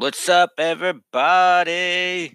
What's 0.00 0.30
up, 0.30 0.52
everybody? 0.56 2.34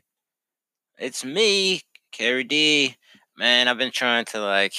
It's 1.00 1.26
me, 1.26 1.82
Carrie 2.12 2.44
D. 2.44 2.96
Man, 3.40 3.68
I've 3.68 3.80
been 3.80 3.90
trying 3.90 4.26
to 4.26 4.40
like 4.40 4.76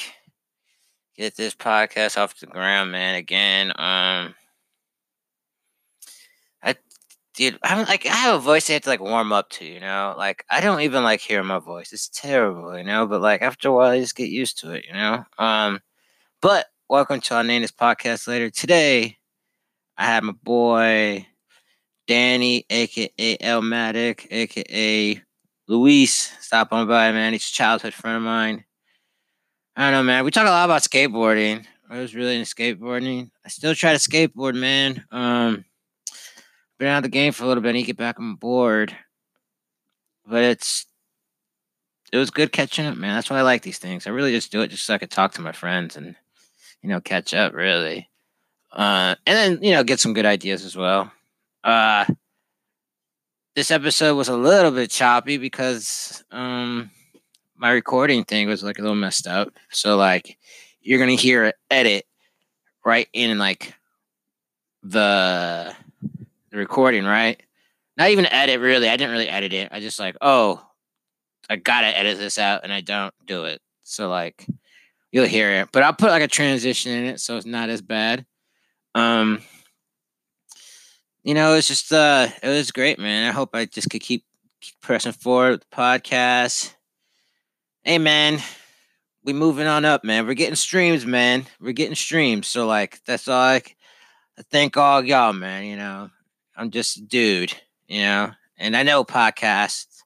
get 1.17 1.37
this 1.37 1.53
podcast 1.53 2.17
off 2.17 2.39
the 2.39 2.47
ground, 2.47 2.93
man. 2.93 3.17
Again, 3.17 3.71
um, 3.71 4.37
I 6.63 6.77
dude, 7.35 7.59
I'm 7.65 7.87
like 7.87 8.07
I 8.07 8.15
have 8.15 8.37
a 8.37 8.39
voice 8.39 8.71
I 8.71 8.75
have 8.75 8.83
to 8.83 8.91
like 8.91 9.01
warm 9.01 9.33
up 9.33 9.51
to, 9.51 9.65
you 9.65 9.81
know. 9.81 10.15
Like 10.17 10.45
I 10.49 10.61
don't 10.61 10.83
even 10.83 11.03
like 11.03 11.21
hearing 11.21 11.49
my 11.49 11.59
voice. 11.59 11.93
It's 11.93 12.09
terrible, 12.09 12.79
you 12.79 12.85
know. 12.85 13.05
But 13.09 13.21
like 13.21 13.43
after 13.43 13.71
a 13.71 13.73
while, 13.73 13.91
I 13.91 13.99
just 13.99 14.15
get 14.15 14.29
used 14.29 14.61
to 14.61 14.71
it, 14.71 14.85
you 14.87 14.95
know. 14.95 15.25
Um, 15.39 15.81
but 16.41 16.67
welcome 16.89 17.21
to 17.23 17.35
our 17.35 17.43
name 17.43 17.65
podcast 17.65 18.29
later 18.29 18.49
today. 18.49 19.17
I 19.99 20.05
had 20.05 20.23
my 20.23 20.35
boy 20.41 21.27
Danny, 22.07 22.65
aka 22.71 23.37
Elmatic, 23.41 24.29
aka 24.31 25.23
Luis. 25.69 26.33
Stop 26.41 26.73
on 26.73 26.87
by, 26.87 27.13
man. 27.13 27.33
He's 27.33 27.49
a 27.49 27.53
childhood 27.53 27.95
friend 27.95 28.17
of 28.17 28.23
mine. 28.23 28.65
I 29.77 29.83
don't 29.83 29.93
know, 29.93 30.03
man. 30.05 30.25
We 30.25 30.31
talk 30.31 30.47
a 30.47 30.51
lot 30.51 30.65
about 30.65 30.83
skateboarding. 30.83 31.67
I 31.91 31.99
was 31.99 32.15
really 32.15 32.37
into 32.37 32.53
skateboarding. 32.55 33.31
I 33.45 33.49
still 33.49 33.75
try 33.75 33.93
to 33.93 33.99
skateboard, 33.99 34.55
man. 34.55 35.05
Um, 35.11 35.65
been 36.79 36.89
out 36.89 36.99
of 36.99 37.03
the 37.05 37.09
game 37.09 37.33
for 37.33 37.45
a 37.45 37.47
little 37.47 37.63
bit. 37.63 37.71
I 37.71 37.73
need 37.73 37.83
to 37.83 37.87
get 37.87 37.97
back 37.97 38.19
on 38.19 38.37
board. 38.37 38.97
But 40.27 40.43
it's 40.43 40.87
it 42.13 42.19
was 42.19 42.31
good 42.31 42.53
catching 42.53 42.87
up, 42.87 42.97
man. 42.97 43.15
That's 43.15 43.31
why 43.31 43.39
I 43.39 43.43
like 43.43 43.63
these 43.63 43.79
things. 43.79 44.07
I 44.07 44.11
really 44.11 44.33
just 44.33 44.53
do 44.53 44.63
it 44.63 44.69
just 44.69 44.87
so 44.87 44.95
I 44.95 44.99
could 44.99 45.11
talk 45.11 45.33
to 45.33 45.41
my 45.41 45.53
friends 45.53 45.97
and 45.97 46.15
you 46.83 46.89
know 46.89 47.01
catch 47.01 47.35
up, 47.35 47.53
really. 47.53 48.09
Uh, 48.73 49.15
and 49.27 49.37
then 49.37 49.63
you 49.63 49.73
know 49.73 49.85
get 49.85 50.01
some 50.01 50.15
good 50.15 50.27
ideas 50.27 50.65
as 50.65 50.77
well. 50.77 51.11
Uh, 51.67 52.05
this 53.57 53.73
episode 53.73 54.15
was 54.15 54.29
a 54.29 54.37
little 54.37 54.71
bit 54.71 54.89
choppy 54.89 55.37
because 55.37 56.23
um 56.31 56.91
my 57.57 57.71
recording 57.71 58.23
thing 58.23 58.47
was 58.47 58.63
like 58.63 58.79
a 58.79 58.83
little 58.83 58.95
messed 58.95 59.27
up. 59.27 59.49
So 59.71 59.97
like 59.97 60.39
you're 60.81 61.01
gonna 61.01 61.13
hear 61.13 61.47
an 61.47 61.53
edit 61.69 62.07
right 62.85 63.09
in 63.13 63.37
like 63.37 63.75
the 64.85 65.75
the 66.51 66.57
recording, 66.57 67.05
right? 67.05 67.43
Not 67.97 68.11
even 68.11 68.27
edit 68.27 68.61
really. 68.61 68.89
I 68.89 68.97
didn't 68.97 69.11
really 69.11 69.29
edit 69.29 69.53
it. 69.53 69.71
I 69.73 69.81
just 69.81 69.99
like, 69.99 70.17
oh, 70.21 70.65
I 71.51 71.57
gotta 71.57 71.89
edit 71.89 72.19
this 72.19 72.39
out 72.39 72.61
and 72.63 72.73
I 72.73 72.81
don't 72.81 73.15
do 73.25 73.47
it. 73.47 73.61
So 73.83 74.09
like 74.09 74.47
you'll 75.11 75.27
hear 75.27 75.51
it. 75.51 75.71
But 75.73 75.83
I'll 75.83 75.95
put 75.95 76.11
like 76.11 76.23
a 76.23 76.29
transition 76.29 76.93
in 76.93 77.05
it 77.07 77.21
so 77.21 77.37
it's 77.37 77.45
not 77.45 77.71
as 77.71 77.83
bad. 77.83 78.25
Um 78.95 79.43
you 81.27 81.35
know, 81.35 81.55
it's 81.55 81.67
just 81.67 81.93
uh 81.93 82.29
it 82.41 82.49
was 82.49 82.71
great, 82.71 83.01
man. 83.01 83.29
I 83.29 83.33
hope 83.33 83.51
I 83.53 83.65
just 83.65 83.91
could 83.91 84.01
keep, 84.01 84.25
keep 84.61 84.81
pressing 84.81 85.11
forward 85.11 85.51
with 85.51 85.61
the 85.69 85.77
podcast. 85.77 86.73
Hey 87.83 87.99
man, 87.99 88.39
we 89.25 89.33
moving 89.33 89.67
on 89.67 89.85
up, 89.85 90.05
man. 90.05 90.25
We're 90.25 90.35
getting 90.35 90.55
streams, 90.55 91.05
man. 91.05 91.47
We're 91.61 91.73
getting 91.73 91.97
streams. 91.97 92.47
So 92.47 92.69
like 92.69 93.05
that's 93.07 93.27
all 93.27 93.41
I, 93.41 93.57
I 94.39 94.43
thank 94.53 94.77
all 94.77 95.05
y'all, 95.05 95.33
man. 95.33 95.65
You 95.65 95.75
know, 95.75 96.11
I'm 96.57 96.71
just 96.71 96.99
a 96.99 97.03
dude, 97.03 97.55
you 97.89 98.03
know, 98.03 98.31
and 98.57 98.77
I 98.77 98.85
know 98.85 99.03
podcasts 99.03 100.05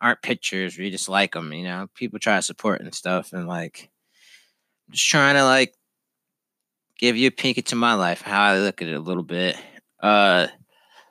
aren't 0.00 0.22
pictures. 0.22 0.78
We 0.78 0.92
just 0.92 1.08
like 1.08 1.32
them, 1.32 1.52
you 1.52 1.64
know. 1.64 1.88
People 1.96 2.20
try 2.20 2.36
to 2.36 2.42
support 2.42 2.80
and 2.80 2.94
stuff, 2.94 3.32
and 3.32 3.48
like, 3.48 3.90
I'm 4.86 4.94
just 4.94 5.08
trying 5.08 5.34
to 5.34 5.42
like 5.42 5.74
give 6.96 7.16
you 7.16 7.26
a 7.26 7.32
peek 7.32 7.58
into 7.58 7.74
my 7.74 7.94
life, 7.94 8.22
how 8.22 8.40
I 8.40 8.58
look 8.60 8.80
at 8.80 8.86
it 8.86 8.94
a 8.94 9.00
little 9.00 9.24
bit. 9.24 9.56
Uh, 10.00 10.46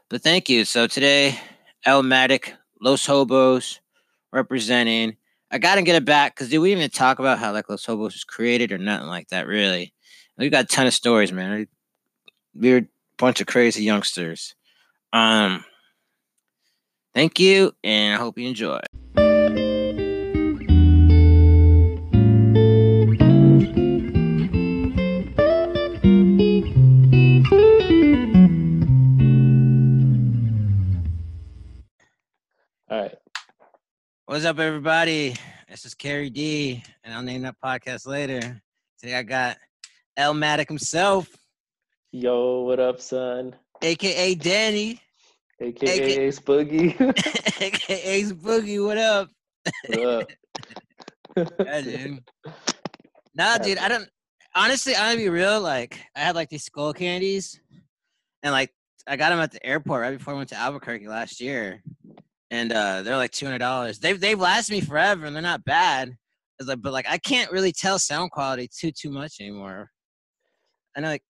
but 0.10 0.22
thank 0.22 0.50
you. 0.50 0.66
So 0.66 0.88
today, 0.88 1.40
Elmatic, 1.86 2.54
Los 2.82 3.06
Hobos, 3.06 3.80
representing. 4.32 5.18
I 5.52 5.58
gotta 5.58 5.82
get 5.82 5.96
it 5.96 6.06
back 6.06 6.36
because 6.36 6.50
did 6.50 6.60
we 6.60 6.72
even 6.72 6.90
talk 6.90 7.20
about 7.20 7.40
how 7.40 7.54
like 7.54 7.70
Los 7.70 7.86
Hobos 7.86 8.14
was 8.14 8.24
created 8.24 8.72
or 8.72 8.78
nothing 8.78 9.08
like 9.08 9.30
that? 9.30 9.48
Really, 9.48 9.94
we 10.38 10.50
got 10.50 10.66
a 10.66 10.68
ton 10.68 10.88
of 10.88 10.94
stories, 10.94 11.32
man. 11.32 11.68
We 12.54 12.74
are 12.74 12.78
a 12.78 12.88
bunch 13.18 13.42
of 13.42 13.48
crazy 13.48 13.84
youngsters. 13.84 14.56
Um, 15.14 15.64
thank 17.14 17.40
you, 17.40 17.74
and 17.84 18.14
I 18.14 18.18
hope 18.18 18.38
you 18.38 18.48
enjoy. 18.48 18.80
What's 34.30 34.46
up, 34.46 34.60
everybody? 34.60 35.34
This 35.68 35.86
is 35.86 35.96
Carrie 35.96 36.30
D, 36.30 36.84
and 37.04 37.16
I'll 37.16 37.24
name 37.24 37.42
that 37.42 37.56
podcast 37.66 38.06
later. 38.06 38.62
Today 39.00 39.16
I 39.16 39.24
got 39.24 39.58
Elmatic 40.20 40.68
himself, 40.68 41.36
Yo, 42.12 42.62
what 42.62 42.80
up, 42.80 43.02
son? 43.02 43.56
aka 43.82 44.36
Danny, 44.36 45.02
AKA 45.60 45.94
AKA 45.94 46.28
Ace 46.28 46.40
Boogie. 46.40 46.94
aka 47.60 48.02
Ace 48.04 48.32
Boogie. 48.32 48.86
What 48.86 49.00
up? 49.00 49.30
what 49.88 50.00
up? 50.00 50.28
Yeah, 51.66 51.82
dude. 51.82 52.24
Nah, 53.34 53.58
dude, 53.58 53.80
I 53.80 53.88
don't. 53.88 54.08
Honestly, 54.54 54.96
I'm 54.96 55.14
gonna 55.14 55.18
be 55.18 55.30
real. 55.30 55.60
Like, 55.60 56.00
I 56.16 56.20
had 56.20 56.36
like 56.36 56.50
these 56.50 56.70
Skullcandies, 56.70 57.58
and 58.44 58.52
like 58.52 58.72
I 59.08 59.16
got 59.16 59.32
them 59.32 59.40
at 59.40 59.52
the 59.52 59.66
airport 59.66 60.02
right 60.04 60.16
before 60.16 60.36
I 60.36 60.38
went 60.38 60.50
to 60.50 60.56
Albuquerque 60.56 61.08
last 61.08 61.42
year, 61.42 61.82
and 62.52 62.72
uh 62.72 63.02
they're 63.02 63.18
like 63.18 63.32
two 63.32 63.46
hundred 63.46 63.60
dollars. 63.60 64.00
They've 64.00 64.20
they've 64.20 64.40
lasted 64.40 64.74
me 64.74 64.82
forever, 64.82 65.26
and 65.26 65.36
they're 65.36 65.42
not 65.42 65.64
bad. 65.64 66.16
It's 66.60 66.68
like, 66.68 66.82
but 66.82 66.94
like 66.94 67.08
I 67.10 67.18
can't 67.18 67.52
really 67.52 67.72
tell 67.72 68.00
sound 68.00 68.32
quality 68.32 68.68
too 68.68 68.92
too 68.92 69.12
much 69.12 69.40
anymore. 69.40 69.90
I 70.96 71.02
know, 71.02 71.08
like, 71.10 71.24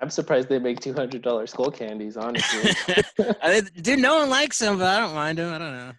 I'm 0.00 0.10
surprised 0.10 0.48
they 0.48 0.58
make 0.58 0.80
two 0.80 0.92
hundred 0.92 1.22
dollar 1.22 1.46
Skullcandies. 1.46 2.16
Honestly, 2.16 3.62
dude, 3.82 3.98
no 4.00 4.16
one 4.16 4.28
likes 4.28 4.58
them, 4.58 4.78
but 4.78 4.86
I 4.86 5.00
don't 5.00 5.14
mind 5.14 5.38
them. 5.38 5.54
I 5.54 5.58
don't 5.58 5.72
know. 5.72 5.92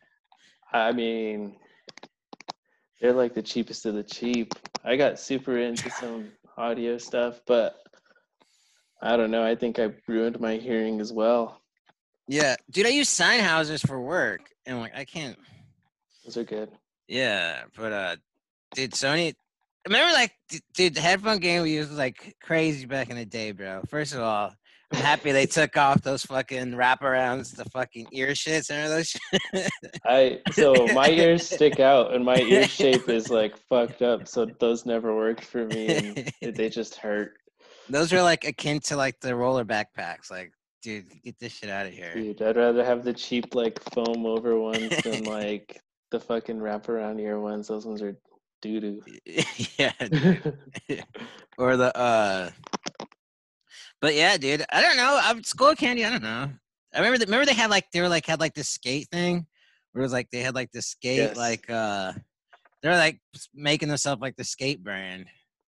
I 0.72 0.92
mean, 0.92 1.56
they're 3.02 3.14
like 3.14 3.34
the 3.34 3.42
cheapest 3.42 3.86
of 3.86 3.96
the 3.96 4.04
cheap. 4.04 4.54
I 4.84 4.96
got 4.96 5.20
super 5.20 5.58
into 5.58 5.90
some 5.90 6.32
audio 6.58 6.98
stuff, 6.98 7.42
but 7.48 7.78
I 9.02 9.18
don't 9.18 9.32
know. 9.32 9.44
I 9.44 9.56
think 9.56 9.80
I 9.80 9.94
ruined 10.08 10.40
my 10.40 10.58
hearing 10.58 11.00
as 11.00 11.14
well. 11.14 11.62
Yeah, 12.28 12.56
dude, 12.70 12.86
I 12.86 12.90
use 12.90 13.10
Sennheisers 13.10 13.86
for 13.86 14.02
work, 14.02 14.42
and 14.66 14.80
like 14.80 14.96
I 14.96 15.06
can't. 15.06 15.38
Those 16.26 16.38
are 16.38 16.44
good. 16.44 16.70
Yeah, 17.08 17.64
but 17.76 17.94
uh, 17.94 18.16
dude, 18.76 18.92
Sony. 18.92 19.34
Remember, 19.86 20.12
like, 20.12 20.34
dude, 20.74 20.96
the 20.96 21.02
headphone 21.02 21.38
game 21.38 21.62
we 21.62 21.74
used 21.74 21.90
was 21.90 21.98
like 21.98 22.36
crazy 22.44 22.86
back 22.86 23.10
in 23.10 23.16
the 23.16 23.26
day, 23.26 23.52
bro. 23.52 23.82
First 23.88 24.14
of 24.14 24.20
all, 24.20 24.52
I'm 24.92 25.00
happy 25.00 25.32
they 25.32 25.46
took 25.46 25.76
off 25.76 26.02
those 26.02 26.24
fucking 26.24 26.72
wraparounds, 26.72 27.56
the 27.56 27.66
fucking 27.66 28.08
ear 28.12 28.30
shits, 28.30 28.70
and 28.72 28.92
those. 28.92 29.08
Shit? 29.08 29.72
I 30.06 30.40
so 30.52 30.74
my 30.94 31.10
ears 31.10 31.50
stick 31.50 31.80
out, 31.80 32.14
and 32.14 32.24
my 32.24 32.38
ear 32.38 32.68
shape 32.68 33.10
is 33.10 33.30
like 33.30 33.58
fucked 33.70 34.02
up. 34.02 34.28
So 34.28 34.46
those 34.60 34.86
never 34.86 35.16
worked 35.16 35.44
for 35.44 35.66
me, 35.66 36.32
and 36.42 36.56
they 36.56 36.70
just 36.70 36.96
hurt. 36.96 37.34
those 37.90 38.14
are 38.14 38.22
like 38.22 38.46
akin 38.46 38.80
to 38.82 38.96
like 38.96 39.20
the 39.20 39.36
roller 39.36 39.66
backpacks. 39.66 40.32
Like, 40.32 40.54
dude, 40.88 41.22
get 41.22 41.38
this 41.38 41.52
shit 41.52 41.70
out 41.70 41.86
of 41.86 41.92
here. 41.92 42.16
Dude, 42.16 42.42
I'd 42.42 42.56
rather 42.56 42.84
have 42.84 43.04
the 43.04 43.12
cheap 43.12 43.54
like 43.54 43.78
foam 43.94 44.26
over 44.26 44.58
ones 44.58 44.98
than 45.04 45.26
like 45.26 45.82
the 46.12 46.20
fucking 46.20 46.58
wraparound 46.60 47.20
ear 47.20 47.42
ones. 47.42 47.68
Those 47.68 47.86
ones 47.86 48.02
are 48.02 48.16
doo 48.62 48.80
doo. 48.80 49.02
yeah, 49.78 49.92
or 51.58 51.76
the 51.76 51.96
uh 51.98 52.50
but 54.00 54.16
yeah 54.16 54.38
dude 54.38 54.64
i 54.72 54.82
don't 54.82 54.96
know 54.98 55.20
i'm 55.22 55.42
Skullcandy 55.42 56.06
i 56.06 56.10
don't 56.10 56.24
know 56.24 56.50
i 56.94 56.98
remember 56.98 57.18
that 57.18 57.28
remember 57.28 57.46
they 57.46 57.54
had 57.54 57.70
like 57.70 57.90
they 57.92 58.02
were 58.02 58.10
like 58.10 58.26
had 58.26 58.40
like 58.40 58.54
this 58.54 58.70
skate 58.70 59.08
thing 59.12 59.46
where 59.92 60.02
it 60.02 60.06
was 60.06 60.14
like 60.14 60.30
they 60.32 60.40
had 60.40 60.56
like 60.56 60.72
this 60.72 60.88
skate 60.88 61.18
Yes. 61.18 61.38
like 61.38 61.70
uh 61.70 62.14
they're 62.82 62.96
like 62.96 63.20
making 63.54 63.90
themselves 63.90 64.22
like 64.22 64.36
the 64.36 64.44
skate 64.44 64.84
brand 64.84 65.26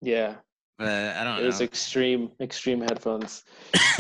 yeah, 0.01 0.35
but 0.79 0.87
i 0.87 1.23
don't 1.23 1.35
know. 1.35 1.43
it 1.43 1.45
was 1.45 1.59
know 1.59 1.65
extreme, 1.65 2.31
extreme 2.41 2.81
headphones. 2.81 3.43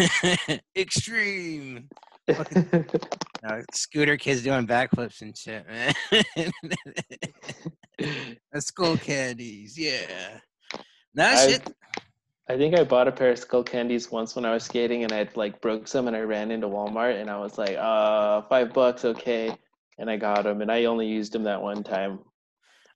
extreme 0.75 1.87
uh, 2.29 3.61
scooter 3.73 4.17
kids 4.17 4.41
doing 4.41 4.65
backflips 4.65 5.21
and 5.21 5.37
shit 5.37 5.67
man 5.67 5.93
Skullcandies 8.55 9.73
yeah 9.75 10.39
no 11.13 11.25
I, 11.25 11.47
shit 11.47 11.75
I 12.49 12.57
think 12.57 12.75
I 12.75 12.83
bought 12.83 13.07
a 13.07 13.11
pair 13.11 13.29
of 13.29 13.39
Skullcandies 13.39 14.11
once 14.11 14.35
when 14.35 14.43
I 14.43 14.51
was 14.51 14.63
skating, 14.63 15.03
and 15.03 15.13
I 15.13 15.29
like 15.35 15.61
broke 15.61 15.87
some, 15.87 16.07
and 16.07 16.15
I 16.15 16.21
ran 16.21 16.49
into 16.49 16.65
Walmart, 16.65 17.21
and 17.21 17.29
I 17.29 17.37
was 17.37 17.59
like, 17.59 17.77
uh, 17.77 18.41
five 18.49 18.73
bucks, 18.73 19.05
okay, 19.05 19.55
and 19.99 20.09
I 20.09 20.17
got 20.17 20.45
them, 20.45 20.63
and 20.63 20.71
I 20.71 20.85
only 20.85 21.05
used 21.05 21.31
them 21.31 21.43
that 21.43 21.61
one 21.61 21.83
time. 21.83 22.17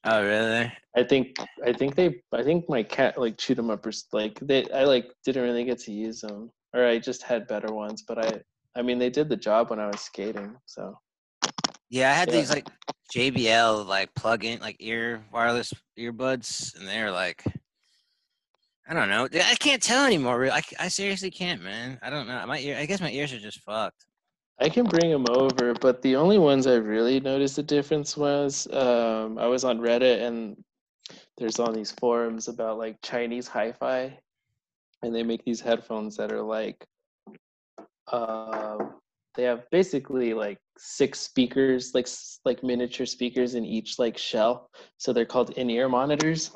Oh 0.06 0.24
really 0.24 0.72
I 0.96 1.04
think 1.04 1.36
I 1.66 1.74
think 1.74 1.96
they 1.96 2.22
I 2.32 2.44
think 2.44 2.70
my 2.70 2.84
cat 2.84 3.18
like 3.18 3.38
chewed 3.38 3.58
them 3.58 3.70
up 3.70 3.86
or 3.86 3.92
like 4.12 4.40
they 4.42 4.70
I 4.72 4.84
like 4.84 5.12
didn't 5.26 5.44
really 5.44 5.64
get 5.64 5.80
to 5.80 5.92
use 5.92 6.22
them 6.22 6.52
or 6.74 6.86
I 6.86 7.00
just 7.00 7.24
had 7.24 7.48
better 7.48 7.74
ones 7.74 8.04
but 8.08 8.18
I 8.20 8.42
I 8.76 8.82
mean, 8.82 8.98
they 8.98 9.10
did 9.10 9.30
the 9.30 9.38
job 9.38 9.70
when 9.70 9.80
I 9.80 9.88
was 9.88 10.02
skating. 10.02 10.56
So 10.66 10.98
Yeah, 11.90 12.10
I 12.12 12.14
had 12.14 12.30
Yeah. 12.30 12.38
these 12.38 12.50
like 12.50 12.68
JBL 13.14 13.86
like 13.86 14.14
plug-in 14.16 14.60
like 14.60 14.78
ear 14.80 15.24
wireless 15.32 15.74
earbuds, 15.98 16.76
and 16.76 16.88
they're 16.88 17.12
like, 17.12 17.44
I 18.88 18.94
don't 18.94 19.10
know. 19.10 19.28
I 19.32 19.56
can't 19.56 19.82
tell 19.82 20.06
anymore. 20.06 20.50
I, 20.52 20.62
I, 20.80 20.88
seriously 20.90 21.32
can't, 21.32 21.62
man. 21.62 22.00
I 22.02 22.10
don't 22.10 22.28
know. 22.28 22.46
My 22.48 22.60
ear. 22.60 22.78
I 22.78 22.86
guess 22.86 23.00
my 23.00 23.12
ears 23.12 23.32
are 23.32 23.40
just 23.40 23.62
fucked. 23.62 24.06
I 24.60 24.70
can 24.70 24.86
bring 24.86 25.12
them 25.12 25.26
over, 25.30 25.74
but 25.74 26.02
the 26.02 26.16
only 26.16 26.38
ones 26.38 26.68
I 26.68 26.76
really 26.76 27.20
noticed 27.20 27.56
the 27.56 27.64
difference 27.64 28.16
was 28.16 28.68
um, 28.72 29.38
I 29.38 29.48
was 29.48 29.64
on 29.64 29.80
Reddit 29.80 30.22
and 30.22 30.64
there's 31.38 31.60
all 31.60 31.72
these 31.72 31.92
forums 31.92 32.48
about 32.48 32.78
like 32.78 32.98
Chinese 33.02 33.48
hi-fi, 33.48 34.18
and 35.02 35.14
they 35.14 35.24
make 35.24 35.44
these 35.44 35.60
headphones 35.60 36.16
that 36.18 36.32
are 36.32 36.42
like 36.42 36.86
um 38.12 38.96
they 39.36 39.44
have 39.44 39.64
basically 39.72 40.34
like 40.34 40.60
six 40.78 41.20
speakers, 41.20 41.94
like 41.96 42.08
like 42.46 42.64
miniature 42.64 43.06
speakers 43.06 43.56
in 43.56 43.66
each 43.66 43.98
like 43.98 44.18
shell. 44.18 44.70
So 44.98 45.12
they're 45.12 45.26
called 45.26 45.52
in-ear 45.52 45.90
monitors, 45.90 46.52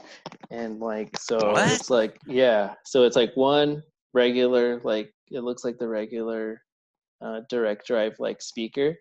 and 0.52 0.80
like 0.80 1.18
so 1.18 1.38
What? 1.54 1.72
it's 1.74 1.90
like 1.90 2.20
yeah, 2.28 2.76
so 2.86 3.04
it's 3.04 3.16
like 3.16 3.36
one 3.36 3.82
regular 4.14 4.80
like 4.82 5.12
it 5.32 5.42
looks 5.42 5.64
like 5.66 5.78
the 5.80 5.88
regular 5.88 6.62
uh, 7.22 7.42
direct 7.50 7.88
drive 7.88 8.16
like 8.20 8.42
speaker, 8.42 8.96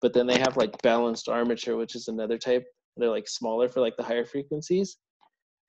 but 0.00 0.12
then 0.12 0.26
they 0.26 0.38
have 0.38 0.56
like 0.56 0.80
balanced 0.82 1.28
armature, 1.28 1.76
which 1.76 1.94
is 1.94 2.08
another 2.08 2.38
type. 2.38 2.64
They're 2.96 3.08
like 3.08 3.28
smaller 3.28 3.68
for 3.68 3.80
like 3.80 3.96
the 3.96 4.02
higher 4.02 4.26
frequencies. 4.26 4.98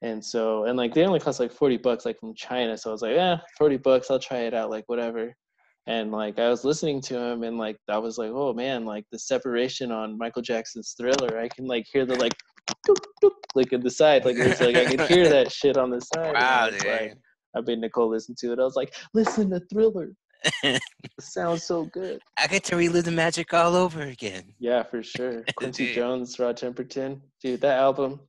And 0.02 0.24
so, 0.24 0.66
and 0.66 0.78
like 0.78 0.94
they 0.94 1.06
only 1.06 1.20
cost 1.20 1.40
like 1.40 1.54
40 1.54 1.78
bucks, 1.78 2.06
like 2.06 2.20
from 2.20 2.36
China. 2.36 2.78
So 2.78 2.90
I 2.90 2.94
was 2.94 3.02
like, 3.02 3.16
yeah, 3.16 3.38
40 3.58 3.78
bucks, 3.78 4.12
I'll 4.12 4.20
try 4.20 4.40
it 4.40 4.54
out, 4.54 4.70
like 4.70 4.84
whatever. 4.88 5.34
And 5.88 6.12
like 6.12 6.40
I 6.40 6.50
was 6.50 6.64
listening 6.64 7.02
to 7.02 7.18
him, 7.18 7.44
and 7.44 7.58
like 7.58 7.78
I 7.90 7.98
was 7.98 8.18
like, 8.18 8.32
oh 8.34 8.54
man, 8.54 8.86
like 8.86 9.06
the 9.12 9.20
separation 9.20 9.92
on 9.92 10.18
Michael 10.18 10.42
Jackson's 10.42 10.96
Thriller, 10.98 11.40
I 11.40 11.50
can 11.50 11.66
like 11.66 11.86
hear 11.92 12.06
the 12.06 12.16
like, 12.16 12.34
doop, 12.88 12.98
doop, 13.22 13.32
like 13.56 13.74
in 13.74 13.82
the 13.82 13.90
side, 13.90 14.24
like 14.24 14.38
it's 14.38 14.62
like 14.62 14.78
I 14.78 14.86
could 14.86 15.02
hear 15.02 15.28
that 15.28 15.52
shit 15.52 15.78
on 15.78 15.90
the 15.90 16.00
side. 16.00 16.34
Wow, 16.34 16.70
dude. 16.70 16.86
like, 16.86 17.18
I 17.56 17.62
made 17.62 17.80
Nicole 17.80 18.10
listen 18.10 18.36
to 18.40 18.54
it. 18.54 18.60
I 18.60 18.64
was 18.64 18.76
like, 18.76 18.94
listen 19.14 19.50
to 19.52 19.62
Thriller. 19.72 20.14
It 20.63 20.81
sounds 21.22 21.63
so 21.63 21.86
good. 21.86 22.22
I 22.38 22.48
get 22.48 22.63
to 22.66 22.75
relive 22.75 23.06
the 23.06 23.12
magic 23.12 23.54
all 23.54 23.75
over 23.75 24.01
again. 24.01 24.44
Yeah, 24.60 24.84
for 24.84 25.04
sure. 25.04 25.44
Quincy 25.56 25.94
Jones, 25.94 26.40
Rod 26.40 26.57
Temperton, 26.57 27.19
dude, 27.42 27.62
that 27.62 27.78
album. 27.80 28.19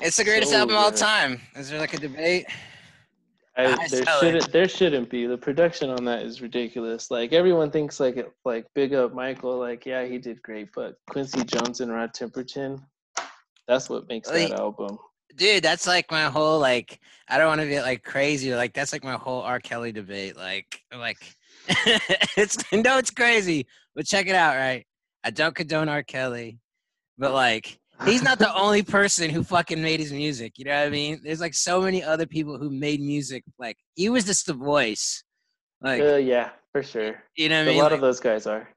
It's 0.00 0.16
the 0.16 0.24
greatest 0.24 0.52
So 0.52 0.58
album 0.58 0.76
of 0.76 0.82
all 0.82 0.90
time. 0.90 1.40
Is 1.56 1.68
there 1.68 1.78
like 1.78 1.92
a 1.94 1.98
debate? 1.98 2.46
I, 3.56 3.66
I 3.74 3.88
there 3.88 4.04
shouldn't 4.20 4.52
there 4.52 4.68
shouldn't 4.68 5.10
be. 5.10 5.26
The 5.26 5.36
production 5.36 5.90
on 5.90 6.04
that 6.06 6.22
is 6.22 6.40
ridiculous. 6.40 7.10
Like 7.10 7.32
everyone 7.32 7.70
thinks 7.70 8.00
like 8.00 8.16
it 8.16 8.32
like 8.44 8.66
big 8.74 8.94
up 8.94 9.12
Michael, 9.12 9.58
like 9.58 9.84
yeah 9.84 10.06
he 10.06 10.18
did 10.18 10.40
great, 10.42 10.68
but 10.74 10.94
Quincy 11.10 11.44
Jones 11.44 11.80
and 11.80 11.92
Rod 11.92 12.14
Temperton, 12.14 12.80
that's 13.68 13.90
what 13.90 14.08
makes 14.08 14.30
Like- 14.30 14.50
that 14.50 14.58
album. 14.60 14.98
Dude, 15.36 15.62
that's 15.62 15.86
like 15.86 16.10
my 16.10 16.24
whole 16.24 16.58
like 16.58 16.98
I 17.28 17.38
don't 17.38 17.46
want 17.48 17.60
to 17.60 17.66
be 17.66 17.80
like 17.80 18.02
crazy. 18.02 18.54
Like 18.54 18.74
that's 18.74 18.92
like 18.92 19.04
my 19.04 19.14
whole 19.14 19.42
R. 19.42 19.60
Kelly 19.60 19.92
debate. 19.92 20.36
Like 20.36 20.80
like 20.96 21.18
it's 22.36 22.56
no, 22.72 22.98
it's 22.98 23.10
crazy. 23.10 23.66
But 23.94 24.06
check 24.06 24.26
it 24.26 24.34
out, 24.34 24.56
right? 24.56 24.86
I 25.24 25.30
don't 25.30 25.54
condone 25.54 25.88
R. 25.88 26.02
Kelly, 26.02 26.58
but 27.18 27.32
like 27.32 27.78
he's 28.04 28.22
not 28.22 28.38
the 28.38 28.52
only 28.58 28.82
person 28.82 29.30
who 29.30 29.42
fucking 29.44 29.80
made 29.82 30.00
his 30.00 30.12
music. 30.12 30.54
You 30.58 30.64
know 30.66 30.78
what 30.78 30.86
I 30.86 30.90
mean? 30.90 31.20
There's 31.22 31.40
like 31.40 31.54
so 31.54 31.80
many 31.82 32.02
other 32.02 32.26
people 32.26 32.58
who 32.58 32.70
made 32.70 33.00
music. 33.00 33.44
Like 33.58 33.76
he 33.94 34.08
was 34.08 34.24
just 34.24 34.46
the 34.46 34.54
voice. 34.54 35.22
Like 35.80 36.00
uh, 36.02 36.16
yeah, 36.16 36.50
for 36.72 36.82
sure. 36.82 37.22
you 37.36 37.48
know 37.48 37.60
what 37.60 37.68
I 37.68 37.70
a 37.70 37.74
mean? 37.74 37.80
A 37.80 37.82
lot 37.82 37.92
Like, 37.92 37.92
of 37.92 38.00
those 38.00 38.20
guys 38.20 38.46
are. 38.46 38.68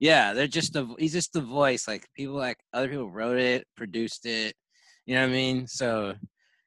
yeah, 0.00 0.32
they're 0.32 0.46
just 0.46 0.72
the 0.72 0.86
he's 0.98 1.12
just 1.12 1.32
the 1.32 1.40
voice. 1.42 1.86
Like 1.86 2.06
people 2.14 2.34
like 2.36 2.58
other 2.72 2.88
people 2.88 3.10
wrote 3.10 3.38
it, 3.38 3.66
produced 3.76 4.26
it. 4.26 4.54
You 5.08 5.14
know 5.14 5.22
what 5.22 5.30
I 5.30 5.32
mean? 5.32 5.66
So 5.66 6.12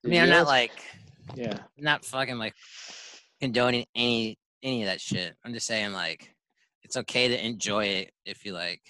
I 0.03 0.07
mean, 0.07 0.15
you 0.15 0.21
I'm 0.23 0.29
not 0.29 0.47
like 0.47 0.71
yeah. 1.35 1.59
not 1.77 2.03
fucking 2.03 2.39
like 2.39 2.55
condoning 3.39 3.85
any 3.95 4.39
any 4.63 4.81
of 4.81 4.87
that 4.87 4.99
shit. 4.99 5.35
I'm 5.45 5.53
just 5.53 5.67
saying 5.67 5.93
like 5.93 6.33
it's 6.81 6.97
okay 6.97 7.27
to 7.27 7.45
enjoy 7.45 7.85
it 7.85 8.11
if 8.25 8.43
you 8.43 8.53
like. 8.53 8.81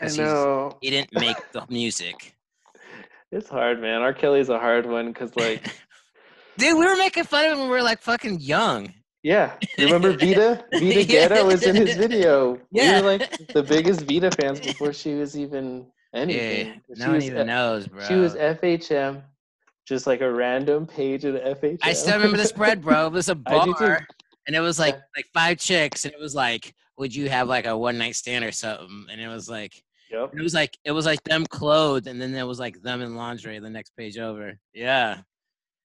I 0.00 0.08
know. 0.16 0.78
He 0.80 0.88
didn't 0.88 1.12
make 1.12 1.36
the 1.52 1.66
music. 1.68 2.34
It's 3.34 3.48
hard, 3.48 3.80
man. 3.80 4.02
R. 4.02 4.12
Kelly's 4.12 4.50
a 4.50 4.58
hard 4.58 4.84
one 4.84 5.08
because 5.08 5.34
like 5.36 5.74
Dude, 6.58 6.78
we 6.78 6.84
were 6.84 6.96
making 6.96 7.24
fun 7.24 7.46
of 7.46 7.52
him 7.52 7.58
when 7.60 7.68
we 7.68 7.76
were 7.76 7.82
like 7.82 8.02
fucking 8.02 8.40
young. 8.40 8.92
Yeah, 9.22 9.54
remember 9.78 10.12
Vida? 10.16 10.64
Vida 10.72 11.02
Yeah. 11.02 11.28
Guerra 11.28 11.44
was 11.44 11.62
in 11.62 11.76
his 11.76 11.96
video. 11.96 12.58
Yeah. 12.70 13.00
We 13.00 13.02
were 13.02 13.08
like 13.12 13.46
the 13.48 13.62
biggest 13.62 14.02
Vida 14.02 14.30
fans 14.30 14.60
before 14.60 14.92
she 14.92 15.14
was 15.14 15.38
even 15.38 15.86
anything. 16.14 16.80
No 16.90 17.08
one 17.12 17.22
even 17.22 17.38
F- 17.40 17.46
knows, 17.46 17.86
bro. 17.88 18.04
She 18.06 18.14
was 18.14 18.34
FHM, 18.34 19.22
just 19.86 20.06
like 20.06 20.20
a 20.20 20.32
random 20.32 20.86
page 20.86 21.24
of 21.24 21.34
the 21.34 21.40
FHM. 21.40 21.78
I 21.82 21.92
still 21.92 22.14
remember 22.16 22.36
the 22.36 22.44
spread, 22.46 22.82
bro. 22.82 23.06
It 23.06 23.12
was 23.12 23.28
a 23.28 23.34
bar, 23.36 24.06
and 24.46 24.56
it 24.56 24.60
was 24.60 24.78
like 24.78 24.94
Yeah. 24.94 25.00
like 25.16 25.26
five 25.34 25.58
chicks, 25.58 26.04
and 26.04 26.12
it 26.14 26.20
was 26.20 26.34
like, 26.34 26.74
would 26.98 27.14
you 27.14 27.28
have 27.28 27.48
like 27.48 27.66
a 27.66 27.76
one 27.76 27.98
night 27.98 28.14
stand 28.16 28.44
or 28.44 28.52
something? 28.52 29.06
And 29.10 29.20
it 29.20 29.28
was 29.28 29.48
like, 29.48 29.82
Yep. 30.10 30.34
it 30.36 30.42
was 30.42 30.52
like 30.54 30.76
it 30.84 30.92
was 30.92 31.06
like 31.06 31.22
them 31.24 31.46
clothed, 31.46 32.06
and 32.06 32.20
then 32.20 32.32
there 32.32 32.46
was 32.46 32.58
like 32.60 32.80
them 32.82 33.00
in 33.00 33.16
lingerie. 33.16 33.58
The 33.58 33.70
next 33.70 33.96
page 33.96 34.18
over, 34.18 34.58
yeah, 34.74 35.18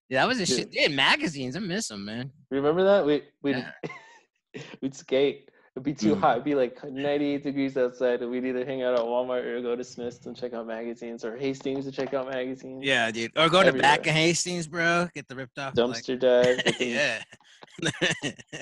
yeah, 0.10 0.22
that 0.22 0.28
was 0.28 0.40
a 0.42 0.46
shit. 0.46 0.72
Dude, 0.72 0.92
magazines, 0.92 1.56
I 1.56 1.60
miss 1.60 1.88
them, 1.88 2.04
man. 2.06 2.32
Remember 2.52 2.84
that? 2.84 3.06
We 3.06 3.24
we'd 3.42 3.56
Yeah. 3.58 4.62
we'd 4.82 4.94
skate. 4.96 5.50
It'd 5.78 5.84
be 5.84 5.94
too 5.94 6.16
Mm. 6.16 6.22
hot. 6.22 6.32
It'd 6.38 6.44
be 6.44 6.56
like 6.56 6.84
98 6.84 7.44
degrees 7.44 7.78
outside, 7.78 8.24
and 8.24 8.32
we'd 8.32 8.44
either 8.46 8.66
hang 8.66 8.82
out 8.82 8.96
at 8.96 9.02
Walmart 9.02 9.46
or 9.46 9.62
go 9.62 9.76
to 9.76 9.84
Smith's 9.84 10.26
and 10.26 10.36
check 10.36 10.54
out 10.54 10.66
magazines, 10.66 11.24
or 11.24 11.38
Hastings 11.38 11.86
to 11.86 11.92
check 11.92 12.16
out 12.16 12.28
magazines. 12.32 12.84
Yeah, 12.84 13.12
dude. 13.12 13.32
Or 13.38 13.48
go 13.48 13.62
to 13.62 13.72
back 13.72 14.00
Everywhere. 14.00 14.00
of 14.00 14.06
Hastings, 14.28 14.68
bro. 14.68 15.08
Get 15.14 15.28
the 15.28 15.36
ripped 15.36 15.60
off. 15.60 15.78
like- 15.78 15.86
Dumpster 16.04 16.18
dive 16.20 16.58
with 16.66 16.80
them, 16.80 16.90
yeah. 16.90 17.22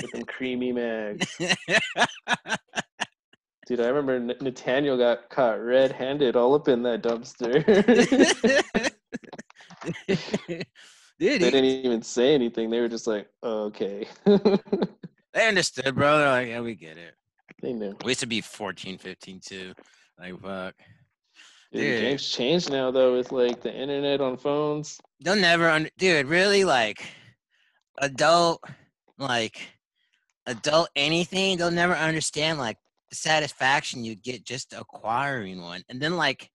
with 0.01 0.11
them 0.11 0.25
creamy 0.25 0.73
mags. 0.73 1.25
Dude, 3.67 3.79
I 3.79 3.87
remember 3.87 4.15
N- 4.15 4.35
Nathaniel 4.41 4.97
got 4.97 5.29
caught 5.29 5.61
red-handed 5.61 6.35
all 6.35 6.53
up 6.53 6.67
in 6.67 6.83
that 6.83 7.01
dumpster. 7.01 7.63
Dude, 10.07 10.17
they 11.17 11.19
he- 11.19 11.37
didn't 11.39 11.63
even 11.65 12.01
say 12.01 12.33
anything. 12.35 12.69
They 12.69 12.81
were 12.81 12.89
just 12.89 13.07
like, 13.07 13.29
okay. 13.41 14.05
They 15.35 15.47
understood, 15.47 15.93
bro. 15.93 16.17
They're 16.17 16.29
like, 16.29 16.47
yeah, 16.47 16.61
we 16.61 16.73
get 16.73 16.97
it. 16.97 17.13
they 17.61 17.73
knew. 17.73 17.95
We 18.03 18.11
used 18.11 18.21
to 18.21 18.25
be 18.27 18.41
14, 18.41 18.97
15 18.97 19.39
too. 19.45 19.73
Like, 20.19 20.41
fuck. 20.41 20.73
Dude, 21.71 21.81
Dude. 21.81 22.01
game's 22.01 22.29
changed 22.29 22.71
now 22.71 22.89
though 22.89 23.17
with 23.17 23.31
like 23.33 23.61
the 23.61 23.73
internet 23.73 24.21
on 24.21 24.37
phones. 24.37 24.99
They'll 25.19 25.35
never, 25.35 25.69
under- 25.69 25.89
dude, 25.97 26.27
really, 26.27 26.63
like, 26.63 27.05
adult, 27.99 28.63
like, 29.17 29.59
adult 30.45 30.89
anything, 30.95 31.57
they'll 31.57 31.71
never 31.71 31.95
understand, 31.95 32.59
like, 32.59 32.77
the 33.09 33.15
satisfaction 33.15 34.03
you 34.05 34.15
get 34.15 34.45
just 34.45 34.73
acquiring 34.73 35.61
one. 35.61 35.83
And 35.89 35.99
then, 36.01 36.15
like, 36.17 36.49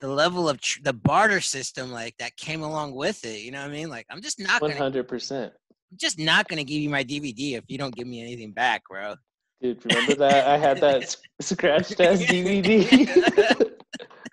the 0.00 0.08
level 0.08 0.48
of 0.48 0.60
tr- 0.60 0.80
the 0.82 0.92
barter 0.92 1.40
system, 1.40 1.90
like, 1.90 2.16
that 2.18 2.36
came 2.36 2.62
along 2.62 2.94
with 2.94 3.24
it. 3.24 3.40
You 3.40 3.50
know 3.50 3.60
what 3.62 3.70
I 3.70 3.72
mean? 3.72 3.88
Like, 3.88 4.06
I'm 4.10 4.20
just 4.22 4.38
not 4.40 4.60
gonna, 4.60 4.76
hundred 4.76 5.08
percent. 5.08 5.52
I'm 5.90 5.96
just 5.98 6.18
not 6.18 6.48
gonna 6.48 6.64
give 6.64 6.80
you 6.80 6.90
my 6.90 7.04
DVD 7.04 7.54
if 7.58 7.64
you 7.68 7.78
don't 7.78 7.94
give 7.94 8.06
me 8.06 8.20
anything 8.22 8.52
back, 8.52 8.82
bro. 8.88 9.14
Dude, 9.62 9.84
remember 9.86 10.14
that? 10.16 10.46
I 10.48 10.58
had 10.58 10.80
that 10.80 11.02
s- 11.04 11.16
scratched 11.40 12.00
ass 12.00 12.20
DVD. 12.24 12.82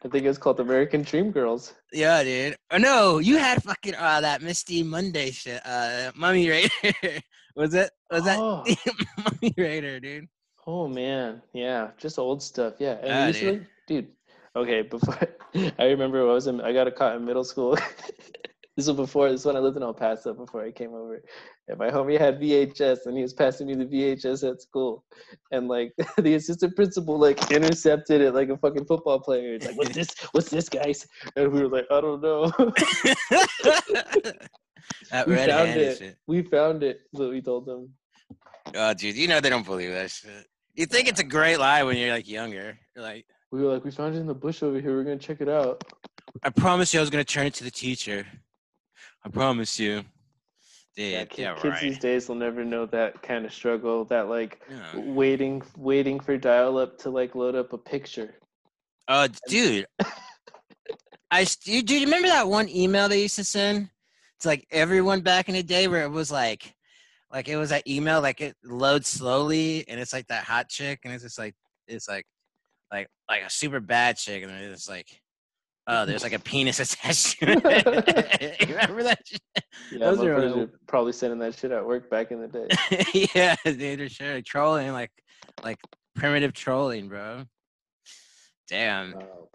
I 0.05 0.09
think 0.09 0.25
it 0.25 0.27
was 0.27 0.37
called 0.37 0.59
American 0.59 1.03
Dream 1.03 1.31
Girls. 1.31 1.73
Yeah, 1.93 2.23
dude. 2.23 2.57
Oh 2.71 2.77
no, 2.77 3.19
you 3.19 3.37
had 3.37 3.63
fucking 3.63 3.95
uh 3.95 4.21
that 4.21 4.41
Misty 4.41 4.83
Monday 4.83 5.31
shit. 5.31 5.61
Uh, 5.65 6.11
Mummy 6.15 6.49
Raider. 6.49 6.71
was 7.55 7.73
it? 7.73 7.91
Was 8.11 8.23
that 8.25 8.39
Oh. 8.39 8.65
Mummy 9.17 9.53
Raider, 9.57 9.99
dude? 9.99 10.27
Oh 10.67 10.87
man, 10.87 11.41
yeah, 11.53 11.91
just 11.97 12.17
old 12.19 12.41
stuff. 12.43 12.73
Yeah, 12.79 12.93
and 13.01 13.35
Yeah, 13.35 13.41
to, 13.41 13.51
like- 13.53 13.67
dude. 13.87 14.07
Okay, 14.55 14.81
before 14.83 15.17
I 15.79 15.85
remember 15.85 16.21
I 16.21 16.31
was 16.33 16.45
in, 16.47 16.61
I 16.61 16.73
got 16.73 16.87
a 16.87 16.91
caught 16.91 17.15
in 17.15 17.25
middle 17.25 17.43
school. 17.43 17.77
This 18.75 18.87
was 18.87 18.95
before 18.95 19.29
this 19.29 19.41
is 19.41 19.45
when 19.45 19.55
I 19.55 19.59
lived 19.59 19.77
in 19.77 19.83
El 19.83 19.93
Paso 19.93 20.33
before 20.33 20.63
I 20.63 20.71
came 20.71 20.93
over. 20.95 21.21
And 21.67 21.77
my 21.77 21.89
homie 21.91 22.19
had 22.19 22.39
VHS, 22.41 23.05
and 23.05 23.15
he 23.15 23.21
was 23.21 23.33
passing 23.33 23.67
me 23.67 23.75
the 23.75 23.85
VHS 23.85 24.49
at 24.49 24.61
school, 24.61 25.03
and 25.51 25.67
like 25.67 25.93
the 26.17 26.33
assistant 26.35 26.75
principal 26.75 27.19
like 27.19 27.51
intercepted 27.51 28.21
it 28.21 28.33
like 28.33 28.49
a 28.49 28.57
fucking 28.57 28.85
football 28.85 29.19
player. 29.19 29.53
It's 29.53 29.67
like, 29.67 29.77
what's 29.77 29.93
this? 29.93 30.09
What's 30.31 30.49
this, 30.49 30.69
guys? 30.69 31.05
And 31.35 31.51
we 31.51 31.61
were 31.61 31.69
like, 31.69 31.85
I 31.91 32.01
don't 32.01 32.21
know. 32.21 32.47
that 35.11 35.27
We 35.27 35.35
found 35.35 35.69
it. 35.69 35.97
shit. 35.99 36.17
we 36.27 36.41
found 36.41 36.83
it. 36.83 37.01
So 37.15 37.29
we 37.29 37.41
told 37.41 37.65
them. 37.65 37.89
Oh, 38.75 38.93
dude, 38.93 39.15
you 39.15 39.27
know 39.27 39.39
they 39.39 39.49
don't 39.49 39.65
believe 39.65 39.91
that 39.91 40.09
shit. 40.09 40.47
You 40.73 40.87
think 40.87 41.07
it's 41.07 41.19
a 41.19 41.23
great 41.23 41.57
lie 41.57 41.83
when 41.83 41.97
you're 41.97 42.11
like 42.11 42.27
younger. 42.27 42.77
You're 42.95 43.05
like, 43.05 43.25
We 43.51 43.61
were 43.61 43.71
like, 43.71 43.85
we 43.85 43.91
found 43.91 44.15
it 44.15 44.19
in 44.19 44.25
the 44.25 44.33
bush 44.33 44.63
over 44.63 44.79
here. 44.79 44.95
We're 44.95 45.03
gonna 45.03 45.17
check 45.17 45.41
it 45.41 45.49
out. 45.49 45.83
I 46.41 46.49
promised 46.49 46.93
you, 46.93 46.99
I 46.99 47.01
was 47.01 47.11
gonna 47.11 47.23
turn 47.23 47.45
it 47.45 47.53
to 47.55 47.63
the 47.63 47.69
teacher. 47.71 48.25
I 49.25 49.29
promise 49.29 49.79
you. 49.79 50.03
Yeah, 50.95 51.25
yeah, 51.37 51.55
kids 51.55 51.63
right. 51.63 51.81
these 51.81 51.97
days 51.97 52.29
will 52.29 52.35
never 52.35 52.63
know 52.63 52.85
that 52.87 53.21
kind 53.21 53.45
of 53.45 53.53
struggle. 53.53 54.05
That 54.05 54.29
like 54.29 54.61
Yeah. 54.69 54.99
waiting, 54.99 55.63
waiting 55.75 56.19
for 56.19 56.37
dial-up 56.37 56.97
to 56.99 57.09
like 57.09 57.35
load 57.35 57.55
up 57.55 57.73
a 57.73 57.77
picture. 57.77 58.35
Oh, 59.07 59.27
dude. 59.47 59.87
I 61.31 61.47
you 61.65 61.81
do 61.81 61.95
you 61.95 62.05
remember 62.05 62.27
that 62.27 62.47
one 62.47 62.69
email 62.69 63.09
they 63.09 63.23
used 63.23 63.37
to 63.37 63.43
send 63.43 63.89
It's 64.37 64.45
like 64.45 64.67
everyone 64.69 65.21
back 65.21 65.49
in 65.49 65.55
the 65.55 65.63
day 65.63 65.87
where 65.87 66.03
it 66.03 66.11
was 66.11 66.31
like 66.31 66.75
like 67.31 67.47
it 67.47 67.57
was 67.57 67.71
that 67.71 67.87
email 67.87 68.21
like 68.21 68.39
it 68.39 68.55
loads 68.63 69.07
slowly 69.07 69.83
and 69.87 69.99
it's 69.99 70.13
like 70.13 70.27
that 70.27 70.43
hot 70.43 70.69
chick 70.69 70.99
and 71.03 71.11
it's 71.11 71.23
just 71.23 71.39
like 71.39 71.55
it's 71.87 72.07
like 72.07 72.25
like 72.91 73.07
like 73.27 73.41
a 73.41 73.49
super 73.49 73.79
bad 73.79 74.15
chick 74.17 74.43
and 74.43 74.51
it's 74.51 74.87
like 74.87 75.22
oh 75.87 76.05
there's 76.05 76.23
like 76.23 76.33
a 76.33 76.39
penis 76.39 76.79
attached 76.79 77.39
to 77.39 77.45
it. 77.49 78.59
you 78.67 78.75
remember 78.75 79.03
that 79.03 79.19
shit? 79.25 79.41
Yeah, 79.91 79.99
Those 79.99 80.21
are 80.21 80.35
really- 80.35 80.67
probably 80.87 81.13
sending 81.13 81.39
that 81.39 81.55
shit 81.55 81.71
at 81.71 81.85
work 81.85 82.09
back 82.09 82.31
in 82.31 82.41
the 82.41 82.47
day. 82.47 83.29
yeah, 83.35 83.55
dude, 83.65 83.99
they're 83.99 84.09
sure 84.09 84.41
trolling 84.41 84.91
like 84.91 85.11
like 85.63 85.77
primitive 86.15 86.53
trolling, 86.53 87.07
bro. 87.09 87.45
Damn. 88.67 89.13
Wow. 89.13 89.49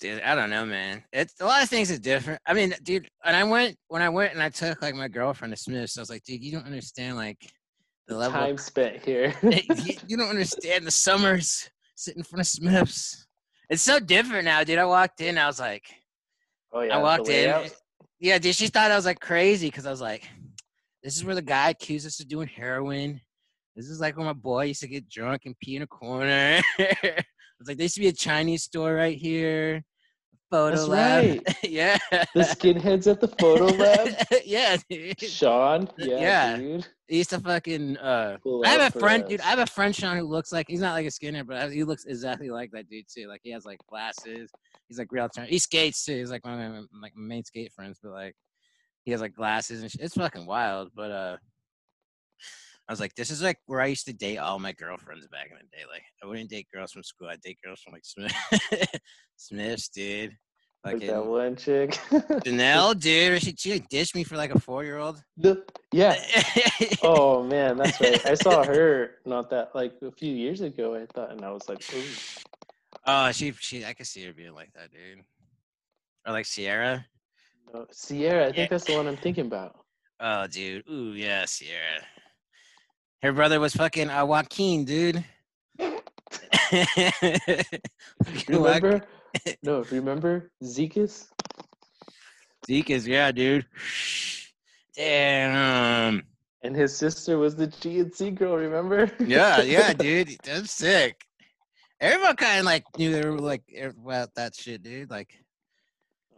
Dude, 0.00 0.22
I 0.22 0.34
don't 0.34 0.48
know, 0.48 0.64
man. 0.64 1.04
It's 1.12 1.38
a 1.40 1.44
lot 1.44 1.62
of 1.62 1.68
things 1.68 1.90
are 1.90 1.98
different. 1.98 2.40
I 2.46 2.54
mean, 2.54 2.74
dude, 2.82 3.06
and 3.22 3.36
I 3.36 3.44
went 3.44 3.76
when 3.88 4.00
I 4.00 4.08
went 4.08 4.32
and 4.32 4.42
I 4.42 4.48
took 4.48 4.80
like 4.80 4.94
my 4.94 5.08
girlfriend 5.08 5.52
to 5.54 5.60
Smith's. 5.60 5.98
I 5.98 6.00
was 6.00 6.08
like, 6.10 6.24
dude, 6.24 6.42
you 6.42 6.52
don't 6.52 6.64
understand 6.64 7.16
like 7.16 7.36
the 8.08 8.16
level. 8.16 8.38
Of 8.38 8.44
time 8.46 8.54
Of, 8.54 8.60
spent 8.60 9.04
here. 9.04 9.34
you, 9.42 9.94
you 10.08 10.16
don't 10.16 10.30
understand 10.30 10.86
the 10.86 10.90
summers 10.90 11.68
sitting 11.96 12.20
in 12.20 12.24
front 12.24 12.40
of 12.40 12.46
Smith's. 12.46 13.26
It's 13.70 13.82
so 13.82 14.00
different 14.00 14.44
now, 14.44 14.64
dude. 14.64 14.78
I 14.80 14.84
walked 14.84 15.20
in, 15.20 15.38
I 15.38 15.46
was 15.46 15.60
like, 15.60 15.84
oh 16.72 16.80
yeah, 16.80 16.98
I 16.98 17.02
walked 17.02 17.28
in. 17.28 17.70
Yeah, 18.18 18.38
dude, 18.38 18.56
she 18.56 18.66
thought 18.66 18.90
I 18.90 18.96
was 18.96 19.06
like 19.06 19.20
crazy 19.20 19.68
because 19.68 19.86
I 19.86 19.90
was 19.90 20.00
like, 20.00 20.28
this 21.04 21.16
is 21.16 21.24
where 21.24 21.36
the 21.36 21.42
guy 21.42 21.70
accused 21.70 22.04
us 22.04 22.18
of 22.20 22.28
doing 22.28 22.48
heroin. 22.48 23.20
This 23.76 23.88
is 23.88 24.00
like 24.00 24.16
where 24.16 24.26
my 24.26 24.32
boy 24.32 24.64
used 24.64 24.80
to 24.80 24.88
get 24.88 25.08
drunk 25.08 25.42
and 25.46 25.58
pee 25.60 25.76
in 25.76 25.82
a 25.82 25.86
corner. 25.86 26.60
I 26.78 27.24
was 27.60 27.68
like, 27.68 27.76
there 27.76 27.84
used 27.84 27.94
to 27.94 28.00
be 28.00 28.08
a 28.08 28.12
Chinese 28.12 28.64
store 28.64 28.94
right 28.94 29.16
here. 29.16 29.84
Photo 30.50 30.74
That's 30.76 30.88
lab. 30.88 31.24
right. 31.24 31.56
yeah. 31.62 31.96
The 32.10 32.42
skinheads 32.42 33.06
at 33.08 33.20
the 33.20 33.28
photo 33.28 33.66
lab. 33.66 34.08
yeah, 34.44 34.76
dude. 34.88 35.20
Sean. 35.20 35.88
Yeah, 35.98 36.18
Yeah. 36.18 36.56
dude. 36.56 36.86
He 37.06 37.18
used 37.18 37.30
to 37.30 37.38
fucking 37.40 37.96
uh 37.98 38.38
Pull 38.42 38.64
I 38.66 38.70
have 38.70 38.94
a 38.94 38.98
friend, 38.98 39.24
dude. 39.28 39.40
I 39.40 39.46
have 39.50 39.58
a 39.60 39.66
friend 39.66 39.94
Sean 39.94 40.16
who 40.16 40.24
looks 40.24 40.52
like 40.52 40.66
he's 40.68 40.80
not 40.80 40.92
like 40.94 41.06
a 41.06 41.10
skinhead, 41.10 41.46
but 41.46 41.72
he 41.72 41.84
looks 41.84 42.04
exactly 42.04 42.50
like 42.50 42.70
that 42.72 42.88
dude 42.88 43.06
too. 43.12 43.28
Like 43.28 43.40
he 43.44 43.50
has 43.52 43.64
like 43.64 43.78
glasses. 43.88 44.50
He's 44.88 44.98
like 44.98 45.12
real 45.12 45.28
turn. 45.28 45.46
He 45.46 45.58
skates 45.58 46.04
too. 46.04 46.16
He's 46.16 46.30
like 46.30 46.44
one 46.44 46.60
of 46.60 46.72
my 46.72 46.80
like 47.00 47.16
main 47.16 47.44
skate 47.44 47.72
friends, 47.72 47.98
but 48.02 48.10
like 48.12 48.34
he 49.04 49.12
has 49.12 49.20
like 49.20 49.34
glasses 49.34 49.82
and 49.82 49.90
shit. 49.90 50.00
It's 50.00 50.14
fucking 50.16 50.46
wild. 50.46 50.90
But 50.94 51.10
uh, 51.12 51.36
I 52.90 52.92
was 52.92 52.98
like, 52.98 53.14
this 53.14 53.30
is 53.30 53.40
like 53.40 53.58
where 53.66 53.80
I 53.80 53.86
used 53.86 54.06
to 54.06 54.12
date 54.12 54.38
all 54.38 54.58
my 54.58 54.72
girlfriends 54.72 55.28
back 55.28 55.46
in 55.48 55.56
the 55.56 55.76
day. 55.76 55.84
Like 55.88 56.02
I 56.24 56.26
wouldn't 56.26 56.50
date 56.50 56.66
girls 56.74 56.90
from 56.90 57.04
school. 57.04 57.28
I'd 57.28 57.40
date 57.40 57.58
girls 57.64 57.80
from 57.80 57.92
like 57.92 58.04
Smith, 58.04 58.34
Smiths, 59.36 59.88
dude. 59.90 60.36
like 60.84 60.98
that 61.06 61.24
one 61.24 61.54
chick. 61.54 61.92
Janelle, 62.10 62.98
dude. 62.98 63.40
She 63.42 63.54
she 63.56 63.72
like 63.74 63.88
ditched 63.90 64.16
me 64.16 64.24
for 64.24 64.36
like 64.36 64.52
a 64.52 64.58
four 64.58 64.82
year 64.82 64.98
old. 64.98 65.22
Yeah. 65.92 66.16
Oh 67.02 67.44
man, 67.44 67.76
that's 67.76 68.00
right. 68.00 68.26
I 68.26 68.34
saw 68.34 68.64
her 68.64 69.12
not 69.24 69.50
that 69.50 69.70
like 69.74 69.92
a 70.02 70.10
few 70.10 70.32
years 70.34 70.60
ago. 70.60 70.96
I 70.96 71.06
thought, 71.14 71.30
and 71.30 71.44
I 71.44 71.50
was 71.52 71.68
like, 71.68 71.82
Ooh. 71.94 72.02
Oh, 73.06 73.30
she 73.30 73.52
she 73.52 73.84
I 73.84 73.92
could 73.92 74.06
see 74.08 74.24
her 74.24 74.32
being 74.32 74.54
like 74.54 74.72
that, 74.74 74.90
dude. 74.90 75.22
Or 76.26 76.32
like 76.32 76.46
Sierra. 76.46 77.06
no. 77.72 77.86
Sierra. 77.92 78.44
I 78.44 78.46
Yeah. 78.48 78.52
think 78.54 78.70
that's 78.70 78.84
the 78.84 78.96
one 78.96 79.06
I'm 79.06 79.16
thinking 79.16 79.46
about. 79.46 79.76
Oh, 80.18 80.46
dude. 80.48 80.84
Ooh, 80.90 81.12
yeah, 81.14 81.44
Sierra. 81.46 82.02
Her 83.22 83.32
brother 83.32 83.60
was 83.60 83.74
fucking 83.74 84.08
uh, 84.10 84.24
Joaquin, 84.24 84.84
dude. 84.84 85.24
Remember? 88.48 89.02
no, 89.62 89.82
remember 89.90 90.50
Zekas? 90.62 91.26
Zeke 92.66 92.90
is 92.90 93.06
yeah, 93.06 93.32
dude. 93.32 93.66
Damn. 94.96 96.22
And 96.62 96.76
his 96.76 96.96
sister 96.96 97.38
was 97.38 97.56
the 97.56 97.68
GNC 97.68 98.34
girl. 98.34 98.56
Remember? 98.56 99.10
Yeah, 99.18 99.62
yeah, 99.62 99.92
dude. 99.98 100.36
That's 100.44 100.70
sick. 100.70 101.24
Everyone 102.00 102.36
kind 102.36 102.60
of 102.60 102.64
like 102.64 102.84
knew 102.98 103.12
they 103.12 103.28
were 103.28 103.38
like 103.38 103.62
about 103.82 104.34
that 104.34 104.54
shit, 104.54 104.82
dude. 104.82 105.10
Like 105.10 105.34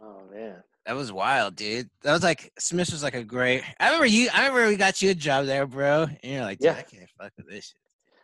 Oh 0.01 0.21
man. 0.31 0.63
That 0.85 0.95
was 0.95 1.11
wild, 1.11 1.55
dude. 1.55 1.89
That 2.01 2.11
was 2.13 2.23
like 2.23 2.51
Smith 2.59 2.91
was 2.91 3.03
like 3.03 3.15
a 3.15 3.23
great. 3.23 3.63
I 3.79 3.85
remember 3.87 4.05
you. 4.05 4.29
I 4.33 4.47
remember 4.47 4.67
we 4.67 4.75
got 4.75 5.01
you 5.01 5.11
a 5.11 5.15
job 5.15 5.45
there, 5.45 5.65
bro. 5.65 6.07
And 6.23 6.33
you're 6.33 6.41
like, 6.41 6.57
Yeah. 6.61 6.71
I 6.77 6.81
can't 6.81 7.09
fuck 7.17 7.31
with 7.37 7.49
this 7.49 7.73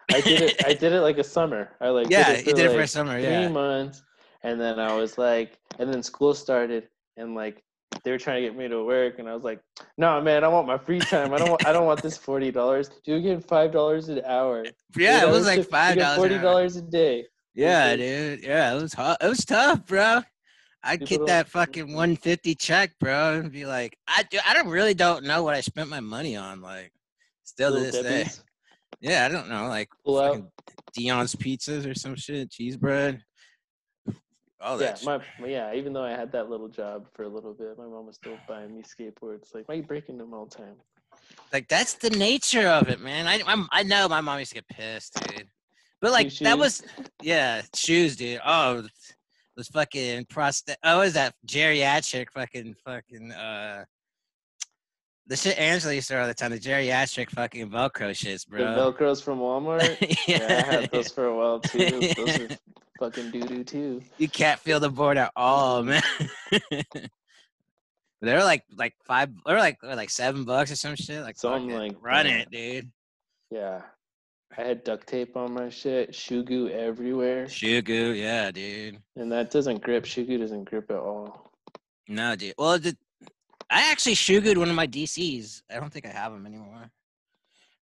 shit. 0.10 0.18
I 0.18 0.22
did 0.22 0.42
it. 0.42 0.66
I 0.66 0.74
did 0.74 0.92
it 0.92 1.02
like 1.02 1.18
a 1.20 1.24
summer. 1.38 1.72
I 1.80 1.90
like 1.90 2.10
yeah, 2.10 2.36
did 2.36 2.48
you 2.48 2.54
did 2.54 2.66
it 2.66 2.74
for 2.74 2.82
a 2.82 2.88
summer. 2.88 3.14
three 3.14 3.24
Yeah. 3.30 3.48
months, 3.48 4.02
and 4.44 4.60
then 4.60 4.80
I 4.80 4.96
was 4.96 5.18
like, 5.18 5.58
and 5.78 5.92
then 5.94 6.02
school 6.04 6.34
started, 6.34 6.88
and 7.16 7.36
like 7.36 7.64
they 8.04 8.12
were 8.12 8.18
trying 8.18 8.42
to 8.42 8.48
get 8.48 8.58
me 8.58 8.68
to 8.68 8.84
work, 8.84 9.20
and 9.20 9.30
I 9.30 9.34
was 9.36 9.44
like, 9.44 9.62
no, 9.98 10.20
man, 10.22 10.44
I 10.44 10.48
want 10.48 10.68
my 10.68 10.78
free 10.78 11.00
time. 11.00 11.34
I 11.34 11.38
don't 11.38 11.50
want. 11.50 11.66
I 11.66 11.72
don't 11.72 11.86
want 11.86 12.02
this 12.02 12.18
forty 12.28 12.52
dollars. 12.52 12.90
Do 13.06 13.16
you 13.16 13.22
get 13.22 13.44
five 13.48 13.72
dollars 13.72 14.10
an 14.10 14.22
hour. 14.26 14.66
Yeah, 14.98 15.24
it 15.28 15.30
was 15.30 15.46
like 15.46 15.70
five 15.70 15.98
dollars. 15.98 16.18
Forty 16.18 16.38
dollars 16.40 16.76
a 16.76 16.82
day. 16.82 17.26
Yeah, 17.54 17.96
dude. 17.96 18.44
Yeah, 18.44 18.74
it 18.76 18.82
was 18.82 18.94
hot. 18.94 19.18
It 19.22 19.28
was 19.28 19.46
tough, 19.46 19.86
bro. 19.86 20.22
I'd 20.84 21.06
get 21.06 21.26
that 21.26 21.50
fucking 21.50 21.88
150 21.88 22.56
check, 22.56 22.92
bro, 23.00 23.40
and 23.40 23.52
be 23.52 23.66
like, 23.66 23.98
I 24.08 24.24
do, 24.24 24.40
I 24.46 24.54
don't 24.54 24.70
really 24.70 24.94
don't 24.94 25.26
know 25.26 25.44
what 25.44 25.56
I 25.56 25.62
spent 25.62 25.90
my 25.90 26.00
money 26.00 26.36
on. 26.36 26.62
Like, 26.62 26.92
still 27.44 27.74
to 27.74 27.80
this 27.80 28.02
day. 28.02 28.28
Yeah, 29.02 29.26
I 29.26 29.30
don't 29.30 29.50
know. 29.50 29.68
Like. 29.68 29.90
Dion's 30.94 31.36
pizzas 31.36 31.90
or 31.90 31.94
some 31.94 32.16
shit, 32.16 32.52
cheese 32.52 32.78
bread. 32.78 33.22
All 34.62 34.82
Yeah, 34.82 34.96
my 35.06 35.22
yeah. 35.46 35.74
Even 35.74 35.94
though 35.94 36.04
I 36.04 36.12
had 36.12 36.32
that 36.34 36.50
little 36.50 36.68
job 36.68 37.08
for 37.14 37.24
a 37.24 37.30
little 37.30 37.54
bit, 37.54 37.78
my 37.78 37.86
mom 37.86 38.08
was 38.08 38.18
still 38.18 38.38
buying 38.48 38.76
me 38.76 38.84
skateboards. 38.84 39.54
Like, 39.54 39.70
why 39.70 39.76
you 39.76 39.84
breaking 39.84 40.18
them 40.18 40.34
all 40.34 40.46
the 40.46 40.56
time? 40.56 40.76
Like, 41.54 41.68
that's 41.70 41.94
the 41.94 42.10
nature 42.10 42.68
of 42.68 42.90
it, 42.90 43.00
man. 43.00 43.26
I, 43.26 43.42
I'm, 43.48 43.68
I 43.72 43.84
know 43.84 44.10
my 44.10 44.20
mom 44.20 44.40
used 44.40 44.52
to 44.52 44.56
get 44.56 44.68
pissed, 44.68 45.14
dude. 45.30 45.48
But 46.02 46.12
like, 46.12 46.28
that 46.28 46.34
shoes? 46.34 46.58
was, 46.58 46.84
yeah, 47.22 47.62
shoes, 47.74 48.16
dude. 48.18 48.42
Oh, 48.46 48.86
those 49.60 49.68
fucking 49.68 50.26
prostate. 50.30 50.78
Oh, 50.86 51.02
is 51.02 51.14
that 51.14 51.36
geriatric 51.46 52.30
fucking 52.32 52.76
fucking 52.86 53.32
uh. 53.34 53.84
The 55.28 55.36
shit 55.36 55.60
Angela 55.60 55.94
used 55.94 56.08
to 56.08 56.14
wear 56.16 56.22
all 56.22 56.28
the 56.28 56.34
time, 56.34 56.52
the 56.52 56.60
geriatric 56.60 57.30
fucking 57.32 57.70
Velcro 57.70 58.12
shits, 58.12 58.48
bro. 58.48 58.60
The. 58.60 58.82
Velcros 58.82 59.22
from 59.22 59.40
Walmart. 59.46 59.98
yeah, 60.28 60.64
I 60.66 60.72
had 60.76 60.92
those 60.92 61.12
for 61.12 61.26
a 61.26 61.36
while 61.36 61.60
too. 61.60 61.90
Those 62.16 62.40
are 62.40 62.48
fucking 63.00 63.32
doo 63.32 63.42
doo 63.42 63.64
too. 63.66 64.02
you 64.18 64.30
can't 64.30 64.60
feel 64.60 64.80
the 64.80 64.90
board 64.90 65.18
at 65.18 65.32
all, 65.36 65.84
man. 65.84 66.02
they're 68.22 68.44
like 68.44 68.64
like 68.78 68.94
five 69.06 69.30
or 69.46 69.58
like 69.58 69.78
or 69.84 69.96
like 69.96 70.10
seven 70.10 70.46
bucks 70.46 70.72
or 70.72 70.76
some 70.78 70.96
shit. 70.96 71.22
Like 71.22 71.38
Something 71.38 71.76
like 71.78 71.96
run 72.02 72.26
it, 72.26 72.50
dude. 72.50 72.90
Yeah. 73.52 73.82
I 74.58 74.62
had 74.64 74.84
duct 74.84 75.08
tape 75.08 75.38
on 75.38 75.54
my 75.54 75.70
shit, 75.70 76.14
shoe 76.14 76.44
goo 76.44 76.70
everywhere, 76.70 77.46
Shugu, 77.46 78.18
yeah, 78.20 78.52
dude. 78.52 78.98
and 79.16 79.32
that 79.32 79.52
doesn't 79.52 79.82
grip. 79.82 80.06
Shoe 80.06 80.26
goo 80.26 80.38
doesn't 80.38 80.64
grip 80.66 80.90
at 80.90 80.98
all. 80.98 81.52
No, 82.08 82.36
dude. 82.36 82.56
Well, 82.58 82.80
the, 82.80 82.98
I 83.70 83.92
actually 83.92 84.16
shugued 84.16 84.58
one 84.58 84.70
of 84.70 84.76
my 84.76 84.88
DCs. 84.88 85.62
I 85.70 85.76
don't 85.80 85.94
think 85.94 86.06
I 86.08 86.10
have 86.10 86.32
them 86.34 86.46
anymore. 86.48 86.90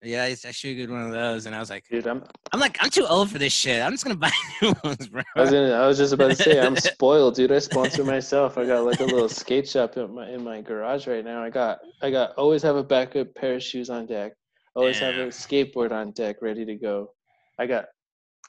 Yeah, 0.02 0.24
I, 0.24 0.28
I 0.28 0.52
shugued 0.52 0.90
one 0.90 1.02
of 1.02 1.12
those, 1.12 1.46
and 1.46 1.56
I 1.56 1.60
was 1.60 1.70
like, 1.70 1.86
Dude, 1.90 2.08
I'm. 2.08 2.24
I'm 2.52 2.60
like, 2.60 2.78
I'm 2.82 2.90
too 2.90 3.06
old 3.06 3.30
for 3.30 3.38
this 3.38 3.54
shit. 3.54 3.82
I'm 3.82 3.92
just 3.92 4.04
gonna 4.04 4.16
buy 4.18 4.32
new 4.62 4.74
ones, 4.84 5.08
bro. 5.10 5.22
I 5.36 5.42
was 5.42 5.52
gonna. 5.52 5.72
I 5.74 5.86
was 5.86 5.98
just 5.98 6.14
about 6.14 6.30
to 6.32 6.36
say 6.36 6.60
I'm 6.60 6.76
spoiled, 6.78 7.36
dude. 7.36 7.52
I 7.52 7.60
sponsor 7.60 8.04
myself. 8.04 8.58
I 8.58 8.66
got 8.66 8.86
like 8.86 9.00
a 9.02 9.06
little 9.06 9.30
skate 9.30 9.68
shop 9.68 9.96
in 9.98 10.14
my 10.16 10.30
in 10.30 10.44
my 10.44 10.62
garage 10.62 11.08
right 11.08 11.24
now. 11.24 11.44
I 11.44 11.50
got. 11.50 11.80
I 12.02 12.10
got. 12.10 12.32
Always 12.36 12.62
have 12.64 12.78
a 12.78 12.84
backup 12.84 13.36
pair 13.36 13.56
of 13.56 13.64
shoes 13.64 13.90
on 13.90 14.06
deck. 14.06 14.34
Always 14.76 15.00
have 15.00 15.16
a 15.16 15.28
skateboard 15.28 15.92
on 15.92 16.12
deck, 16.12 16.38
ready 16.42 16.66
to 16.66 16.76
go. 16.76 17.12
I 17.60 17.68
got. 17.68 17.86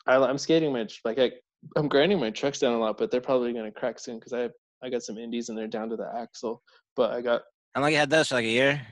I, 0.06 0.16
I'm 0.16 0.38
skating 0.38 0.72
my 0.72 0.86
like 1.04 1.18
I. 1.18 1.30
I'm 1.76 1.88
grinding 1.88 2.20
my 2.20 2.30
trucks 2.30 2.58
down 2.58 2.74
a 2.74 2.78
lot, 2.78 2.98
but 2.98 3.10
they're 3.10 3.20
probably 3.20 3.52
gonna 3.52 3.72
crack 3.72 3.98
soon 3.98 4.18
because 4.18 4.32
I. 4.32 4.48
I 4.82 4.90
got 4.90 5.02
some 5.02 5.16
indies 5.16 5.48
and 5.48 5.56
they're 5.56 5.66
down 5.66 5.88
to 5.88 5.96
the 5.96 6.10
axle. 6.14 6.62
But 6.94 7.12
I 7.12 7.22
got 7.22 7.40
How 7.74 7.80
long 7.80 7.90
you 7.90 7.96
had 7.96 8.10
those 8.10 8.28
for 8.28 8.34
like 8.34 8.44
a 8.44 8.48
year? 8.48 8.86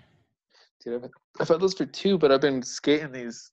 Dude, 0.83 1.05
I've, 1.05 1.11
I've 1.39 1.49
had 1.49 1.61
those 1.61 1.75
for 1.75 1.85
two, 1.85 2.17
but 2.17 2.33
I've 2.33 2.41
been 2.41 2.63
skating 2.63 3.13
these 3.13 3.51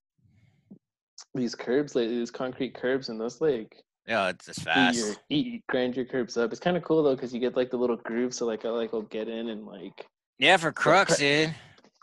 these 1.36 1.56
curbs 1.56 1.96
lately, 1.96 2.18
these 2.18 2.32
concrete 2.32 2.74
curbs, 2.74 3.10
and 3.10 3.20
those 3.20 3.42
like 3.42 3.84
Yeah, 4.08 4.30
it's 4.30 4.46
just 4.46 4.62
eat 4.62 4.64
fast. 4.64 4.98
your 4.98 5.16
eat 5.30 5.64
grind 5.68 5.96
your 5.96 6.06
curbs 6.06 6.38
up. 6.38 6.52
It's 6.52 6.62
kind 6.62 6.78
of 6.78 6.84
cool 6.84 7.04
though 7.04 7.16
because 7.16 7.34
you 7.34 7.40
get 7.42 7.58
like 7.58 7.72
the 7.72 7.78
little 7.78 7.98
grooves, 7.98 8.38
so 8.38 8.46
like 8.46 8.64
I 8.66 8.70
like 8.70 8.94
will 8.94 9.02
get 9.04 9.28
in 9.28 9.50
and 9.50 9.66
like 9.66 10.08
Yeah, 10.38 10.56
for 10.58 10.72
crooks, 10.72 11.18
dude. 11.18 11.54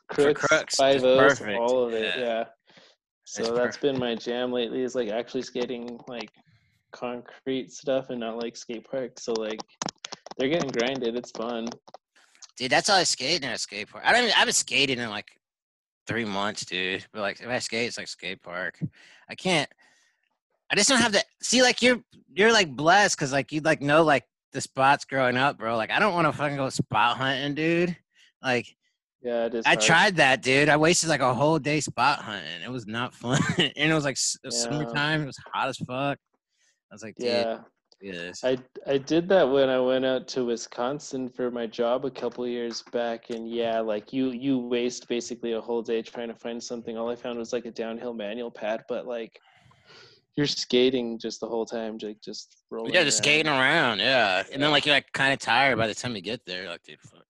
Crooks, 0.08 0.46
crooks, 0.46 0.74
five 0.76 1.02
O's, 1.04 1.40
all 1.40 1.84
of 1.84 1.92
it. 1.92 2.14
Yeah. 2.16 2.24
Yeah. 2.24 2.44
So 3.24 3.42
It's 3.42 3.50
that's 3.50 3.76
been 3.76 3.98
my 3.98 4.14
jam 4.14 4.52
lately. 4.52 4.82
Is 4.82 4.94
like 4.94 5.08
actually 5.08 5.42
skating 5.42 5.98
like 6.06 6.30
concrete 6.92 7.72
stuff 7.72 8.10
and 8.10 8.20
not 8.20 8.38
like 8.38 8.56
skate 8.56 8.88
parks. 8.88 9.24
So 9.24 9.32
like 9.32 9.60
they're 10.38 10.48
getting 10.48 10.70
grinded. 10.70 11.16
It's 11.16 11.32
fun. 11.32 11.68
Dude, 12.56 12.70
that's 12.70 12.88
all 12.88 12.96
I 12.96 13.04
skated 13.04 13.44
in 13.44 13.50
a 13.50 13.58
skate 13.58 13.90
park. 13.90 14.04
I 14.06 14.12
don't. 14.12 14.22
Even, 14.22 14.34
I 14.34 14.38
haven't 14.38 14.54
skated 14.54 14.98
in 14.98 15.10
like 15.10 15.28
three 16.06 16.24
months, 16.24 16.64
dude. 16.64 17.04
But 17.12 17.20
like, 17.20 17.40
if 17.40 17.48
I 17.48 17.58
skate, 17.58 17.88
it's 17.88 17.98
like 17.98 18.08
skate 18.08 18.42
park. 18.42 18.80
I 19.28 19.34
can't. 19.34 19.68
I 20.70 20.76
just 20.76 20.88
don't 20.88 21.00
have 21.00 21.12
to 21.12 21.24
see. 21.42 21.62
Like, 21.62 21.82
you're 21.82 22.02
you're 22.34 22.52
like 22.52 22.74
blessed 22.74 23.16
because 23.16 23.32
like 23.32 23.52
you 23.52 23.60
like 23.60 23.82
know 23.82 24.04
like 24.04 24.24
the 24.52 24.60
spots 24.60 25.04
growing 25.04 25.36
up, 25.36 25.58
bro. 25.58 25.76
Like, 25.76 25.90
I 25.90 25.98
don't 25.98 26.14
want 26.14 26.26
to 26.26 26.32
fucking 26.32 26.56
go 26.56 26.68
spot 26.70 27.18
hunting, 27.18 27.54
dude. 27.54 27.96
Like, 28.42 28.74
Yeah, 29.26 29.46
it 29.46 29.54
is. 29.54 29.66
I 29.66 29.70
hard. 29.70 29.80
tried 29.80 30.16
that, 30.16 30.40
dude. 30.42 30.68
I 30.68 30.76
wasted 30.76 31.08
like 31.08 31.20
a 31.20 31.34
whole 31.34 31.58
day 31.58 31.80
spot 31.80 32.20
hunting. 32.20 32.62
It 32.64 32.70
was 32.70 32.86
not 32.86 33.12
fun, 33.12 33.40
and 33.58 33.72
it 33.76 33.92
was 33.94 34.04
like 34.04 34.16
it 34.16 34.46
was 34.46 34.54
Yeah. 34.64 34.70
summertime. 34.70 35.22
It 35.22 35.26
was 35.26 35.38
hot 35.52 35.68
as 35.68 35.76
fuck. 35.78 36.18
I 36.90 36.94
was 36.94 37.02
like, 37.02 37.16
dude, 37.16 37.26
Yeah, 37.28 37.58
this. 38.00 38.44
I 38.44 38.56
I 38.86 38.98
did 38.98 39.28
that 39.30 39.42
when 39.42 39.68
I 39.68 39.80
went 39.80 40.04
out 40.04 40.28
to 40.28 40.44
Wisconsin 40.44 41.28
for 41.28 41.50
my 41.50 41.66
job 41.66 42.04
a 42.04 42.10
couple 42.10 42.46
years 42.46 42.82
back, 42.92 43.30
and 43.30 43.50
yeah, 43.50 43.80
like 43.80 44.12
you 44.12 44.30
you 44.30 44.58
waste 44.58 45.08
basically 45.08 45.52
a 45.54 45.60
whole 45.60 45.82
day 45.82 46.02
trying 46.02 46.28
to 46.28 46.34
find 46.36 46.62
something. 46.62 46.96
All 46.96 47.10
I 47.10 47.16
found 47.16 47.36
was 47.38 47.52
like 47.52 47.64
a 47.66 47.72
downhill 47.72 48.14
manual 48.14 48.50
pad, 48.52 48.84
but 48.88 49.06
like 49.08 49.40
you're 50.36 50.46
skating 50.46 51.18
just 51.18 51.40
the 51.40 51.48
whole 51.48 51.66
time, 51.66 51.98
like 52.00 52.20
just 52.22 52.58
rolling. 52.70 52.92
yeah, 52.94 53.02
just 53.02 53.18
around. 53.18 53.24
skating 53.24 53.48
around. 53.52 53.98
Yeah, 53.98 54.44
and 54.52 54.62
then 54.62 54.70
like 54.70 54.86
you're 54.86 54.94
like 54.94 55.10
kind 55.12 55.32
of 55.32 55.40
tired 55.40 55.78
by 55.78 55.88
the 55.88 55.94
time 55.96 56.14
you 56.14 56.22
get 56.22 56.42
there. 56.46 56.68
Like, 56.68 56.84
dude, 56.84 57.00
fuck. 57.00 57.24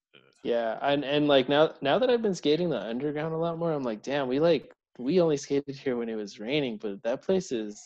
Yeah, 0.47 0.79
and 0.81 1.05
and 1.05 1.27
like 1.27 1.49
now 1.49 1.75
now 1.81 1.99
that 1.99 2.09
I've 2.09 2.23
been 2.23 2.35
skating 2.35 2.71
the 2.71 2.81
underground 2.81 3.35
a 3.35 3.37
lot 3.37 3.59
more, 3.59 3.73
I'm 3.73 3.83
like, 3.83 4.01
damn, 4.01 4.29
we 4.29 4.39
like 4.39 4.73
we 4.97 5.21
only 5.21 5.37
skated 5.37 5.75
here 5.75 5.97
when 5.97 6.09
it 6.09 6.15
was 6.15 6.39
raining, 6.39 6.77
but 6.77 7.03
that 7.03 7.23
place 7.23 7.51
is 7.51 7.83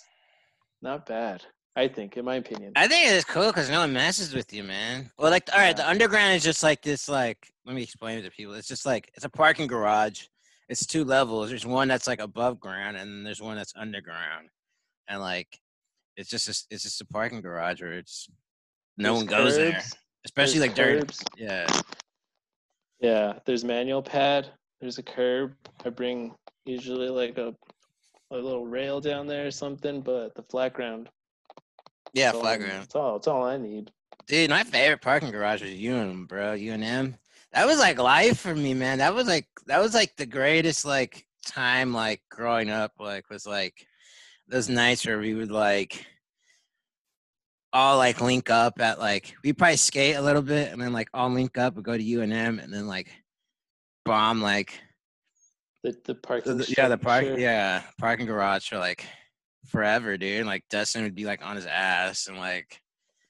not 0.82 1.06
bad. 1.06 1.42
I 1.74 1.88
think, 1.88 2.18
in 2.18 2.26
my 2.26 2.34
opinion. 2.34 2.72
I 2.76 2.86
think 2.86 3.10
it's 3.10 3.24
cool 3.24 3.46
because 3.46 3.70
no 3.70 3.80
one 3.80 3.94
messes 3.94 4.34
with 4.34 4.52
you, 4.52 4.62
man. 4.62 5.10
Well, 5.18 5.30
like, 5.30 5.48
all 5.54 5.58
right, 5.58 5.74
the 5.74 5.88
underground 5.88 6.34
is 6.34 6.42
just 6.42 6.62
like 6.62 6.82
this. 6.82 7.08
Like, 7.08 7.50
let 7.64 7.74
me 7.74 7.82
explain 7.82 8.18
it 8.18 8.22
to 8.22 8.30
people. 8.30 8.52
It's 8.52 8.68
just 8.68 8.84
like 8.84 9.10
it's 9.14 9.24
a 9.24 9.30
parking 9.30 9.66
garage. 9.66 10.24
It's 10.68 10.84
two 10.84 11.04
levels. 11.04 11.48
There's 11.48 11.64
one 11.64 11.88
that's 11.88 12.06
like 12.06 12.20
above 12.20 12.60
ground, 12.60 12.98
and 12.98 13.10
then 13.10 13.24
there's 13.24 13.40
one 13.40 13.56
that's 13.56 13.72
underground. 13.74 14.50
And 15.08 15.22
like, 15.22 15.58
it's 16.18 16.28
just 16.28 16.46
a, 16.46 16.74
it's 16.74 16.82
just 16.82 17.00
a 17.00 17.06
parking 17.06 17.40
garage 17.40 17.80
where 17.80 17.94
it's 17.94 18.28
no 18.98 19.14
There's 19.14 19.24
one 19.24 19.26
goes 19.26 19.56
there, 19.56 19.82
especially 20.26 20.58
there's 20.58 20.68
like 20.68 20.76
during 20.76 20.98
curbs. 20.98 21.24
yeah. 21.38 21.66
Yeah, 23.00 23.38
there's 23.46 23.64
manual 23.64 24.02
pad. 24.02 24.48
There's 24.80 24.98
a 24.98 25.02
curb. 25.02 25.54
I 25.84 25.90
bring 25.90 26.34
usually 26.64 27.08
like 27.08 27.38
a 27.38 27.54
a 28.30 28.36
little 28.36 28.66
rail 28.66 29.00
down 29.00 29.26
there 29.26 29.46
or 29.46 29.50
something, 29.50 30.00
but 30.00 30.34
the 30.34 30.42
flat 30.42 30.72
ground. 30.72 31.08
Yeah, 32.12 32.26
that's 32.26 32.36
all 32.36 32.40
I 32.40 32.44
flat 32.44 32.58
ground. 32.58 32.82
That's 32.82 32.94
all. 32.94 33.12
That's 33.14 33.26
all 33.26 33.42
I 33.42 33.56
need. 33.56 33.90
Dude, 34.26 34.50
my 34.50 34.62
favorite 34.62 35.02
parking 35.02 35.30
garage 35.30 35.62
was 35.62 35.70
UNM, 35.72 36.28
bro. 36.28 36.56
UNM. 36.56 37.16
That 37.52 37.66
was 37.66 37.78
like 37.78 37.98
life 37.98 38.38
for 38.38 38.54
me, 38.54 38.74
man. 38.74 38.98
That 38.98 39.14
was 39.14 39.26
like 39.26 39.48
that 39.66 39.80
was 39.80 39.94
like 39.94 40.16
the 40.16 40.26
greatest 40.26 40.84
like 40.84 41.26
time 41.44 41.92
like 41.92 42.22
growing 42.30 42.70
up. 42.70 42.92
Like 43.00 43.28
was 43.28 43.46
like 43.46 43.86
those 44.48 44.68
nights 44.68 45.04
where 45.06 45.18
we 45.18 45.34
would 45.34 45.50
like 45.50 46.06
all 47.72 47.96
like 47.98 48.20
link 48.20 48.50
up 48.50 48.80
at 48.80 48.98
like 48.98 49.34
we 49.44 49.52
probably 49.52 49.76
skate 49.76 50.16
a 50.16 50.20
little 50.22 50.42
bit 50.42 50.72
and 50.72 50.80
then 50.82 50.92
like 50.92 51.08
all 51.14 51.30
link 51.30 51.56
up 51.56 51.76
and 51.76 51.84
go 51.84 51.96
to 51.96 52.02
UNM 52.02 52.62
and 52.62 52.72
then 52.72 52.86
like 52.86 53.08
bomb 54.04 54.42
like 54.42 54.80
The 55.84 55.94
the 56.04 56.14
parking. 56.14 56.56
the- 56.56 56.74
yeah 56.76 56.88
the 56.88 56.98
park 56.98 57.24
sure. 57.24 57.38
yeah 57.38 57.82
parking 57.98 58.26
garage 58.26 58.68
for 58.68 58.78
like 58.78 59.04
forever, 59.66 60.16
dude. 60.16 60.46
Like 60.46 60.64
Dustin 60.70 61.02
would 61.04 61.14
be 61.14 61.24
like 61.26 61.44
on 61.44 61.54
his 61.56 61.66
ass 61.66 62.26
and 62.26 62.38
like 62.38 62.80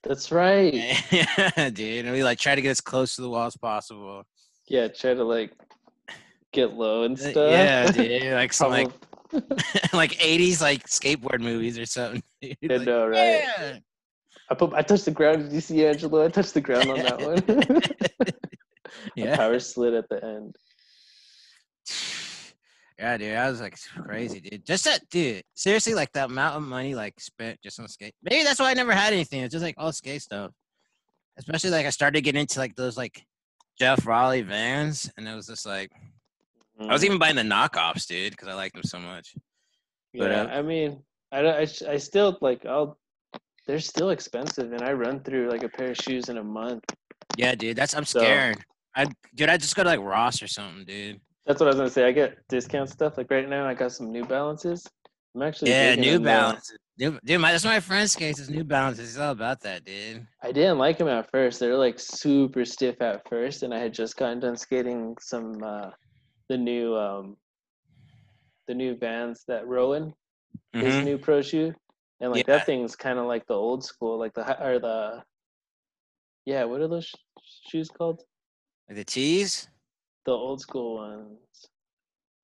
That's 0.05 0.33
right. 0.33 0.73
yeah, 1.13 1.69
dude. 1.71 2.07
And 2.07 2.15
we 2.15 2.25
like 2.25 2.39
try 2.39 2.55
to 2.55 2.63
get 2.63 2.71
as 2.71 2.81
close 2.81 3.17
to 3.17 3.23
the 3.23 3.29
wall 3.29 3.47
as 3.47 3.57
possible. 3.57 4.25
Yeah, 4.69 4.89
try 4.89 5.13
to 5.15 5.25
like 5.25 5.53
get 6.53 6.73
low 6.73 7.03
and 7.03 7.19
Uh, 7.19 7.31
stuff. 7.31 7.51
Yeah, 7.51 7.91
dude. 7.93 8.33
Like 8.33 8.53
some 8.55 8.71
like 8.71 8.89
like 9.93 10.13
80s 10.13 10.63
like 10.63 10.87
skateboard 10.87 11.41
movies 11.41 11.79
or 11.79 11.85
something. 11.85 12.23
dude. 12.41 12.57
Like, 12.63 12.81
know, 12.87 13.07
right? 13.07 13.43
Yeah. 13.45 13.79
I 14.51 14.55
put 14.55 14.73
I 14.75 14.83
touched 14.83 15.05
the 15.05 15.11
ground. 15.13 15.45
Did 15.45 15.53
you 15.53 15.61
see 15.61 15.87
Angelo? 15.87 16.25
I 16.25 16.29
touched 16.29 16.55
the 16.55 16.61
ground 16.61 16.91
on 16.91 16.99
that 16.99 17.21
one. 17.21 17.83
Yeah. 19.17 19.35
A 19.35 19.37
power 19.37 19.59
slid 19.61 19.95
at 19.95 20.09
the 20.09 20.23
end. 20.23 20.57
Yeah, 22.99 23.17
dude. 23.17 23.35
I 23.35 23.49
was 23.49 23.61
like 23.61 23.77
crazy, 24.05 24.41
dude. 24.41 24.67
Just 24.67 24.85
that, 24.85 25.09
dude. 25.11 25.43
Seriously, 25.55 25.95
like 25.95 26.13
the 26.13 26.25
amount 26.25 26.57
of 26.57 26.63
money 26.63 26.95
like 26.95 27.19
spent 27.19 27.59
just 27.63 27.81
on 27.81 27.89
skate. 27.89 28.15
Maybe 28.23 28.43
that's 28.45 28.61
why 28.61 28.71
I 28.71 28.75
never 28.75 28.93
had 28.93 29.13
anything. 29.15 29.43
It's 29.43 29.53
just 29.53 29.65
like 29.65 29.77
all 29.79 29.93
skate 29.93 30.21
stuff. 30.23 30.51
Especially 31.39 31.71
like 31.71 31.87
I 31.87 31.91
started 31.91 32.21
getting 32.23 32.43
into 32.43 32.59
like 32.59 32.75
those 32.77 32.97
like 32.99 33.25
Geoff 33.79 34.07
Rowley 34.07 34.43
vans, 34.43 35.11
and 35.17 35.27
it 35.27 35.35
was 35.35 35.47
just 35.47 35.65
like 35.65 35.91
I 36.79 36.93
was 36.93 37.03
Mm. 37.03 37.07
even 37.07 37.19
buying 37.19 37.37
the 37.37 37.43
knockoffs, 37.43 38.07
dude, 38.07 38.33
because 38.33 38.49
I 38.49 38.55
liked 38.55 38.75
them 38.75 38.83
so 38.85 38.99
much. 38.99 39.35
but, 40.15 40.31
yeah, 40.31 40.43
uh, 40.43 40.47
I 40.49 40.63
mean, 40.63 41.03
I 41.33 41.43
don't. 41.43 41.55
I, 41.55 41.93
I 41.93 41.97
still 41.97 42.37
like. 42.41 42.67
I'll. 42.67 42.99
They're 43.71 43.79
still 43.79 44.11
expensive, 44.11 44.73
and 44.73 44.83
I 44.83 44.95
run 44.95 45.21
through 45.23 45.49
like 45.49 45.63
a 45.63 45.69
pair 45.69 45.93
of 45.93 45.97
shoes 45.97 46.29
in 46.29 46.39
a 46.39 46.43
month. 46.43 46.83
Yeah, 47.37 47.55
dude. 47.55 47.77
That's 47.77 47.95
I'm 47.95 48.05
So- 48.05 48.19
scared. 48.19 48.57
I 48.97 49.07
dude, 49.37 49.49
I 49.49 49.57
just 49.59 49.77
go 49.77 49.85
to 49.85 49.89
like 49.89 50.01
Ross 50.01 50.43
or 50.43 50.49
something, 50.49 50.85
dude. 50.85 51.21
That's 51.47 51.61
what 51.61 51.67
I 51.67 51.71
was 51.71 51.77
gonna 51.77 51.89
say. 51.89 52.05
I 52.05 52.11
get 52.11 52.37
discount 52.49 52.91
stuff. 52.91 53.17
Like 53.17 53.31
right 53.31 53.49
now, 53.49 53.69
I 53.69 53.75
got 53.75 53.93
some 53.93 54.11
New 54.11 54.25
Balances. 54.25 54.85
I'm 55.37 55.43
actually 55.43 55.71
Yeah, 55.71 55.95
New 55.95 56.15
them, 56.15 56.23
though. 56.25 56.29
Balance. 56.31 56.73
New, 56.99 57.19
dude, 57.25 57.41
my 57.41 57.53
that's 57.53 57.65
my 57.65 57.79
friend's 57.79 58.17
case 58.17 58.41
is 58.41 58.51
New 58.51 58.65
Balances. 58.65 59.11
He's 59.11 59.19
all 59.21 59.31
about 59.31 59.61
that, 59.61 59.85
dude. 59.85 60.27
I 60.43 60.51
didn't 60.51 60.79
like 60.79 60.99
them 60.99 61.07
at 61.07 61.31
first. 61.31 61.61
They 61.61 61.69
were 61.69 61.77
like 61.77 62.01
super 62.01 62.65
stiff 62.65 63.01
at 63.01 63.23
first, 63.29 63.63
and 63.63 63.73
I 63.73 63.79
had 63.79 63.95
just 63.95 64.17
gotten 64.17 64.41
done 64.41 64.57
skating 64.57 65.15
some 65.21 65.63
uh, 65.63 65.91
the 66.49 66.59
new 66.59 66.97
um, 66.97 67.37
the 68.67 68.75
new 68.75 68.97
Vans 68.97 69.45
that 69.47 69.69
Rowan 69.69 70.13
his 70.73 70.95
Mhm. 70.95 71.05
new 71.05 71.19
pro 71.19 71.41
shoe, 71.43 71.73
and 72.21 72.33
like 72.33 72.47
Yeah. 72.47 72.57
that 72.59 72.67
thing's 72.67 72.97
kind 72.97 73.19
of 73.19 73.27
like 73.27 73.47
the 73.47 73.55
old 73.55 73.85
school, 73.85 74.19
like 74.19 74.35
the 74.35 74.43
or 74.65 74.79
the 74.79 75.23
yeah. 76.47 76.65
What 76.65 76.81
are 76.81 76.89
those 76.89 77.07
sh- 77.07 77.15
shoes 77.71 77.89
called? 77.89 78.23
Like 78.89 78.97
the 78.99 79.05
tees? 79.05 79.69
The 80.27 80.33
old 80.33 80.61
school 80.61 80.97
ones. 80.97 81.39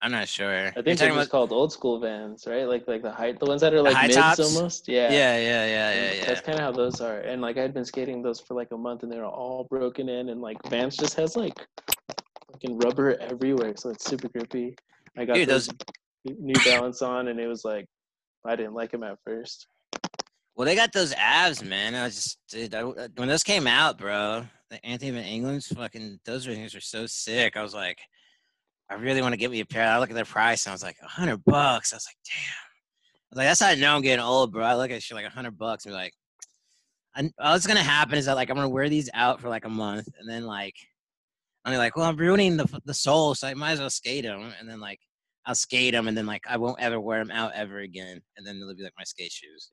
I'm 0.02 0.12
not 0.12 0.28
sure. 0.28 0.50
I 0.54 0.62
You're 0.64 0.72
think 0.84 0.98
they're 0.98 1.08
just 1.08 1.12
about 1.16 1.28
called 1.30 1.52
old 1.52 1.72
school 1.72 1.98
Vans, 1.98 2.44
right? 2.46 2.64
Like 2.68 2.86
like 2.86 3.02
the 3.02 3.10
high, 3.10 3.32
the 3.32 3.46
ones 3.46 3.60
that 3.62 3.72
are 3.74 3.80
like 3.82 4.00
mids 4.02 4.14
tops? 4.14 4.38
almost. 4.40 4.88
Yeah. 4.88 5.10
yeah, 5.10 5.36
yeah, 5.38 5.66
yeah, 5.66 5.94
yeah, 5.94 6.12
yeah. 6.12 6.24
That's 6.26 6.40
kind 6.42 6.58
of 6.58 6.64
how 6.64 6.72
those 6.72 7.00
are. 7.00 7.20
And 7.20 7.40
like 7.42 7.56
I 7.56 7.62
had 7.62 7.72
been 7.74 7.84
skating 7.84 8.22
those 8.22 8.38
for 8.40 8.54
like 8.54 8.68
a 8.72 8.76
month, 8.76 9.02
and 9.02 9.10
they 9.10 9.18
were 9.18 9.24
all 9.24 9.64
broken 9.70 10.08
in, 10.08 10.28
and 10.28 10.40
like 10.40 10.58
Vans 10.68 10.96
just 10.96 11.14
has 11.16 11.34
like 11.36 11.54
fucking 12.52 12.78
rubber 12.78 13.16
everywhere, 13.20 13.74
so 13.76 13.90
it's 13.90 14.04
super 14.04 14.28
grippy. 14.28 14.76
I 15.16 15.24
got 15.24 15.34
Dude, 15.34 15.48
those- 15.48 15.70
New 16.24 16.54
Balance 16.64 17.02
on, 17.02 17.28
and 17.28 17.40
it 17.40 17.46
was 17.46 17.64
like 17.64 17.86
I 18.44 18.57
didn't 18.57 18.75
like 18.75 18.92
him 18.92 19.03
at 19.03 19.18
first. 19.25 19.66
Well, 20.55 20.64
they 20.66 20.75
got 20.75 20.92
those 20.92 21.12
abs, 21.12 21.62
man. 21.62 21.94
I 21.94 22.09
just 22.09 22.38
dude, 22.49 22.75
I, 22.75 22.83
when 22.83 23.29
those 23.29 23.42
came 23.42 23.66
out, 23.66 23.99
bro. 23.99 24.46
The 24.70 24.85
Anthony 24.85 25.12
Van 25.12 25.25
Engelen's 25.25 25.68
fucking 25.68 26.18
those 26.25 26.46
things 26.46 26.75
are 26.75 26.81
so 26.81 27.07
sick. 27.07 27.57
I 27.57 27.62
was 27.62 27.75
like, 27.75 27.99
I 28.90 28.94
really 28.94 29.22
want 29.22 29.33
to 29.33 29.38
get 29.38 29.51
me 29.51 29.61
a 29.61 29.66
pair. 29.66 29.87
I 29.87 29.99
look 29.99 30.11
at 30.11 30.16
their 30.16 30.25
price 30.25 30.64
and 30.64 30.72
I 30.72 30.75
was 30.75 30.83
like, 30.83 30.96
a 31.03 31.07
hundred 31.07 31.44
bucks. 31.44 31.92
I 31.92 31.96
was 31.96 32.07
like, 32.09 32.16
damn. 32.25 32.37
I 32.42 33.29
was 33.31 33.37
like, 33.38 33.46
that's 33.46 33.61
how 33.61 33.68
I 33.68 33.75
know 33.75 33.94
I'm 33.94 34.03
getting 34.03 34.25
old, 34.25 34.53
bro. 34.53 34.64
I 34.64 34.75
look 34.75 34.90
at 34.90 35.03
shit 35.03 35.14
like 35.14 35.27
a 35.27 35.31
hundred 35.31 35.59
bucks 35.59 35.85
and 35.85 35.92
be 35.92 35.96
like, 35.96 36.14
I, 37.14 37.31
what's 37.53 37.66
gonna 37.66 37.83
happen 37.83 38.18
is 38.18 38.27
that 38.27 38.37
like 38.37 38.51
I'm 38.51 38.57
gonna 38.57 38.68
wear 38.68 38.88
these 38.88 39.11
out 39.14 39.40
for 39.40 39.49
like 39.49 39.66
a 39.66 39.70
month 39.70 40.09
and 40.18 40.29
then 40.29 40.44
like 40.44 40.75
I'm 41.66 41.77
like, 41.77 41.96
well, 41.96 42.07
I'm 42.07 42.16
ruining 42.16 42.57
the 42.57 42.81
the 42.85 42.94
soul, 42.94 43.35
so 43.35 43.49
I 43.49 43.55
might 43.55 43.72
as 43.72 43.81
well 43.81 43.90
skate 43.90 44.25
them. 44.25 44.53
And 44.61 44.68
then 44.68 44.79
like 44.79 45.01
I'll 45.46 45.54
skate 45.54 45.94
them 45.94 46.09
and 46.09 46.16
then 46.16 46.26
like 46.26 46.44
I 46.48 46.56
won't 46.56 46.80
ever 46.80 46.98
wear 46.98 47.20
them 47.20 47.30
out 47.30 47.52
ever 47.54 47.78
again. 47.78 48.20
And 48.37 48.44
then 48.44 48.59
they'll 48.59 48.74
be 48.74 48.82
like 48.82 48.92
my 48.98 49.04
skate 49.04 49.30
shoes. 49.30 49.70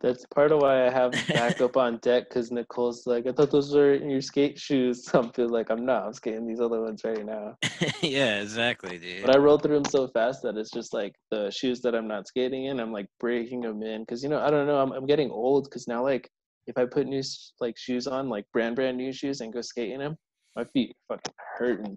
That's 0.00 0.24
part 0.26 0.52
of 0.52 0.62
why 0.62 0.86
I 0.86 0.90
have 0.90 1.12
backup 1.28 1.76
on 1.76 1.98
deck 1.98 2.28
because 2.28 2.52
Nicole's 2.52 3.04
like, 3.04 3.26
I 3.26 3.32
thought 3.32 3.50
those 3.50 3.74
were 3.74 3.94
your 3.94 4.20
skate 4.20 4.58
shoes. 4.58 5.08
I'm 5.14 5.30
feel 5.32 5.48
like 5.48 5.70
I'm 5.70 5.84
not. 5.84 6.06
I'm 6.06 6.12
skating 6.12 6.46
these 6.46 6.60
other 6.60 6.80
ones 6.80 7.02
right 7.04 7.26
now. 7.26 7.56
yeah, 8.00 8.40
exactly, 8.40 8.98
dude. 8.98 9.26
But 9.26 9.34
I 9.34 9.38
roll 9.38 9.58
through 9.58 9.74
them 9.74 9.90
so 9.90 10.06
fast 10.06 10.42
that 10.42 10.56
it's 10.56 10.70
just 10.70 10.94
like 10.94 11.14
the 11.32 11.50
shoes 11.50 11.80
that 11.80 11.96
I'm 11.96 12.06
not 12.06 12.28
skating 12.28 12.66
in, 12.66 12.78
I'm 12.78 12.92
like 12.92 13.08
breaking 13.18 13.62
them 13.62 13.82
in 13.82 14.02
because 14.02 14.22
you 14.22 14.28
know 14.28 14.40
I 14.40 14.50
don't 14.50 14.68
know. 14.68 14.80
I'm 14.80 14.92
I'm 14.92 15.06
getting 15.06 15.30
old 15.30 15.64
because 15.64 15.88
now 15.88 16.02
like 16.02 16.30
if 16.68 16.78
I 16.78 16.84
put 16.84 17.08
new 17.08 17.22
like 17.60 17.76
shoes 17.76 18.06
on, 18.06 18.28
like 18.28 18.44
brand 18.52 18.76
brand 18.76 18.96
new 18.96 19.12
shoes, 19.12 19.40
and 19.40 19.52
go 19.52 19.62
skating 19.62 19.98
them, 19.98 20.16
my 20.54 20.64
feet 20.72 20.94
fucking 21.08 21.34
hurting. 21.56 21.96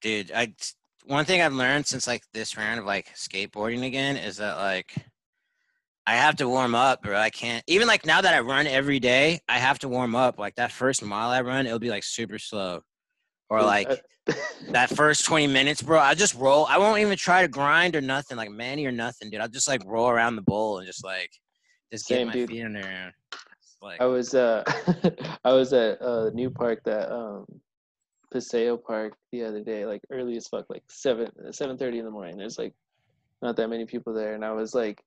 dude 0.00 0.32
i 0.32 0.52
one 1.06 1.24
thing 1.24 1.40
i've 1.40 1.52
learned 1.52 1.86
since 1.86 2.06
like 2.06 2.22
this 2.34 2.56
round 2.56 2.80
of 2.80 2.84
like 2.84 3.14
skateboarding 3.14 3.86
again 3.86 4.16
is 4.16 4.36
that 4.36 4.56
like 4.56 4.92
i 6.06 6.14
have 6.14 6.36
to 6.36 6.48
warm 6.48 6.74
up 6.74 7.02
bro. 7.02 7.16
I 7.16 7.30
can't 7.30 7.64
even 7.66 7.86
like 7.86 8.04
now 8.04 8.20
that 8.20 8.34
i 8.34 8.40
run 8.40 8.66
every 8.66 8.98
day 8.98 9.40
i 9.48 9.58
have 9.58 9.78
to 9.80 9.88
warm 9.88 10.14
up. 10.14 10.38
Like 10.38 10.56
that 10.56 10.72
first 10.72 11.02
mile 11.02 11.30
i 11.30 11.40
run 11.40 11.66
it'll 11.66 11.78
be 11.78 11.90
like 11.90 12.04
super 12.04 12.38
slow. 12.38 12.80
Or 13.48 13.62
like 13.62 13.88
that 14.70 14.90
first 14.96 15.24
20 15.24 15.46
minutes 15.46 15.80
bro 15.80 16.00
i 16.00 16.14
just 16.14 16.34
roll. 16.34 16.66
I 16.66 16.78
won't 16.78 17.00
even 17.00 17.16
try 17.16 17.42
to 17.42 17.48
grind 17.48 17.94
or 17.94 18.00
nothing 18.00 18.36
like 18.36 18.50
manny 18.50 18.84
or 18.86 18.92
nothing 18.92 19.30
dude. 19.30 19.40
I'll 19.40 19.48
just 19.48 19.68
like 19.68 19.82
roll 19.86 20.08
around 20.08 20.36
the 20.36 20.42
bowl 20.42 20.78
and 20.78 20.86
just 20.86 21.04
like 21.04 21.30
just 21.92 22.08
get 22.08 22.26
my 22.26 22.32
dude. 22.32 22.50
feet 22.50 22.60
in 22.60 22.72
there. 22.72 23.14
Like 23.80 24.00
I 24.00 24.06
was 24.06 24.34
uh 24.34 24.64
I 25.44 25.52
was 25.52 25.72
at 25.72 26.02
uh 26.02 26.30
new 26.30 26.50
park 26.50 26.82
that 26.84 27.12
um 27.12 27.46
Paseo 28.32 28.76
Park 28.76 29.14
the 29.32 29.44
other 29.44 29.62
day, 29.62 29.84
like 29.86 30.02
early 30.10 30.36
as 30.36 30.48
fuck, 30.48 30.66
like 30.68 30.82
seven 30.88 31.30
seven 31.52 31.76
thirty 31.78 31.98
in 31.98 32.04
the 32.04 32.10
morning. 32.10 32.36
There's 32.36 32.58
like 32.58 32.74
not 33.42 33.56
that 33.56 33.68
many 33.68 33.84
people 33.84 34.12
there, 34.12 34.34
and 34.34 34.44
I 34.44 34.52
was 34.52 34.74
like 34.74 35.02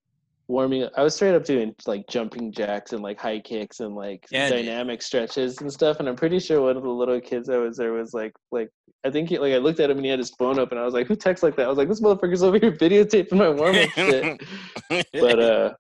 warming 0.48 0.84
up. 0.84 0.92
I 0.98 1.04
was 1.04 1.16
straight 1.16 1.36
up 1.36 1.46
doing 1.46 1.76
like 1.86 2.08
jumping 2.08 2.52
jacks 2.52 2.94
and 2.94 3.02
like 3.04 3.20
high 3.20 3.40
kicks 3.40 3.80
and 3.82 3.96
like 3.96 4.26
Yeah, 4.32 4.50
dude. 4.50 4.66
dynamic 4.66 5.02
stretches 5.02 5.60
and 5.62 5.72
stuff. 5.72 6.00
And 6.00 6.10
I'm 6.10 6.16
pretty 6.16 6.40
sure 6.40 6.62
one 6.62 6.78
of 6.78 6.84
the 6.84 6.90
little 6.90 7.20
kids 7.22 7.48
that 7.48 7.60
was 7.60 7.78
there 7.78 7.92
was 7.94 8.14
like 8.14 8.34
like 8.52 8.70
I 9.06 9.10
think 9.10 9.30
he, 9.30 9.38
like 9.38 9.54
I 9.54 9.58
looked 9.58 9.80
at 9.80 9.90
him 9.90 9.98
and 9.98 10.06
he 10.06 10.10
had 10.10 10.20
his 10.20 10.32
phone 10.32 10.60
up, 10.60 10.72
and 10.72 10.80
I 10.80 10.84
was 10.84 10.94
like, 10.94 11.08
"Who 11.08 11.16
texts 11.16 11.44
like 11.44 11.56
that?" 11.56 11.66
I 11.66 11.70
was 11.70 11.78
like, 11.78 11.88
"This 11.88 12.02
motherfucker's 12.02 12.44
over 12.44 12.58
here 12.60 12.72
videotaping 12.72 13.34
my 13.34 13.50
warm 13.50 13.76
up 13.78 13.90
shit." 13.92 14.42
but 15.14 15.40
uh 15.40 15.74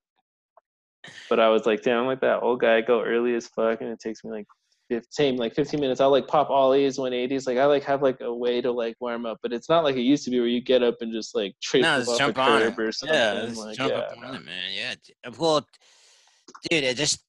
but 1.29 1.39
i 1.39 1.47
was 1.49 1.65
like 1.65 1.81
damn 1.81 2.01
I'm 2.01 2.05
like 2.05 2.21
that 2.21 2.41
old 2.43 2.59
guy 2.59 2.77
I 2.77 2.81
go 2.81 3.01
early 3.01 3.33
as 3.33 3.47
fuck 3.47 3.81
and 3.81 3.89
it 3.89 3.99
takes 3.99 4.23
me 4.23 4.31
like 4.31 4.47
15 4.89 5.37
like 5.37 5.53
15 5.53 5.79
minutes 5.79 6.01
i'll 6.01 6.09
like 6.09 6.27
pop 6.27 6.49
ollies 6.49 6.97
180s 6.97 7.45
like 7.47 7.57
i 7.57 7.65
like 7.65 7.83
have 7.83 8.01
like 8.01 8.19
a 8.21 8.33
way 8.33 8.59
to 8.59 8.71
like 8.71 8.95
warm 8.99 9.25
up 9.25 9.37
but 9.43 9.53
it's 9.53 9.69
not 9.69 9.83
like 9.83 9.95
it 9.95 10.01
used 10.01 10.25
to 10.25 10.31
be 10.31 10.39
where 10.39 10.47
you 10.49 10.61
get 10.61 10.81
up 10.83 10.95
and 11.01 11.13
just 11.13 11.35
like 11.35 11.55
trace 11.61 11.83
no, 11.83 12.01
off 12.01 12.17
jump 12.17 12.37
a 12.37 12.41
on 12.41 12.61
curb 12.61 12.79
it. 12.79 12.81
or 12.81 12.91
something 12.91 13.15
Yeah, 13.15 13.51
like, 13.55 13.77
jump 13.77 13.93
yeah, 13.93 13.99
up 13.99 14.13
on 14.17 14.35
it, 14.35 14.45
man. 14.45 14.71
Yeah. 14.73 14.95
d- 15.03 15.13
uh, 15.25 15.31
Well, 15.39 15.65
dude, 16.69 16.83
it 16.83 16.97
just. 16.97 17.23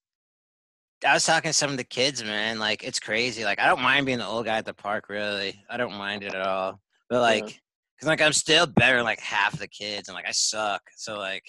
I 1.07 1.14
was 1.14 1.25
talking 1.25 1.49
to 1.49 1.55
some 1.55 1.70
of 1.70 1.79
the 1.79 1.85
kids, 1.85 2.23
man. 2.23 2.59
Like, 2.59 2.85
it's 2.85 3.01
crazy. 3.01 3.42
Like, 3.44 3.59
I 3.59 3.66
don't 3.66 3.81
mind 3.81 4.05
being 4.05 4.18
the 4.18 4.27
old 4.27 4.44
guy 4.44 4.59
at 4.59 4.66
the 4.66 4.75
park, 4.75 5.09
really. 5.09 5.59
I 5.70 5.79
don't 5.79 5.96
mind 5.96 6.25
it 6.25 6.35
at 6.35 6.46
all. 6.46 6.81
But, 7.09 7.23
like, 7.23 7.46
because, 7.46 8.07
like, 8.07 8.20
I'm 8.20 8.35
still 8.35 8.66
better 8.66 8.96
than, 8.96 9.05
like, 9.05 9.20
half 9.20 9.59
the 9.59 9.66
kids, 9.68 10.09
and, 10.09 10.14
like, 10.14 10.29
I 10.29 10.33
suck. 10.33 10.83
So, 10.96 11.18
like, 11.18 11.44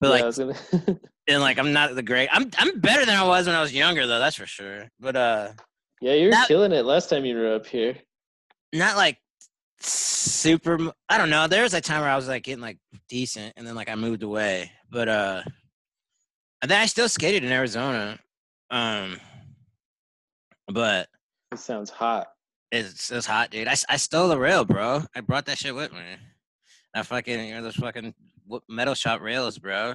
but, 0.00 0.08
Yeah, 0.08 0.12
like, 0.14 0.22
I 0.22 0.26
was 0.26 0.38
gonna 0.38 0.58
and, 1.28 1.40
like, 1.40 1.58
I'm 1.58 1.72
not 1.72 1.94
the 1.94 2.02
great. 2.02 2.28
I'm, 2.32 2.50
I'm 2.58 2.80
better 2.80 3.04
than 3.04 3.16
I 3.16 3.24
was 3.26 3.46
when 3.46 3.56
I 3.56 3.60
was 3.60 3.72
younger, 3.74 4.06
though, 4.06 4.18
that's 4.18 4.36
for 4.36 4.46
sure. 4.46 4.88
But, 5.00 5.16
uh, 5.16 5.48
yeah 6.00 6.12
you 6.12 6.26
were 6.26 6.30
That- 6.32 6.48
killing 6.48 6.72
it 6.72 6.84
last 6.84 7.08
time 7.08 7.24
you 7.24 7.36
were 7.36 7.54
up 7.54 7.66
here. 7.66 7.96
Not 8.72 8.96
like 8.96 9.18
super 9.80 10.78
I 11.08 11.18
don't 11.18 11.30
know 11.30 11.46
there 11.46 11.62
was 11.62 11.74
a 11.74 11.80
time 11.80 12.00
where 12.00 12.10
i 12.10 12.16
was 12.16 12.28
like 12.28 12.42
getting 12.44 12.62
like 12.62 12.78
decent 13.08 13.52
and 13.56 13.66
then 13.66 13.74
like 13.74 13.88
i 13.88 13.94
moved 13.94 14.22
away. 14.22 14.70
But 14.90 15.08
uh 15.08 15.42
and 16.62 16.70
then 16.70 16.80
i 16.80 16.86
still 16.86 17.08
skated 17.08 17.44
in 17.44 17.52
arizona 17.52 18.18
um 18.70 19.18
but 20.68 21.08
it 21.52 21.58
sounds 21.58 21.90
hot. 21.90 22.28
It's 22.72 23.10
it's 23.10 23.26
hot 23.26 23.50
dude. 23.50 23.68
I 23.68 23.76
I 23.88 23.96
stole 23.96 24.28
the 24.28 24.38
rail 24.38 24.64
bro. 24.64 25.02
I 25.14 25.20
brought 25.20 25.46
that 25.46 25.58
shit 25.58 25.74
with 25.74 25.92
me. 25.92 26.00
I 26.94 27.02
fucking 27.02 27.48
you 27.48 27.54
know 27.54 27.62
those 27.62 27.76
fucking 27.76 28.14
metal 28.68 28.94
shop 28.94 29.20
rails 29.20 29.58
bro 29.58 29.94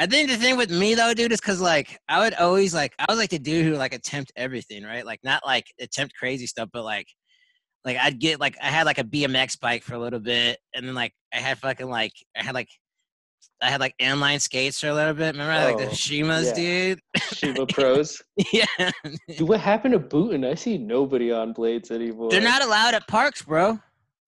I 0.00 0.06
think 0.06 0.28
the 0.30 0.36
thing 0.36 0.56
with 0.56 0.70
me 0.70 0.94
though, 0.94 1.12
dude, 1.14 1.32
is 1.32 1.40
because 1.40 1.60
like 1.60 1.98
I 2.08 2.20
would 2.20 2.34
always 2.34 2.72
like 2.74 2.94
I 2.98 3.06
was 3.08 3.18
like 3.18 3.30
the 3.30 3.38
dude 3.38 3.64
who 3.66 3.74
like 3.74 3.92
attempt 3.94 4.32
everything, 4.36 4.84
right? 4.84 5.04
Like 5.04 5.20
not 5.24 5.42
like 5.44 5.66
attempt 5.80 6.14
crazy 6.16 6.46
stuff, 6.46 6.68
but 6.72 6.84
like 6.84 7.06
like 7.84 7.96
I'd 7.96 8.20
get 8.20 8.38
like 8.40 8.56
I 8.62 8.66
had 8.66 8.86
like 8.86 8.98
a 8.98 9.04
BMX 9.04 9.58
bike 9.58 9.82
for 9.82 9.94
a 9.94 9.98
little 9.98 10.20
bit, 10.20 10.58
and 10.74 10.86
then 10.86 10.94
like 10.94 11.12
I 11.32 11.38
had 11.38 11.58
fucking 11.58 11.88
like 11.88 12.12
I 12.36 12.42
had 12.44 12.54
like 12.54 12.68
I 13.60 13.70
had 13.70 13.80
like 13.80 13.94
inline 14.00 14.40
skates 14.40 14.80
for 14.80 14.88
a 14.88 14.94
little 14.94 15.14
bit. 15.14 15.34
Remember 15.34 15.52
I 15.52 15.58
had, 15.58 15.64
like 15.64 15.76
Oh, 15.86 15.90
the 15.90 15.96
Shimas, 15.96 16.44
yeah. 16.46 16.54
dude? 16.54 17.00
shiva 17.32 17.66
pros 17.66 18.22
yeah, 18.52 18.64
dude 19.28 19.48
what 19.48 19.60
happened 19.60 19.92
to 19.92 19.98
booting 19.98 20.44
i 20.44 20.54
see 20.54 20.78
nobody 20.78 21.30
on 21.32 21.52
blades 21.52 21.90
anymore 21.90 22.30
they're 22.30 22.40
not 22.40 22.62
allowed 22.62 22.94
at 22.94 23.06
parks, 23.08 23.42
bro. 23.42 23.78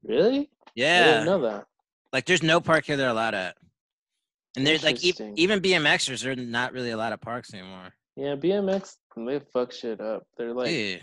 really 0.04 0.40
i 0.40 0.46
Yeah, 0.74 1.04
didn't 1.12 1.24
know 1.26 1.40
that 1.42 1.66
like 2.12 2.24
there's 2.26 2.42
no 2.42 2.60
park 2.60 2.84
here 2.86 2.96
they're 2.96 3.08
allowed 3.08 3.34
at, 3.34 3.56
and 4.56 4.66
there's 4.66 4.82
like 4.84 5.02
e- 5.04 5.14
even 5.36 5.60
BMXers 5.60 6.24
are 6.24 6.36
not 6.36 6.72
really 6.72 6.90
a 6.90 6.96
lot 6.96 7.12
of 7.12 7.20
parks 7.20 7.52
anymore. 7.54 7.90
yeah 8.16 8.34
bmx 8.34 8.96
they 9.26 9.40
fuck 9.52 9.72
shit 9.72 10.00
up 10.00 10.24
they're 10.36 10.52
like 10.54 10.68
dude, 10.68 11.00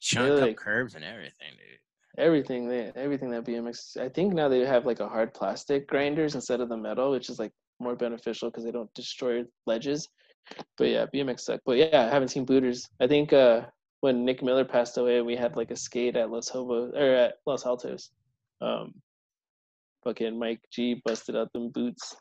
chunk 0.00 0.30
up 0.32 0.40
like- 0.40 0.56
curbs 0.56 0.94
and 0.94 1.04
everything, 1.04 1.52
dude. 1.52 1.78
everything 2.26 2.68
they 2.68 2.92
everything 2.96 3.30
that 3.30 3.44
BMX 3.44 3.96
I 3.96 4.08
think 4.08 4.32
now 4.34 4.48
they 4.48 4.60
have 4.60 4.86
like 4.86 5.00
a 5.00 5.08
hard 5.08 5.34
plastic 5.34 5.86
grinders 5.88 6.34
instead 6.34 6.60
of 6.60 6.68
the 6.68 6.76
metal, 6.76 7.10
which 7.10 7.28
is 7.30 7.38
like 7.38 7.52
more 7.80 7.94
beneficial 7.96 8.50
because 8.50 8.64
they 8.64 8.72
don't 8.72 8.92
destroy 8.94 9.44
ledges. 9.66 10.08
But 10.78 10.88
yeah, 10.88 11.04
BMX 11.14 11.40
suck. 11.40 11.60
But 11.66 11.76
yeah, 11.76 12.06
I 12.06 12.10
haven't 12.14 12.28
seen 12.28 12.44
booters. 12.44 12.88
I 13.00 13.06
think 13.06 13.32
uh 13.32 13.66
when 14.00 14.24
Nick 14.24 14.42
Miller 14.42 14.64
passed 14.64 14.96
away, 14.98 15.20
we 15.22 15.36
had 15.36 15.56
like 15.56 15.70
a 15.70 15.76
skate 15.76 16.16
at 16.16 16.30
Los 16.30 16.48
Hobos 16.48 16.92
or 16.94 17.14
at 17.24 17.34
Los 17.46 17.66
Altos. 17.66 18.10
Um, 18.60 18.94
fucking 20.04 20.38
Mike 20.38 20.60
G 20.72 21.00
busted 21.04 21.36
out 21.36 21.52
them 21.52 21.70
boots. 21.70 22.14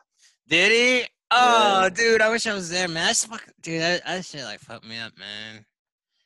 Did 0.48 0.72
he? 0.72 1.08
Oh, 1.32 1.84
Yeah. 1.84 1.90
dude, 1.90 2.22
I 2.22 2.30
wish 2.30 2.48
I 2.48 2.54
was 2.54 2.70
there, 2.70 2.88
man. 2.88 3.08
That's 3.08 3.26
fucking, 3.26 3.54
dude. 3.62 3.82
That, 3.82 4.06
that 4.06 4.26
shit 4.26 4.44
like 4.44 4.60
fucked 4.60 4.86
me 4.86 4.98
up, 4.98 5.12
man. 5.18 5.66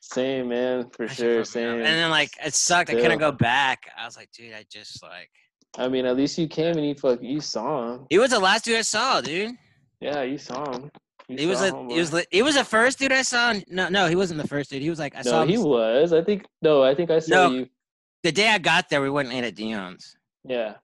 Same 0.00 0.48
man, 0.48 0.90
for 0.90 1.06
That 1.06 1.14
sure. 1.16 1.26
fucked 1.26 1.34
me 1.34 1.40
up. 1.40 1.46
Same. 1.46 1.76
And 1.78 1.84
then 1.86 2.10
like 2.10 2.30
it 2.44 2.54
sucked. 2.54 2.90
I 2.90 2.94
couldn't 2.94 3.18
go 3.18 3.32
back. 3.32 3.80
I 3.98 4.04
was 4.04 4.16
like, 4.16 4.30
dude, 4.32 4.52
I 4.52 4.64
just 4.70 5.02
like. 5.02 5.30
I 5.78 5.88
mean, 5.88 6.04
at 6.06 6.16
least 6.16 6.36
you 6.38 6.46
came 6.48 6.76
and 6.76 6.86
you 6.86 6.94
fuck 6.94 7.20
you 7.22 7.40
saw 7.40 7.94
him. 7.94 8.06
He 8.10 8.18
was 8.18 8.30
the 8.30 8.38
last 8.38 8.64
dude 8.64 8.78
I 8.78 8.82
saw, 8.82 9.20
dude. 9.20 9.52
Yeah, 10.00 10.22
you 10.22 10.36
saw 10.38 10.70
him. 10.72 10.90
You 11.28 11.38
He 11.38 11.46
was 11.46 11.62
a, 11.62 11.70
he 11.88 11.98
was 11.98 12.12
li- 12.12 12.26
he 12.30 12.42
was 12.42 12.56
the 12.56 12.64
first 12.64 12.98
dude 12.98 13.10
I 13.12 13.22
saw. 13.22 13.54
No, 13.68 13.88
no, 13.88 14.06
he 14.06 14.14
wasn't 14.16 14.42
the 14.42 14.48
first 14.48 14.70
dude. 14.70 14.82
He 14.82 14.90
was 14.90 14.98
like 14.98 15.14
I 15.16 15.22
saw 15.22 15.30
no, 15.38 15.42
him 15.42 15.48
he 15.48 15.58
was. 15.58 16.12
I 16.12 16.22
think 16.22 16.44
no, 16.60 16.82
I 16.82 16.94
think 16.94 17.10
I 17.10 17.20
saw 17.20 17.30
No. 17.48 17.50
you. 17.52 17.68
the 18.22 18.32
day 18.32 18.48
I 18.50 18.58
got 18.58 18.88
there. 18.90 19.00
We 19.00 19.08
went 19.10 19.28
and 19.28 19.38
ate 19.38 19.44
at 19.48 19.54
Dion's. 19.54 20.14
Yeah. 20.44 20.74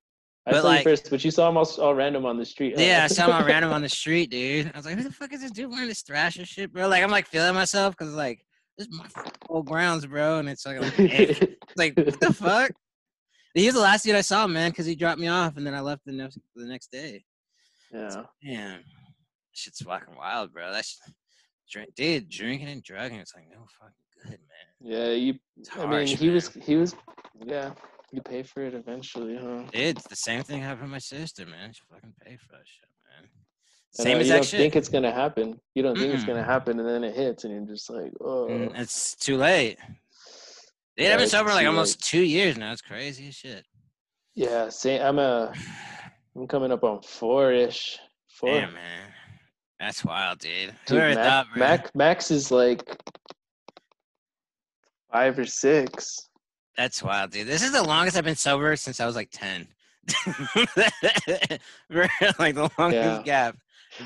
I 0.48 0.52
But, 0.52 0.62
saw 0.62 0.68
like- 0.68 0.78
you 0.78 0.84
first, 0.90 1.10
but 1.10 1.24
you 1.24 1.30
saw 1.30 1.48
him 1.50 1.56
all, 1.58 1.70
all 1.80 1.94
random 1.94 2.24
on 2.24 2.38
the 2.38 2.44
street. 2.44 2.74
huh? 2.76 2.82
Yeah, 2.82 3.04
I 3.04 3.06
saw 3.08 3.26
him 3.26 3.32
on 3.32 3.44
random 3.46 3.70
on 3.72 3.82
the 3.82 3.88
street, 3.88 4.30
dude. 4.30 4.70
I 4.72 4.76
was 4.76 4.86
like, 4.86 4.96
who 4.96 5.02
the 5.02 5.12
fuck 5.12 5.32
is 5.32 5.42
this 5.42 5.50
dude 5.50 5.70
wearing 5.70 5.88
this 5.88 6.00
thrasher 6.02 6.46
shit, 6.46 6.72
bro? 6.72 6.88
Like 6.88 7.02
I'm 7.02 7.10
like 7.10 7.26
feeling 7.26 7.54
myself 7.54 7.96
because 7.96 8.14
like 8.14 8.44
this 8.78 8.86
is 8.88 8.94
my 8.96 9.06
old 9.48 9.66
grounds, 9.66 10.06
bro, 10.06 10.38
and 10.38 10.48
it's 10.48 10.64
like, 10.64 10.80
like, 10.80 11.58
like 11.76 11.96
what 11.96 12.18
the 12.20 12.32
fuck? 12.32 12.70
He 13.54 13.66
was 13.66 13.74
the 13.74 13.80
last 13.80 14.04
dude 14.04 14.14
I 14.14 14.20
saw, 14.22 14.46
man, 14.46 14.70
because 14.70 14.86
he 14.86 14.94
dropped 14.94 15.20
me 15.20 15.26
off, 15.28 15.56
and 15.56 15.66
then 15.66 15.74
I 15.74 15.80
left 15.80 16.04
the 16.06 16.12
next 16.12 16.38
the 16.56 16.64
next 16.66 16.90
day. 16.92 17.24
yeah. 17.92 18.22
Damn, 18.42 18.80
shit's 19.52 19.82
fucking 19.82 20.14
wild, 20.16 20.52
bro. 20.52 20.72
That's 20.72 20.98
drink, 21.70 21.94
dude. 21.94 22.28
Drinking 22.28 22.68
and 22.68 22.82
drugging, 22.82 23.18
it's 23.18 23.34
like 23.34 23.46
no 23.50 23.66
fucking 23.80 24.30
good, 24.30 24.38
man. 24.38 24.38
Yeah, 24.80 25.12
you 25.12 25.34
It's 25.58 25.70
I 25.74 25.80
mean 25.80 25.88
harsh, 25.90 26.14
he 26.14 26.30
was 26.30 26.48
he 26.54 26.76
was 26.76 26.94
yeah, 27.44 27.72
you 28.12 28.22
pay 28.22 28.42
for 28.42 28.62
it 28.62 28.74
eventually, 28.74 29.36
huh? 29.36 29.64
It's 29.72 30.06
the 30.06 30.16
same 30.16 30.42
thing 30.42 30.60
happened 30.62 30.86
to 30.86 30.90
my 30.92 30.98
sister, 30.98 31.44
man. 31.46 31.72
She 31.72 31.82
fucking 31.90 32.14
paid 32.24 32.40
for 32.40 32.52
that 32.52 32.62
shit, 32.64 32.88
man. 33.22 33.28
I 33.98 34.02
Same 34.02 34.18
as 34.18 34.28
you 34.28 34.32
don't 34.34 34.44
shit. 34.44 34.58
think 34.60 34.76
it's 34.76 34.88
gonna 34.88 35.12
happen. 35.12 35.60
You 35.74 35.82
don't 35.82 35.96
think 35.98 36.14
it's 36.14 36.24
gonna 36.24 36.44
happen 36.44 36.78
and 36.78 36.88
then 36.88 37.04
it 37.04 37.14
hits 37.14 37.44
and 37.44 37.52
you're 37.52 37.64
just 37.74 37.90
like, 37.90 38.12
mm, 38.12 38.16
oh 38.20 38.48
And 38.48 38.76
it's 38.76 39.14
too 39.14 39.36
late. 39.36 39.78
Dude, 40.96 41.06
Yeah, 41.06 41.16
been 41.16 41.28
sober 41.28 41.50
like 41.50 41.66
almost 41.66 42.02
two 42.02 42.22
years 42.22 42.56
now. 42.56 42.72
It's 42.72 42.82
crazy 42.82 43.28
as 43.28 43.34
shit. 43.34 43.64
yeah, 44.34 44.68
same 44.68 45.02
I'm 45.02 45.18
a 45.18 45.52
I'm 46.36 46.46
coming 46.46 46.70
up 46.72 46.84
on 46.84 47.02
four 47.02 47.52
ish. 47.52 47.98
Four. 48.28 48.50
Damn, 48.52 48.74
man. 48.74 49.12
That's 49.80 50.04
wild, 50.04 50.38
dude. 50.38 50.72
Dude, 50.86 50.98
Mac, 50.98 51.16
thought. 51.16 51.46
Mac 51.56 51.94
Max 51.96 52.30
is 52.30 52.50
like 52.50 52.82
five 55.12 55.38
or 55.38 55.46
six. 55.46 56.27
That's 56.78 57.02
wild, 57.02 57.32
dude. 57.32 57.48
This 57.48 57.62
is 57.64 57.72
the 57.72 57.82
longest 57.82 58.16
I've 58.16 58.22
been 58.24 58.36
sober 58.36 58.76
since 58.76 59.00
I 59.00 59.06
was 59.06 59.16
like 59.16 59.30
10. 59.32 59.66
Like 61.90 62.54
the 62.54 62.70
longest 62.78 62.94
Yeah. 63.02 63.22
gap. 63.24 63.56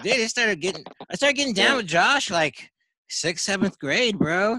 Dude, 0.03 0.13
I 0.15 0.27
started 0.27 0.61
getting 0.61 0.85
I 1.11 1.15
started 1.15 1.37
getting 1.37 1.53
down 1.55 1.71
Yeah. 1.73 1.77
with 1.77 1.87
Josh 1.87 2.31
like 2.31 2.71
sixth, 3.09 3.45
seventh 3.45 3.79
grade, 3.79 4.19
bro. 4.19 4.59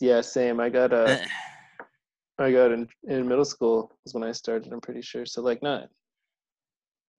Yeah, 0.00 0.22
same. 0.22 0.60
I 0.60 0.70
got 0.70 0.92
Uh, 0.94 0.96
uh 0.96 1.18
I 2.38 2.50
got 2.52 2.72
in 2.72 2.88
in 3.06 3.28
middle 3.28 3.44
school 3.44 3.92
was 4.04 4.14
when 4.14 4.24
I 4.24 4.32
started, 4.32 4.72
I'm 4.72 4.80
pretty 4.80 5.02
sure. 5.02 5.26
So 5.26 5.42
like 5.42 5.62
not 5.62 5.88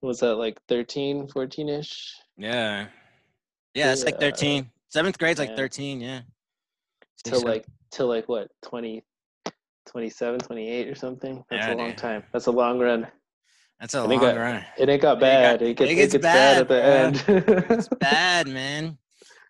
was 0.02 0.18
that 0.20 0.34
like 0.34 0.58
13, 0.68 1.28
14 1.28 1.68
ish? 1.68 2.12
yeah. 2.36 2.88
Yeah, 3.74 3.92
it's 3.92 4.04
like 4.04 4.18
13. 4.18 4.68
Seventh 4.88 5.16
grade's 5.18 5.38
like 5.38 5.50
Yeah. 5.50 5.56
13, 5.56 6.00
yeah. 6.00 6.20
Till 7.24 7.38
seven- 7.38 7.52
like 7.54 7.66
till 7.92 8.08
like 8.08 8.28
what, 8.28 8.50
20 8.64 9.02
27, 9.86 10.40
28 10.40 10.88
or 10.88 10.94
something? 10.94 11.44
That's 11.50 11.66
Yeah, 11.66 11.74
a 11.74 11.76
long 11.76 11.88
dude. 11.88 11.98
time. 11.98 12.24
That's 12.32 12.46
a 12.46 12.50
long 12.50 12.78
run. 12.78 13.06
That's 13.80 13.94
a 13.94 13.98
I 13.98 14.02
long 14.02 14.24
I- 14.24 14.36
run. 14.36 14.64
It 14.78 14.88
ain't 14.88 15.02
got 15.02 15.18
It 15.18 15.20
got- 15.20 15.20
bad. 15.20 15.62
It 15.62 15.76
gets, 15.76 15.90
it 15.90 15.92
it 15.92 15.96
gets 15.96 16.12
gets, 16.12 16.22
bad, 16.22 16.58
at 16.58 16.68
the 16.68 16.74
bad, 16.74 17.28
end. 17.28 17.70
It's 17.78 17.88
bad, 18.00 18.48
man. 18.48 18.98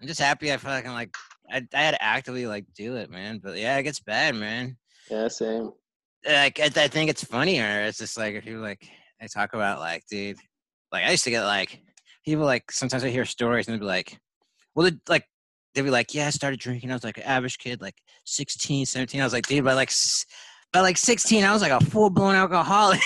I'm 0.01 0.07
just 0.09 0.20
happy 0.20 0.53
I 0.53 0.57
fucking 0.57 0.90
like 0.92 1.14
I, 1.51 1.62
I 1.75 1.81
had 1.83 1.92
to 1.92 2.03
actively 2.03 2.46
like 2.46 2.64
do 2.77 2.96
it, 2.96 3.09
man. 3.11 3.40
But 3.42 3.57
yeah, 3.59 3.77
it 3.79 3.85
gets 3.85 4.01
bad, 4.01 4.35
man. 4.35 4.77
yeah, 5.11 5.29
same. 5.29 5.70
Like 6.27 6.59
I, 6.61 6.64
I 6.64 6.88
think 6.88 7.09
it's 7.09 7.22
funnier. 7.25 7.83
It's 7.83 7.99
just 7.99 8.18
like 8.18 8.35
if 8.35 8.44
you 8.46 8.61
like 8.61 8.87
I 9.22 9.27
talk 9.29 9.55
about 9.55 9.79
like, 9.79 10.05
dude, 10.11 10.37
like 10.92 11.05
I 11.05 11.11
used 11.12 11.25
to 11.25 11.31
get 11.31 11.44
like 11.44 11.81
people 12.25 12.44
like 12.44 12.70
sometimes 12.72 13.05
I 13.05 13.11
hear 13.11 13.25
stories 13.25 13.68
and 13.68 13.75
they'd 13.75 13.81
be 13.81 13.87
like, 13.87 14.18
well, 14.75 14.85
they'd, 14.90 14.99
like 15.09 15.25
they'd 15.77 15.83
be 15.83 15.91
like, 15.91 16.15
yeah, 16.15 16.27
I 16.27 16.31
started 16.31 16.59
drinking. 16.59 16.91
I 16.91 16.95
was 16.95 17.05
like 17.05 17.19
an 17.19 17.25
average 17.25 17.59
kid, 17.59 17.83
like 17.83 17.97
16, 18.25 18.87
17. 18.87 19.21
I 19.21 19.25
was 19.25 19.35
like, 19.35 19.47
dude, 19.47 19.62
by 19.62 19.75
like 19.75 19.93
by 20.73 20.81
like 20.81 20.97
16, 20.97 21.45
I 21.45 21.53
was 21.53 21.62
like 21.62 21.71
a 21.71 21.85
full 21.85 22.11
blown 22.11 22.35
alcoholic. 22.35 23.01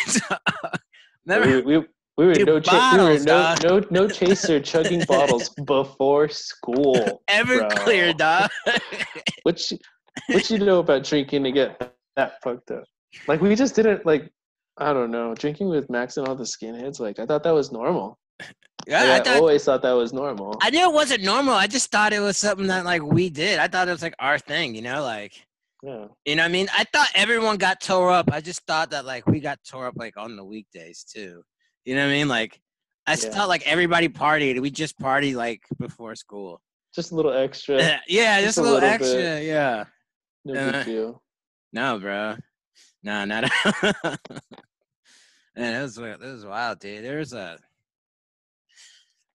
Remember? 1.27 1.63
We, 1.63 1.79
we, 1.79 1.87
we 2.17 2.27
were 2.27 2.35
Dude, 2.35 2.47
no 2.47 2.61
cha- 2.61 2.97
we 2.97 3.03
were 3.03 3.19
no, 3.25 3.55
no 3.63 3.85
no 3.91 4.09
chaser 4.09 4.61
chugging 4.61 5.05
bottles 5.07 5.49
before 5.67 6.29
school. 6.29 7.23
Everclear, 7.29 8.17
bro. 8.17 8.47
dog. 8.47 8.51
Which 9.43 9.73
what 10.29 10.51
you 10.51 10.59
know 10.59 10.79
about 10.79 11.05
drinking 11.05 11.45
to 11.45 11.53
get 11.53 11.95
that 12.17 12.43
fucked 12.43 12.71
up? 12.71 12.85
Like 13.27 13.41
we 13.41 13.55
just 13.55 13.75
didn't 13.75 14.07
like. 14.07 14.31
I 14.79 14.93
don't 14.93 15.11
know. 15.11 15.35
Drinking 15.35 15.69
with 15.69 15.91
Max 15.91 16.17
and 16.17 16.27
all 16.29 16.37
the 16.37 16.45
skinheads, 16.45 17.01
like 17.01 17.19
I 17.19 17.27
thought 17.27 17.43
that 17.43 17.55
was 17.55 17.73
normal. 17.73 18.19
Yeah, 18.87 19.05
Like, 19.05 19.27
I 19.27 19.35
I, 19.35 19.37
always 19.39 19.63
thought 19.65 19.83
that 19.83 19.93
was 19.93 20.13
normal. 20.13 20.57
I 20.63 20.71
knew 20.71 20.89
it 20.89 20.93
wasn't 20.93 21.23
normal. 21.23 21.55
I 21.55 21.67
just 21.67 21.91
thought 21.91 22.13
it 22.13 22.21
was 22.21 22.37
something 22.39 22.67
that 22.69 22.85
like 22.85 23.03
we 23.03 23.29
did. 23.31 23.59
I 23.59 23.69
thought 23.69 23.89
it 23.89 23.93
was 23.93 24.03
like 24.03 24.15
our 24.19 24.39
thing, 24.39 24.75
you 24.75 24.83
know, 24.83 25.03
like 25.03 25.35
yeah. 25.83 26.07
you 26.25 26.37
know 26.37 26.43
what 26.43 26.49
I 26.49 26.53
mean? 26.53 26.69
I 26.77 26.85
thought 26.93 27.09
everyone 27.15 27.57
got 27.59 27.81
tore 27.81 28.11
up. 28.11 28.33
I 28.33 28.41
just 28.41 28.63
thought 28.67 28.91
that 28.91 29.05
like 29.05 29.27
we 29.27 29.41
got 29.41 29.59
tore 29.69 29.87
up 29.87 29.95
like 29.97 30.17
on 30.17 30.35
the 30.37 30.45
weekdays 30.45 31.05
too. 31.05 31.43
You 31.85 31.95
know 31.95 32.03
what 32.05 32.11
I 32.11 32.15
mean? 32.15 32.29
Like 32.29 32.61
I 33.07 33.15
just 33.15 33.29
Yeah. 33.29 33.35
thought 33.35 33.49
like 33.49 33.67
everybody 33.67 34.09
partied. 34.09 34.61
We 34.61 34.71
just 34.71 34.99
party 34.99 35.35
like 35.35 35.63
before 35.79 36.15
school. 36.17 36.61
Just 36.95 37.13
a 37.13 37.15
little 37.15 37.33
extra. 37.33 37.77
yeah, 38.09 38.41
just, 38.41 38.57
Just 38.57 38.59
a 38.59 38.61
a 38.61 38.63
little, 38.63 38.75
little 38.81 38.89
extra. 38.89 39.15
bit. 39.17 39.45
Yeah. 39.45 39.85
No 40.45 40.55
Uh, 40.61 40.73
big 40.73 40.85
deal. 40.87 41.23
No, 41.73 41.99
bro. 41.99 42.37
No, 43.03 43.25
not. 43.27 43.45
Man, 45.57 45.73
that 45.75 45.83
was 45.83 45.95
that 45.97 46.21
was 46.21 46.47
wild, 46.47 46.79
dude. 46.81 47.05
There 47.05 47.19
was 47.19 47.33
a. 47.33 47.59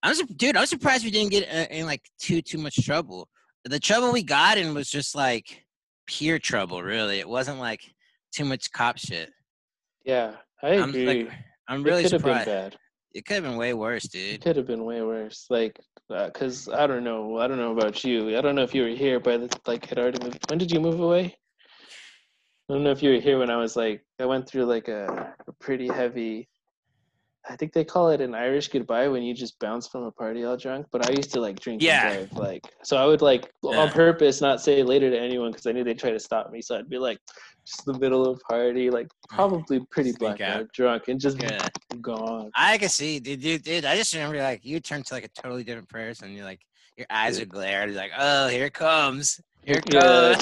I 0.05 0.09
was, 0.09 0.21
dude. 0.35 0.55
I 0.55 0.61
was 0.61 0.69
surprised 0.69 1.03
we 1.03 1.09
didn't 1.09 1.31
get 1.31 1.49
uh, 1.49 1.65
in 1.73 1.87
like 1.87 2.03
too 2.19 2.39
too 2.39 2.59
much 2.59 2.75
trouble. 2.85 3.27
The 3.63 3.79
trouble 3.79 4.13
we 4.13 4.21
got 4.21 4.59
in 4.59 4.75
was 4.75 4.87
just 4.87 5.15
like 5.15 5.65
pure 6.05 6.37
trouble. 6.37 6.83
Really, 6.83 7.19
it 7.19 7.27
wasn't 7.27 7.57
like 7.57 7.81
too 8.31 8.45
much 8.45 8.71
cop 8.71 8.99
shit. 8.99 9.31
Yeah, 10.03 10.35
I 10.61 10.73
I'm 10.75 10.89
agree. 10.89 11.23
like, 11.23 11.33
I'm 11.67 11.81
it 11.81 11.89
really 11.89 12.03
could 12.03 12.11
have 12.11 12.21
been 12.21 12.33
surprised. 12.33 12.45
bad. 12.45 12.77
It 13.15 13.25
could 13.25 13.33
have 13.35 13.43
been 13.45 13.57
way 13.57 13.73
worse, 13.73 14.03
dude. 14.03 14.35
It 14.35 14.41
could 14.41 14.57
have 14.57 14.67
been 14.67 14.85
way 14.85 15.01
worse. 15.01 15.47
Like, 15.49 15.79
uh 16.11 16.29
'cause 16.29 16.69
I 16.69 16.85
don't 16.85 17.03
know. 17.03 17.39
I 17.39 17.47
don't 17.47 17.57
know 17.57 17.71
about 17.71 18.03
you. 18.03 18.37
I 18.37 18.41
don't 18.41 18.53
know 18.53 18.61
if 18.61 18.75
you 18.75 18.83
were 18.83 18.89
here, 18.89 19.19
but 19.19 19.59
like, 19.67 19.87
had 19.87 19.97
already 19.97 20.23
moved. 20.23 20.37
When 20.49 20.59
did 20.59 20.71
you 20.71 20.79
move 20.79 20.99
away? 20.99 21.35
I 22.69 22.73
don't 22.73 22.83
know 22.83 22.91
if 22.91 23.01
you 23.01 23.09
were 23.09 23.19
here 23.19 23.39
when 23.39 23.49
I 23.49 23.57
was 23.57 23.75
like, 23.75 24.05
I 24.19 24.25
went 24.27 24.47
through 24.47 24.65
like 24.65 24.87
a, 24.87 25.33
a 25.47 25.51
pretty 25.53 25.87
heavy. 25.87 26.47
I 27.47 27.55
think 27.55 27.73
they 27.73 27.84
call 27.84 28.10
it 28.10 28.21
an 28.21 28.34
Irish 28.34 28.69
goodbye 28.69 29.08
when 29.08 29.21
you 29.21 29.34
just 29.34 29.60
bounce 29.60 29.88
from 29.88 30.03
a 30.03 30.12
party 30.12 30.43
all 30.45 30.58
drunk. 30.58 30.88
But 30.91 31.08
I 31.08 31.12
used 31.12 31.31
to 31.34 31.39
like 31.41 31.60
drink 31.60 31.81
Yeah. 31.81 32.10
and 32.12 32.29
drive, 32.29 32.39
like 32.39 32.62
so 32.84 32.97
I 32.97 33.05
would 33.05 33.21
like 33.21 33.51
Yeah. 33.63 33.77
on 33.79 33.89
purpose 33.89 34.41
not 34.41 34.62
say 34.62 34.81
later 34.84 35.10
to 35.12 35.19
anyone 35.19 35.51
because 35.51 35.65
I 35.67 35.71
knew 35.71 35.84
they'd 35.84 35.99
try 35.99 36.12
to 36.12 36.19
stop 36.19 36.51
me. 36.51 36.62
So 36.62 36.77
I'd 36.77 36.89
be 36.89 36.97
like, 36.97 37.19
just 37.65 37.88
in 37.88 37.93
the 37.93 37.99
middle 37.99 38.25
of 38.27 38.38
a 38.38 38.51
party, 38.51 38.89
like 38.89 39.08
mm. 39.08 39.36
probably 39.36 39.79
pretty 39.91 40.13
out. 40.25 40.71
drunk 40.73 41.08
and 41.08 41.19
just 41.19 41.41
Yeah. 41.41 41.67
gone. 42.01 42.51
I 42.55 42.77
can 42.77 42.89
see, 42.89 43.19
dude, 43.19 43.41
dude, 43.41 43.63
dude. 43.63 43.86
I 43.86 43.95
just 43.95 44.13
remember 44.13 44.38
like 44.41 44.65
you 44.65 44.79
turn 44.79 45.03
to 45.03 45.13
like 45.13 45.25
a 45.25 45.41
totally 45.41 45.63
different 45.63 45.89
person. 45.89 46.34
You're 46.34 46.45
like 46.45 46.62
your 46.97 47.08
eyes 47.10 47.39
are 47.39 47.45
glared. 47.45 47.89
You're 47.89 47.97
like, 47.99 48.12
oh, 48.17 48.47
here 48.47 48.65
it 48.65 48.73
comes. 48.73 49.39
Here 49.65 49.81
it 49.86 49.93
Yeah, 49.93 50.36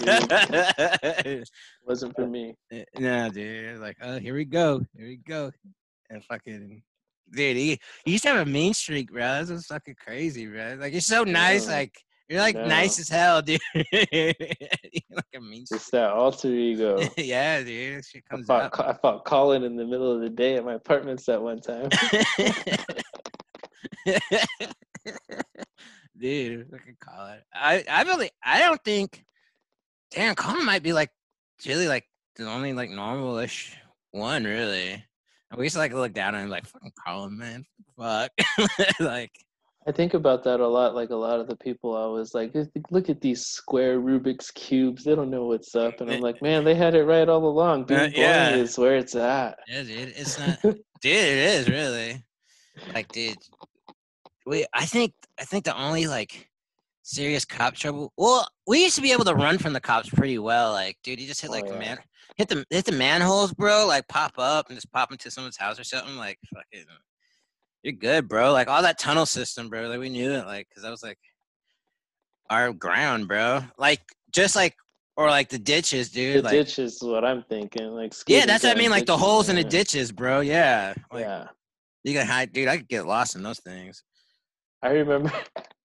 comes. 1.24 1.50
Wasn't 1.88 2.16
for 2.16 2.28
me. 2.28 2.56
no, 3.00 3.30
dude. 3.30 3.80
Like, 3.80 3.98
oh, 4.02 4.20
here 4.20 4.36
we 4.36 4.46
go. 4.46 4.86
Here 4.96 5.08
we 5.08 5.18
go. 5.18 5.52
And 6.10 6.24
fucking 6.26 6.84
dude, 7.36 7.58
he, 7.58 7.80
he 8.06 8.12
used 8.12 8.24
to 8.24 8.30
have 8.30 8.48
a 8.48 8.50
mean 8.50 8.74
streak, 8.74 9.12
bro. 9.12 9.40
This 9.40 9.50
was 9.50 9.66
fucking 9.66 9.96
crazy, 10.04 10.48
bro. 10.48 10.78
Like 10.80 10.94
you're 10.94 11.02
so 11.02 11.24
nice, 11.24 11.68
like 11.68 11.96
you're 12.30 12.42
like 12.42 12.56
nice 12.56 13.00
as 13.00 13.10
hell, 13.10 13.42
dude. 13.44 13.60
like 13.74 15.26
a 15.36 15.42
mean 15.42 15.66
streak. 15.66 15.82
It's 15.82 15.90
that 15.92 16.12
alter 16.12 16.48
ego. 16.50 17.00
yeah, 17.18 17.62
dude. 17.62 17.98
That 17.98 18.06
shit 18.06 18.24
I 18.30 18.34
comes 18.34 18.48
fought, 18.48 18.80
out. 18.80 18.88
I 18.88 18.94
fought 18.94 19.26
Colin 19.26 19.64
in 19.64 19.76
the 19.76 19.86
middle 19.86 20.12
of 20.12 20.22
the 20.22 20.30
day 20.30 20.56
at 20.56 20.66
my 20.66 20.74
apartments 20.74 21.26
that 21.26 21.42
one 21.42 21.60
time. 21.60 21.90
Dude, 26.18 26.70
fucking 26.70 26.98
call 27.00 27.28
it. 27.28 27.44
I 27.54 27.84
I 27.90 28.04
really 28.04 28.30
I 28.44 28.60
don't 28.60 28.82
think 28.84 29.26
damn 30.12 30.36
Colin 30.36 30.66
might 30.66 30.84
be 30.84 30.94
like 30.94 31.10
really 31.66 31.88
like 31.88 32.06
the 32.36 32.46
only 32.46 32.74
like 32.74 32.90
normal-ish 32.90 33.76
one 34.12 34.44
really. 34.44 35.04
We 35.58 35.66
used 35.66 35.74
to 35.76 35.80
like 35.80 35.94
look 35.94 36.14
down 36.14 36.36
and 36.36 36.50
like 36.50 36.66
fucking 36.66 36.92
Colin, 37.06 37.38
man. 37.38 37.66
Fuck. 37.98 38.32
like 39.00 39.32
I 39.86 39.92
think 39.92 40.14
about 40.14 40.44
that 40.46 40.62
a 40.62 40.68
lot. 40.68 40.96
Like 40.96 41.10
a 41.10 41.16
lot 41.16 41.40
of 41.42 41.48
the 41.48 41.58
people, 41.58 41.96
I 41.98 42.06
was 42.08 42.34
like, 42.34 42.56
"Look- 42.90 43.10
at 43.10 43.20
these 43.20 43.46
square 43.46 44.00
Rubik's 44.00 44.50
cubes. 44.52 45.04
They 45.04 45.14
don't 45.14 45.30
know 45.30 45.46
what's 45.48 45.76
up. 45.76 46.00
And 46.00 46.10
I'm 46.10 46.22
like, 46.22 46.42
man, 46.42 46.64
they 46.64 46.74
had 46.76 46.96
it 46.96 47.04
right 47.04 47.28
all 47.28 47.46
along. 47.46 47.84
Being 47.86 48.00
Uh, 48.00 48.10
yeah. 48.14 48.56
is 48.56 48.78
where 48.78 48.96
it's 48.96 49.14
at. 49.16 49.60
yeah, 49.68 49.84
dude, 49.84 50.14
it's 50.16 50.40
not 50.40 50.62
dude, 50.62 50.78
it 51.04 51.38
is 51.38 51.68
really. 51.70 52.24
Like, 52.94 53.10
dude, 53.12 53.38
we 54.46 54.66
I 54.74 54.86
think 54.86 55.14
I 55.40 55.44
think 55.44 55.66
the 55.66 55.78
only 55.78 56.08
like 56.08 56.50
serious 57.04 57.44
cop 57.46 57.76
trouble. 57.76 58.12
Well, 58.18 58.48
we 58.66 58.84
used 58.84 58.96
to 58.96 59.02
be 59.02 59.12
able 59.12 59.26
to 59.26 59.36
run 59.36 59.58
from 59.58 59.74
the 59.74 59.82
cops 59.82 60.10
pretty 60.10 60.40
well. 60.40 60.72
Like, 60.72 60.98
dude, 61.04 61.20
you 61.20 61.28
just 61.28 61.42
hit 61.42 61.50
Oh, 61.50 61.54
like 61.54 61.66
the 61.68 61.74
yeah. 61.74 61.80
man, 61.80 61.98
hit 62.36 62.50
the 62.50 62.66
hit 62.70 62.86
the 62.86 62.92
manholes, 62.92 63.54
bro. 63.54 63.86
Like, 63.88 64.08
pop 64.08 64.34
up 64.38 64.68
and 64.70 64.78
just 64.78 64.92
pop 64.92 65.12
into 65.12 65.30
someone's 65.32 65.58
house 65.58 65.80
or 65.80 65.84
something. 65.84 66.16
Like, 66.16 66.40
fucking, 66.54 66.86
you're 67.84 67.94
good, 67.94 68.28
bro. 68.28 68.54
Like 68.54 68.70
all 68.70 68.82
that 68.82 68.98
tunnel 68.98 69.26
system, 69.26 69.70
bro. 69.70 69.88
Like 69.88 70.00
we 70.00 70.10
knew 70.10 70.32
it, 70.32 70.46
like, 70.46 70.68
cause 70.74 70.84
that 70.84 70.90
was 70.90 71.04
like 71.04 71.20
our 72.50 72.72
ground, 72.72 73.28
bro. 73.28 73.62
Like 73.78 74.02
just 74.32 74.56
like 74.56 74.76
or 75.16 75.30
like 75.30 75.50
the 75.50 75.60
ditches, 75.60 76.10
The 76.10 76.34
dude. 76.34 76.44
like, 76.46 76.54
ditch 76.54 76.80
is 76.80 77.02
what 77.02 77.24
I'm 77.24 77.44
thinking. 77.44 77.90
Like, 77.90 78.14
yeah, 78.28 78.46
that's 78.46 78.64
what 78.64 78.76
I 78.76 78.80
mean. 78.80 78.90
Like 78.90 79.06
the 79.06 79.14
ditches, 79.14 79.22
holes 79.26 79.50
in 79.50 79.58
the 79.58 79.64
ditches, 79.64 80.12
bro. 80.12 80.40
Yeah, 80.40 80.94
like 81.12 81.26
yeah, 81.26 81.48
you 82.04 82.14
can 82.14 82.26
hide, 82.26 82.54
dude. 82.54 82.68
I 82.68 82.78
could 82.78 82.88
get 82.88 83.06
lost 83.06 83.36
in 83.36 83.44
those 83.44 83.60
things. 83.60 84.04
I 84.82 84.90
remember. 84.90 85.32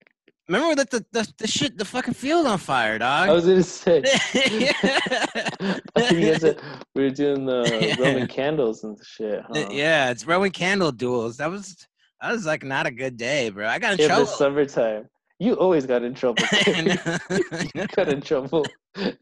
Remember 0.49 0.75
that 0.77 0.91
the, 0.91 1.05
the 1.13 1.31
the 1.39 1.47
shit, 1.47 1.77
the 1.77 1.85
fucking 1.85 2.15
field 2.15 2.47
on 2.47 2.57
fire, 2.59 2.99
dog. 2.99 3.29
I 3.29 3.33
was 3.33 3.45
gonna 3.45 3.63
say. 3.63 4.03
I 4.35 6.09
you 6.11 6.55
we 6.95 7.03
were 7.03 7.11
doing 7.11 7.45
the 7.45 7.69
Yeah. 7.81 7.97
Roman 8.07 8.27
candles 8.27 8.83
and 8.85 8.97
shit. 9.05 9.43
Huh? 9.47 9.69
yeah, 9.71 10.11
it's 10.11 10.27
Roman 10.27 10.51
candle 10.51 10.91
duels. 10.93 11.37
That 11.37 11.51
was 11.51 11.87
that 12.23 12.33
was 12.33 12.47
like 12.47 12.65
not 12.65 12.87
a 12.87 12.91
good 12.91 13.17
day, 13.19 13.51
bro. 13.51 13.69
I 13.69 13.79
got 13.79 13.95
in 13.95 14.01
In 14.01 14.07
trouble. 14.07 14.25
the 14.25 14.31
summertime, 14.31 15.09
you 15.39 15.53
always 15.55 15.85
got 15.87 16.03
in 16.03 16.15
trouble. 16.15 16.43
you 16.67 17.87
got 17.95 18.09
in 18.09 18.21
trouble 18.23 18.65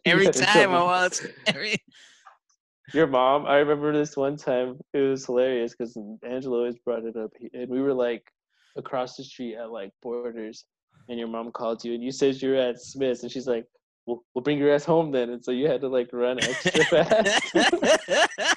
Every 0.05 0.27
time 0.31 0.47
I 0.49 0.63
trouble. 0.65 0.87
was 0.87 1.27
every 1.49 1.77
Your 2.95 3.09
mom, 3.09 3.47
I 3.47 3.57
remember 3.57 3.93
this 3.93 4.17
one 4.17 4.37
time. 4.37 4.79
It 4.95 5.01
was 5.01 5.27
hilarious 5.27 5.75
because 5.77 5.97
Angela 6.23 6.59
always 6.59 6.77
brought 6.85 7.05
it 7.05 7.17
up, 7.17 7.33
and 7.53 7.69
we 7.69 7.81
were 7.83 7.93
like 7.95 8.23
across 8.77 9.17
the 9.17 9.25
street 9.25 9.57
at 9.57 9.71
like 9.73 9.91
Borders, 10.03 10.65
and 11.09 11.19
your 11.19 11.29
mom 11.29 11.53
called 11.53 11.85
you, 11.85 11.95
and 11.95 12.03
you 12.03 12.13
said 12.13 12.41
you 12.41 12.51
were 12.51 12.57
at 12.57 12.81
Smith's, 12.81 13.23
and 13.23 13.31
she's 13.31 13.47
like, 13.47 13.67
"We'll, 14.07 14.23
we'll 14.35 14.43
bring 14.43 14.59
your 14.59 14.73
ass 14.75 14.85
home 14.85 15.11
then," 15.13 15.31
and 15.31 15.45
so 15.45 15.51
you 15.51 15.67
had 15.69 15.81
to 15.83 15.89
like 15.89 16.09
run 16.13 16.39
extra 16.43 16.85
fast. 17.05 17.55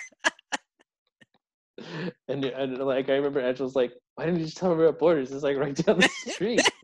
and, 2.27 2.43
and 2.45 2.77
like 2.79 3.09
I 3.09 3.13
remember 3.13 3.39
Angela's 3.39 3.75
like, 3.75 3.93
"Why 4.15 4.25
didn't 4.25 4.39
you 4.39 4.45
just 4.45 4.57
tell 4.57 4.71
me 4.71 4.77
we're 4.77 4.91
Borders? 4.91 5.31
It's 5.31 5.43
like 5.43 5.57
right 5.57 5.75
down 5.75 5.99
the 5.99 6.09
street." 6.31 6.61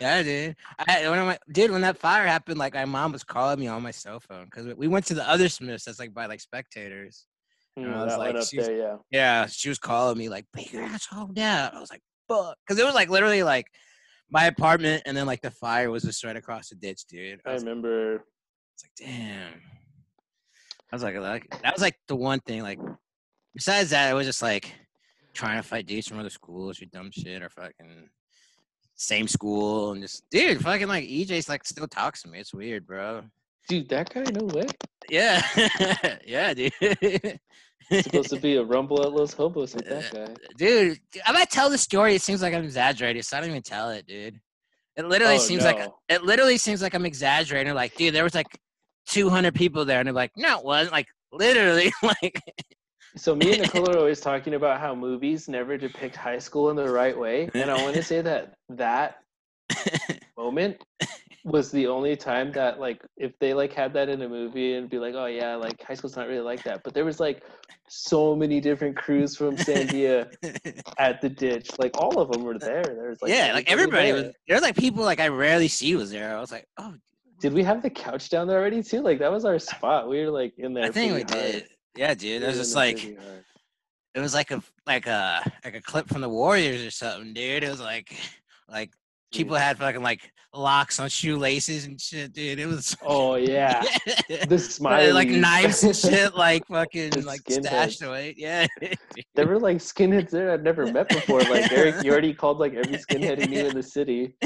yeah, 0.00 0.22
dude. 0.22 0.56
I 0.78 1.08
when 1.08 1.18
I 1.18 1.38
dude 1.52 1.70
when 1.70 1.82
that 1.82 1.98
fire 1.98 2.26
happened, 2.26 2.58
like 2.58 2.74
my 2.74 2.84
mom 2.84 3.12
was 3.12 3.24
calling 3.24 3.60
me 3.60 3.66
on 3.66 3.82
my 3.82 3.90
cell 3.90 4.20
phone 4.20 4.46
because 4.46 4.66
we 4.74 4.88
went 4.88 5.04
to 5.06 5.14
the 5.14 5.28
other 5.28 5.48
Smiths 5.48 5.84
that's 5.84 5.98
like 5.98 6.14
by 6.14 6.26
like 6.26 6.40
spectators. 6.40 7.26
Mm, 7.78 7.94
I 7.94 8.04
was 8.04 8.16
like, 8.16 8.32
one 8.34 8.42
up 8.42 8.48
she's- 8.48 8.66
there, 8.66 8.76
yeah. 8.76 8.96
Yeah, 9.10 9.46
she 9.46 9.68
was 9.68 9.78
calling 9.78 10.18
me 10.18 10.28
like, 10.28 10.46
"Bring 10.52 10.66
your 10.72 10.82
ass 10.82 11.06
home 11.06 11.32
now." 11.36 11.70
I 11.72 11.78
was 11.80 11.90
like, 11.90 12.02
"Fuck," 12.28 12.56
because 12.66 12.78
it 12.78 12.84
was 12.84 12.94
like 12.94 13.08
literally 13.10 13.42
like 13.42 13.66
my 14.30 14.46
apartment, 14.46 15.02
and 15.06 15.16
then 15.16 15.26
like 15.26 15.40
the 15.40 15.50
fire 15.50 15.90
was 15.90 16.02
just 16.02 16.24
right 16.24 16.36
across 16.36 16.68
the 16.68 16.76
ditch, 16.76 17.04
dude. 17.08 17.40
I 17.46 17.50
I 17.50 17.54
remember. 17.54 18.24
it's 18.74 18.84
like, 18.84 19.08
damn. 19.08 19.54
I 20.90 20.96
was 20.96 21.02
like, 21.02 21.16
like, 21.16 21.62
that 21.62 21.74
was 21.74 21.82
like 21.82 21.96
the 22.06 22.16
one 22.16 22.40
thing. 22.40 22.62
Like, 22.62 22.78
besides 23.54 23.90
that, 23.90 24.10
it 24.10 24.14
was 24.14 24.26
just 24.26 24.42
like 24.42 24.72
trying 25.34 25.60
to 25.60 25.66
fight 25.66 25.86
dudes 25.86 26.08
from 26.08 26.18
other 26.18 26.30
schools 26.30 26.80
or 26.80 26.86
dumb 26.86 27.10
shit 27.10 27.42
or 27.42 27.50
fucking 27.50 28.08
same 28.94 29.28
school 29.28 29.92
and 29.92 30.02
just 30.02 30.24
dude, 30.30 30.60
fucking 30.60 30.88
like 30.88 31.04
EJ's 31.04 31.48
like 31.48 31.64
still 31.64 31.86
talks 31.86 32.22
to 32.22 32.28
me. 32.28 32.40
It's 32.40 32.54
weird, 32.54 32.86
bro. 32.86 33.22
Dude, 33.68 33.88
that 33.90 34.12
guy, 34.12 34.24
no 34.32 34.46
way. 34.46 34.66
Yeah, 35.10 35.42
yeah, 36.26 36.54
dude. 36.54 36.72
supposed 37.90 38.30
to 38.30 38.38
be 38.40 38.56
a 38.56 38.62
rumble 38.64 39.02
at 39.02 39.12
Los 39.12 39.32
Hobos 39.32 39.74
with 39.74 39.86
that 39.88 40.14
uh, 40.14 40.26
guy. 40.26 40.34
dude, 40.56 40.98
I 41.26 41.32
might 41.32 41.50
tell 41.50 41.70
the 41.70 41.78
story. 41.78 42.14
It 42.14 42.22
seems 42.22 42.42
like 42.42 42.54
I'm 42.54 42.64
exaggerating, 42.64 43.22
so 43.22 43.36
I 43.36 43.40
don't 43.40 43.50
even 43.50 43.62
tell 43.62 43.90
it, 43.90 44.06
dude. 44.06 44.40
It 44.96 45.06
literally 45.06 45.36
Oh, 45.36 45.38
seems 45.38 45.64
like 45.64 45.78
it 46.08 46.22
literally 46.24 46.58
seems 46.58 46.82
like 46.82 46.94
I'm 46.94 47.06
exaggerating. 47.06 47.74
Like, 47.74 47.94
dude, 47.94 48.14
there 48.14 48.24
was 48.24 48.34
like 48.34 48.48
200 49.08 49.54
people 49.54 49.84
there, 49.84 50.00
and 50.00 50.06
they're 50.06 50.12
like, 50.14 50.32
no, 50.36 50.58
it 50.58 50.64
wasn't. 50.64 50.92
Like, 50.92 51.06
literally, 51.32 51.92
like, 52.02 52.42
So 53.16 53.34
me 53.36 53.52
and 53.52 53.62
Nicole 53.62 53.88
are 53.90 53.98
always 53.98 54.20
talking 54.20 54.54
about 54.54 54.80
how 54.80 54.94
movies 54.94 55.48
never 55.48 55.76
depict 55.78 56.16
high 56.16 56.38
school 56.38 56.70
in 56.70 56.76
the 56.76 56.90
right 56.90 57.16
way, 57.16 57.48
and 57.54 57.70
I 57.70 57.80
want 57.82 57.94
to 57.94 58.02
say 58.02 58.20
that 58.22 58.54
that 58.70 59.18
moment 60.36 60.78
was 61.50 61.70
the 61.70 61.86
only 61.86 62.16
time 62.16 62.52
that 62.52 62.80
like 62.80 63.02
if 63.16 63.38
they 63.38 63.54
like 63.54 63.72
had 63.72 63.92
that 63.94 64.08
in 64.08 64.22
a 64.22 64.28
movie 64.28 64.74
and 64.74 64.88
be 64.88 64.98
like, 64.98 65.14
oh 65.14 65.26
yeah, 65.26 65.54
like 65.56 65.82
high 65.82 65.94
school's 65.94 66.16
not 66.16 66.28
really 66.28 66.40
like 66.40 66.62
that, 66.64 66.82
but 66.84 66.94
there 66.94 67.04
was 67.04 67.20
like 67.20 67.42
so 67.88 68.36
many 68.36 68.60
different 68.60 68.96
crews 68.96 69.36
from 69.36 69.56
Sandia 69.56 70.32
at 70.98 71.20
the 71.20 71.28
ditch, 71.28 71.70
like 71.78 71.96
all 71.96 72.20
of 72.20 72.30
them 72.30 72.44
were 72.44 72.58
there. 72.58 72.82
There 72.82 73.08
was 73.08 73.22
like 73.22 73.30
yeah, 73.30 73.52
like 73.52 73.70
everybody 73.70 74.12
there. 74.12 74.22
was. 74.22 74.32
There's 74.46 74.62
like 74.62 74.76
people 74.76 75.04
like 75.04 75.20
I 75.20 75.28
rarely 75.28 75.68
see 75.68 75.94
was 75.96 76.10
there. 76.10 76.36
I 76.36 76.40
was 76.40 76.52
like, 76.52 76.66
oh, 76.78 76.94
did 77.40 77.52
we 77.52 77.62
have 77.62 77.82
the 77.82 77.90
couch 77.90 78.28
down 78.28 78.46
there 78.46 78.58
already 78.58 78.82
too? 78.82 79.00
Like 79.00 79.18
that 79.20 79.30
was 79.30 79.44
our 79.44 79.58
spot. 79.58 80.08
We 80.08 80.24
were 80.24 80.30
like 80.30 80.54
in 80.58 80.74
there. 80.74 80.84
I 80.84 80.90
think 80.90 81.14
we 81.14 81.22
hard. 81.22 81.52
did. 81.52 81.68
Yeah, 81.96 82.14
dude. 82.14 82.42
We 82.42 82.46
It 82.46 82.48
was 82.48 82.58
just 82.58 82.76
like 82.76 83.04
it 84.14 84.20
was 84.20 84.34
like 84.34 84.50
a 84.50 84.62
like 84.86 85.06
a 85.06 85.42
like 85.64 85.74
a 85.74 85.80
clip 85.80 86.08
from 86.08 86.20
the 86.20 86.28
Warriors 86.28 86.84
or 86.84 86.90
something, 86.90 87.32
dude. 87.32 87.64
It 87.64 87.70
was 87.70 87.80
like 87.80 88.14
like 88.68 88.90
people 89.32 89.56
had 89.56 89.78
fucking 89.78 90.02
like 90.02 90.32
locks 90.54 90.98
on 90.98 91.08
shoelaces 91.08 91.86
and 91.86 92.00
shit, 92.00 92.32
dude. 92.32 92.58
It 92.58 92.66
was 92.66 92.96
Oh 93.02 93.36
yeah, 93.36 93.82
this 94.48 94.80
like 94.80 95.28
knives 95.28 95.84
and 95.84 95.96
shit, 96.04 96.34
like 96.34 96.66
fucking 96.66 97.10
The 97.10 97.22
like 97.22 97.40
stashed 97.48 98.02
away. 98.02 98.34
Yeah. 98.36 98.66
There 99.34 99.46
were 99.46 99.58
like 99.58 99.78
skinheads 99.78 100.30
there 100.30 100.52
I'd 100.52 100.64
never 100.64 100.90
met 100.90 101.08
before. 101.08 101.40
Like 101.40 101.70
Eric, 101.72 102.02
you 102.04 102.10
already 102.12 102.34
called 102.34 102.58
like 102.58 102.74
every 102.74 102.96
skinhead 102.96 103.40
he 103.40 103.46
knew 103.46 103.66
in 103.66 103.74
the 103.74 103.82
city. 103.82 104.34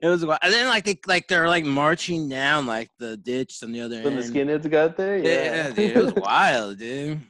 it 0.00 0.08
was 0.08 0.24
wild. 0.24 0.40
and 0.42 0.52
then 0.52 0.68
like 0.68 0.84
they 0.84 0.98
like 1.06 1.28
they're 1.28 1.48
like 1.48 1.64
marching 1.64 2.28
down 2.28 2.66
like 2.66 2.90
the 2.98 3.16
ditch 3.16 3.58
on 3.62 3.72
the 3.72 3.80
other 3.80 3.96
end. 3.96 4.04
When 4.04 4.16
the 4.16 4.22
skinheads 4.22 4.70
got 4.70 4.96
there, 4.96 5.18
yeah, 5.18 5.68
yeah, 5.68 5.70
dude, 5.70 5.96
it 5.96 6.04
was 6.04 6.14
wild, 6.14 6.78
dude. 6.78 7.20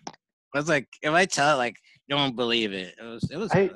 I 0.54 0.58
was 0.58 0.68
like, 0.70 0.88
if 1.02 1.12
I 1.12 1.26
tell, 1.26 1.58
like, 1.58 1.74
you 1.74 1.85
don't 2.08 2.36
believe 2.36 2.72
it. 2.72 2.94
It 2.98 3.04
was, 3.04 3.30
it 3.30 3.36
was. 3.36 3.52
I- 3.52 3.70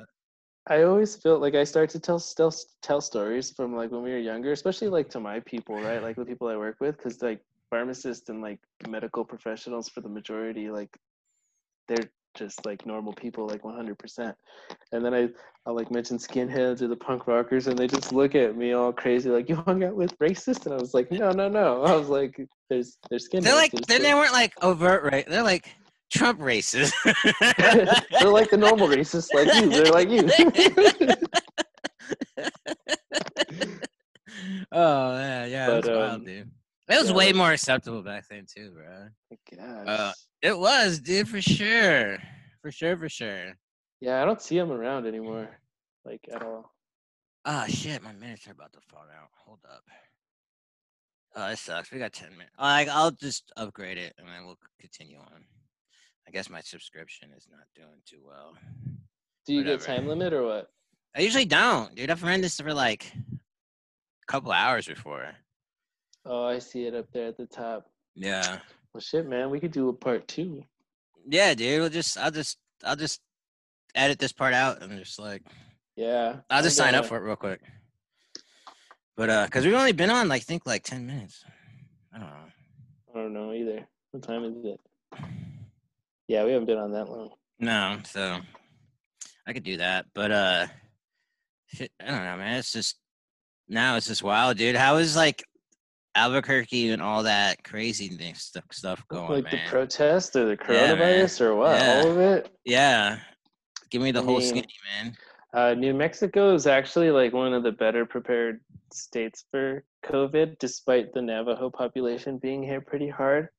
I 0.69 0.83
always 0.83 1.15
felt 1.15 1.41
like 1.41 1.55
I 1.55 1.63
start 1.63 1.89
to 1.89 1.99
tell 1.99 2.19
still 2.19 2.53
tell 2.83 3.01
stories 3.01 3.49
from 3.49 3.75
like 3.75 3.91
when 3.91 4.03
we 4.03 4.11
were 4.11 4.19
younger, 4.19 4.51
especially 4.51 4.89
like 4.89 5.09
to 5.09 5.19
my 5.19 5.39
people, 5.39 5.75
right? 5.75 6.01
Like 6.01 6.15
the 6.15 6.25
people 6.25 6.47
I 6.49 6.55
work 6.55 6.77
with, 6.79 6.97
because 6.97 7.21
like 7.21 7.41
pharmacists 7.71 8.29
and 8.29 8.41
like 8.43 8.59
medical 8.87 9.25
professionals 9.25 9.89
for 9.89 10.01
the 10.01 10.09
majority, 10.09 10.69
like 10.69 10.95
they're 11.87 12.11
just 12.37 12.63
like 12.65 12.85
normal 12.85 13.11
people, 13.11 13.47
like 13.47 13.63
100%. 13.63 14.35
And 14.91 15.03
then 15.03 15.13
I 15.13 15.29
I'll 15.65 15.75
like 15.75 15.89
mention 15.91 16.17
skinheads 16.17 16.81
or 16.81 16.87
the 16.87 16.95
punk 16.95 17.25
rockers, 17.27 17.65
and 17.67 17.77
they 17.77 17.87
just 17.87 18.13
look 18.13 18.35
at 18.35 18.55
me 18.55 18.73
all 18.73 18.93
crazy, 18.93 19.31
like 19.31 19.49
you 19.49 19.55
hung 19.55 19.83
out 19.83 19.95
with 19.95 20.17
racists, 20.19 20.65
and 20.67 20.75
I 20.75 20.77
was 20.77 20.93
like, 20.93 21.11
no, 21.11 21.31
no, 21.31 21.49
no. 21.49 21.83
I 21.83 21.95
was 21.95 22.07
like, 22.07 22.39
there's 22.69 22.97
there's 23.09 23.27
skinheads. 23.27 23.43
they're 23.43 23.55
like, 23.55 23.71
then 23.87 24.03
they 24.03 24.13
weren't 24.13 24.33
like 24.33 24.53
overt, 24.63 25.03
right? 25.11 25.27
They're 25.27 25.43
like 25.43 25.75
Trump 26.11 26.39
racist. 26.39 26.93
they're 28.19 28.29
like 28.29 28.49
the 28.49 28.57
normal 28.57 28.87
racists, 28.87 29.33
like 29.33 29.53
you. 29.55 29.69
They're 29.69 29.91
like 29.91 30.09
you. 30.09 30.27
oh 34.71 35.17
yeah, 35.17 35.45
yeah, 35.45 35.71
it 35.71 35.75
was 35.75 35.85
But, 35.85 35.97
wild, 35.97 36.11
um, 36.13 36.25
dude. 36.25 36.49
It 36.89 36.99
was 36.99 37.09
yeah, 37.09 37.15
way 37.15 37.33
more 37.33 37.51
acceptable 37.51 38.01
back 38.01 38.25
then 38.29 38.45
too, 38.53 38.71
bro. 38.71 39.07
I 39.31 39.37
guess. 39.49 39.87
Uh, 39.87 40.11
It 40.41 40.57
was, 40.57 40.99
dude, 40.99 41.29
for 41.29 41.41
sure, 41.41 42.17
for 42.61 42.71
sure, 42.71 42.97
for 42.97 43.09
sure. 43.09 43.53
Yeah, 44.01 44.21
I 44.21 44.25
don't 44.25 44.41
see 44.41 44.57
them 44.57 44.71
around 44.71 45.05
anymore, 45.07 45.49
like 46.05 46.27
at 46.33 46.43
all. 46.43 46.73
Ah, 47.45 47.65
shit, 47.67 48.03
my 48.03 48.13
minutes 48.13 48.47
are 48.47 48.51
about 48.51 48.73
to 48.73 48.79
fall 48.89 49.01
out. 49.01 49.29
Hold 49.45 49.59
up. 49.71 49.83
Oh, 51.35 51.47
it 51.47 51.57
sucks. 51.57 51.91
We 51.91 51.97
got 51.97 52.13
10 52.13 52.31
minutes. 52.31 52.51
Like, 52.59 52.89
I'll 52.89 53.11
just 53.11 53.51
upgrade 53.55 53.97
it 53.97 54.13
and 54.17 54.27
then 54.27 54.45
we'll 54.45 54.57
continue 54.79 55.17
on. 55.17 55.45
I 56.31 56.37
guess 56.37 56.49
my 56.49 56.61
subscription 56.61 57.31
is 57.35 57.49
not 57.51 57.65
doing 57.75 57.99
too 58.05 58.21
well. 58.25 58.53
Do 59.45 59.53
you 59.53 59.65
get 59.65 59.81
time 59.81 60.07
limit 60.07 60.31
or 60.31 60.43
what? 60.43 60.69
I 61.13 61.19
usually 61.19 61.43
don't, 61.43 61.93
dude. 61.93 62.09
I've 62.09 62.23
run 62.23 62.39
this 62.39 62.57
for 62.57 62.73
like 62.73 63.11
a 63.13 64.31
couple 64.31 64.53
hours 64.53 64.87
before. 64.87 65.25
Oh, 66.25 66.45
I 66.45 66.59
see 66.59 66.85
it 66.85 66.95
up 66.95 67.11
there 67.11 67.27
at 67.27 67.35
the 67.35 67.47
top. 67.47 67.87
Yeah. 68.15 68.59
Well, 68.93 69.01
shit, 69.01 69.27
man, 69.27 69.49
we 69.49 69.59
could 69.59 69.73
do 69.73 69.89
a 69.89 69.93
part 69.93 70.25
two. 70.29 70.63
Yeah, 71.27 71.53
dude. 71.53 71.81
We'll 71.81 71.89
just, 71.89 72.17
I'll 72.17 72.31
just, 72.31 72.57
I'll 72.85 72.95
just 72.95 73.19
edit 73.93 74.17
this 74.17 74.31
part 74.31 74.53
out 74.53 74.81
and 74.81 74.97
just 74.99 75.19
like, 75.19 75.43
Yeah, 75.97 76.37
I'll 76.49 76.63
just 76.63 76.77
sign 76.77 76.95
up 76.95 77.07
for 77.07 77.17
it 77.17 77.27
real 77.27 77.35
quick. 77.35 77.59
But, 79.17 79.29
uh, 79.29 79.47
cause 79.49 79.65
we've 79.65 79.73
only 79.73 79.91
been 79.91 80.09
on, 80.09 80.29
like, 80.29 80.43
think 80.43 80.65
like 80.65 80.83
10 80.83 81.05
minutes. 81.05 81.43
I 82.15 82.19
don't 82.19 82.29
know. 82.29 82.45
I 83.13 83.17
don't 83.17 83.33
know 83.33 83.51
either. 83.51 83.85
What 84.11 84.23
time 84.23 84.45
is 84.45 84.53
it? 84.63 84.79
Yeah, 86.31 86.45
we 86.45 86.53
haven't 86.53 86.67
been 86.67 86.77
on 86.77 86.93
that 86.93 87.09
long. 87.09 87.31
No, 87.59 87.97
so 88.05 88.39
I 89.45 89.51
could 89.51 89.65
do 89.65 89.75
that, 89.75 90.05
but 90.15 90.31
uh, 90.31 90.67
shit, 91.67 91.91
I 91.99 92.05
don't 92.05 92.23
know, 92.23 92.37
man. 92.37 92.57
It's 92.57 92.71
just 92.71 92.95
now 93.67 93.97
it's 93.97 94.07
just 94.07 94.23
wild, 94.23 94.55
dude. 94.55 94.77
How 94.77 94.95
is 94.95 95.13
like 95.13 95.43
Albuquerque 96.15 96.91
and 96.91 97.01
all 97.01 97.23
that 97.23 97.61
crazy 97.65 98.07
thing 98.07 98.35
stuff 98.35 98.63
stuff 98.71 99.03
going, 99.09 99.29
like 99.29 99.43
man? 99.43 99.59
the 99.65 99.69
protest 99.69 100.37
or 100.37 100.45
the 100.45 100.51
Yeah, 100.69 100.95
coronavirus 100.95 101.41
or 101.41 101.55
what? 101.57 101.75
Yeah. 101.77 102.01
All 102.05 102.11
of 102.11 102.17
it. 102.17 102.49
yeah, 102.63 103.19
give 103.89 104.01
me 104.01 104.11
the 104.11 104.21
I 104.21 104.23
whole 104.23 104.37
mean, 104.39 104.47
skinny, 104.47 104.75
man. 105.03 105.17
Uh, 105.53 105.73
New 105.73 105.93
Mexico 105.93 106.53
is 106.55 106.65
actually 106.65 107.11
like 107.11 107.33
one 107.33 107.53
of 107.53 107.63
the 107.63 107.73
better 107.73 108.05
prepared 108.05 108.61
states 108.93 109.43
for 109.51 109.83
COVID, 110.05 110.59
despite 110.59 111.13
the 111.13 111.21
Navajo 111.21 111.69
population 111.69 112.37
being 112.37 112.63
hit 112.63 112.87
pretty 112.87 113.09
hard. 113.09 113.49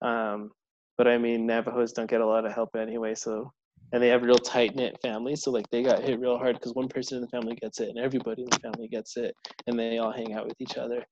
Um, 0.00 0.50
but 0.98 1.08
I 1.08 1.18
mean, 1.18 1.46
Navajos 1.46 1.92
don't 1.92 2.10
get 2.10 2.20
a 2.20 2.26
lot 2.26 2.44
of 2.44 2.52
help 2.52 2.76
anyway, 2.76 3.14
so 3.14 3.52
and 3.92 4.02
they 4.02 4.08
have 4.08 4.22
real 4.22 4.38
tight 4.38 4.74
knit 4.74 4.96
families, 5.02 5.42
so 5.42 5.50
like 5.50 5.68
they 5.70 5.82
got 5.82 6.02
hit 6.02 6.18
real 6.20 6.38
hard 6.38 6.56
because 6.56 6.74
one 6.74 6.88
person 6.88 7.16
in 7.16 7.22
the 7.22 7.28
family 7.28 7.54
gets 7.56 7.80
it 7.80 7.90
and 7.90 7.98
everybody 7.98 8.42
in 8.42 8.48
the 8.50 8.58
family 8.60 8.88
gets 8.88 9.16
it, 9.16 9.34
and 9.66 9.78
they 9.78 9.98
all 9.98 10.12
hang 10.12 10.34
out 10.34 10.46
with 10.46 10.60
each 10.60 10.76
other. 10.76 11.04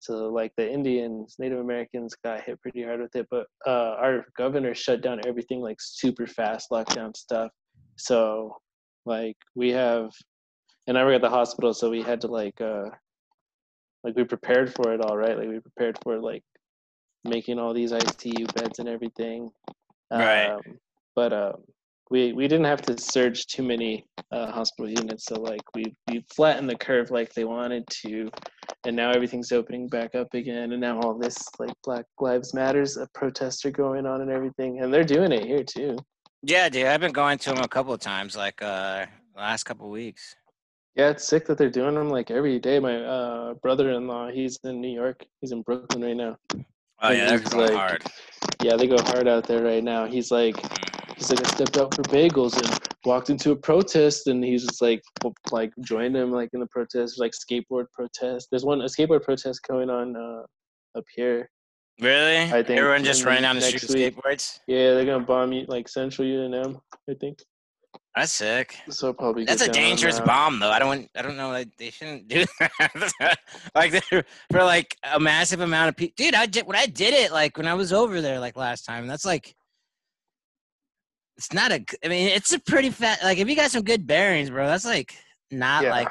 So 0.00 0.28
like 0.28 0.52
the 0.56 0.70
Indians, 0.70 1.34
Native 1.40 1.58
Americans 1.58 2.14
got 2.24 2.42
hit 2.42 2.60
pretty 2.62 2.84
hard 2.84 3.00
with 3.00 3.16
it, 3.16 3.26
but 3.30 3.46
uh, 3.66 3.96
our 3.98 4.26
governor 4.36 4.74
shut 4.74 5.00
down 5.00 5.20
everything 5.26 5.60
like 5.60 5.78
super 5.80 6.26
fast, 6.26 6.70
lockdown 6.70 7.16
stuff. 7.16 7.50
So 7.96 8.56
like 9.08 9.36
we 9.56 9.70
have 9.70 10.10
and 10.86 10.96
i 10.96 11.04
work 11.04 11.14
at 11.14 11.22
the 11.22 11.30
hospital 11.30 11.72
so 11.74 11.90
we 11.90 12.02
had 12.02 12.20
to 12.20 12.28
like 12.28 12.60
uh 12.60 12.84
like 14.04 14.14
we 14.14 14.22
prepared 14.22 14.72
for 14.72 14.92
it 14.92 15.00
all 15.00 15.16
right 15.16 15.36
like 15.36 15.48
we 15.48 15.58
prepared 15.58 15.98
for 16.04 16.20
like 16.20 16.44
making 17.28 17.58
all 17.58 17.72
these 17.74 17.92
icu 17.92 18.52
beds 18.54 18.78
and 18.78 18.88
everything 18.88 19.50
Right. 20.10 20.50
um, 20.50 20.60
but 21.14 21.32
um 21.32 21.54
we 22.10 22.32
we 22.32 22.48
didn't 22.48 22.64
have 22.64 22.80
to 22.82 22.96
surge 22.96 23.46
too 23.46 23.62
many 23.62 24.06
uh, 24.32 24.50
hospital 24.50 24.88
units 24.88 25.26
so 25.26 25.40
like 25.40 25.62
we 25.74 25.94
we 26.08 26.24
flattened 26.34 26.68
the 26.68 26.76
curve 26.76 27.10
like 27.10 27.32
they 27.34 27.44
wanted 27.44 27.86
to 27.88 28.30
and 28.86 28.96
now 28.96 29.10
everything's 29.10 29.52
opening 29.52 29.88
back 29.88 30.14
up 30.14 30.32
again 30.32 30.72
and 30.72 30.80
now 30.80 30.98
all 31.00 31.18
this 31.18 31.36
like 31.58 31.72
black 31.84 32.06
lives 32.20 32.54
matters 32.54 32.96
uh, 32.96 33.04
protests 33.14 33.64
are 33.66 33.70
going 33.70 34.06
on 34.06 34.22
and 34.22 34.30
everything 34.30 34.80
and 34.80 34.92
they're 34.92 35.04
doing 35.04 35.32
it 35.32 35.44
here 35.44 35.64
too 35.64 35.98
Yeah, 36.42 36.68
dude. 36.68 36.86
I've 36.86 37.00
been 37.00 37.12
going 37.12 37.36
to 37.38 37.50
them 37.50 37.64
a 37.64 37.68
couple 37.68 37.92
of 37.92 37.98
times, 38.00 38.36
like 38.36 38.62
uh, 38.62 39.06
last 39.36 39.64
couple 39.64 39.86
of 39.86 39.92
weeks. 39.92 40.36
Yeah, 40.94 41.10
it's 41.10 41.26
sick 41.26 41.46
that 41.46 41.58
they're 41.58 41.68
doing 41.70 41.96
them 41.96 42.10
like 42.10 42.30
every 42.30 42.60
day. 42.60 42.78
My 42.78 42.96
uh, 43.02 43.54
brother-in-law, 43.54 44.30
he's 44.30 44.58
in 44.62 44.80
New 44.80 44.94
York. 44.94 45.26
He's 45.40 45.50
in 45.50 45.62
Brooklyn 45.62 46.02
right 46.02 46.16
now. 46.16 46.36
Oh 47.00 47.08
And 47.08 47.18
yeah, 47.18 47.26
they're 47.26 47.38
going 47.38 47.68
like- 47.68 47.76
hard. 47.76 48.02
Yeah, 48.62 48.76
they 48.76 48.86
go 48.86 48.96
hard 49.02 49.28
out 49.28 49.46
there 49.46 49.62
right 49.62 49.82
now. 49.84 50.06
He's 50.06 50.30
like, 50.30 50.56
Mm. 50.56 51.14
he's 51.16 51.30
like, 51.30 51.44
I 51.44 51.48
stepped 51.50 51.76
out 51.76 51.94
for 51.94 52.02
bagels 52.02 52.56
and 52.56 52.78
walked 53.04 53.30
into 53.30 53.50
a 53.52 53.56
protest, 53.56 54.26
and 54.26 54.42
he's 54.44 54.64
just 54.66 54.80
like, 54.82 55.02
like 55.50 55.72
joined 55.80 56.14
them 56.14 56.30
like 56.32 56.50
in 56.52 56.60
the 56.60 56.66
protest, 56.66 57.18
like 57.20 57.32
skateboard 57.32 57.86
protest. 57.92 58.48
There's 58.50 58.64
one 58.64 58.80
a 58.80 58.84
skateboard 58.84 59.22
protest 59.22 59.60
going 59.68 59.90
on 59.90 60.16
uh, 60.16 60.42
up 60.96 61.04
here. 61.14 61.50
Really? 62.00 62.42
I 62.52 62.62
think 62.62 62.78
everyone 62.78 63.02
just 63.04 63.24
running 63.24 63.42
down 63.42 63.56
the 63.56 63.62
street 63.62 63.82
with 63.82 63.90
skateboards. 64.16 64.60
Yeah, 64.68 64.94
they're 64.94 65.04
gonna 65.04 65.24
bomb 65.24 65.52
you 65.52 65.64
like 65.66 65.88
Central 65.88 66.26
UNM, 66.28 66.80
I 67.10 67.14
think. 67.14 67.38
That's 68.18 68.32
sick. 68.32 68.76
So 68.90 69.12
probably 69.12 69.44
That's 69.44 69.62
a 69.62 69.66
get 69.66 69.74
down 69.74 69.82
on 69.84 69.88
dangerous 69.90 70.16
that. 70.18 70.26
bomb, 70.26 70.58
though. 70.58 70.70
I 70.70 70.78
don't. 70.78 70.88
want- 70.88 71.10
I 71.16 71.22
don't 71.22 71.36
know. 71.36 71.48
Like, 71.50 71.68
they 71.78 71.90
shouldn't 71.90 72.28
do 72.28 72.44
that. 72.60 73.38
like 73.74 74.02
for 74.50 74.62
like 74.64 74.96
a 75.12 75.18
massive 75.20 75.60
amount 75.60 75.88
of 75.90 75.96
people. 75.96 76.14
Dude, 76.16 76.34
I 76.34 76.46
did 76.46 76.66
when 76.66 76.76
I 76.76 76.86
did 76.86 77.14
it. 77.14 77.32
Like 77.32 77.56
when 77.56 77.66
I 77.68 77.74
was 77.74 77.92
over 77.92 78.20
there, 78.20 78.40
like 78.40 78.56
last 78.56 78.84
time. 78.84 79.06
That's 79.06 79.24
like. 79.24 79.54
It's 81.36 81.52
not 81.52 81.70
a. 81.72 81.84
I 82.04 82.08
mean, 82.08 82.28
it's 82.28 82.52
a 82.52 82.58
pretty 82.58 82.90
fat. 82.90 83.20
Like 83.22 83.38
if 83.38 83.48
you 83.48 83.54
got 83.56 83.70
some 83.70 83.82
good 83.82 84.06
bearings, 84.06 84.50
bro, 84.50 84.66
that's 84.66 84.84
like 84.84 85.14
not 85.50 85.84
Yeah. 85.84 85.90
like 85.90 86.08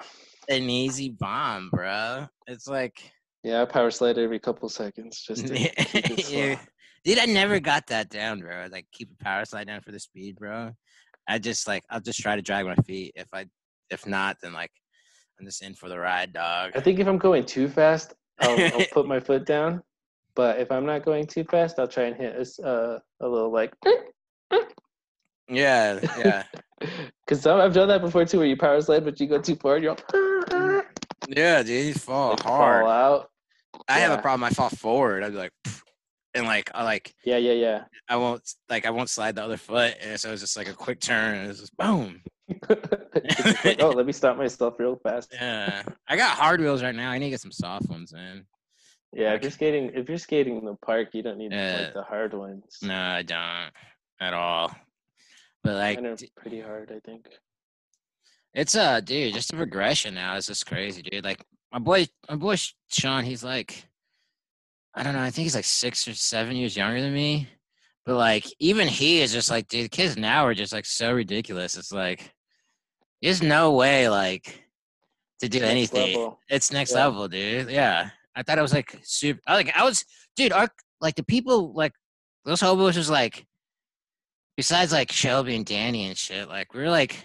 an 0.49 0.69
easy 0.69 1.09
bomb, 1.09 1.69
bro. 1.71 2.27
It's 2.47 2.67
like. 2.67 3.11
Yeah, 3.43 3.61
I 3.61 3.65
power 3.65 3.91
slide 3.91 4.17
every 4.17 4.39
couple 4.39 4.67
seconds 4.69 5.21
just 5.25 5.47
to 5.47 5.53
keep 5.55 5.71
it 5.77 6.25
slow. 6.25 6.37
Yeah. 6.37 6.59
Dude, 7.05 7.19
I 7.19 7.25
never 7.25 7.59
got 7.59 7.87
that 7.87 8.09
down, 8.09 8.41
bro. 8.41 8.67
Like 8.71 8.87
keep 8.91 9.09
a 9.19 9.23
power 9.23 9.45
slide 9.45 9.67
down 9.67 9.81
for 9.81 9.91
the 9.91 9.99
speed, 9.99 10.37
bro. 10.37 10.71
I 11.27 11.39
just 11.39 11.67
like 11.67 11.83
I'll 11.89 11.99
just 11.99 12.19
try 12.19 12.35
to 12.35 12.41
drag 12.41 12.65
my 12.65 12.75
feet. 12.75 13.13
If 13.15 13.27
I 13.33 13.45
if 13.89 14.05
not, 14.05 14.37
then 14.41 14.53
like 14.53 14.71
I'm 15.39 15.45
just 15.45 15.61
in 15.61 15.73
for 15.73 15.89
the 15.89 15.99
ride, 15.99 16.33
dog. 16.33 16.71
I 16.75 16.79
think 16.79 16.99
if 16.99 17.07
I'm 17.07 17.17
going 17.17 17.45
too 17.45 17.67
fast, 17.69 18.15
I'll, 18.39 18.55
I'll 18.73 18.85
put 18.91 19.07
my 19.07 19.19
foot 19.19 19.45
down. 19.45 19.83
But 20.35 20.59
if 20.59 20.71
I'm 20.71 20.85
not 20.85 21.03
going 21.03 21.25
too 21.25 21.43
fast, 21.43 21.79
I'll 21.79 21.87
try 21.87 22.05
and 22.05 22.15
hit 22.15 22.35
a, 22.35 22.65
uh, 22.65 22.99
a 23.21 23.27
little 23.27 23.51
like, 23.51 23.73
Yeah, 25.49 25.99
yeah. 26.17 26.43
because 27.25 27.45
I've 27.45 27.73
done 27.73 27.87
that 27.87 28.01
before 28.01 28.25
too, 28.25 28.39
where 28.39 28.47
you 28.47 28.57
power 28.57 28.81
slide, 28.81 29.03
but 29.05 29.19
you 29.19 29.27
go 29.27 29.39
too 29.41 29.55
far, 29.55 29.77
you'll 29.77 29.97
Yeah, 31.27 31.63
dude, 31.63 31.87
you 31.87 31.93
fall 31.93 32.37
hard. 32.37 32.83
fall 32.83 32.89
out. 32.89 33.29
I 33.87 33.99
have 33.99 34.11
a 34.11 34.21
problem. 34.21 34.43
I 34.43 34.49
fall 34.49 34.69
forward. 34.69 35.23
I'd 35.23 35.31
be 35.31 35.37
like, 35.37 35.51
and 36.37 36.45
like 36.45 36.71
I 36.73 36.83
like 36.83 37.13
Yeah, 37.25 37.37
yeah, 37.37 37.53
yeah. 37.53 37.83
I 38.07 38.15
won't 38.15 38.41
like 38.69 38.85
I 38.85 38.89
won't 38.91 39.09
slide 39.09 39.35
the 39.35 39.43
other 39.43 39.57
foot, 39.57 39.95
and 40.01 40.19
so 40.19 40.31
it's 40.31 40.41
just 40.41 40.55
like 40.57 40.69
a 40.69 40.73
quick 40.73 40.99
turn, 40.99 41.35
and 41.35 41.49
it's 41.49 41.59
just 41.59 41.75
boom. 41.77 42.21
It's 42.47 43.65
like, 43.65 43.81
oh, 43.83 43.89
let 43.89 44.05
me 44.05 44.13
stop 44.13 44.37
myself 44.37 44.75
real 44.79 44.95
fast. 45.03 45.33
Yeah, 45.33 45.83
I 46.07 46.15
got 46.15 46.37
hard 46.37 46.61
wheels 46.61 46.81
right 46.83 46.95
now. 46.95 47.11
I 47.11 47.17
need 47.17 47.25
to 47.25 47.29
get 47.31 47.41
some 47.41 47.51
soft 47.51 47.89
ones, 47.89 48.13
man. 48.13 48.45
Yeah, 49.13 49.33
if 49.33 49.41
you're 49.41 49.51
skating, 49.51 49.91
if 49.95 50.07
you're 50.09 50.17
skating 50.17 50.57
in 50.57 50.65
the 50.65 50.75
park, 50.75 51.09
you 51.13 51.23
don't 51.23 51.37
need 51.37 51.51
Yeah. 51.51 51.81
like 51.85 51.93
the 51.93 52.03
hard 52.03 52.33
ones. 52.33 52.77
No, 52.81 52.95
I 52.95 53.23
don't 53.23 53.71
at 54.19 54.33
all. 54.33 54.73
But 55.63 55.75
like, 55.75 55.97
Mine 56.01 56.05
are 56.11 56.17
pretty 56.37 56.61
hard, 56.61 56.91
I 56.95 56.99
think. 57.05 57.27
it's 58.53 58.75
uh, 58.75 58.99
dude, 59.01 59.33
just 59.33 59.49
the 59.51 59.57
progression 59.57 60.13
now 60.13 60.35
is 60.35 60.47
just 60.47 60.65
crazy, 60.65 61.01
dude. 61.01 61.23
Like 61.23 61.43
my 61.73 61.79
boy, 61.79 62.07
my 62.29 62.35
boy 62.35 62.55
Sean, 62.89 63.23
he's 63.23 63.43
like, 63.43 63.83
I 64.97 65.03
don't 65.03 65.13
know, 65.13 65.21
I 65.21 65.29
think 65.29 65.43
he's 65.43 65.55
like 65.55 65.63
six 65.65 66.07
or 66.07 66.13
seven 66.15 66.55
years 66.55 66.75
younger 66.75 66.99
than 67.01 67.13
me. 67.13 67.47
But 68.05 68.15
like, 68.15 68.45
even 68.59 68.87
he 68.87 69.21
is 69.21 69.31
just 69.31 69.49
like, 69.51 69.67
dude, 69.67 69.91
kids 69.91 70.17
now 70.17 70.45
are 70.45 70.53
just 70.53 70.73
like 70.73 70.85
so 70.85 71.13
ridiculous. 71.13 71.77
It's 71.77 71.91
like, 71.91 72.33
there's 73.21 73.43
no 73.43 73.73
way 73.73 74.09
like 74.09 74.63
to 75.41 75.47
do 75.49 75.59
Next 75.59 75.71
anything. 75.71 76.15
level. 76.17 76.39
It's 76.49 76.71
next 76.71 76.91
Yeah. 76.93 77.05
level, 77.05 77.27
dude. 77.27 77.69
Yeah. 77.69 78.09
I 78.35 78.43
thought 78.43 78.57
it 78.57 78.61
was 78.63 78.73
like 78.73 78.99
super 79.03 79.39
I 79.47 79.55
like 79.55 79.75
I 79.75 79.83
was 79.83 80.03
dude, 80.35 80.51
our 80.51 80.67
like 81.01 81.15
the 81.15 81.23
people 81.23 81.73
like 81.73 81.93
those 82.45 82.61
hobos 82.61 82.95
was 82.97 83.09
like 83.09 83.45
besides 84.55 84.91
like 84.91 85.11
Shelby 85.11 85.55
and 85.55 85.65
Danny 85.65 86.05
and 86.05 86.17
shit, 86.17 86.47
like 86.47 86.73
we 86.73 86.81
are 86.81 86.89
like 86.89 87.23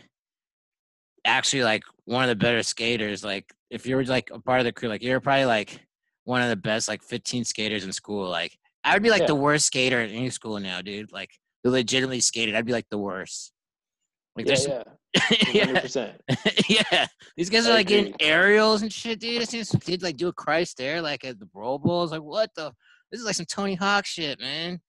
actually 1.24 1.62
like 1.64 1.82
one 2.04 2.22
of 2.24 2.28
the 2.28 2.34
better 2.36 2.62
skaters. 2.62 3.22
Like 3.24 3.52
if 3.70 3.86
you 3.86 3.96
were 3.96 4.04
like 4.04 4.30
a 4.32 4.40
part 4.40 4.60
of 4.60 4.64
the 4.64 4.72
crew, 4.72 4.88
like 4.88 5.02
you're 5.02 5.20
probably 5.20 5.44
like 5.46 5.80
one 6.24 6.42
of 6.42 6.48
the 6.48 6.56
best 6.56 6.88
like 6.88 7.02
15 7.02 7.44
skaters 7.44 7.84
in 7.84 7.92
school. 7.92 8.28
Like 8.28 8.56
I 8.84 8.94
would 8.94 9.02
be 9.02 9.10
like 9.10 9.22
Yeah. 9.22 9.26
the 9.28 9.34
worst 9.34 9.66
skater 9.66 10.00
in 10.00 10.10
any 10.10 10.30
school 10.30 10.58
now, 10.60 10.80
dude. 10.82 11.12
Like 11.12 11.30
who 11.64 11.70
legitimately 11.70 12.20
skated, 12.20 12.54
I'd 12.54 12.66
be 12.66 12.72
like 12.72 12.88
the 12.90 12.98
worst. 12.98 13.52
Like 14.36 14.46
Yeah, 14.46 14.54
there's 14.54 14.66
yeah, 14.66 14.82
yeah. 15.52 15.64
hundred 15.66 15.82
percent. 15.82 16.20
yeah, 16.68 17.06
these 17.36 17.50
guys 17.50 17.66
are 17.66 17.74
like 17.74 17.86
getting 17.86 18.14
aerials 18.20 18.82
and 18.82 18.92
shit, 18.92 19.20
dude. 19.20 19.42
I 19.42 19.44
seen 19.44 19.64
some 19.64 19.80
kid 19.80 20.02
like 20.02 20.16
do 20.16 20.28
a 20.28 20.32
Christ 20.32 20.80
air, 20.80 21.02
like 21.02 21.24
at 21.24 21.38
the 21.38 21.46
Pro 21.46 21.78
Bowls. 21.78 22.12
Like, 22.12 22.22
what 22.22 22.50
the? 22.54 22.72
This 23.10 23.20
is 23.20 23.26
like 23.26 23.34
some 23.34 23.46
Tony 23.46 23.74
Hawk 23.74 24.06
shit, 24.06 24.40
man. 24.40 24.80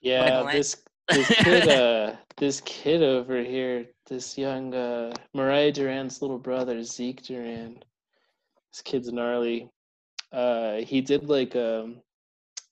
Yeah, 0.00 0.40
Lan- 0.42 0.54
this 0.54 0.76
this 1.08 1.28
kid, 1.28 1.68
uh, 1.68 2.14
this 2.36 2.60
kid 2.60 3.02
over 3.02 3.42
here, 3.42 3.86
this 4.08 4.38
young 4.38 4.72
uh, 4.74 5.12
Mariah 5.34 5.72
Duran's 5.72 6.22
little 6.22 6.38
brother, 6.38 6.82
Zeke 6.84 7.22
Duran. 7.22 7.82
This 8.72 8.82
kid's 8.82 9.12
gnarly. 9.12 9.70
Uh, 10.34 10.76
he 10.82 11.00
did 11.00 11.28
like 11.28 11.54
um, 11.56 12.02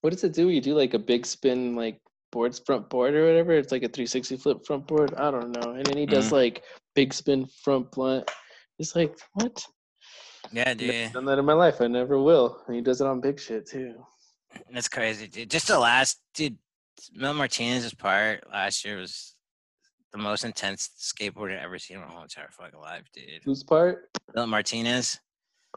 what 0.00 0.10
does 0.10 0.24
it 0.24 0.32
do? 0.34 0.48
You 0.48 0.60
do 0.60 0.74
like 0.74 0.94
a 0.94 0.98
big 0.98 1.24
spin, 1.24 1.76
like 1.76 2.00
boards 2.32 2.58
front 2.58 2.88
board 2.90 3.14
or 3.14 3.24
whatever. 3.26 3.52
It's 3.52 3.70
like 3.72 3.82
a 3.82 3.88
360 3.88 4.36
flip 4.38 4.66
front 4.66 4.86
board. 4.86 5.14
I 5.16 5.30
don't 5.30 5.52
know. 5.52 5.72
And 5.72 5.86
then 5.86 5.96
he 5.96 6.06
does 6.06 6.32
like 6.32 6.64
big 6.94 7.12
spin 7.14 7.46
front 7.62 7.90
blunt. 7.92 8.28
It's 8.78 8.96
like 8.96 9.16
what? 9.34 9.64
Yeah, 10.50 10.64
Never 10.64 10.78
dude, 10.78 11.12
done 11.12 11.24
that 11.26 11.38
in 11.38 11.44
my 11.44 11.52
life. 11.52 11.80
I 11.80 11.86
never 11.86 12.20
will. 12.20 12.62
And 12.66 12.74
he 12.74 12.82
does 12.82 13.00
it 13.00 13.06
on 13.06 13.20
big 13.20 13.38
shit 13.38 13.66
too. 13.68 13.94
that's 14.72 14.88
crazy, 14.88 15.28
dude. 15.28 15.50
Just 15.50 15.68
the 15.68 15.78
last, 15.78 16.20
dude. 16.34 16.58
Mel 17.14 17.32
Martinez's 17.34 17.94
part 17.94 18.44
last 18.52 18.84
year 18.84 18.96
was 18.98 19.34
the 20.12 20.18
most 20.18 20.44
intense 20.44 20.90
skateboarder 21.00 21.56
I've 21.56 21.64
ever 21.64 21.78
seen 21.78 21.96
in 21.96 22.02
my 22.02 22.08
whole 22.10 22.22
entire 22.22 22.48
fucking 22.50 22.78
life, 22.78 23.04
dude. 23.14 23.42
Whose 23.44 23.62
part? 23.62 24.10
Mel 24.34 24.46
Martinez, 24.46 25.18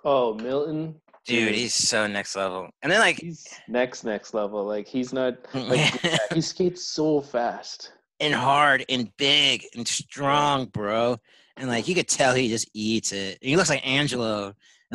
Oh, 0.04 0.34
Milton. 0.34 0.96
Dude, 1.26 1.56
he's 1.56 1.74
so 1.74 2.08
next 2.08 2.36
level. 2.36 2.70
And 2.82 2.92
then 2.92 3.00
like, 3.00 3.20
he's 3.20 3.48
next 3.68 4.04
next 4.04 4.34
level. 4.34 4.66
Like 4.66 4.88
he's 4.88 5.14
not 5.14 5.36
like 5.54 6.00
he 6.34 6.42
skates 6.42 6.88
so 6.88 7.22
fast. 7.22 7.92
and 8.20 8.34
hard 8.34 8.86
and 8.90 9.10
big 9.18 9.66
and 9.76 9.88
strong, 9.88 10.66
bro. 10.66 11.18
And 11.58 11.70
like 11.70 11.88
you 11.88 11.96
could 11.96 12.08
tell 12.08 12.34
he 12.36 12.50
just 12.50 12.70
eats 12.74 13.12
it. 13.12 13.38
He 13.42 13.56
looks 13.56 13.70
like 13.70 13.86
Angelo. 13.88 14.54